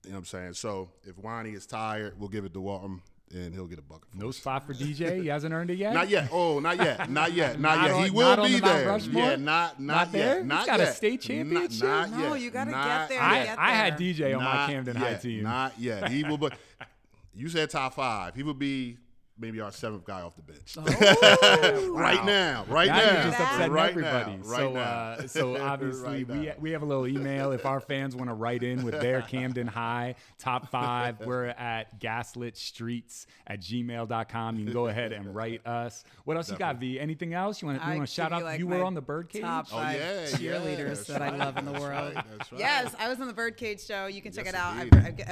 You 0.03 0.11
know 0.11 0.15
what 0.15 0.19
I'm 0.19 0.25
saying? 0.25 0.53
So 0.53 0.91
if 1.03 1.17
Wani 1.17 1.51
is 1.51 1.65
tired, 1.65 2.17
we'll 2.17 2.29
give 2.29 2.45
it 2.45 2.53
to 2.53 2.61
Walton, 2.61 3.01
and 3.33 3.53
he'll 3.53 3.65
get 3.67 3.79
a 3.79 3.81
bucket. 3.81 4.09
for 4.11 4.17
No 4.17 4.29
us. 4.29 4.37
spot 4.37 4.65
for 4.65 4.73
DJ. 4.73 5.21
He 5.21 5.27
hasn't 5.27 5.53
earned 5.53 5.69
it 5.71 5.77
yet. 5.77 5.93
Not 5.93 6.09
yet. 6.09 6.29
Oh, 6.31 6.59
not 6.59 6.77
yet. 6.77 7.09
Not 7.09 7.33
yet. 7.33 7.59
Not, 7.59 7.77
Not 7.79 7.85
yet. 7.87 7.95
on- 7.95 8.03
he 8.05 8.09
will 8.11 8.21
not 8.21 8.39
on 8.39 8.47
be 8.47 8.55
the 8.55 8.61
Mount 8.61 8.77
there. 8.77 8.87
Rushmore? 8.87 9.23
Yeah, 9.23 9.35
not 9.35 9.79
not, 9.79 9.79
Not 9.79 10.11
there? 10.11 10.27
yet. 10.27 10.37
He's 10.37 10.45
Not 10.45 10.65
got 10.67 10.79
a 10.79 10.87
state 10.93 11.21
championship? 11.21 11.83
Not, 11.83 12.09
not 12.11 12.19
No, 12.19 12.33
yet. 12.35 12.41
you 12.43 12.51
gotta 12.51 12.71
Not 12.71 12.85
get 12.85 13.09
there. 13.09 13.21
I, 13.21 13.43
get 13.45 13.59
I 13.59 13.71
had. 13.71 13.97
DJ 13.97 14.37
on 14.37 14.43
my 14.43 14.53
not 14.53 14.69
Camden 14.69 14.95
High 14.95 15.13
team. 15.15 15.43
Not 15.43 15.73
yet. 15.79 16.09
He 16.09 16.23
will. 16.23 16.37
But 16.37 16.53
you 17.33 17.49
said 17.49 17.69
top 17.69 17.95
five. 17.95 18.35
He 18.35 18.43
would 18.43 18.59
be 18.59 18.97
maybe 19.37 19.59
our 19.61 19.71
seventh 19.71 20.05
guy 20.05 20.21
off 20.21 20.35
the 20.35 20.41
bench. 20.41 20.75
Oh. 20.77 21.91
Right 21.95 22.23
now. 22.25 22.65
Right 22.67 22.87
now 22.87 22.95
now. 22.97 23.23
just 23.23 23.39
upsetting 23.39 23.71
right 23.71 23.89
everybody. 23.89 24.31
Now, 24.37 24.37
right 24.49 24.59
so, 24.59 24.73
now. 24.73 24.79
uh, 24.81 25.27
so 25.27 25.57
obviously 25.61 26.23
Right 26.23 26.27
we 26.27 26.45
now. 26.47 26.53
we 26.59 26.71
have 26.71 26.81
a 26.83 26.85
little 26.85 27.07
email. 27.07 27.51
If 27.51 27.65
our 27.65 27.79
fans 27.79 28.15
want 28.15 28.29
to 28.29 28.33
write 28.33 28.63
in 28.63 28.83
with 28.83 28.99
their 29.01 29.21
Camden 29.21 29.67
High 29.67 30.15
top 30.37 30.69
five, 30.69 31.19
we're 31.25 31.45
at 31.45 31.99
gaslitstreets 31.99 33.25
at 33.47 33.61
gmail.com. 33.61 34.57
You 34.59 34.65
can 34.65 34.73
go 34.73 34.87
ahead 34.87 35.11
and 35.13 35.33
write 35.35 35.65
us. 35.65 36.03
What 36.25 36.37
else 36.37 36.49
you 36.51 36.57
got, 36.57 36.77
V? 36.77 36.99
Anything 36.99 37.33
else 37.33 37.61
you 37.61 37.67
want 37.67 37.81
to 37.81 37.87
you 37.87 37.95
want 37.97 38.07
to 38.07 38.13
shout 38.13 38.31
out? 38.31 38.39
you, 38.39 38.43
like, 38.45 38.59
you 38.59 38.67
were 38.67 38.83
on 38.83 38.93
the 38.93 39.01
ByrdCage. 39.01 39.41
Top 39.41 39.67
Oh, 39.71 39.77
five 39.77 39.97
yeah, 39.99 40.25
cheerleaders 40.27 40.77
yeah, 40.77 40.83
that's 40.85 41.07
that 41.07 41.21
I 41.21 41.35
love 41.35 41.57
in 41.57 41.65
the 41.65 41.71
world. 41.73 42.13
right, 42.15 42.15
right. 42.15 42.41
Yes, 42.57 42.93
I 42.99 43.07
was 43.09 43.19
on 43.19 43.27
the 43.27 43.33
ByrdCage 43.33 43.85
show. 43.85 44.07
You 44.07 44.21
can 44.21 44.31
check 44.31 44.45
Yes, 44.45 44.53
it 44.53 44.57
out. 44.57 44.73
I. 44.75 44.81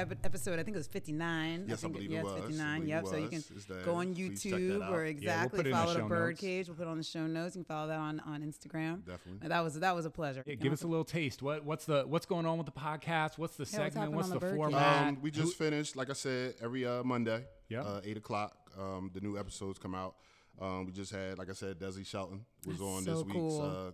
I- 0.02 0.06
episode, 0.24 0.58
I 0.58 0.62
think 0.62 0.74
it 0.76 0.78
was 0.78 0.86
59. 0.86 1.66
Yes, 1.68 1.78
I 1.78 1.82
think 1.82 1.94
believe 1.94 2.10
yeah, 2.10 2.20
it 2.20 2.24
was. 2.24 2.34
59. 2.34 2.86
Yep. 2.86 3.06
So 3.06 3.16
you 3.16 3.28
can 3.28 3.44
was. 3.54 3.66
It's 4.00 4.10
there. 4.10 4.10
go 4.10 4.10
on 4.10 4.14
Please 4.14 4.42
check 4.42 4.52
that 4.52 4.58
YouTube 4.60 4.82
out. 4.82 4.92
or 4.92 4.96
Yeah, 4.96 5.00
we'll 5.02 5.10
exactly 5.10 5.56
put 5.58 5.66
it 5.66 5.70
in 5.70 5.72
the 5.72 5.78
follow 5.78 5.94
the. 5.94 6.14
ByrdCage. 6.14 6.66
We'll 6.68 6.76
put 6.76 6.82
it 6.82 6.88
on 6.88 6.98
the 6.98 7.04
show 7.04 7.26
notes. 7.26 7.56
You 7.56 7.64
can 7.64 7.74
follow 7.74 7.88
that 7.88 7.98
on, 7.98 8.20
on 8.20 8.42
Instagram. 8.42 9.04
Definitely. 9.04 9.38
And 9.42 9.50
that 9.52 9.64
was 9.64 9.78
that 9.80 9.94
was 9.94 10.06
a 10.06 10.10
pleasure. 10.10 10.42
Yeah, 10.46 10.54
give 10.54 10.72
us 10.72 10.82
a 10.82 10.86
little 10.86 11.04
taste. 11.04 11.42
What 11.42 11.64
what's 11.64 11.84
the 11.84 12.04
what's 12.06 12.26
going 12.26 12.46
on 12.46 12.58
with 12.58 12.66
the 12.66 12.72
podcast? 12.72 13.38
What's 13.38 13.56
the 13.56 13.62
what's 13.62 13.70
segment? 13.70 13.94
happening 13.94 14.16
What's 14.16 14.28
the, 14.30 14.38
the 14.38 14.54
format? 14.54 15.06
Um, 15.08 15.18
we 15.22 15.30
just 15.30 15.56
finished, 15.56 15.96
like 15.96 16.10
I 16.10 16.14
said, 16.14 16.54
every 16.62 16.84
uh, 16.86 17.02
Monday, 17.04 17.44
Yeah. 17.68 17.82
uh, 17.82 18.00
eight 18.04 18.16
o'clock. 18.16 18.56
Um, 18.78 19.10
the 19.14 19.20
new 19.20 19.38
episodes 19.38 19.78
come 19.78 19.94
out. 19.94 20.16
Um, 20.60 20.86
we 20.86 20.92
just 20.92 21.12
had, 21.12 21.38
like 21.38 21.50
I 21.50 21.52
said, 21.52 21.78
Desi 21.78 22.06
Shelton 22.06 22.44
was 22.66 22.78
That's 22.78 22.88
on 22.88 23.02
so 23.04 23.10
this 23.16 23.24
week's 23.24 23.32
cool. 23.36 23.60
Mm-hmm. 23.60 23.88
uh, 23.88 23.90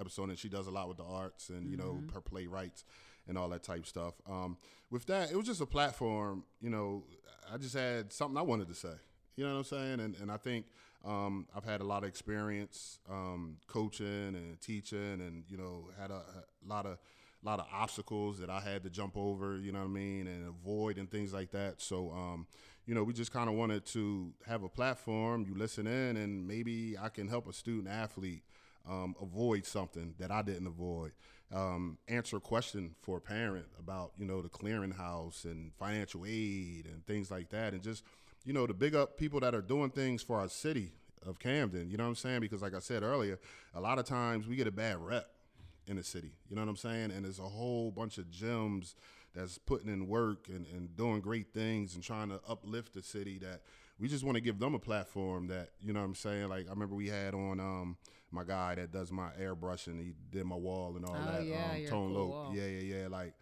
episode, 0.00 0.28
and 0.30 0.38
she 0.38 0.48
does 0.48 0.66
a 0.66 0.70
lot 0.70 0.88
with 0.88 0.96
the 0.96 1.04
arts 1.04 1.48
and 1.50 1.70
you 1.70 1.76
know 1.76 2.02
her 2.14 2.20
playwrights 2.20 2.84
and 3.28 3.38
all 3.38 3.48
that 3.50 3.62
type 3.62 3.86
stuff. 3.86 4.14
Um, 4.28 4.56
with 4.90 5.06
that, 5.06 5.30
it 5.30 5.36
was 5.36 5.46
just 5.46 5.60
a 5.60 5.66
platform. 5.66 6.44
You 6.60 6.70
know, 6.70 7.04
I 7.52 7.56
just 7.58 7.74
had 7.74 8.12
something 8.12 8.36
I 8.36 8.42
wanted 8.42 8.68
to 8.68 8.74
say. 8.74 8.92
You 9.36 9.44
know 9.44 9.52
what 9.52 9.58
I'm 9.58 9.64
saying? 9.64 10.00
And 10.00 10.16
and 10.20 10.30
I 10.30 10.36
think 10.36 10.66
um, 11.04 11.46
I've 11.56 11.64
had 11.64 11.80
a 11.80 11.84
lot 11.84 12.02
of 12.02 12.08
experience 12.08 12.98
um, 13.10 13.56
coaching 13.66 14.06
and 14.34 14.60
teaching, 14.60 15.20
and 15.20 15.44
you 15.48 15.56
know, 15.56 15.88
had 15.98 16.10
a, 16.10 16.22
a 16.22 16.68
lot 16.68 16.86
of 16.86 16.98
a 17.42 17.46
lot 17.46 17.58
of 17.58 17.66
obstacles 17.72 18.38
that 18.38 18.50
I 18.50 18.60
had 18.60 18.84
to 18.84 18.90
jump 18.90 19.16
over, 19.16 19.58
you 19.58 19.72
know 19.72 19.80
what 19.80 19.86
I 19.86 19.88
mean, 19.88 20.26
and 20.28 20.48
avoid 20.48 20.96
and 20.96 21.10
things 21.10 21.32
like 21.32 21.50
that. 21.50 21.80
So, 21.80 22.12
um, 22.12 22.46
you 22.86 22.94
know, 22.94 23.02
we 23.02 23.12
just 23.12 23.32
kind 23.32 23.48
of 23.48 23.56
wanted 23.56 23.84
to 23.86 24.32
have 24.46 24.62
a 24.62 24.68
platform. 24.68 25.44
You 25.48 25.56
listen 25.56 25.88
in, 25.88 26.16
and 26.16 26.46
maybe 26.46 26.96
I 26.96 27.08
can 27.08 27.26
help 27.26 27.48
a 27.48 27.52
student 27.52 27.88
athlete 27.88 28.44
um, 28.88 29.16
avoid 29.20 29.66
something 29.66 30.14
that 30.18 30.30
I 30.30 30.42
didn't 30.42 30.68
avoid. 30.68 31.12
Um, 31.52 31.98
answer 32.06 32.36
a 32.36 32.40
question 32.40 32.94
for 33.02 33.18
a 33.18 33.20
parent 33.20 33.66
about, 33.78 34.12
you 34.16 34.24
know, 34.24 34.40
the 34.40 34.48
clearinghouse 34.48 35.44
and 35.44 35.72
financial 35.74 36.24
aid 36.24 36.86
and 36.86 37.04
things 37.06 37.30
like 37.30 37.50
that, 37.50 37.72
and 37.72 37.82
just, 37.82 38.04
you 38.44 38.52
know, 38.52 38.66
to 38.66 38.74
big 38.74 38.94
up 38.94 39.16
people 39.16 39.40
that 39.40 39.54
are 39.54 39.62
doing 39.62 39.90
things 39.90 40.22
for 40.22 40.38
our 40.38 40.48
city 40.48 40.92
of 41.26 41.38
Camden. 41.38 41.88
You 41.90 41.96
know 41.96 42.04
what 42.04 42.10
I'm 42.10 42.14
saying? 42.16 42.40
Because, 42.40 42.62
like 42.62 42.74
I 42.74 42.80
said 42.80 43.02
earlier, 43.02 43.38
a 43.74 43.80
lot 43.80 43.98
of 43.98 44.04
times 44.04 44.46
we 44.46 44.56
get 44.56 44.66
a 44.66 44.72
bad 44.72 44.98
rep 44.98 45.28
in 45.86 45.96
the 45.96 46.02
city. 46.04 46.32
You 46.48 46.56
know 46.56 46.62
what 46.62 46.68
I'm 46.68 46.76
saying? 46.76 47.10
And 47.10 47.24
there's 47.24 47.38
a 47.38 47.42
whole 47.42 47.90
bunch 47.90 48.18
of 48.18 48.30
gems 48.30 48.94
that's 49.34 49.58
putting 49.58 49.88
in 49.88 50.06
work 50.08 50.48
and, 50.48 50.66
and 50.66 50.94
doing 50.96 51.20
great 51.20 51.52
things 51.54 51.94
and 51.94 52.02
trying 52.04 52.28
to 52.28 52.40
uplift 52.48 52.92
the 52.94 53.02
city 53.02 53.38
that 53.38 53.62
we 53.98 54.08
just 54.08 54.24
want 54.24 54.34
to 54.34 54.40
give 54.42 54.58
them 54.58 54.74
a 54.74 54.78
platform 54.78 55.46
that, 55.46 55.70
you 55.80 55.92
know 55.92 56.00
what 56.00 56.06
I'm 56.06 56.14
saying? 56.14 56.48
Like 56.48 56.66
I 56.66 56.70
remember 56.70 56.94
we 56.96 57.08
had 57.08 57.34
on 57.34 57.58
um 57.60 57.96
my 58.30 58.44
guy 58.44 58.74
that 58.74 58.90
does 58.92 59.10
my 59.12 59.28
airbrushing, 59.40 60.00
he 60.02 60.12
did 60.30 60.44
my 60.44 60.56
wall 60.56 60.96
and 60.96 61.04
all 61.04 61.16
Oh, 61.16 61.32
that. 61.32 61.46
yeah, 61.46 61.70
um, 61.72 61.76
your 61.80 61.90
Tone 61.90 62.14
cool. 62.14 62.52
Yeah, 62.54 62.66
yeah, 62.66 62.96
yeah. 63.02 63.08
Like 63.08 63.34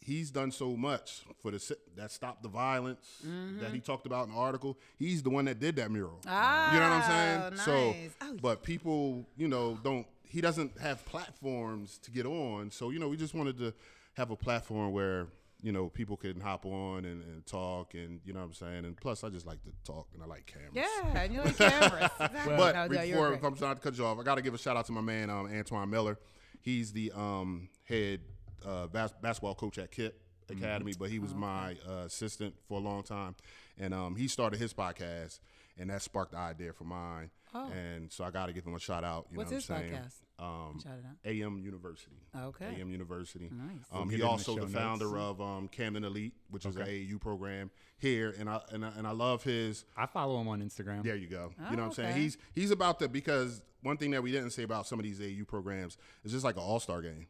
he's 0.00 0.30
done 0.30 0.50
so 0.52 0.76
much 0.76 1.22
for 1.40 1.50
the 1.50 1.76
that 1.96 2.10
stopped 2.10 2.42
the 2.42 2.48
violence 2.48 3.22
Mm-hmm. 3.26 3.60
that 3.60 3.72
he 3.72 3.80
talked 3.80 4.06
about 4.06 4.28
in 4.28 4.34
the 4.34 4.38
article. 4.40 4.78
He's 4.98 5.22
the 5.22 5.30
one 5.30 5.44
that 5.46 5.58
did 5.60 5.76
that 5.76 5.90
mural. 5.90 6.20
Ah, 6.26 6.72
you 6.74 6.80
know 6.80 6.88
what 6.90 7.02
I'm 7.02 7.10
saying? 7.10 7.56
nice. 7.56 7.64
So, 7.64 7.94
Oh, 8.28 8.36
but 8.40 8.62
people, 8.62 9.26
you 9.36 9.48
know, 9.48 9.78
don't. 9.82 10.06
He 10.28 10.40
doesn't 10.40 10.78
have 10.80 11.04
platforms 11.06 11.98
to 11.98 12.10
get 12.10 12.26
on. 12.26 12.70
So 12.70 12.90
you 12.90 12.98
know, 12.98 13.08
we 13.08 13.16
just 13.16 13.34
wanted 13.34 13.58
to 13.58 13.72
have 14.14 14.30
a 14.30 14.36
platform 14.36 14.92
where 14.92 15.28
you 15.62 15.72
know 15.72 15.88
people 15.88 16.16
can 16.16 16.40
hop 16.40 16.66
on 16.66 17.04
and, 17.04 17.22
and 17.22 17.46
talk, 17.46 17.94
and 17.94 18.20
you 18.24 18.32
know 18.32 18.40
what 18.40 18.46
I'm 18.46 18.54
saying. 18.54 18.84
And 18.84 18.96
plus, 18.96 19.24
I 19.24 19.28
just 19.30 19.46
like 19.46 19.62
to 19.64 19.70
talk, 19.84 20.08
and 20.14 20.22
I 20.22 20.26
like 20.26 20.46
cameras. 20.46 20.72
Yeah, 20.74 21.22
and 21.22 21.32
you 21.32 21.40
like 21.42 21.56
cameras. 21.56 22.10
Exactly. 22.20 22.56
But 22.56 22.74
No, 22.74 22.88
before, 22.88 23.32
if 23.34 23.42
I'm 23.42 23.56
not 23.60 23.74
to 23.76 23.80
cut 23.82 23.96
you 23.98 24.04
off, 24.04 24.18
I 24.18 24.22
got 24.22 24.34
to 24.36 24.42
give 24.42 24.52
a 24.54 24.58
shout 24.58 24.76
out 24.76 24.86
to 24.86 24.92
my 24.92 25.00
man 25.00 25.30
um, 25.30 25.46
Antoine 25.46 25.88
Miller. 25.90 26.18
He's 26.60 26.92
the 26.92 27.12
um, 27.14 27.68
head 27.84 28.20
uh, 28.64 28.86
bas- 28.86 29.14
basketball 29.20 29.54
coach 29.54 29.78
at 29.78 29.90
KIPP 29.90 30.12
Academy, 30.50 30.92
but 30.98 31.10
he 31.10 31.18
was 31.18 31.32
Oh, 31.32 31.36
my 31.38 31.76
uh, 31.88 32.04
assistant 32.06 32.54
for 32.68 32.78
a 32.78 32.82
long 32.82 33.02
time, 33.02 33.34
and 33.78 33.92
um, 33.92 34.14
he 34.16 34.28
started 34.28 34.60
his 34.60 34.72
podcast, 34.72 35.40
and 35.78 35.90
that 35.90 36.02
sparked 36.02 36.32
the 36.32 36.38
idea 36.38 36.72
for 36.72 36.84
mine. 36.84 37.30
Oh. 37.54 37.68
And 37.70 38.12
so 38.12 38.22
I 38.22 38.30
got 38.30 38.46
to 38.46 38.52
give 38.52 38.64
him 38.66 38.74
a 38.74 38.78
shout 38.78 39.02
out. 39.02 39.26
You 39.30 39.38
What's 39.38 39.50
know 39.50 39.56
his 39.56 39.68
what 39.68 39.78
I'm 39.78 39.88
saying? 39.88 39.94
podcast? 39.94 40.12
Um, 40.38 40.80
Shout 40.82 40.92
it 40.98 41.04
out. 41.06 41.16
AM 41.24 41.58
University. 41.58 42.16
Okay. 42.38 42.66
AM 42.78 42.90
University. 42.90 43.50
Nice. 43.50 43.86
Um, 43.90 44.00
We'll 44.00 44.04
he 44.08 44.10
get 44.10 44.12
it 44.12 44.14
in 44.16 44.20
the 44.20 44.26
also 44.28 44.56
the 44.56 44.66
founder 44.66 45.06
notes. 45.06 45.16
of 45.16 45.40
um, 45.40 45.68
Camden 45.68 46.04
Elite, 46.04 46.34
which 46.50 46.66
is 46.66 46.76
Okay. 46.76 47.02
an 47.02 47.08
AAU 47.08 47.18
program 47.20 47.70
here, 47.98 48.34
and 48.38 48.50
I 48.50 48.60
and 48.72 48.84
I, 48.84 48.90
and 48.98 49.06
I 49.06 49.12
love 49.12 49.42
his 49.42 49.86
I 49.96 50.04
follow 50.06 50.38
him 50.40 50.48
on 50.48 50.60
Instagram. 50.62 51.02
there 51.02 51.16
you 51.16 51.28
go. 51.28 51.52
Oh, 51.58 51.70
you 51.70 51.76
know 51.76 51.84
what 51.84 51.88
I'm 51.88 51.94
saying? 51.94 52.16
He's 52.20 52.36
he's 52.54 52.70
about 52.70 52.98
the 52.98 53.08
because 53.08 53.62
one 53.82 53.96
thing 53.96 54.10
that 54.10 54.22
we 54.22 54.30
didn't 54.32 54.50
say 54.50 54.64
about 54.64 54.86
some 54.86 54.98
of 54.98 55.04
these 55.04 55.20
AU 55.20 55.44
programs 55.46 55.96
is 56.24 56.32
just 56.32 56.44
like 56.44 56.56
an 56.56 56.62
all-star 56.62 57.00
game. 57.00 57.26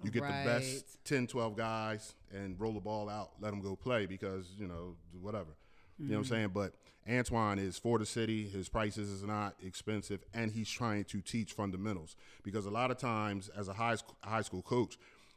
Right. 0.00 0.04
You 0.06 0.10
get 0.10 0.26
the 0.26 0.32
best 0.44 1.04
10, 1.04 1.26
12 1.26 1.56
guys 1.56 2.14
and 2.32 2.58
roll 2.58 2.72
the 2.72 2.80
ball 2.80 3.08
out, 3.08 3.30
let 3.40 3.50
them 3.50 3.60
go 3.60 3.76
play 3.76 4.06
because, 4.06 4.46
you 4.58 4.66
know, 4.66 4.96
whatever. 5.20 5.56
You 5.98 6.06
know 6.06 6.14
what 6.14 6.18
I'm 6.18 6.24
Mm-hmm. 6.24 6.34
saying? 6.34 6.48
But 6.54 6.72
Antoine 7.08 7.58
is 7.58 7.78
for 7.78 7.98
the 7.98 8.06
city. 8.06 8.48
His 8.48 8.68
prices 8.68 9.10
is 9.10 9.22
not 9.22 9.54
expensive, 9.62 10.22
and 10.32 10.50
he's 10.52 10.70
trying 10.70 11.04
to 11.04 11.20
teach 11.20 11.52
fundamentals 11.52 12.16
because 12.42 12.64
a 12.66 12.70
lot 12.70 12.90
of 12.90 12.96
times, 12.98 13.50
as 13.56 13.68
a 13.68 13.74
high 13.74 13.96
school, 13.96 14.16
high 14.22 14.40
school 14.42 14.62
coach, 14.62 14.96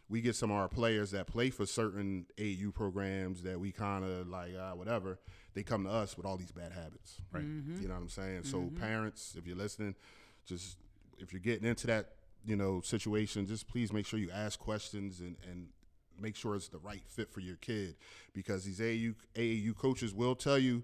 we 0.10 0.22
get 0.22 0.36
some 0.36 0.52
of 0.52 0.58
our 0.58 0.68
players 0.70 1.12
that 1.12 1.28
play 1.28 1.50
for 1.50 1.66
certain 1.66 2.26
AU 2.40 2.72
programs 2.72 3.42
that 3.44 3.60
we 3.60 3.72
kind 3.72 4.06
of 4.06 4.28
like, 4.28 4.56
uh, 4.56 4.72
whatever. 4.74 5.18
They 5.54 5.64
come 5.64 5.84
to 5.86 5.90
us 5.90 6.16
with 6.18 6.26
all 6.26 6.38
these 6.38 6.52
bad 6.52 6.72
habits. 6.72 7.20
Right. 7.32 7.44
You 7.44 7.88
know 7.88 7.94
what 7.96 8.02
I'm 8.02 8.10
saying? 8.10 8.44
So 8.44 8.72
parents, 8.80 9.36
if 9.38 9.46
you're 9.48 9.56
listening, 9.58 9.96
just 10.46 10.78
if 11.20 11.32
you're 11.34 11.40
getting 11.42 11.68
into 11.68 11.88
that, 11.88 12.10
you 12.46 12.56
know, 12.56 12.82
situation, 12.82 13.46
just 13.48 13.68
please 13.68 13.94
make 13.94 14.06
sure 14.06 14.20
you 14.20 14.32
ask 14.32 14.60
questions 14.60 15.20
and 15.20 15.36
and 15.50 15.68
make 16.20 16.36
sure 16.36 16.56
it's 16.56 16.68
the 16.68 16.78
right 16.78 17.02
fit 17.08 17.32
for 17.32 17.40
your 17.40 17.56
kid 17.58 17.96
because 18.34 18.64
these 18.64 18.80
AAU 18.80 19.16
AAU 19.36 19.76
coaches 19.76 20.14
will 20.14 20.36
tell 20.36 20.60
you 20.60 20.84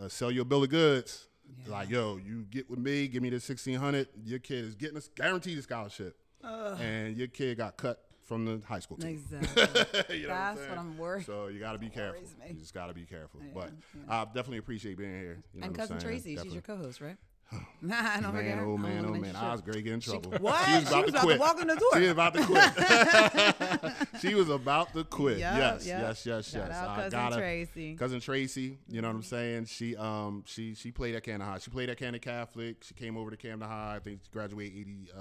uh, 0.00 0.08
sell 0.08 0.30
your 0.30 0.44
bill 0.44 0.62
of 0.62 0.70
goods. 0.70 1.26
Like, 1.66 1.90
yo, 1.90 2.16
you 2.16 2.44
get 2.44 2.70
with 2.70 2.78
me, 2.78 3.08
give 3.08 3.22
me 3.22 3.30
the 3.30 3.40
sixteen 3.40 3.76
hundred. 3.76 4.08
Your 4.24 4.38
kid 4.38 4.64
is 4.64 4.76
getting 4.76 4.96
a 4.96 5.02
guaranteed 5.16 5.58
a 5.58 5.62
scholarship, 5.62 6.16
and 6.44 7.16
your 7.16 7.26
kid 7.26 7.58
got 7.58 7.76
cut 7.76 8.04
from 8.30 8.44
the 8.44 8.62
high 8.64 8.78
school 8.78 8.96
team. 8.96 9.20
Exactly. 9.32 10.20
You 10.20 10.28
know 10.28 10.34
That's 10.34 10.60
I'm 10.60 10.68
what? 10.68 10.78
I'm 10.78 10.98
worried. 10.98 11.26
So 11.26 11.48
you 11.48 11.58
got 11.58 11.72
to 11.72 11.78
be 11.78 11.88
careful. 11.88 12.22
You 12.46 12.54
just 12.54 12.72
got 12.72 12.86
to 12.86 12.94
be 12.94 13.04
careful. 13.04 13.40
Yeah, 13.42 13.50
but 13.52 13.72
yeah. 13.94 14.20
I 14.20 14.24
definitely 14.26 14.58
appreciate 14.58 14.96
being 14.96 15.18
here. 15.18 15.42
You 15.52 15.60
know 15.60 15.66
and 15.66 15.74
cousin? 15.74 15.98
Tracey, 15.98 16.36
she's 16.36 16.52
your 16.52 16.62
co-host, 16.62 17.00
right? 17.00 17.16
Nah, 17.82 17.96
I 17.96 18.20
don't 18.20 18.32
forget. 18.32 18.56
Man, 18.56 18.58
her. 18.58 18.64
oh 18.66 18.76
man, 18.76 19.06
oh 19.06 19.14
man, 19.14 19.34
I 19.34 19.52
was 19.52 19.62
great 19.62 19.76
getting 19.84 19.94
in 19.94 20.00
trouble. 20.00 20.32
What? 20.40 20.66
She 20.66 20.74
was 20.74 20.88
about, 20.88 21.06
to, 21.06 21.18
quit. 21.20 21.40
walk 21.40 21.60
in 21.60 21.66
the 21.66 21.76
door. 21.76 21.90
She 21.94 22.00
was 22.02 22.10
about 22.10 22.34
to 22.34 22.44
quit. 22.44 23.94
she 24.20 24.34
was 24.34 24.50
about 24.50 24.92
to 24.92 25.04
quit. 25.04 25.38
Yep, 25.38 25.56
yes, 25.56 25.86
yep. 25.86 26.00
yes, 26.00 26.26
yes, 26.26 26.50
Shout 26.50 26.68
yes. 26.68 26.76
out 26.76 26.88
I 26.88 26.96
cousin 26.96 27.10
gotta- 27.10 27.36
Tracey. 27.36 27.94
Cousin 27.96 28.20
Tracey, 28.20 28.78
you 28.88 29.00
know 29.00 29.08
what 29.08 29.16
I'm 29.16 29.22
saying? 29.22 29.64
She 29.64 29.96
um 29.96 30.44
she 30.46 30.74
she 30.74 30.90
played 30.92 31.14
at 31.14 31.22
Camden 31.22 31.48
High. 31.48 31.58
She 31.58 31.70
played 31.70 31.88
at 31.88 31.96
Camden 31.96 32.20
Catholic. 32.20 32.84
She 32.84 32.92
came 32.94 33.16
over 33.16 33.30
to 33.30 33.36
Camden 33.38 33.68
High. 33.68 33.96
I 33.96 33.98
think 34.00 34.20
she 34.22 34.30
graduated 34.30 34.78
80 34.78 35.08
uh 35.16 35.20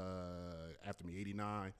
after 0.87 1.07
me 1.07 1.17
89. 1.19 1.73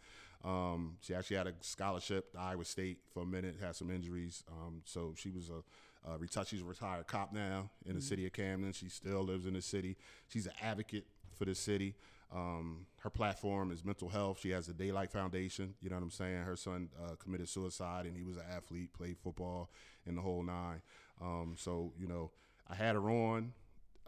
Um, 0.46 0.98
she 1.02 1.14
actually 1.14 1.36
had 1.36 1.48
a 1.48 1.54
scholarship 1.60 2.32
to 2.32 2.40
Iowa 2.40 2.64
State 2.64 3.00
for 3.14 3.24
a 3.24 3.26
minute. 3.26 3.58
Had 3.62 3.76
some 3.76 3.92
injuries. 3.92 4.44
Um, 4.50 4.82
so 4.86 5.14
she 5.18 5.30
was 5.30 5.50
a 5.50 5.62
uh, 6.08 6.44
she's 6.46 6.62
a 6.62 6.66
retired 6.66 7.08
cop 7.08 7.34
now 7.34 7.70
in 7.86 7.96
the 7.96 8.02
city 8.02 8.26
of 8.26 8.34
Camden. 8.34 8.72
She 8.74 8.90
still 8.90 9.24
lives 9.24 9.46
in 9.46 9.54
the 9.54 9.62
city. 9.62 9.98
She's 10.28 10.46
an 10.46 10.54
advocate 10.62 11.06
for 11.38 11.46
the 11.46 11.56
city. 11.56 11.96
Um, 12.34 12.86
her 13.00 13.10
platform 13.10 13.72
is 13.72 13.84
mental 13.84 14.10
health. 14.10 14.40
She 14.42 14.52
has 14.52 14.68
the 14.68 14.74
Daylight 14.74 15.12
Foundation. 15.12 15.74
You 15.82 15.90
know 15.90 15.96
what 15.96 16.04
I'm 16.04 16.12
saying? 16.12 16.44
Her 16.44 16.56
son 16.56 16.90
uh, 17.04 17.16
committed 17.16 17.50
suicide, 17.50 18.06
and 18.06 18.16
he 18.16 18.24
was 18.24 18.38
an 18.38 18.44
athlete, 18.56 18.94
played 18.94 19.18
football, 19.18 19.72
and 20.06 20.18
the 20.18 20.22
whole 20.22 20.44
nine. 20.44 20.82
Um, 21.22 21.56
so 21.58 21.94
you 22.00 22.08
know, 22.08 22.32
I 22.70 22.76
had 22.76 22.96
her 22.96 23.10
on. 23.10 23.54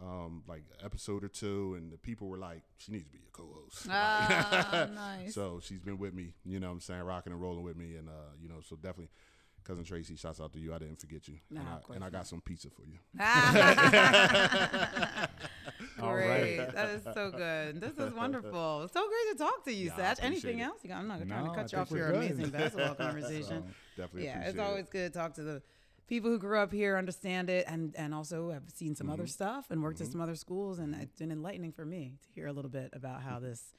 Um, 0.04 0.42
like 0.48 0.64
episode 0.84 1.24
or 1.24 1.28
two, 1.28 1.76
and 1.78 1.92
the 1.92 1.98
people 1.98 2.28
were 2.28 2.38
like, 2.39 2.64
"She 2.78 2.92
needs 2.92 3.04
to 3.04 3.12
be 3.12 3.20
your 3.20 3.30
co-host." 3.32 3.86
Ah, 3.92 4.89
nice. 4.96 5.36
So 5.36 5.60
she's 5.62 5.80
been 5.80 6.00
with 6.00 6.16
me, 6.16 6.34
you 6.44 6.60
know 6.60 6.70
what 6.70 6.74
I'm 6.74 6.80
saying, 6.80 7.04
rocking 7.04 7.32
and 7.34 7.39
rolling 7.39 7.62
with 7.62 7.78
me. 7.78 7.96
And, 7.98 8.10
uh, 8.10 8.34
you 8.42 8.50
know, 8.50 8.62
so 8.68 8.76
definitely, 8.78 9.12
cousin 9.64 9.84
Tracey, 9.84 10.16
shouts 10.16 10.39
out 10.41 10.51
to 10.53 10.59
you. 10.59 10.74
I 10.74 10.78
didn't 10.80 10.99
forget 10.99 11.28
you. 11.28 11.36
Nah, 11.49 11.62
and, 11.62 11.70
I, 11.70 11.95
and 11.95 12.03
I 12.03 12.09
got 12.09 12.28
some 12.28 12.41
pizza 12.41 12.70
for 12.70 12.84
you. 12.86 12.97
Great. 15.97 16.57
right. 16.59 16.74
That 16.74 16.89
is 16.89 17.03
so 17.03 17.32
good. 17.32 17.80
This 17.82 17.97
is 17.97 18.14
wonderful. 18.14 18.89
So 18.91 19.01
great 19.07 19.32
to 19.32 19.43
talk 19.43 19.64
to 19.66 19.74
you, 19.74 19.88
Yeah, 19.88 19.95
I 19.97 20.01
Satch. 20.16 20.20
Anything 20.24 20.59
it. 20.59 20.64
else? 20.64 20.80
I'm 20.91 21.07
not 21.07 21.18
trying 21.28 21.30
No, 21.30 21.45
to 21.45 21.51
I 21.51 21.55
cut 21.55 21.72
you 21.72 21.78
off 21.80 21.91
we're 21.91 21.97
your 21.97 22.12
good. 22.12 22.18
amazing 22.32 22.49
basketball 22.51 22.95
conversation. 22.95 23.64
So, 23.68 24.01
definitely 24.01 24.26
yeah, 24.26 24.41
it's 24.47 24.59
always 24.59 24.86
it. 24.86 24.91
good 24.91 25.14
to 25.14 25.20
talk 25.20 25.34
to 25.36 25.43
the 25.43 25.62
people 26.07 26.30
who 26.30 26.39
grew 26.39 26.57
up 26.59 26.72
here, 26.72 26.97
understand 26.97 27.49
it, 27.49 27.66
and 27.68 27.93
and 27.97 28.14
also 28.14 28.51
have 28.51 28.64
seen 28.74 28.95
some 28.95 29.07
Mm-hmm. 29.07 29.14
other 29.14 29.28
stuff 29.28 29.68
and 29.70 29.82
worked 29.84 30.01
at 30.01 30.07
some 30.07 30.22
other 30.22 30.36
schools, 30.36 30.80
and 30.80 30.95
it's 30.95 31.18
been 31.18 31.32
enlightening 31.32 31.72
for 31.72 31.86
me 31.86 32.18
to 32.24 32.30
hear 32.34 32.47
a 32.47 32.53
little 32.53 32.72
bit 32.72 32.89
about 32.93 33.22
how 33.22 33.39
this 33.39 33.74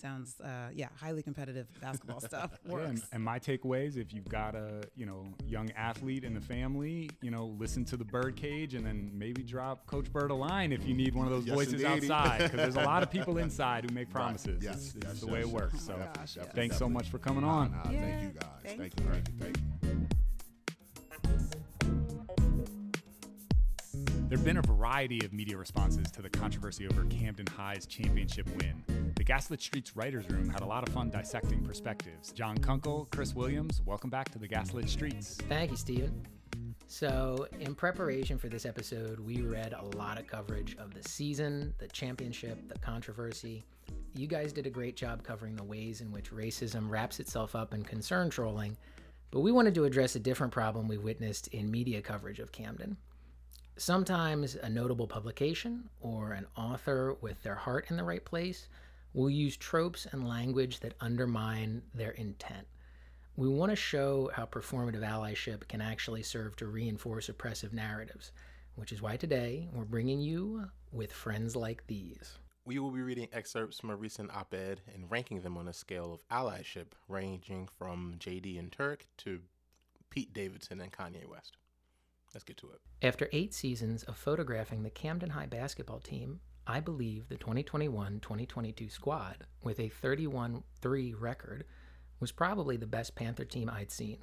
sounds, 0.00 0.40
uh, 0.40 0.68
yeah, 0.74 0.88
highly 0.98 1.22
competitive 1.22 1.66
basketball 1.80 2.20
stuff 2.32 2.52
Yeah, 2.68 2.78
and, 2.78 3.02
and 3.12 3.22
my 3.22 3.38
takeaways: 3.38 3.96
if 3.96 4.12
you've 4.12 4.28
got 4.28 4.54
a 4.54 4.82
you 4.96 5.06
know 5.06 5.24
young 5.46 5.70
athlete 5.72 6.24
in 6.24 6.34
the 6.34 6.40
family, 6.40 7.10
you 7.22 7.30
know, 7.30 7.54
listen 7.58 7.84
to 7.86 7.96
the 7.96 8.04
ByrdCage, 8.04 8.74
and 8.74 8.84
then 8.86 9.10
maybe 9.14 9.42
drop 9.42 9.86
Coach 9.86 10.12
Byrd 10.12 10.30
a 10.30 10.34
line 10.34 10.72
if 10.72 10.86
you 10.86 10.94
need 10.94 11.14
one 11.14 11.26
of 11.26 11.32
those 11.32 11.46
Yes, 11.46 11.54
voices 11.54 11.82
indeedy. 11.82 12.10
outside, 12.10 12.38
because 12.42 12.56
there's 12.56 12.76
a 12.76 12.82
lot 12.88 13.02
of 13.02 13.10
people 13.16 13.38
inside 13.38 13.88
who 13.88 13.94
make 13.94 14.10
promises. 14.10 14.62
Yes, 14.62 14.76
it's, 14.76 14.94
it's 14.96 15.04
yes, 15.04 15.20
the 15.20 15.26
yes, 15.26 15.32
way 15.34 15.40
it 15.40 15.48
works. 15.48 15.74
Oh 15.74 15.78
So, 15.92 15.96
gosh, 16.16 16.36
yes. 16.36 16.46
thanks 16.54 16.76
so 16.78 16.88
much 16.88 17.08
for 17.10 17.18
coming 17.18 17.44
on. 17.44 17.72
Nah, 17.72 17.90
Yeah, 17.90 18.00
Thank 18.00 18.22
you 18.22 18.40
guys. 18.40 18.50
thank 18.64 18.78
Thank 18.78 19.00
you. 19.00 19.06
Thank 19.06 19.28
you. 19.28 19.34
Thank 19.38 19.56
you. 19.58 20.08
There 24.28 24.38
have 24.38 24.44
been 24.44 24.58
a 24.58 24.62
variety 24.62 25.24
of 25.24 25.32
media 25.32 25.56
responses 25.56 26.08
to 26.12 26.22
the 26.22 26.30
controversy 26.30 26.86
over 26.86 27.04
Camden 27.06 27.46
High's 27.48 27.84
championship 27.86 28.46
win. 28.58 28.84
Gaslit 29.30 29.62
Streets 29.62 29.94
Writers 29.94 30.28
Room 30.28 30.48
had 30.48 30.60
a 30.60 30.66
lot 30.66 30.82
of 30.82 30.92
fun 30.92 31.08
dissecting 31.08 31.64
perspectives. 31.64 32.32
John 32.32 32.58
Kunkle, 32.58 33.08
Chris 33.12 33.32
Williams, 33.32 33.80
welcome 33.86 34.10
back 34.10 34.28
to 34.32 34.40
the 34.40 34.48
Gaslit 34.48 34.88
Streets. 34.88 35.38
Thank 35.48 35.70
you, 35.70 35.76
Stephen. 35.76 36.26
So, 36.88 37.46
in 37.60 37.76
preparation 37.76 38.38
for 38.38 38.48
this 38.48 38.66
episode, 38.66 39.20
we 39.20 39.42
read 39.42 39.72
a 39.72 39.96
lot 39.96 40.18
of 40.18 40.26
coverage 40.26 40.76
of 40.78 40.92
the 40.94 41.08
season, 41.08 41.72
the 41.78 41.86
championship, 41.86 42.68
the 42.68 42.76
controversy. 42.80 43.62
You 44.16 44.26
guys 44.26 44.52
did 44.52 44.66
a 44.66 44.70
great 44.70 44.96
job 44.96 45.22
covering 45.22 45.54
the 45.54 45.62
ways 45.62 46.00
in 46.00 46.10
which 46.10 46.32
racism 46.32 46.90
wraps 46.90 47.20
itself 47.20 47.54
up 47.54 47.72
in 47.72 47.84
concern 47.84 48.30
trolling, 48.30 48.76
but 49.30 49.42
we 49.42 49.52
wanted 49.52 49.76
to 49.76 49.84
address 49.84 50.16
a 50.16 50.18
different 50.18 50.52
problem 50.52 50.88
we 50.88 50.98
witnessed 50.98 51.46
in 51.54 51.70
media 51.70 52.02
coverage 52.02 52.40
of 52.40 52.50
Camden. 52.50 52.96
Sometimes 53.76 54.56
a 54.56 54.68
notable 54.68 55.06
publication 55.06 55.88
or 56.00 56.32
an 56.32 56.46
author 56.56 57.14
with 57.20 57.40
their 57.44 57.54
heart 57.54 57.86
in 57.90 57.96
the 57.96 58.02
right 58.02 58.24
place 58.24 58.66
will 59.12 59.30
use 59.30 59.56
tropes 59.56 60.06
and 60.12 60.28
language 60.28 60.80
that 60.80 60.94
undermine 61.00 61.82
their 61.94 62.12
intent. 62.12 62.66
We 63.36 63.48
want 63.48 63.70
to 63.70 63.76
show 63.76 64.30
how 64.34 64.46
performative 64.46 65.02
allyship 65.02 65.66
can 65.68 65.80
actually 65.80 66.22
serve 66.22 66.56
to 66.56 66.66
reinforce 66.66 67.28
oppressive 67.28 67.72
narratives, 67.72 68.32
which 68.74 68.92
is 68.92 69.02
why 69.02 69.16
today 69.16 69.68
we're 69.72 69.84
bringing 69.84 70.20
you 70.20 70.66
with 70.92 71.12
friends 71.12 71.56
like 71.56 71.86
these. 71.86 72.38
We 72.64 72.78
will 72.78 72.90
be 72.90 73.00
reading 73.00 73.28
excerpts 73.32 73.80
from 73.80 73.90
a 73.90 73.96
recent 73.96 74.30
op 74.30 74.52
ed 74.54 74.82
and 74.94 75.10
ranking 75.10 75.40
them 75.40 75.56
on 75.56 75.68
a 75.68 75.72
scale 75.72 76.12
of 76.12 76.28
allyship, 76.28 76.92
ranging 77.08 77.68
from 77.78 78.14
JD 78.18 78.58
and 78.58 78.70
Turk 78.70 79.06
to 79.18 79.40
Pete 80.10 80.32
Davidson 80.34 80.80
and 80.80 80.92
Kanye 80.92 81.26
West. 81.26 81.56
Let's 82.34 82.44
get 82.44 82.58
to 82.58 82.70
it. 82.70 82.80
After 83.04 83.28
eight 83.32 83.54
seasons 83.54 84.02
of 84.04 84.16
photographing 84.16 84.82
the 84.82 84.90
Camden 84.90 85.30
High 85.30 85.46
basketball 85.46 86.00
team, 86.00 86.40
I 86.66 86.80
believe 86.80 87.28
the 87.28 87.36
2021 87.36 88.20
2022 88.20 88.88
squad, 88.88 89.46
with 89.62 89.80
a 89.80 89.88
31 89.88 90.62
3 90.80 91.14
record, 91.14 91.64
was 92.20 92.32
probably 92.32 92.76
the 92.76 92.86
best 92.86 93.14
Panther 93.14 93.44
team 93.44 93.70
I'd 93.70 93.90
seen. 93.90 94.18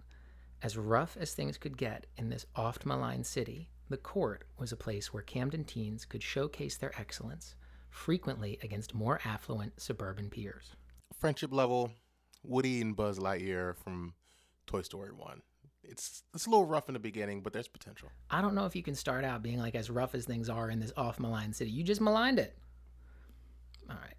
As 0.62 0.78
rough 0.78 1.18
as 1.20 1.34
things 1.34 1.58
could 1.58 1.78
get 1.78 2.08
in 2.18 2.30
this 2.30 2.46
oft 2.56 2.86
maligned 2.86 3.26
city, 3.26 3.70
the 3.90 3.98
court 3.98 4.44
was 4.58 4.72
a 4.72 4.78
place 4.78 5.14
where 5.14 5.24
Camden 5.24 5.64
teens 5.64 6.06
could 6.06 6.24
showcase 6.24 6.78
their 6.78 6.98
excellence, 7.00 7.56
frequently 7.90 8.58
against 8.64 8.94
more 8.94 9.20
affluent 9.24 9.80
suburban 9.80 10.30
peers. 10.30 10.72
Friendship 11.20 11.52
level 11.54 11.92
Woody 12.44 12.82
and 12.82 12.96
Buzz 12.96 13.20
Lightyear 13.20 13.76
from 13.76 14.14
Toy 14.66 14.82
Story 14.82 15.12
1. 15.12 15.42
It's, 15.90 16.24
it's 16.34 16.46
a 16.46 16.50
little 16.50 16.66
rough 16.66 16.90
in 16.90 16.94
the 16.94 17.00
beginning, 17.00 17.42
but 17.42 17.54
there's 17.54 17.68
potential. 17.68 18.10
I 18.30 18.42
don't 18.42 18.56
know 18.56 18.66
if 18.66 18.76
you 18.76 18.84
can 18.84 18.96
start 18.96 19.24
out 19.24 19.42
being 19.42 19.60
like 19.60 19.76
as 19.76 19.90
rough 19.90 20.16
as 20.16 20.26
things 20.26 20.50
are 20.50 20.70
in 20.70 20.80
this 20.80 20.92
off 20.98 21.20
maligned 21.20 21.56
city. 21.56 21.72
You 21.72 21.84
just 21.84 22.02
maligned 22.02 22.40
it. 22.40 22.58
All 23.90 23.96
right. 23.96 24.16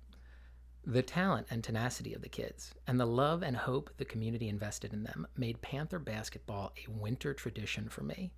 The 0.86 1.02
talent 1.02 1.48
and 1.50 1.62
tenacity 1.62 2.14
of 2.14 2.22
the 2.22 2.28
kids 2.30 2.72
and 2.86 2.98
the 2.98 3.06
love 3.06 3.42
and 3.42 3.56
hope 3.56 3.90
the 3.98 4.06
community 4.06 4.48
invested 4.48 4.94
in 4.94 5.04
them 5.04 5.26
made 5.36 5.60
Panther 5.60 5.98
basketball 5.98 6.72
a 6.76 6.90
winter 6.90 7.34
tradition 7.34 7.88
for 7.90 8.02
me. 8.02 8.32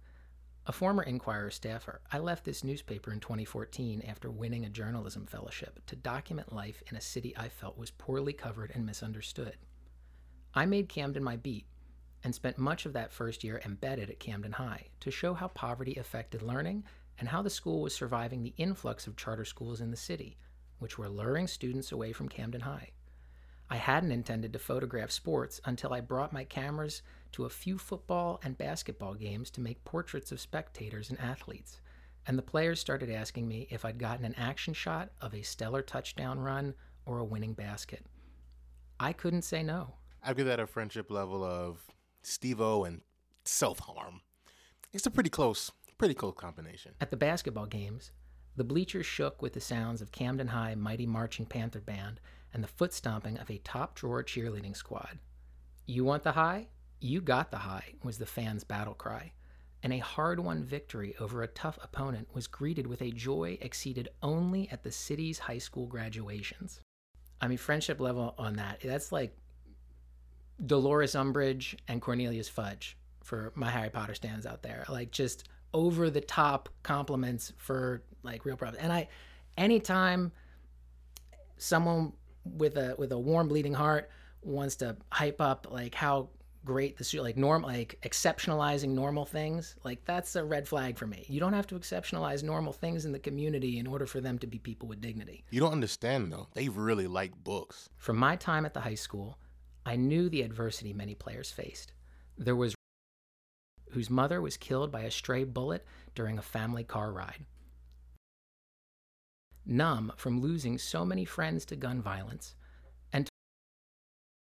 A 0.67 0.73
former 0.73 1.03
Inquirer 1.03 1.51
staffer, 1.51 2.01
I 2.13 2.19
left 2.19 2.45
this 2.45 2.65
newspaper 2.65 3.13
in 3.13 3.21
2014 3.21 4.03
after 4.07 4.31
winning 4.31 4.65
a 4.65 4.71
journalism 4.71 5.27
fellowship 5.27 5.81
to 5.87 5.97
document 5.97 6.53
life 6.53 6.83
in 6.91 6.97
a 6.97 7.01
city 7.01 7.35
I 7.37 7.49
felt 7.49 7.79
was 7.79 7.91
poorly 7.93 8.33
covered 8.33 8.73
and 8.75 8.85
misunderstood. 8.85 9.57
I 10.53 10.67
made 10.67 10.89
Camden 10.89 11.23
my 11.23 11.37
beat 11.37 11.67
and 12.23 12.35
spent 12.35 12.59
much 12.59 12.87
of 12.87 12.93
that 12.93 13.13
first 13.13 13.43
year 13.45 13.61
embedded 13.65 14.11
at 14.11 14.21
Camden 14.21 14.53
High 14.53 14.87
to 15.01 15.11
show 15.11 15.35
how 15.35 15.49
poverty 15.49 15.97
affected 15.97 16.43
learning 16.43 16.85
and 17.19 17.29
how 17.29 17.43
the 17.43 17.51
school 17.51 17.83
was 17.83 17.95
surviving 17.95 18.43
the 18.43 18.55
influx 18.57 19.07
of 19.07 19.17
charter 19.17 19.45
schools 19.45 19.81
in 19.81 19.91
the 19.91 19.97
city, 19.97 20.37
which 20.79 20.99
were 20.99 21.09
luring 21.09 21.47
students 21.47 21.93
away 21.93 22.13
from 22.13 22.29
Camden 22.29 22.63
High. 22.63 22.91
I 23.69 23.77
hadn't 23.77 24.11
intended 24.11 24.53
to 24.53 24.59
photograph 24.59 25.11
sports 25.11 25.61
until 25.65 25.93
I 25.93 26.01
brought 26.01 26.33
my 26.33 26.45
cameras 26.45 27.03
to 27.33 27.45
a 27.45 27.51
few 27.51 27.79
football 27.79 28.41
and 28.43 28.59
basketball 28.59 29.15
games 29.15 29.51
to 29.51 29.61
make 29.61 29.85
portraits 29.85 30.33
of 30.33 30.41
spectators 30.41 31.09
and 31.09 31.21
athletes, 31.21 31.81
and 32.27 32.37
the 32.37 32.43
players 32.43 32.81
started 32.81 33.11
asking 33.11 33.47
me 33.47 33.69
if 33.71 33.85
I'd 33.85 33.99
gotten 33.99 34.25
an 34.25 34.35
action 34.37 34.75
shot 34.75 35.11
of 35.21 35.35
a 35.35 35.43
stellar 35.43 35.83
touchdown 35.83 36.41
run 36.41 36.75
or 37.07 37.19
a 37.19 37.25
winning 37.25 37.55
basket. 37.55 38.05
I 38.99 39.13
couldn't 39.13 39.43
say 39.43 39.63
no. 39.63 39.95
I'd 40.23 40.37
give 40.37 40.47
that 40.47 40.61
a 40.61 40.67
friendship 40.67 41.11
level 41.11 41.45
of 41.45 41.81
Steve 42.23 42.61
O 42.61 42.85
and 42.85 43.01
self 43.45 43.81
harm. 43.81 44.21
It's 44.93 45.07
a 45.07 45.11
pretty 45.11 45.31
close, 45.31 45.71
pretty 45.99 46.15
close 46.15 46.35
combination. 46.37 46.93
At 47.01 47.11
the 47.11 47.17
basketball 47.17 47.67
games, 47.67 48.13
the 48.57 48.65
bleachers 48.65 49.07
shook 49.07 49.41
with 49.41 49.53
the 49.53 49.61
sounds 49.61 50.03
of 50.03 50.13
Camden 50.13 50.49
High 50.49 50.75
Mighty 50.75 51.07
Marching 51.07 51.47
Panther 51.47 51.81
Band 51.81 52.21
and 52.53 52.63
the 52.63 52.69
foot 52.69 52.93
stomping 52.93 53.39
of 53.39 53.51
a 53.51 53.59
top 53.59 53.95
drawer 53.95 54.23
cheerleading 54.25 54.77
squad. 54.77 55.19
You 55.87 56.05
want 56.05 56.25
the 56.25 56.33
high? 56.33 56.69
You 57.01 57.21
got 57.21 57.51
the 57.51 57.59
high, 57.59 57.95
was 58.03 58.19
the 58.19 58.27
fans' 58.27 58.65
battle 58.65 58.95
cry. 58.95 59.33
And 59.83 59.93
a 59.93 59.99
hard 59.99 60.41
won 60.41 60.63
victory 60.63 61.15
over 61.19 61.43
a 61.43 61.49
tough 61.49 61.79
opponent 61.83 62.29
was 62.35 62.47
greeted 62.47 62.87
with 62.87 63.01
a 63.01 63.13
joy 63.13 63.57
exceeded 63.63 64.11
only 64.23 64.69
at 64.69 64.83
the 64.83 64.93
city's 64.93 65.39
high 65.39 65.59
school 65.59 65.87
graduations. 65.87 66.81
I 67.41 67.49
mean, 67.49 67.57
friendship 67.57 68.01
level 68.01 68.35
on 68.37 68.57
that, 68.57 68.81
that's 68.85 69.13
like 69.13 69.35
Dolores 70.65 71.15
Umbridge 71.15 71.77
and 71.89 72.01
Cornelius 72.03 72.49
Fudge 72.49 72.97
for 73.23 73.53
my 73.55 73.71
Harry 73.71 73.91
Potter 73.91 74.15
stands 74.15 74.47
out 74.47 74.63
there. 74.63 74.85
Like 74.89 75.11
just 75.11 75.49
over 75.73 76.11
the 76.11 76.21
top 76.21 76.69
compliments 76.83 77.53
for 77.57 78.03
like 78.23 78.45
real 78.45 78.57
problems. 78.57 78.83
And 78.83 78.93
I, 78.93 79.09
anytime 79.57 80.33
someone 81.57 82.13
with 82.45 82.77
a 82.77 82.95
with 82.99 83.13
a 83.13 83.19
warm 83.19 83.49
bleeding 83.49 83.75
heart 83.75 84.11
wants 84.43 84.77
to 84.77 84.97
hype 85.13 85.41
up 85.41 85.67
like 85.71 85.95
how 85.95 86.29
great 86.65 86.97
the 86.97 87.21
like 87.21 87.37
norm 87.37 87.63
like 87.63 87.99
exceptionalizing 88.03 88.89
normal 88.89 89.25
things 89.25 89.77
like 89.85 90.03
that's 90.05 90.37
a 90.37 90.45
red 90.45 90.67
flag 90.69 90.97
for 90.99 91.07
me 91.07 91.25
you 91.29 91.41
don't 91.41 91.53
have 91.53 91.67
to 91.67 91.75
exceptionalize 91.75 92.43
normal 92.43 92.73
things 92.73 93.05
in 93.07 93.13
the 93.13 93.19
community 93.19 93.79
in 93.79 93.87
order 93.87 94.07
for 94.07 94.21
them 94.21 94.39
to 94.39 94.47
be 94.47 94.59
people 94.59 94.87
with 94.89 95.01
dignity 95.01 95.45
You 95.51 95.61
don't 95.61 95.73
understand 95.73 96.33
though. 96.33 96.49
They 96.55 96.69
really 96.69 97.07
like 97.07 97.33
books. 97.45 97.89
from 97.97 98.17
my 98.17 98.37
time 98.37 98.67
at 98.67 98.75
the 98.75 98.81
high 98.81 98.95
school 98.95 99.39
i 99.85 99.97
knew 99.97 100.29
the 100.29 100.43
adversity 100.43 100.93
many 100.93 101.15
players 101.15 101.51
faced 101.51 101.93
there 102.39 102.57
was 102.57 102.75
whose 103.91 104.09
mother 104.09 104.41
was 104.41 104.57
killed 104.57 104.93
by 104.93 105.01
a 105.01 105.11
stray 105.11 105.45
bullet 105.45 105.85
during 106.15 106.39
a 106.39 106.43
family 106.43 106.85
car 106.85 107.13
ride 107.13 107.45
numb 109.71 110.13
from 110.17 110.41
losing 110.41 110.79
so 110.79 111.05
many 111.05 111.25
friends 111.25 111.65
to 111.67 111.77
gun 111.77 112.03
violence, 112.03 112.55
and 113.13 113.29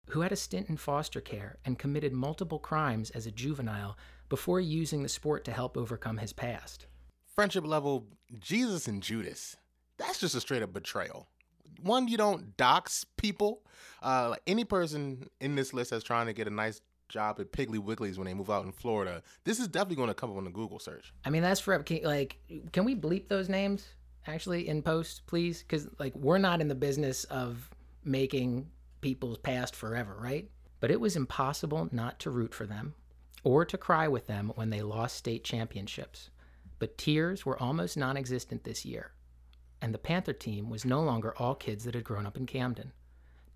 who 0.09 0.21
had 0.21 0.31
a 0.31 0.35
stint 0.35 0.69
in 0.69 0.77
foster 0.77 1.19
care 1.19 1.57
and 1.65 1.79
committed 1.79 2.13
multiple 2.13 2.59
crimes 2.59 3.09
as 3.11 3.25
a 3.25 3.31
juvenile 3.31 3.97
before 4.29 4.59
using 4.59 5.03
the 5.03 5.09
sport 5.09 5.43
to 5.45 5.51
help 5.51 5.77
overcome 5.77 6.17
his 6.17 6.33
past. 6.33 6.85
Friendship 7.35 7.65
level, 7.65 8.07
Jesus 8.39 8.87
and 8.87 9.01
Judas. 9.01 9.57
That's 9.97 10.19
just 10.19 10.35
a 10.35 10.41
straight 10.41 10.63
up 10.63 10.73
betrayal. 10.73 11.27
One, 11.81 12.07
you 12.07 12.17
don't 12.17 12.55
dox 12.57 13.05
people. 13.17 13.61
Uh, 14.01 14.29
like 14.31 14.41
any 14.47 14.63
person 14.63 15.27
in 15.41 15.55
this 15.55 15.73
list 15.73 15.91
that's 15.91 16.03
trying 16.03 16.27
to 16.27 16.33
get 16.33 16.47
a 16.47 16.51
nice 16.51 16.81
job 17.09 17.39
at 17.39 17.51
Piggly 17.51 17.79
Wiggly's 17.79 18.17
when 18.17 18.25
they 18.25 18.33
move 18.33 18.49
out 18.49 18.65
in 18.65 18.71
Florida, 18.71 19.23
this 19.43 19.59
is 19.59 19.67
definitely 19.67 19.95
going 19.95 20.09
to 20.09 20.13
come 20.13 20.31
up 20.31 20.37
on 20.37 20.43
the 20.45 20.51
Google 20.51 20.79
search. 20.79 21.13
I 21.25 21.29
mean, 21.29 21.41
that's 21.41 21.59
for 21.59 21.77
can, 21.79 22.03
like, 22.03 22.37
can 22.71 22.85
we 22.85 22.95
bleep 22.95 23.27
those 23.27 23.49
names 23.49 23.87
actually 24.27 24.67
in 24.67 24.81
post, 24.81 25.25
please? 25.27 25.61
Because 25.61 25.87
like 25.99 26.15
we're 26.15 26.37
not 26.37 26.61
in 26.61 26.67
the 26.67 26.75
business 26.75 27.23
of 27.25 27.69
making 28.03 28.69
people's 29.01 29.37
past 29.37 29.75
forever, 29.75 30.17
right? 30.19 30.49
But 30.79 30.91
it 30.91 30.99
was 30.99 31.15
impossible 31.15 31.89
not 31.91 32.19
to 32.19 32.29
root 32.29 32.53
for 32.53 32.65
them 32.65 32.93
or 33.43 33.65
to 33.65 33.77
cry 33.77 34.07
with 34.07 34.27
them 34.27 34.51
when 34.55 34.69
they 34.69 34.81
lost 34.81 35.15
state 35.15 35.43
championships. 35.43 36.29
But 36.79 36.97
tears 36.97 37.45
were 37.45 37.61
almost 37.61 37.97
non 37.97 38.17
existent 38.17 38.63
this 38.63 38.85
year, 38.85 39.11
and 39.81 39.93
the 39.93 39.99
Panther 39.99 40.33
team 40.33 40.69
was 40.69 40.85
no 40.85 41.01
longer 41.01 41.33
all 41.37 41.55
kids 41.55 41.83
that 41.83 41.95
had 41.95 42.03
grown 42.03 42.25
up 42.25 42.37
in 42.37 42.45
Camden. 42.45 42.91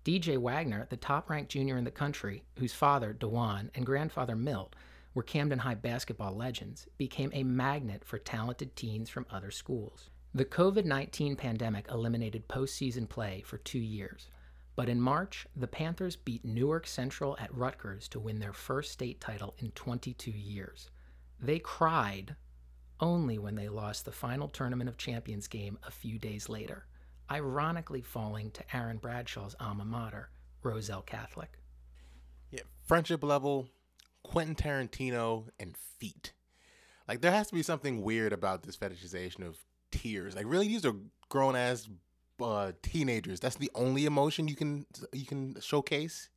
DJ 0.04 0.36
Wagner, 0.38 0.86
the 0.90 0.96
top 0.96 1.30
ranked 1.30 1.52
junior 1.52 1.76
in 1.76 1.84
the 1.84 1.90
country, 1.90 2.42
whose 2.58 2.72
father, 2.72 3.14
Dajuan, 3.14 3.70
and 3.74 3.86
grandfather, 3.86 4.34
Milt, 4.34 4.74
were 5.14 5.22
Camden 5.22 5.60
High 5.60 5.74
basketball 5.74 6.34
legends, 6.34 6.86
became 6.98 7.30
a 7.32 7.44
magnet 7.44 8.04
for 8.04 8.18
talented 8.18 8.74
teens 8.74 9.08
from 9.08 9.26
other 9.30 9.50
schools. 9.50 10.10
The 10.34 10.44
COVID 10.44 10.84
19 10.86 11.36
pandemic 11.36 11.86
eliminated 11.90 12.48
postseason 12.48 13.08
play 13.08 13.42
for 13.44 13.58
two 13.58 13.78
years, 13.78 14.28
but 14.74 14.88
in 14.88 15.00
March, 15.00 15.46
the 15.54 15.66
Panthers 15.66 16.16
beat 16.16 16.44
Newark 16.44 16.86
Central 16.86 17.36
at 17.38 17.54
Rutgers 17.54 18.08
to 18.08 18.18
win 18.18 18.38
their 18.38 18.54
first 18.54 18.92
state 18.92 19.20
title 19.20 19.54
in 19.58 19.70
22 19.72 20.30
years. 20.30 20.90
They 21.38 21.58
cried 21.58 22.34
only 23.02 23.38
when 23.38 23.56
they 23.56 23.68
lost 23.68 24.04
the 24.06 24.12
final 24.12 24.48
Tournament 24.48 24.88
of 24.88 24.96
Champions 24.96 25.48
game 25.48 25.76
a 25.86 25.90
few 25.90 26.18
days 26.18 26.48
later, 26.48 26.86
ironically 27.30 28.00
falling 28.00 28.50
to 28.52 28.64
Aaron 28.74 28.96
Bradshaw's 28.96 29.56
alma 29.60 29.84
mater, 29.84 30.30
Roselle 30.62 31.02
Catholic. 31.02 31.58
Yeah, 32.50 32.60
friendship 32.86 33.24
level, 33.24 33.68
Quentin 34.22 34.54
Tarantino 34.54 35.48
and 35.58 35.76
feet. 35.76 36.32
Like 37.08 37.20
there 37.20 37.32
has 37.32 37.48
to 37.48 37.54
be 37.54 37.62
something 37.62 38.02
weird 38.02 38.32
about 38.32 38.62
this 38.62 38.76
fetishization 38.76 39.46
of 39.46 39.58
tears. 39.90 40.36
Like 40.36 40.46
really, 40.46 40.68
these 40.68 40.86
are 40.86 40.94
grown 41.28 41.56
ass 41.56 41.88
uh, 42.40 42.72
teenagers. 42.82 43.40
That's 43.40 43.56
the 43.56 43.70
only 43.74 44.06
emotion 44.06 44.46
you 44.46 44.56
can 44.56 44.86
you 45.12 45.26
can 45.26 45.56
showcase. 45.60 46.30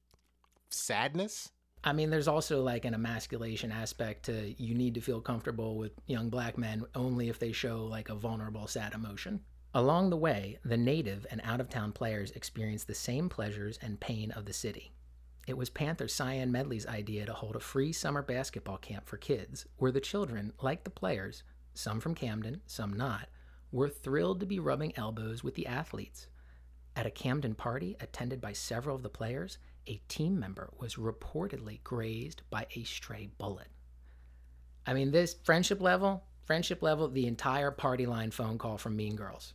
Sadness. 0.69 1.51
I 1.87 1.93
mean, 1.93 2.09
there's 2.09 2.27
also 2.27 2.63
like 2.63 2.83
an 2.83 2.95
emasculation 2.95 3.71
aspect 3.71 4.25
to 4.25 4.55
you 4.61 4.73
need 4.73 4.95
to 4.95 5.01
feel 5.01 5.21
comfortable 5.21 5.77
with 5.77 5.91
young 6.07 6.29
black 6.29 6.57
men 6.57 6.83
only 6.95 7.29
if 7.29 7.37
they 7.37 7.51
show 7.51 7.85
like 7.85 8.09
a 8.09 8.15
vulnerable, 8.15 8.65
sad 8.65 8.95
emotion. 8.95 9.41
Along 9.75 10.09
the 10.09 10.17
way, 10.17 10.57
the 10.65 10.77
native 10.77 11.27
and 11.29 11.41
out 11.43 11.61
of 11.61 11.69
town 11.69 11.91
players 11.91 12.31
experienced 12.31 12.87
the 12.87 12.95
same 12.95 13.29
pleasures 13.29 13.77
and 13.83 13.99
pain 13.99 14.31
of 14.31 14.45
the 14.45 14.53
city. 14.53 14.93
It 15.45 15.57
was 15.57 15.69
Panther 15.69 16.07
Cyan 16.07 16.51
Medley's 16.51 16.87
idea 16.87 17.27
to 17.27 17.33
hold 17.33 17.55
a 17.55 17.59
free 17.59 17.93
summer 17.93 18.23
basketball 18.23 18.77
camp 18.77 19.05
for 19.05 19.17
kids, 19.17 19.67
where 19.77 19.91
the 19.91 19.99
children, 19.99 20.53
like 20.63 20.85
the 20.85 20.89
players, 20.89 21.43
some 21.75 21.99
from 21.99 22.15
Camden, 22.15 22.61
some 22.65 22.93
not, 22.93 23.29
were 23.71 23.89
thrilled 23.89 24.39
to 24.39 24.47
be 24.47 24.57
rubbing 24.57 24.97
elbows 24.97 25.43
with 25.43 25.53
the 25.53 25.67
athletes. 25.67 26.25
At 26.95 27.05
a 27.05 27.11
Camden 27.11 27.53
party 27.53 27.95
attended 27.99 28.41
by 28.41 28.53
several 28.53 28.95
of 28.95 29.03
the 29.03 29.09
players, 29.09 29.59
a 29.87 30.01
team 30.07 30.39
member 30.39 30.69
was 30.79 30.95
reportedly 30.95 31.81
grazed 31.83 32.41
by 32.49 32.65
a 32.75 32.83
stray 32.83 33.29
bullet. 33.37 33.67
I 34.85 34.93
mean, 34.93 35.11
this 35.11 35.35
friendship 35.43 35.81
level, 35.81 36.23
friendship 36.45 36.81
level, 36.81 37.07
the 37.07 37.27
entire 37.27 37.71
party 37.71 38.05
line 38.05 38.31
phone 38.31 38.57
call 38.57 38.77
from 38.77 38.95
Mean 38.95 39.15
Girls. 39.15 39.53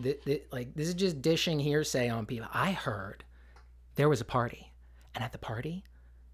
Th- 0.00 0.22
th- 0.24 0.44
like, 0.50 0.74
this 0.74 0.88
is 0.88 0.94
just 0.94 1.20
dishing 1.20 1.58
hearsay 1.58 2.08
on 2.08 2.26
people. 2.26 2.48
I 2.52 2.72
heard 2.72 3.24
there 3.96 4.08
was 4.08 4.20
a 4.20 4.24
party, 4.26 4.72
and 5.14 5.22
at 5.22 5.32
the 5.32 5.38
party, 5.38 5.84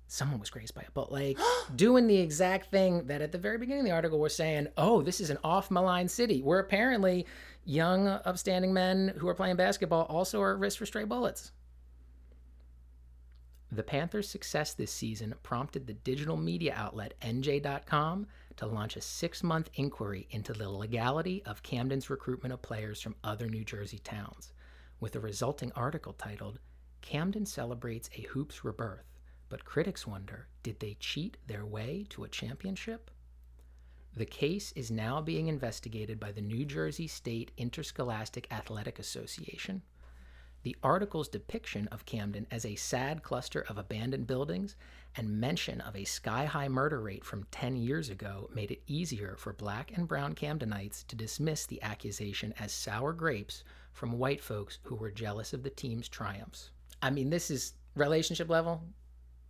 someone 0.06 0.38
was 0.38 0.50
grazed 0.50 0.74
by 0.74 0.84
a 0.86 0.90
bullet. 0.92 1.10
Like, 1.10 1.38
doing 1.76 2.06
the 2.06 2.18
exact 2.18 2.70
thing 2.70 3.06
that 3.08 3.22
at 3.22 3.32
the 3.32 3.38
very 3.38 3.58
beginning 3.58 3.80
of 3.80 3.86
the 3.86 3.92
article 3.92 4.20
we're 4.20 4.28
saying, 4.28 4.68
oh, 4.76 5.02
this 5.02 5.20
is 5.20 5.30
an 5.30 5.38
off 5.42 5.70
malign 5.70 6.06
city, 6.08 6.40
where 6.42 6.60
apparently 6.60 7.26
young, 7.64 8.06
upstanding 8.06 8.72
men 8.72 9.14
who 9.18 9.28
are 9.28 9.34
playing 9.34 9.56
basketball 9.56 10.04
also 10.04 10.40
are 10.40 10.52
at 10.52 10.58
risk 10.60 10.78
for 10.78 10.86
stray 10.86 11.04
bullets. 11.04 11.50
The 13.70 13.82
Panthers' 13.82 14.30
success 14.30 14.72
this 14.72 14.90
season 14.90 15.34
prompted 15.42 15.86
the 15.86 15.92
digital 15.92 16.38
media 16.38 16.72
outlet 16.74 17.14
NJ.com 17.20 18.26
to 18.56 18.66
launch 18.66 18.96
a 18.96 19.00
six 19.02 19.42
month 19.42 19.68
inquiry 19.74 20.26
into 20.30 20.54
the 20.54 20.70
legality 20.70 21.42
of 21.44 21.62
Camden's 21.62 22.08
recruitment 22.08 22.54
of 22.54 22.62
players 22.62 23.00
from 23.00 23.16
other 23.22 23.46
New 23.46 23.64
Jersey 23.64 23.98
towns, 23.98 24.52
with 25.00 25.14
a 25.16 25.20
resulting 25.20 25.70
article 25.72 26.14
titled, 26.14 26.58
Camden 27.02 27.44
Celebrates 27.44 28.08
a 28.16 28.22
Hoops 28.22 28.64
Rebirth, 28.64 29.04
but 29.50 29.66
critics 29.66 30.06
wonder 30.06 30.48
did 30.62 30.80
they 30.80 30.94
cheat 30.94 31.36
their 31.46 31.66
way 31.66 32.06
to 32.08 32.24
a 32.24 32.28
championship? 32.28 33.10
The 34.16 34.26
case 34.26 34.72
is 34.72 34.90
now 34.90 35.20
being 35.20 35.46
investigated 35.46 36.18
by 36.18 36.32
the 36.32 36.40
New 36.40 36.64
Jersey 36.64 37.06
State 37.06 37.52
Interscholastic 37.58 38.50
Athletic 38.50 38.98
Association. 38.98 39.82
The 40.62 40.76
article's 40.82 41.28
depiction 41.28 41.88
of 41.88 42.04
Camden 42.04 42.46
as 42.50 42.66
a 42.66 42.74
sad 42.74 43.22
cluster 43.22 43.62
of 43.68 43.78
abandoned 43.78 44.26
buildings 44.26 44.76
and 45.16 45.40
mention 45.40 45.80
of 45.80 45.96
a 45.96 46.04
sky 46.04 46.44
high 46.46 46.68
murder 46.68 47.00
rate 47.00 47.24
from 47.24 47.46
10 47.50 47.76
years 47.76 48.08
ago 48.08 48.50
made 48.52 48.70
it 48.70 48.82
easier 48.86 49.36
for 49.36 49.52
black 49.52 49.96
and 49.96 50.08
brown 50.08 50.34
Camdenites 50.34 51.06
to 51.06 51.16
dismiss 51.16 51.66
the 51.66 51.82
accusation 51.82 52.52
as 52.58 52.72
sour 52.72 53.12
grapes 53.12 53.64
from 53.92 54.18
white 54.18 54.40
folks 54.42 54.78
who 54.82 54.94
were 54.94 55.10
jealous 55.10 55.52
of 55.52 55.62
the 55.62 55.70
team's 55.70 56.08
triumphs. 56.08 56.70
I 57.00 57.10
mean, 57.10 57.30
this 57.30 57.50
is 57.50 57.74
relationship 57.94 58.48
level. 58.48 58.82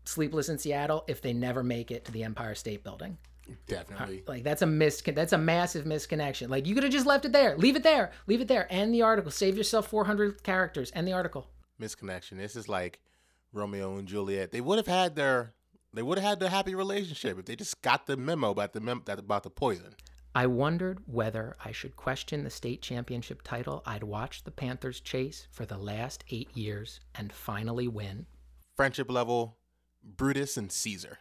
Sleepless 0.05 0.49
in 0.49 0.59
Seattle 0.59 1.05
if 1.07 1.21
they 1.21 1.33
never 1.33 1.63
make 1.63 1.91
it 1.91 2.05
to 2.05 2.13
the 2.13 2.25
Empire 2.25 2.55
State 2.55 2.85
Building. 2.85 3.19
Definitely. 3.67 4.25
Like 4.27 4.45
that's 4.45 4.63
a 4.63 4.67
mis 4.67 5.03
that's 5.03 5.33
a 5.33 5.39
massive 5.39 5.85
misconnection. 5.85 6.49
Like 6.49 6.67
you 6.67 6.75
could 6.75 6.85
have 6.85 6.93
just 6.93 7.07
left 7.07 7.25
it 7.25 7.33
there. 7.33 7.57
Leave 7.57 7.77
it 7.77 7.83
there. 7.83 8.13
Leave 8.27 8.41
it 8.41 8.49
there. 8.49 8.67
End 8.71 8.93
the 8.93 9.03
article. 9.03 9.31
Save 9.31 9.57
yourself 9.57 9.89
400 9.89 10.43
characters. 10.43 10.91
End 10.95 11.07
the 11.07 11.13
article. 11.13 11.49
Misconnection. 11.81 12.39
This 12.39 12.57
is 12.57 12.69
like 12.69 13.01
Romeo 13.53 13.97
and 13.97 14.09
Juliet. 14.09 14.53
They 14.53 14.61
would 14.61 14.79
have 14.79 14.87
had 14.87 15.17
their 15.17 15.55
they 15.95 16.03
would 16.03 16.19
have 16.19 16.29
had 16.29 16.41
their 16.41 16.51
happy 16.51 16.75
relationship 16.75 17.39
if 17.39 17.47
they 17.47 17.57
just 17.57 17.81
got 17.83 18.07
the 18.07 18.17
memo 18.17 18.51
about 18.51 18.73
the 18.73 18.81
mem- 18.81 19.03
that 19.07 19.19
about 19.19 19.43
the 19.43 19.51
poison. 19.51 19.95
I 20.35 20.47
wondered 20.47 21.01
whether 21.07 21.57
I 21.65 21.73
should 21.73 21.97
question 21.97 22.45
the 22.45 22.51
state 22.51 22.83
championship 22.83 23.43
title 23.43 23.83
I'd 23.87 24.05
watched 24.05 24.45
the 24.45 24.51
Panthers 24.51 25.01
chase 25.01 25.49
for 25.51 25.65
the 25.65 25.79
last 25.79 26.23
8 26.31 26.55
years 26.55 27.01
and 27.15 27.33
finally 27.33 27.89
win. 27.89 28.27
Friendship 28.77 29.11
level, 29.11 29.57
Brutus 30.05 30.57
and 30.57 30.71
Caesar. 30.71 31.19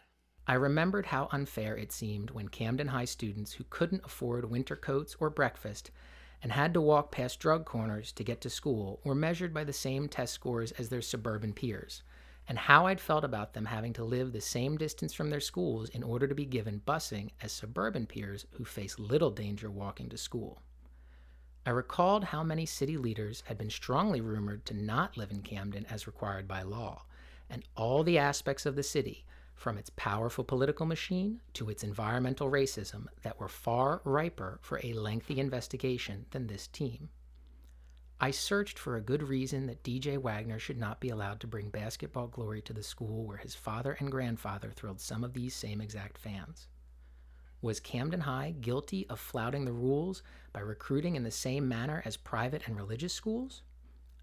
I 0.50 0.54
remembered 0.54 1.04
how 1.04 1.28
unfair 1.30 1.76
it 1.76 1.92
seemed 1.92 2.30
when 2.30 2.48
Camden 2.48 2.88
High 2.88 3.04
students 3.04 3.52
who 3.52 3.64
couldn't 3.68 4.06
afford 4.06 4.50
winter 4.50 4.76
coats 4.76 5.14
or 5.20 5.28
breakfast 5.28 5.90
and 6.42 6.50
had 6.50 6.72
to 6.72 6.80
walk 6.80 7.12
past 7.12 7.38
drug 7.38 7.66
corners 7.66 8.12
to 8.12 8.24
get 8.24 8.40
to 8.40 8.48
school 8.48 8.98
were 9.04 9.14
measured 9.14 9.52
by 9.52 9.64
the 9.64 9.74
same 9.74 10.08
test 10.08 10.32
scores 10.32 10.72
as 10.72 10.88
their 10.88 11.02
suburban 11.02 11.52
peers, 11.52 12.02
and 12.48 12.56
how 12.56 12.86
I'd 12.86 12.98
felt 12.98 13.24
about 13.24 13.52
them 13.52 13.66
having 13.66 13.92
to 13.92 14.04
live 14.04 14.32
the 14.32 14.40
same 14.40 14.78
distance 14.78 15.12
from 15.12 15.28
their 15.28 15.38
schools 15.38 15.90
in 15.90 16.02
order 16.02 16.26
to 16.26 16.34
be 16.34 16.46
given 16.46 16.80
busing 16.86 17.28
as 17.42 17.52
suburban 17.52 18.06
peers 18.06 18.46
who 18.52 18.64
face 18.64 18.98
little 18.98 19.30
danger 19.30 19.70
walking 19.70 20.08
to 20.08 20.16
school. 20.16 20.62
I 21.66 21.70
recalled 21.70 22.24
how 22.24 22.42
many 22.42 22.64
city 22.64 22.96
leaders 22.96 23.42
had 23.48 23.58
been 23.58 23.68
strongly 23.68 24.22
rumored 24.22 24.64
to 24.64 24.74
not 24.74 25.18
live 25.18 25.30
in 25.30 25.42
Camden 25.42 25.84
as 25.90 26.06
required 26.06 26.48
by 26.48 26.62
law, 26.62 27.04
and 27.50 27.64
all 27.76 28.02
the 28.02 28.16
aspects 28.16 28.64
of 28.64 28.76
the 28.76 28.82
city 28.82 29.26
from 29.58 29.76
its 29.76 29.90
powerful 29.96 30.44
political 30.44 30.86
machine 30.86 31.40
to 31.52 31.68
its 31.68 31.82
environmental 31.82 32.48
racism 32.48 33.06
that 33.22 33.40
were 33.40 33.48
far 33.48 34.00
riper 34.04 34.60
for 34.62 34.80
a 34.84 34.92
lengthy 34.92 35.40
investigation 35.40 36.24
than 36.30 36.46
this 36.46 36.68
team. 36.68 37.08
I 38.20 38.30
searched 38.30 38.78
for 38.78 38.96
a 38.96 39.00
good 39.00 39.22
reason 39.22 39.66
that 39.66 39.82
DJ 39.82 40.16
Wagner 40.16 40.58
should 40.58 40.78
not 40.78 41.00
be 41.00 41.08
allowed 41.08 41.40
to 41.40 41.46
bring 41.46 41.70
basketball 41.70 42.28
glory 42.28 42.62
to 42.62 42.72
the 42.72 42.82
school 42.82 43.24
where 43.24 43.36
his 43.36 43.54
father 43.54 43.96
and 44.00 44.10
grandfather 44.10 44.70
thrilled 44.70 45.00
some 45.00 45.22
of 45.24 45.34
these 45.34 45.54
same 45.54 45.80
exact 45.80 46.18
fans. 46.18 46.68
Was 47.60 47.80
Camden 47.80 48.20
High 48.20 48.54
guilty 48.60 49.06
of 49.08 49.18
flouting 49.18 49.64
the 49.64 49.72
rules 49.72 50.22
by 50.52 50.60
recruiting 50.60 51.16
in 51.16 51.24
the 51.24 51.30
same 51.30 51.68
manner 51.68 52.02
as 52.04 52.16
private 52.16 52.62
and 52.66 52.76
religious 52.76 53.12
schools? 53.12 53.62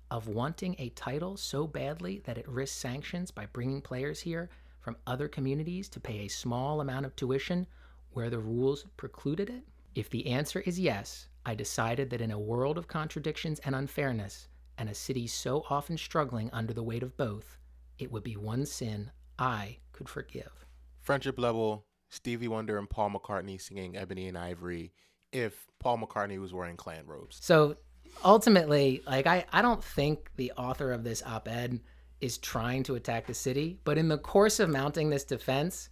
Of 0.10 0.28
wanting 0.28 0.76
a 0.78 0.90
title 0.90 1.36
so 1.36 1.68
badly 1.68 2.22
that 2.26 2.38
it 2.38 2.48
risks 2.48 2.78
sanctions 2.78 3.32
by 3.32 3.48
bringing 3.48 3.82
players 3.82 4.22
here 4.22 4.50
from 4.86 4.96
other 5.08 5.28
communities 5.28 5.90
to 5.90 6.00
pay 6.00 6.20
a 6.20 6.28
small 6.28 6.80
amount 6.80 7.08
of 7.08 7.16
tuition 7.16 7.66
where 8.12 8.30
the 8.30 8.38
rules 8.38 8.86
precluded 8.98 9.50
it? 9.50 9.64
If 9.96 10.12
the 10.12 10.28
answer 10.28 10.60
is 10.60 10.80
yes, 10.80 11.28
I 11.44 11.56
decided 11.56 12.12
that 12.12 12.22
in 12.22 12.30
a 12.30 12.38
world 12.38 12.78
of 12.78 12.88
contradictions 12.88 13.60
and 13.66 13.74
unfairness, 13.74 14.48
and 14.78 14.88
a 14.88 14.94
city 14.94 15.26
so 15.26 15.66
often 15.72 15.98
struggling 15.98 16.52
under 16.54 16.72
the 16.72 16.84
weight 16.84 17.02
of 17.02 17.18
both, 17.18 17.58
it 17.98 18.12
would 18.12 18.24
be 18.24 18.38
one 18.38 18.64
sin 18.64 19.10
I 19.40 19.78
could 19.92 20.08
forgive. 20.08 20.68
Friendship 21.02 21.40
level, 21.40 21.88
Stevie 22.12 22.48
Wonder 22.48 22.78
and 22.78 22.88
Paul 22.88 23.10
McCartney 23.10 23.60
singing 23.60 23.98
Ebony 23.98 24.28
and 24.28 24.38
Ivory 24.38 24.94
if 25.32 25.66
Paul 25.80 25.98
McCartney 25.98 26.40
was 26.40 26.54
wearing 26.54 26.78
Klan 26.78 27.08
robes. 27.08 27.40
So 27.42 27.78
ultimately, 28.24 29.02
like 29.08 29.26
I, 29.26 29.46
I 29.52 29.64
don't 29.64 29.84
think 29.84 30.30
the 30.36 30.52
author 30.52 30.92
of 30.92 31.04
this 31.04 31.24
op-ed 31.26 31.80
is 32.22 32.38
trying 32.38 32.84
to 32.84 32.96
attack 32.96 33.28
the 33.28 33.34
city, 33.34 33.80
but 33.84 33.98
in 33.98 34.08
the 34.08 34.18
course 34.18 34.60
of 34.60 34.70
mounting 34.70 35.10
this 35.10 35.24
defense, 35.24 35.90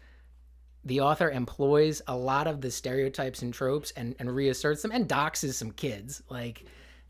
the 0.86 1.02
author 1.02 1.30
employs 1.30 2.02
a 2.08 2.16
lot 2.16 2.48
of 2.48 2.62
the 2.62 2.72
stereotypes 2.72 3.42
and 3.42 3.54
tropes 3.54 3.92
and, 3.92 4.16
and 4.20 4.34
reasserts 4.34 4.82
them 4.82 4.92
and 4.92 5.08
doxes 5.08 5.54
some 5.54 5.72
kids. 5.72 6.22
Like 6.30 6.66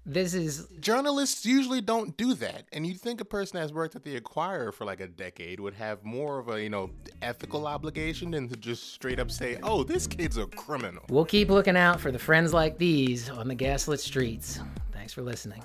this 0.05 0.33
is 0.33 0.67
Journalists 0.79 1.45
usually 1.45 1.79
don't 1.79 2.15
do 2.17 2.33
that, 2.33 2.65
and 2.73 2.85
you'd 2.85 2.99
think 2.99 3.21
a 3.21 3.25
person 3.25 3.59
that's 3.59 3.71
worked 3.71 3.95
at 3.95 4.03
the 4.03 4.17
Inquirer 4.17 4.73
for 4.73 4.85
like 4.85 4.99
a 4.99 5.07
decade 5.07 5.61
would 5.61 5.73
have 5.75 6.03
more 6.03 6.39
of 6.39 6.49
a 6.49 6.61
you 6.61 6.69
know 6.69 6.89
ethical 7.21 7.65
obligation 7.67 8.31
than 8.31 8.49
to 8.49 8.57
just 8.57 8.93
straight 8.93 9.19
up 9.19 9.31
say, 9.31 9.59
"Oh, 9.63 9.83
this 9.83 10.05
kid's 10.05 10.37
a 10.37 10.45
criminal." 10.45 11.03
we'll 11.09 11.23
keep 11.23 11.49
looking 11.49 11.77
out 11.77 12.01
for 12.01 12.11
the 12.11 12.19
friends 12.19 12.53
like 12.53 12.77
these 12.77 13.29
on 13.29 13.47
the 13.47 13.55
gaslit 13.55 14.01
streets. 14.01 14.59
Thanks 14.91 15.13
for 15.13 15.21
listening. 15.21 15.63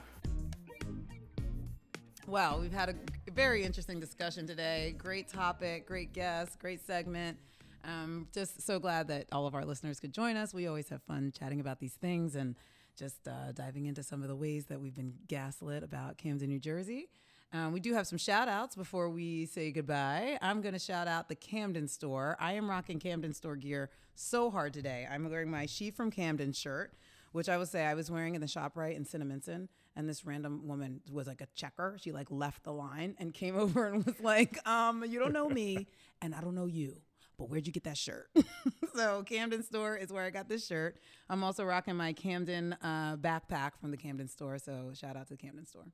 Well, 2.29 2.61
we've 2.61 2.75
had 2.75 2.91
a 2.91 3.31
very 3.31 3.65
interesting 3.65 4.01
discussion 4.01 4.47
today. 4.47 4.95
Great 4.99 5.29
topic, 5.29 5.87
great 5.87 6.13
guest, 6.13 6.59
great 6.59 6.87
segment. 6.87 7.39
Um, 7.85 8.29
just 8.35 8.61
so 8.61 8.79
glad 8.79 9.09
that 9.09 9.29
all 9.33 9.47
of 9.47 9.55
our 9.55 9.65
listeners 9.65 9.99
could 9.99 10.13
join 10.13 10.37
us. 10.37 10.53
We 10.53 10.67
always 10.67 10.91
have 10.91 11.03
fun 11.05 11.33
chatting 11.33 11.59
about 11.59 11.81
these 11.81 11.95
things 11.95 12.37
and 12.37 12.55
just 12.99 13.27
uh, 13.27 13.53
diving 13.53 13.87
into 13.87 14.03
some 14.03 14.21
of 14.21 14.29
the 14.29 14.37
ways 14.37 14.67
that 14.67 14.79
we've 14.79 14.95
been 14.95 15.15
gaslit 15.27 15.83
about 15.83 16.19
Camden, 16.19 16.51
New 16.51 16.59
Jersey. 16.59 17.09
Um, 17.55 17.73
we 17.73 17.81
do 17.81 17.95
have 17.95 18.07
some 18.07 18.19
shout 18.19 18.47
outs 18.47 18.77
before 18.77 19.09
we 19.09 19.47
say 19.47 19.71
goodbye. 19.71 20.37
I'm 20.43 20.61
going 20.61 20.75
to 20.75 20.79
shout 20.79 21.09
out 21.09 21.31
the 21.31 21.35
Camden 21.35 21.89
store. 21.89 22.37
I 22.39 22.53
am 22.53 22.69
rocking 22.69 22.99
Camden 22.99 23.33
store 23.33 23.57
gear 23.57 23.89
so 24.15 24.51
hard 24.51 24.75
today. 24.75 25.09
I'm 25.11 25.31
wearing 25.31 25.51
my 25.51 25.65
She 25.65 25.91
from 25.91 26.11
Camden 26.11 26.53
shirt, 26.53 26.93
which 27.33 27.49
I 27.49 27.57
will 27.57 27.65
say 27.65 27.87
I 27.87 27.95
was 27.95 28.11
wearing 28.11 28.35
in 28.35 28.43
the 28.43 28.47
ShopRite 28.47 28.97
in 28.97 29.07
Cinnaminson. 29.07 29.69
And 29.99 30.09
this 30.09 30.25
random 30.25 30.67
woman 30.67 31.03
was 31.13 31.27
like 31.27 31.43
a 31.43 31.49
checker. 31.55 31.99
She 32.01 32.13
like 32.13 32.29
left 32.31 32.63
the 32.65 32.73
line 32.73 33.17
and 33.19 33.35
came 33.35 33.57
over 33.59 33.89
and 33.89 34.07
was 34.07 34.19
like, 34.21 34.67
um, 34.67 35.05
you 35.07 35.19
don't 35.19 35.35
know 35.35 35.51
me 35.51 35.89
and 36.23 36.35
I 36.35 36.41
don't 36.41 36.55
know 36.55 36.67
you 36.67 37.03
but 37.39 37.49
where'd 37.49 37.67
you 37.67 37.73
get 37.73 37.85
that 37.85 37.97
shirt? 37.97 38.29
so 38.95 39.23
Camden 39.23 39.63
store 39.63 39.97
is 39.97 40.13
where 40.13 40.25
I 40.25 40.31
got 40.31 40.49
this 40.49 40.67
shirt. 40.67 40.97
I'm 41.31 41.45
also 41.45 41.65
rocking 41.65 41.97
my 41.97 42.13
Camden 42.13 42.75
uh, 42.83 43.17
backpack 43.17 43.73
from 43.81 43.93
the 43.93 43.97
Camden 43.97 44.29
store. 44.29 44.59
So 44.59 44.91
shout 44.93 45.17
out 45.17 45.29
to 45.29 45.35
the 45.35 45.37
Camden 45.37 45.65
store. 45.65 45.87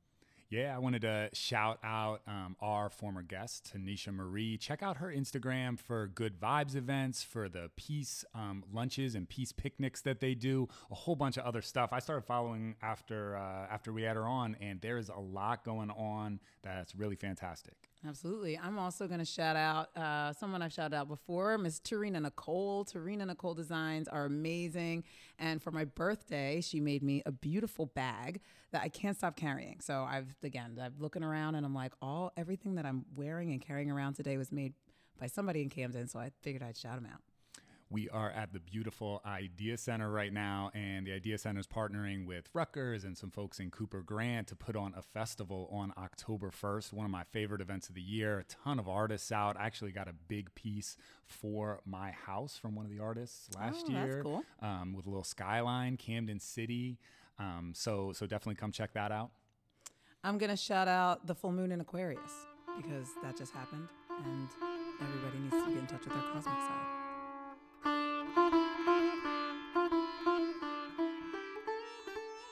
Yeah, 0.50 0.74
I 0.74 0.78
wanted 0.78 1.02
to 1.02 1.30
shout 1.32 1.78
out 1.82 2.20
um, 2.28 2.54
our 2.60 2.90
former 2.90 3.22
guest, 3.22 3.72
Tanisha 3.74 4.12
Marie. 4.12 4.56
Check 4.56 4.82
out 4.82 4.98
her 4.98 5.08
Instagram 5.08 5.78
for 5.78 6.06
good 6.06 6.38
vibes 6.38 6.76
events, 6.76 7.22
for 7.22 7.48
the 7.48 7.70
peace 7.76 8.24
um, 8.34 8.62
lunches 8.72 9.14
and 9.14 9.28
peace 9.28 9.52
picnics 9.52 10.02
that 10.02 10.20
they 10.20 10.34
do, 10.34 10.68
a 10.90 10.94
whole 10.94 11.16
bunch 11.16 11.38
of 11.38 11.44
other 11.44 11.62
stuff. 11.62 11.92
I 11.92 11.98
started 11.98 12.26
following 12.26 12.76
after 12.82 13.36
uh, 13.36 13.66
after 13.72 13.92
we 13.92 14.02
had 14.02 14.16
her 14.16 14.26
on, 14.26 14.56
and 14.60 14.80
there 14.80 14.98
is 14.98 15.08
a 15.08 15.18
lot 15.18 15.64
going 15.64 15.90
on 15.90 16.40
that's 16.62 16.94
really 16.94 17.16
fantastic. 17.16 17.74
Absolutely. 18.06 18.58
I'm 18.58 18.78
also 18.78 19.06
going 19.06 19.20
to 19.20 19.24
shout 19.24 19.56
out 19.56 19.96
uh, 19.96 20.32
someone 20.34 20.60
I've 20.60 20.72
shouted 20.74 20.94
out 20.94 21.08
before, 21.08 21.56
Miss 21.56 21.80
Tarina 21.80 22.20
Nicole. 22.20 22.84
Tarina 22.84 23.26
Nicole 23.26 23.54
designs 23.54 24.08
are 24.08 24.26
amazing. 24.26 25.04
And 25.38 25.62
for 25.62 25.70
my 25.70 25.86
birthday, 25.86 26.60
she 26.60 26.80
made 26.80 27.02
me 27.02 27.22
a 27.24 27.32
beautiful 27.32 27.86
bag 27.86 28.40
that 28.72 28.82
I 28.82 28.88
can't 28.88 29.16
stop 29.16 29.36
carrying. 29.36 29.80
So 29.80 30.06
I've, 30.06 30.36
again, 30.42 30.78
I'm 30.82 30.94
looking 30.98 31.24
around 31.24 31.54
and 31.54 31.64
I'm 31.64 31.74
like, 31.74 31.92
all, 32.02 32.32
everything 32.36 32.74
that 32.74 32.84
I'm 32.84 33.06
wearing 33.16 33.52
and 33.52 33.60
carrying 33.60 33.90
around 33.90 34.14
today 34.14 34.36
was 34.36 34.52
made 34.52 34.74
by 35.18 35.26
somebody 35.26 35.62
in 35.62 35.70
Camden. 35.70 36.06
So 36.06 36.18
I 36.18 36.30
figured 36.42 36.62
I'd 36.62 36.76
shout 36.76 36.96
them 36.96 37.08
out. 37.10 37.20
We 37.90 38.08
are 38.08 38.30
at 38.30 38.52
the 38.52 38.58
beautiful 38.58 39.20
IDEA 39.24 39.76
Center 39.76 40.10
right 40.10 40.32
now, 40.32 40.70
and 40.74 41.06
the 41.06 41.12
IDEA 41.12 41.38
Center 41.38 41.60
is 41.60 41.66
partnering 41.66 42.26
with 42.26 42.48
Rutgers 42.52 43.04
and 43.04 43.16
some 43.16 43.30
folks 43.30 43.60
in 43.60 43.70
Cooper 43.70 44.00
Grant 44.02 44.48
to 44.48 44.56
put 44.56 44.74
on 44.74 44.94
a 44.96 45.02
festival 45.02 45.68
on 45.70 45.92
October 45.96 46.50
1st, 46.50 46.92
one 46.92 47.04
of 47.04 47.12
my 47.12 47.22
favorite 47.24 47.60
events 47.60 47.88
of 47.88 47.94
the 47.94 48.00
year. 48.00 48.38
A 48.40 48.44
ton 48.44 48.78
of 48.80 48.88
artists 48.88 49.30
out. 49.30 49.56
I 49.60 49.66
actually 49.66 49.92
got 49.92 50.08
a 50.08 50.12
big 50.28 50.52
piece 50.56 50.96
for 51.26 51.80
my 51.84 52.10
house 52.10 52.56
from 52.58 52.74
one 52.74 52.84
of 52.84 52.90
the 52.90 52.98
artists 53.00 53.48
last 53.54 53.84
Oh, 53.88 53.92
that's 53.92 54.06
year 54.06 54.22
cool. 54.24 54.42
um, 54.60 54.92
with 54.94 55.06
a 55.06 55.10
little 55.10 55.22
skyline, 55.22 55.96
Camden 55.96 56.40
City. 56.40 56.98
Um, 57.38 57.72
so, 57.76 58.12
so 58.12 58.26
definitely 58.26 58.56
come 58.56 58.72
check 58.72 58.92
that 58.94 59.12
out. 59.12 59.30
I'm 60.24 60.38
going 60.38 60.50
to 60.50 60.56
shout 60.56 60.88
out 60.88 61.26
the 61.26 61.34
full 61.34 61.52
moon 61.52 61.70
in 61.70 61.80
Aquarius 61.80 62.46
because 62.76 63.08
that 63.22 63.36
just 63.36 63.52
happened 63.52 63.86
and 64.24 64.48
everybody 65.00 65.38
needs 65.38 65.54
to 65.64 65.70
get 65.70 65.78
in 65.78 65.86
touch 65.86 66.04
with 66.04 66.14
their 66.14 66.22
cosmic 66.32 66.54
side. 66.54 66.93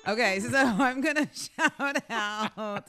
Okay, 0.07 0.41
so 0.41 0.57
I'm 0.59 1.01
to 1.01 1.29
shout 1.33 2.03
out 2.11 2.89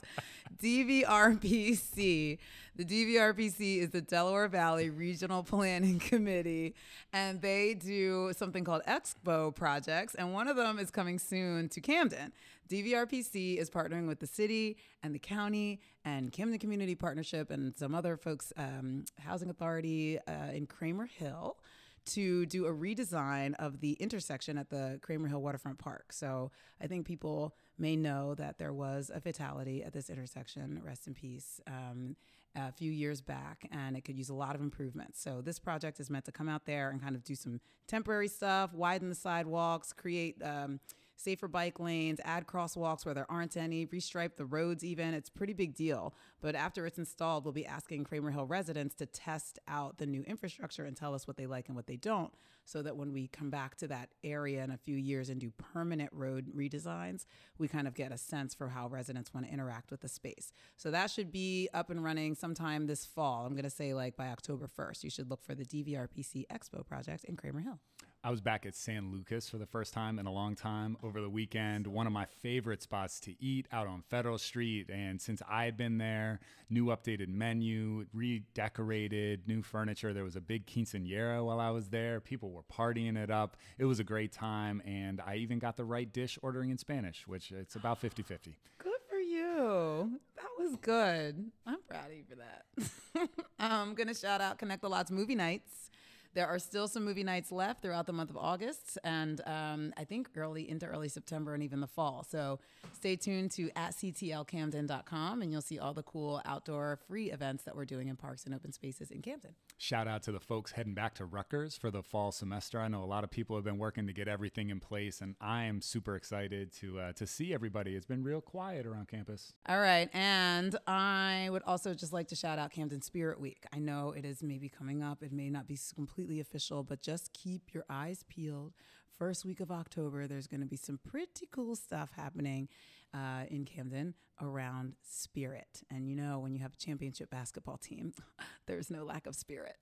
DVRPC. 0.60 2.38
The 2.76 2.84
DVRPC 2.84 3.78
is 3.78 3.90
the 3.90 4.00
Delaware 4.00 4.48
Valley 4.48 4.90
Regional 4.90 5.44
Planning 5.44 6.00
Committee, 6.00 6.74
and 7.12 7.40
they 7.40 7.74
do 7.74 8.32
something 8.36 8.64
called 8.64 8.82
Expo 8.88 9.54
projects, 9.54 10.16
and 10.16 10.32
one 10.34 10.48
of 10.48 10.56
them 10.56 10.80
is 10.80 10.90
coming 10.90 11.20
soon 11.20 11.68
to 11.68 11.80
Camden. 11.80 12.32
DVRPC 12.68 13.58
is 13.58 13.70
partnering 13.70 14.08
with 14.08 14.18
the 14.18 14.26
city 14.26 14.76
and 15.04 15.14
the 15.14 15.18
county 15.20 15.80
and 16.04 16.32
Camden 16.32 16.58
Community 16.58 16.96
Partnership 16.96 17.50
and 17.52 17.76
some 17.76 17.94
other 17.94 18.16
folks, 18.16 18.52
um, 18.56 19.04
Housing 19.20 19.50
Authority 19.50 20.18
uh, 20.26 20.50
in 20.52 20.66
Cramer 20.66 21.06
Hill 21.06 21.58
to 22.06 22.46
do 22.46 22.66
a 22.66 22.72
redesign 22.72 23.54
of 23.58 23.80
the 23.80 23.92
intersection 23.94 24.58
at 24.58 24.70
the 24.70 24.98
Cramer 25.02 25.28
Hill 25.28 25.42
Waterfront 25.42 25.78
Park. 25.78 26.12
So 26.12 26.50
I 26.80 26.86
think 26.86 27.06
people 27.06 27.54
may 27.78 27.96
know 27.96 28.34
that 28.34 28.58
there 28.58 28.72
was 28.72 29.10
a 29.14 29.20
fatality 29.20 29.82
at 29.82 29.92
this 29.92 30.10
intersection, 30.10 30.80
rest 30.84 31.06
in 31.06 31.14
peace, 31.14 31.60
um, 31.66 32.16
a 32.56 32.70
few 32.70 32.92
years 32.92 33.20
back, 33.20 33.68
and 33.72 33.96
it 33.96 34.04
could 34.04 34.16
use 34.16 34.28
a 34.28 34.34
lot 34.34 34.54
of 34.54 34.60
improvements. 34.60 35.20
So 35.20 35.40
this 35.40 35.58
project 35.58 35.98
is 35.98 36.08
meant 36.08 36.24
to 36.26 36.32
come 36.32 36.48
out 36.48 36.66
there 36.66 36.90
and 36.90 37.02
kind 37.02 37.16
of 37.16 37.24
do 37.24 37.34
some 37.34 37.60
temporary 37.88 38.28
stuff, 38.28 38.72
widen 38.72 39.08
the 39.08 39.14
sidewalks, 39.14 39.92
create. 39.92 40.40
Um, 40.42 40.80
safer 41.16 41.48
bike 41.48 41.80
lanes, 41.80 42.20
add 42.24 42.46
crosswalks 42.46 43.04
where 43.04 43.14
there 43.14 43.30
aren't 43.30 43.56
any, 43.56 43.86
restripe 43.86 44.36
the 44.36 44.44
roads 44.44 44.84
even. 44.84 45.14
It's 45.14 45.28
a 45.28 45.32
pretty 45.32 45.52
big 45.52 45.74
deal. 45.74 46.14
But 46.40 46.54
after 46.54 46.86
it's 46.86 46.98
installed, 46.98 47.44
we'll 47.44 47.52
be 47.52 47.66
asking 47.66 48.04
Cramer 48.04 48.30
Hill 48.30 48.46
residents 48.46 48.94
to 48.96 49.06
test 49.06 49.58
out 49.68 49.98
the 49.98 50.06
new 50.06 50.22
infrastructure 50.22 50.84
and 50.84 50.96
tell 50.96 51.14
us 51.14 51.26
what 51.26 51.36
they 51.36 51.46
like 51.46 51.68
and 51.68 51.76
what 51.76 51.86
they 51.86 51.96
don't 51.96 52.32
so 52.64 52.82
that 52.82 52.96
when 52.96 53.12
we 53.12 53.28
come 53.28 53.50
back 53.50 53.76
to 53.76 53.88
that 53.88 54.10
area 54.22 54.64
in 54.64 54.70
a 54.70 54.76
few 54.76 54.96
years 54.96 55.28
and 55.28 55.40
do 55.40 55.50
permanent 55.50 56.10
road 56.12 56.50
redesigns, 56.54 57.26
we 57.58 57.68
kind 57.68 57.86
of 57.86 57.94
get 57.94 58.12
a 58.12 58.18
sense 58.18 58.54
for 58.54 58.68
how 58.68 58.88
residents 58.88 59.32
want 59.32 59.46
to 59.46 59.52
interact 59.52 59.90
with 59.90 60.00
the 60.00 60.08
space. 60.08 60.52
So 60.76 60.90
that 60.90 61.10
should 61.10 61.30
be 61.30 61.68
up 61.74 61.90
and 61.90 62.02
running 62.02 62.34
sometime 62.34 62.86
this 62.86 63.04
fall. 63.04 63.44
I'm 63.46 63.52
going 63.52 63.64
to 63.64 63.70
say 63.70 63.94
like 63.94 64.16
by 64.16 64.28
October 64.28 64.66
1st. 64.66 65.04
You 65.04 65.10
should 65.10 65.30
look 65.30 65.42
for 65.42 65.54
the 65.54 65.64
DVRPC 65.64 66.46
Expo 66.52 66.86
project 66.86 67.24
in 67.24 67.36
Cramer 67.36 67.60
Hill. 67.60 67.78
I 68.26 68.30
was 68.30 68.40
back 68.40 68.64
at 68.64 68.74
San 68.74 69.12
Lucas 69.12 69.50
for 69.50 69.58
the 69.58 69.66
first 69.66 69.92
time 69.92 70.18
in 70.18 70.24
a 70.24 70.32
long 70.32 70.54
time 70.54 70.96
over 71.02 71.20
the 71.20 71.28
weekend. 71.28 71.86
One 71.86 72.06
of 72.06 72.12
my 72.14 72.24
favorite 72.24 72.80
spots 72.80 73.20
to 73.20 73.34
eat 73.38 73.68
out 73.70 73.86
on 73.86 74.00
Federal 74.00 74.38
Street. 74.38 74.88
And 74.88 75.20
since 75.20 75.42
I 75.46 75.66
had 75.66 75.76
been 75.76 75.98
there, 75.98 76.40
new 76.70 76.86
updated 76.86 77.28
menu, 77.28 78.06
redecorated, 78.14 79.46
new 79.46 79.60
furniture. 79.60 80.14
There 80.14 80.24
was 80.24 80.36
a 80.36 80.40
big 80.40 80.64
quinceanera 80.66 81.44
while 81.44 81.60
I 81.60 81.68
was 81.68 81.90
there. 81.90 82.18
People 82.18 82.50
were 82.50 82.62
partying 82.62 83.18
it 83.18 83.30
up. 83.30 83.58
It 83.76 83.84
was 83.84 84.00
a 84.00 84.04
great 84.04 84.32
time. 84.32 84.80
And 84.86 85.20
I 85.20 85.36
even 85.36 85.58
got 85.58 85.76
the 85.76 85.84
right 85.84 86.10
dish 86.10 86.38
ordering 86.40 86.70
in 86.70 86.78
Spanish, 86.78 87.26
which 87.26 87.52
it's 87.52 87.76
about 87.76 87.98
50 87.98 88.22
50. 88.22 88.56
Good 88.78 88.92
for 89.06 89.18
you. 89.18 90.18
That 90.36 90.48
was 90.58 90.76
good. 90.76 91.50
I'm 91.66 91.82
proud 91.86 92.06
of 92.06 92.16
you 92.16 92.24
for 92.26 92.36
that. 92.36 93.28
I'm 93.58 93.94
going 93.94 94.08
to 94.08 94.14
shout 94.14 94.40
out 94.40 94.56
Connect 94.56 94.80
the 94.80 94.88
Lots 94.88 95.10
movie 95.10 95.34
nights. 95.34 95.90
There 96.34 96.46
are 96.48 96.58
still 96.58 96.88
some 96.88 97.04
movie 97.04 97.24
nights 97.24 97.52
left 97.52 97.80
throughout 97.82 98.06
the 98.06 98.12
month 98.12 98.30
of 98.30 98.36
August 98.36 98.98
and 99.04 99.40
um, 99.46 99.92
I 99.96 100.04
think 100.04 100.28
early 100.36 100.68
into 100.68 100.86
early 100.86 101.08
September 101.08 101.54
and 101.54 101.62
even 101.62 101.80
the 101.80 101.86
fall. 101.86 102.26
So 102.28 102.58
stay 102.92 103.16
tuned 103.16 103.52
to 103.52 103.70
at 103.76 103.92
ctlcamden.com 103.92 105.42
and 105.42 105.52
you'll 105.52 105.62
see 105.62 105.78
all 105.78 105.94
the 105.94 106.02
cool 106.02 106.42
outdoor 106.44 106.98
free 107.06 107.30
events 107.30 107.62
that 107.64 107.76
we're 107.76 107.84
doing 107.84 108.08
in 108.08 108.16
parks 108.16 108.44
and 108.46 108.54
open 108.54 108.72
spaces 108.72 109.10
in 109.10 109.22
Camden. 109.22 109.52
Shout 109.78 110.08
out 110.08 110.22
to 110.24 110.32
the 110.32 110.40
folks 110.40 110.72
heading 110.72 110.94
back 110.94 111.14
to 111.14 111.24
Rutgers 111.24 111.76
for 111.76 111.90
the 111.90 112.02
fall 112.02 112.32
semester. 112.32 112.80
I 112.80 112.88
know 112.88 113.02
a 113.02 113.06
lot 113.06 113.24
of 113.24 113.30
people 113.30 113.56
have 113.56 113.64
been 113.64 113.78
working 113.78 114.06
to 114.06 114.12
get 114.12 114.28
everything 114.28 114.70
in 114.70 114.80
place, 114.80 115.20
and 115.20 115.34
I 115.40 115.64
am 115.64 115.80
super 115.80 116.16
excited 116.16 116.72
to 116.80 116.98
uh, 116.98 117.12
to 117.14 117.26
see 117.26 117.52
everybody. 117.52 117.94
It's 117.94 118.06
been 118.06 118.22
real 118.22 118.40
quiet 118.40 118.86
around 118.86 119.08
campus. 119.08 119.52
All 119.68 119.80
right. 119.80 120.08
And 120.14 120.76
I 120.86 121.48
would 121.50 121.62
also 121.66 121.94
just 121.94 122.12
like 122.12 122.28
to 122.28 122.36
shout 122.36 122.58
out 122.58 122.70
Camden 122.70 123.02
Spirit 123.02 123.40
Week. 123.40 123.64
I 123.72 123.78
know 123.78 124.14
it 124.16 124.24
is 124.24 124.42
maybe 124.42 124.68
coming 124.68 125.02
up, 125.02 125.22
it 125.22 125.32
may 125.32 125.50
not 125.50 125.66
be 125.66 125.76
completely 126.24 126.40
official, 126.40 126.82
but 126.82 127.02
just 127.02 127.32
keep 127.34 127.74
your 127.74 127.84
eyes 127.90 128.24
peeled. 128.28 128.72
First 129.18 129.44
week 129.44 129.60
of 129.60 129.70
October, 129.70 130.26
there's 130.26 130.46
going 130.46 130.60
to 130.60 130.66
be 130.66 130.76
some 130.76 130.98
pretty 131.06 131.46
cool 131.52 131.76
stuff 131.76 132.10
happening 132.16 132.68
uh, 133.12 133.44
in 133.48 133.64
Camden 133.64 134.14
around 134.42 134.94
spirit. 135.02 135.82
And 135.90 136.08
you 136.08 136.16
know, 136.16 136.38
when 136.40 136.52
you 136.54 136.60
have 136.60 136.72
a 136.72 136.76
championship 136.76 137.30
basketball 137.30 137.76
team, 137.76 138.12
there's 138.66 138.90
no 138.90 139.04
lack 139.04 139.26
of 139.26 139.36
spirit. 139.36 139.76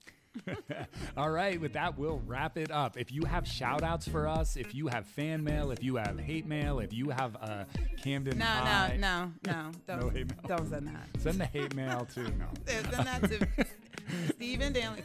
All 1.16 1.30
right, 1.30 1.60
with 1.60 1.74
that, 1.74 1.96
we'll 1.98 2.20
wrap 2.26 2.58
it 2.58 2.70
up. 2.70 2.98
If 2.98 3.12
you 3.12 3.22
have 3.24 3.46
shout 3.46 3.82
outs 3.82 4.08
for 4.08 4.26
us, 4.26 4.56
if 4.56 4.74
you 4.74 4.88
have 4.88 5.06
fan 5.06 5.44
mail, 5.44 5.70
if 5.70 5.82
you 5.82 5.96
have 5.96 6.18
hate 6.18 6.46
mail, 6.46 6.80
if 6.80 6.92
you 6.92 7.10
have 7.10 7.36
uh, 7.40 7.64
Camden 8.02 8.38
No, 8.38 8.44
High, 8.46 8.96
no, 8.98 9.30
no, 9.46 9.52
no. 9.52 9.70
Don't, 9.86 10.00
No 10.00 10.08
hate 10.08 10.28
mail. 10.28 10.56
don't 10.58 10.68
send 10.70 10.88
that. 10.88 11.08
send 11.20 11.38
the 11.40 11.44
hate 11.46 11.74
mail 11.74 12.06
too. 12.12 12.24
No. 12.38 12.46
Send 12.66 12.86
that 13.06 13.22
to 13.28 13.46
Stephen 14.34 14.72
Danley. 14.72 15.02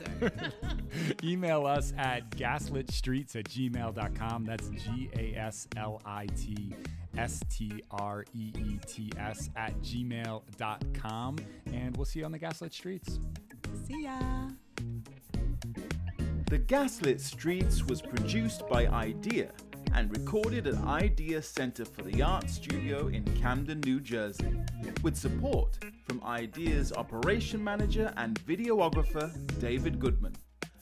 Email 1.23 1.65
us 1.65 1.93
at 1.97 2.29
gaslitstreets 2.31 3.35
at 3.35 3.45
gmail.com. 3.45 4.45
That's 4.45 4.69
G 4.69 5.09
A 5.17 5.35
S 5.35 5.67
L 5.75 6.01
I 6.05 6.27
T 6.27 6.73
S 7.17 7.41
T 7.49 7.83
R 7.91 8.25
E 8.33 8.51
E 8.57 8.79
T 8.85 9.11
S 9.17 9.49
at 9.55 9.79
gmail.com. 9.81 11.35
And 11.73 11.97
we'll 11.97 12.05
see 12.05 12.19
you 12.19 12.25
on 12.25 12.31
the 12.31 12.39
Gaslit 12.39 12.73
Streets. 12.73 13.19
See 13.87 14.03
ya. 14.03 14.19
The 16.49 16.59
Gaslit 16.59 17.19
Streets 17.19 17.83
was 17.83 18.01
produced 18.01 18.67
by 18.69 18.87
IDEA 18.87 19.51
and 19.93 20.09
recorded 20.11 20.67
at 20.67 20.75
IDEA 20.75 21.41
Center 21.41 21.85
for 21.85 22.03
the 22.03 22.21
Arts 22.21 22.53
Studio 22.53 23.07
in 23.07 23.23
Camden, 23.41 23.81
New 23.81 23.99
Jersey, 23.99 24.59
with 25.03 25.15
support 25.15 25.77
from 26.05 26.21
IDEA's 26.23 26.93
operation 26.93 27.63
manager 27.63 28.13
and 28.17 28.39
videographer 28.45 29.31
David 29.59 29.99
Goodman, 29.99 30.35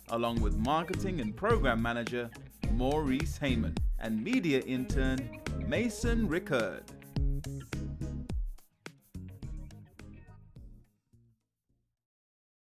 along 0.09 0.41
with 0.41 0.55
marketing 0.55 1.21
and 1.21 1.35
program 1.35 1.81
manager 1.81 2.29
Maurice 2.71 3.37
Hayman 3.37 3.75
and 3.99 4.23
media 4.23 4.59
intern 4.61 5.39
Mason 5.67 6.27
Rickerd. 6.27 6.83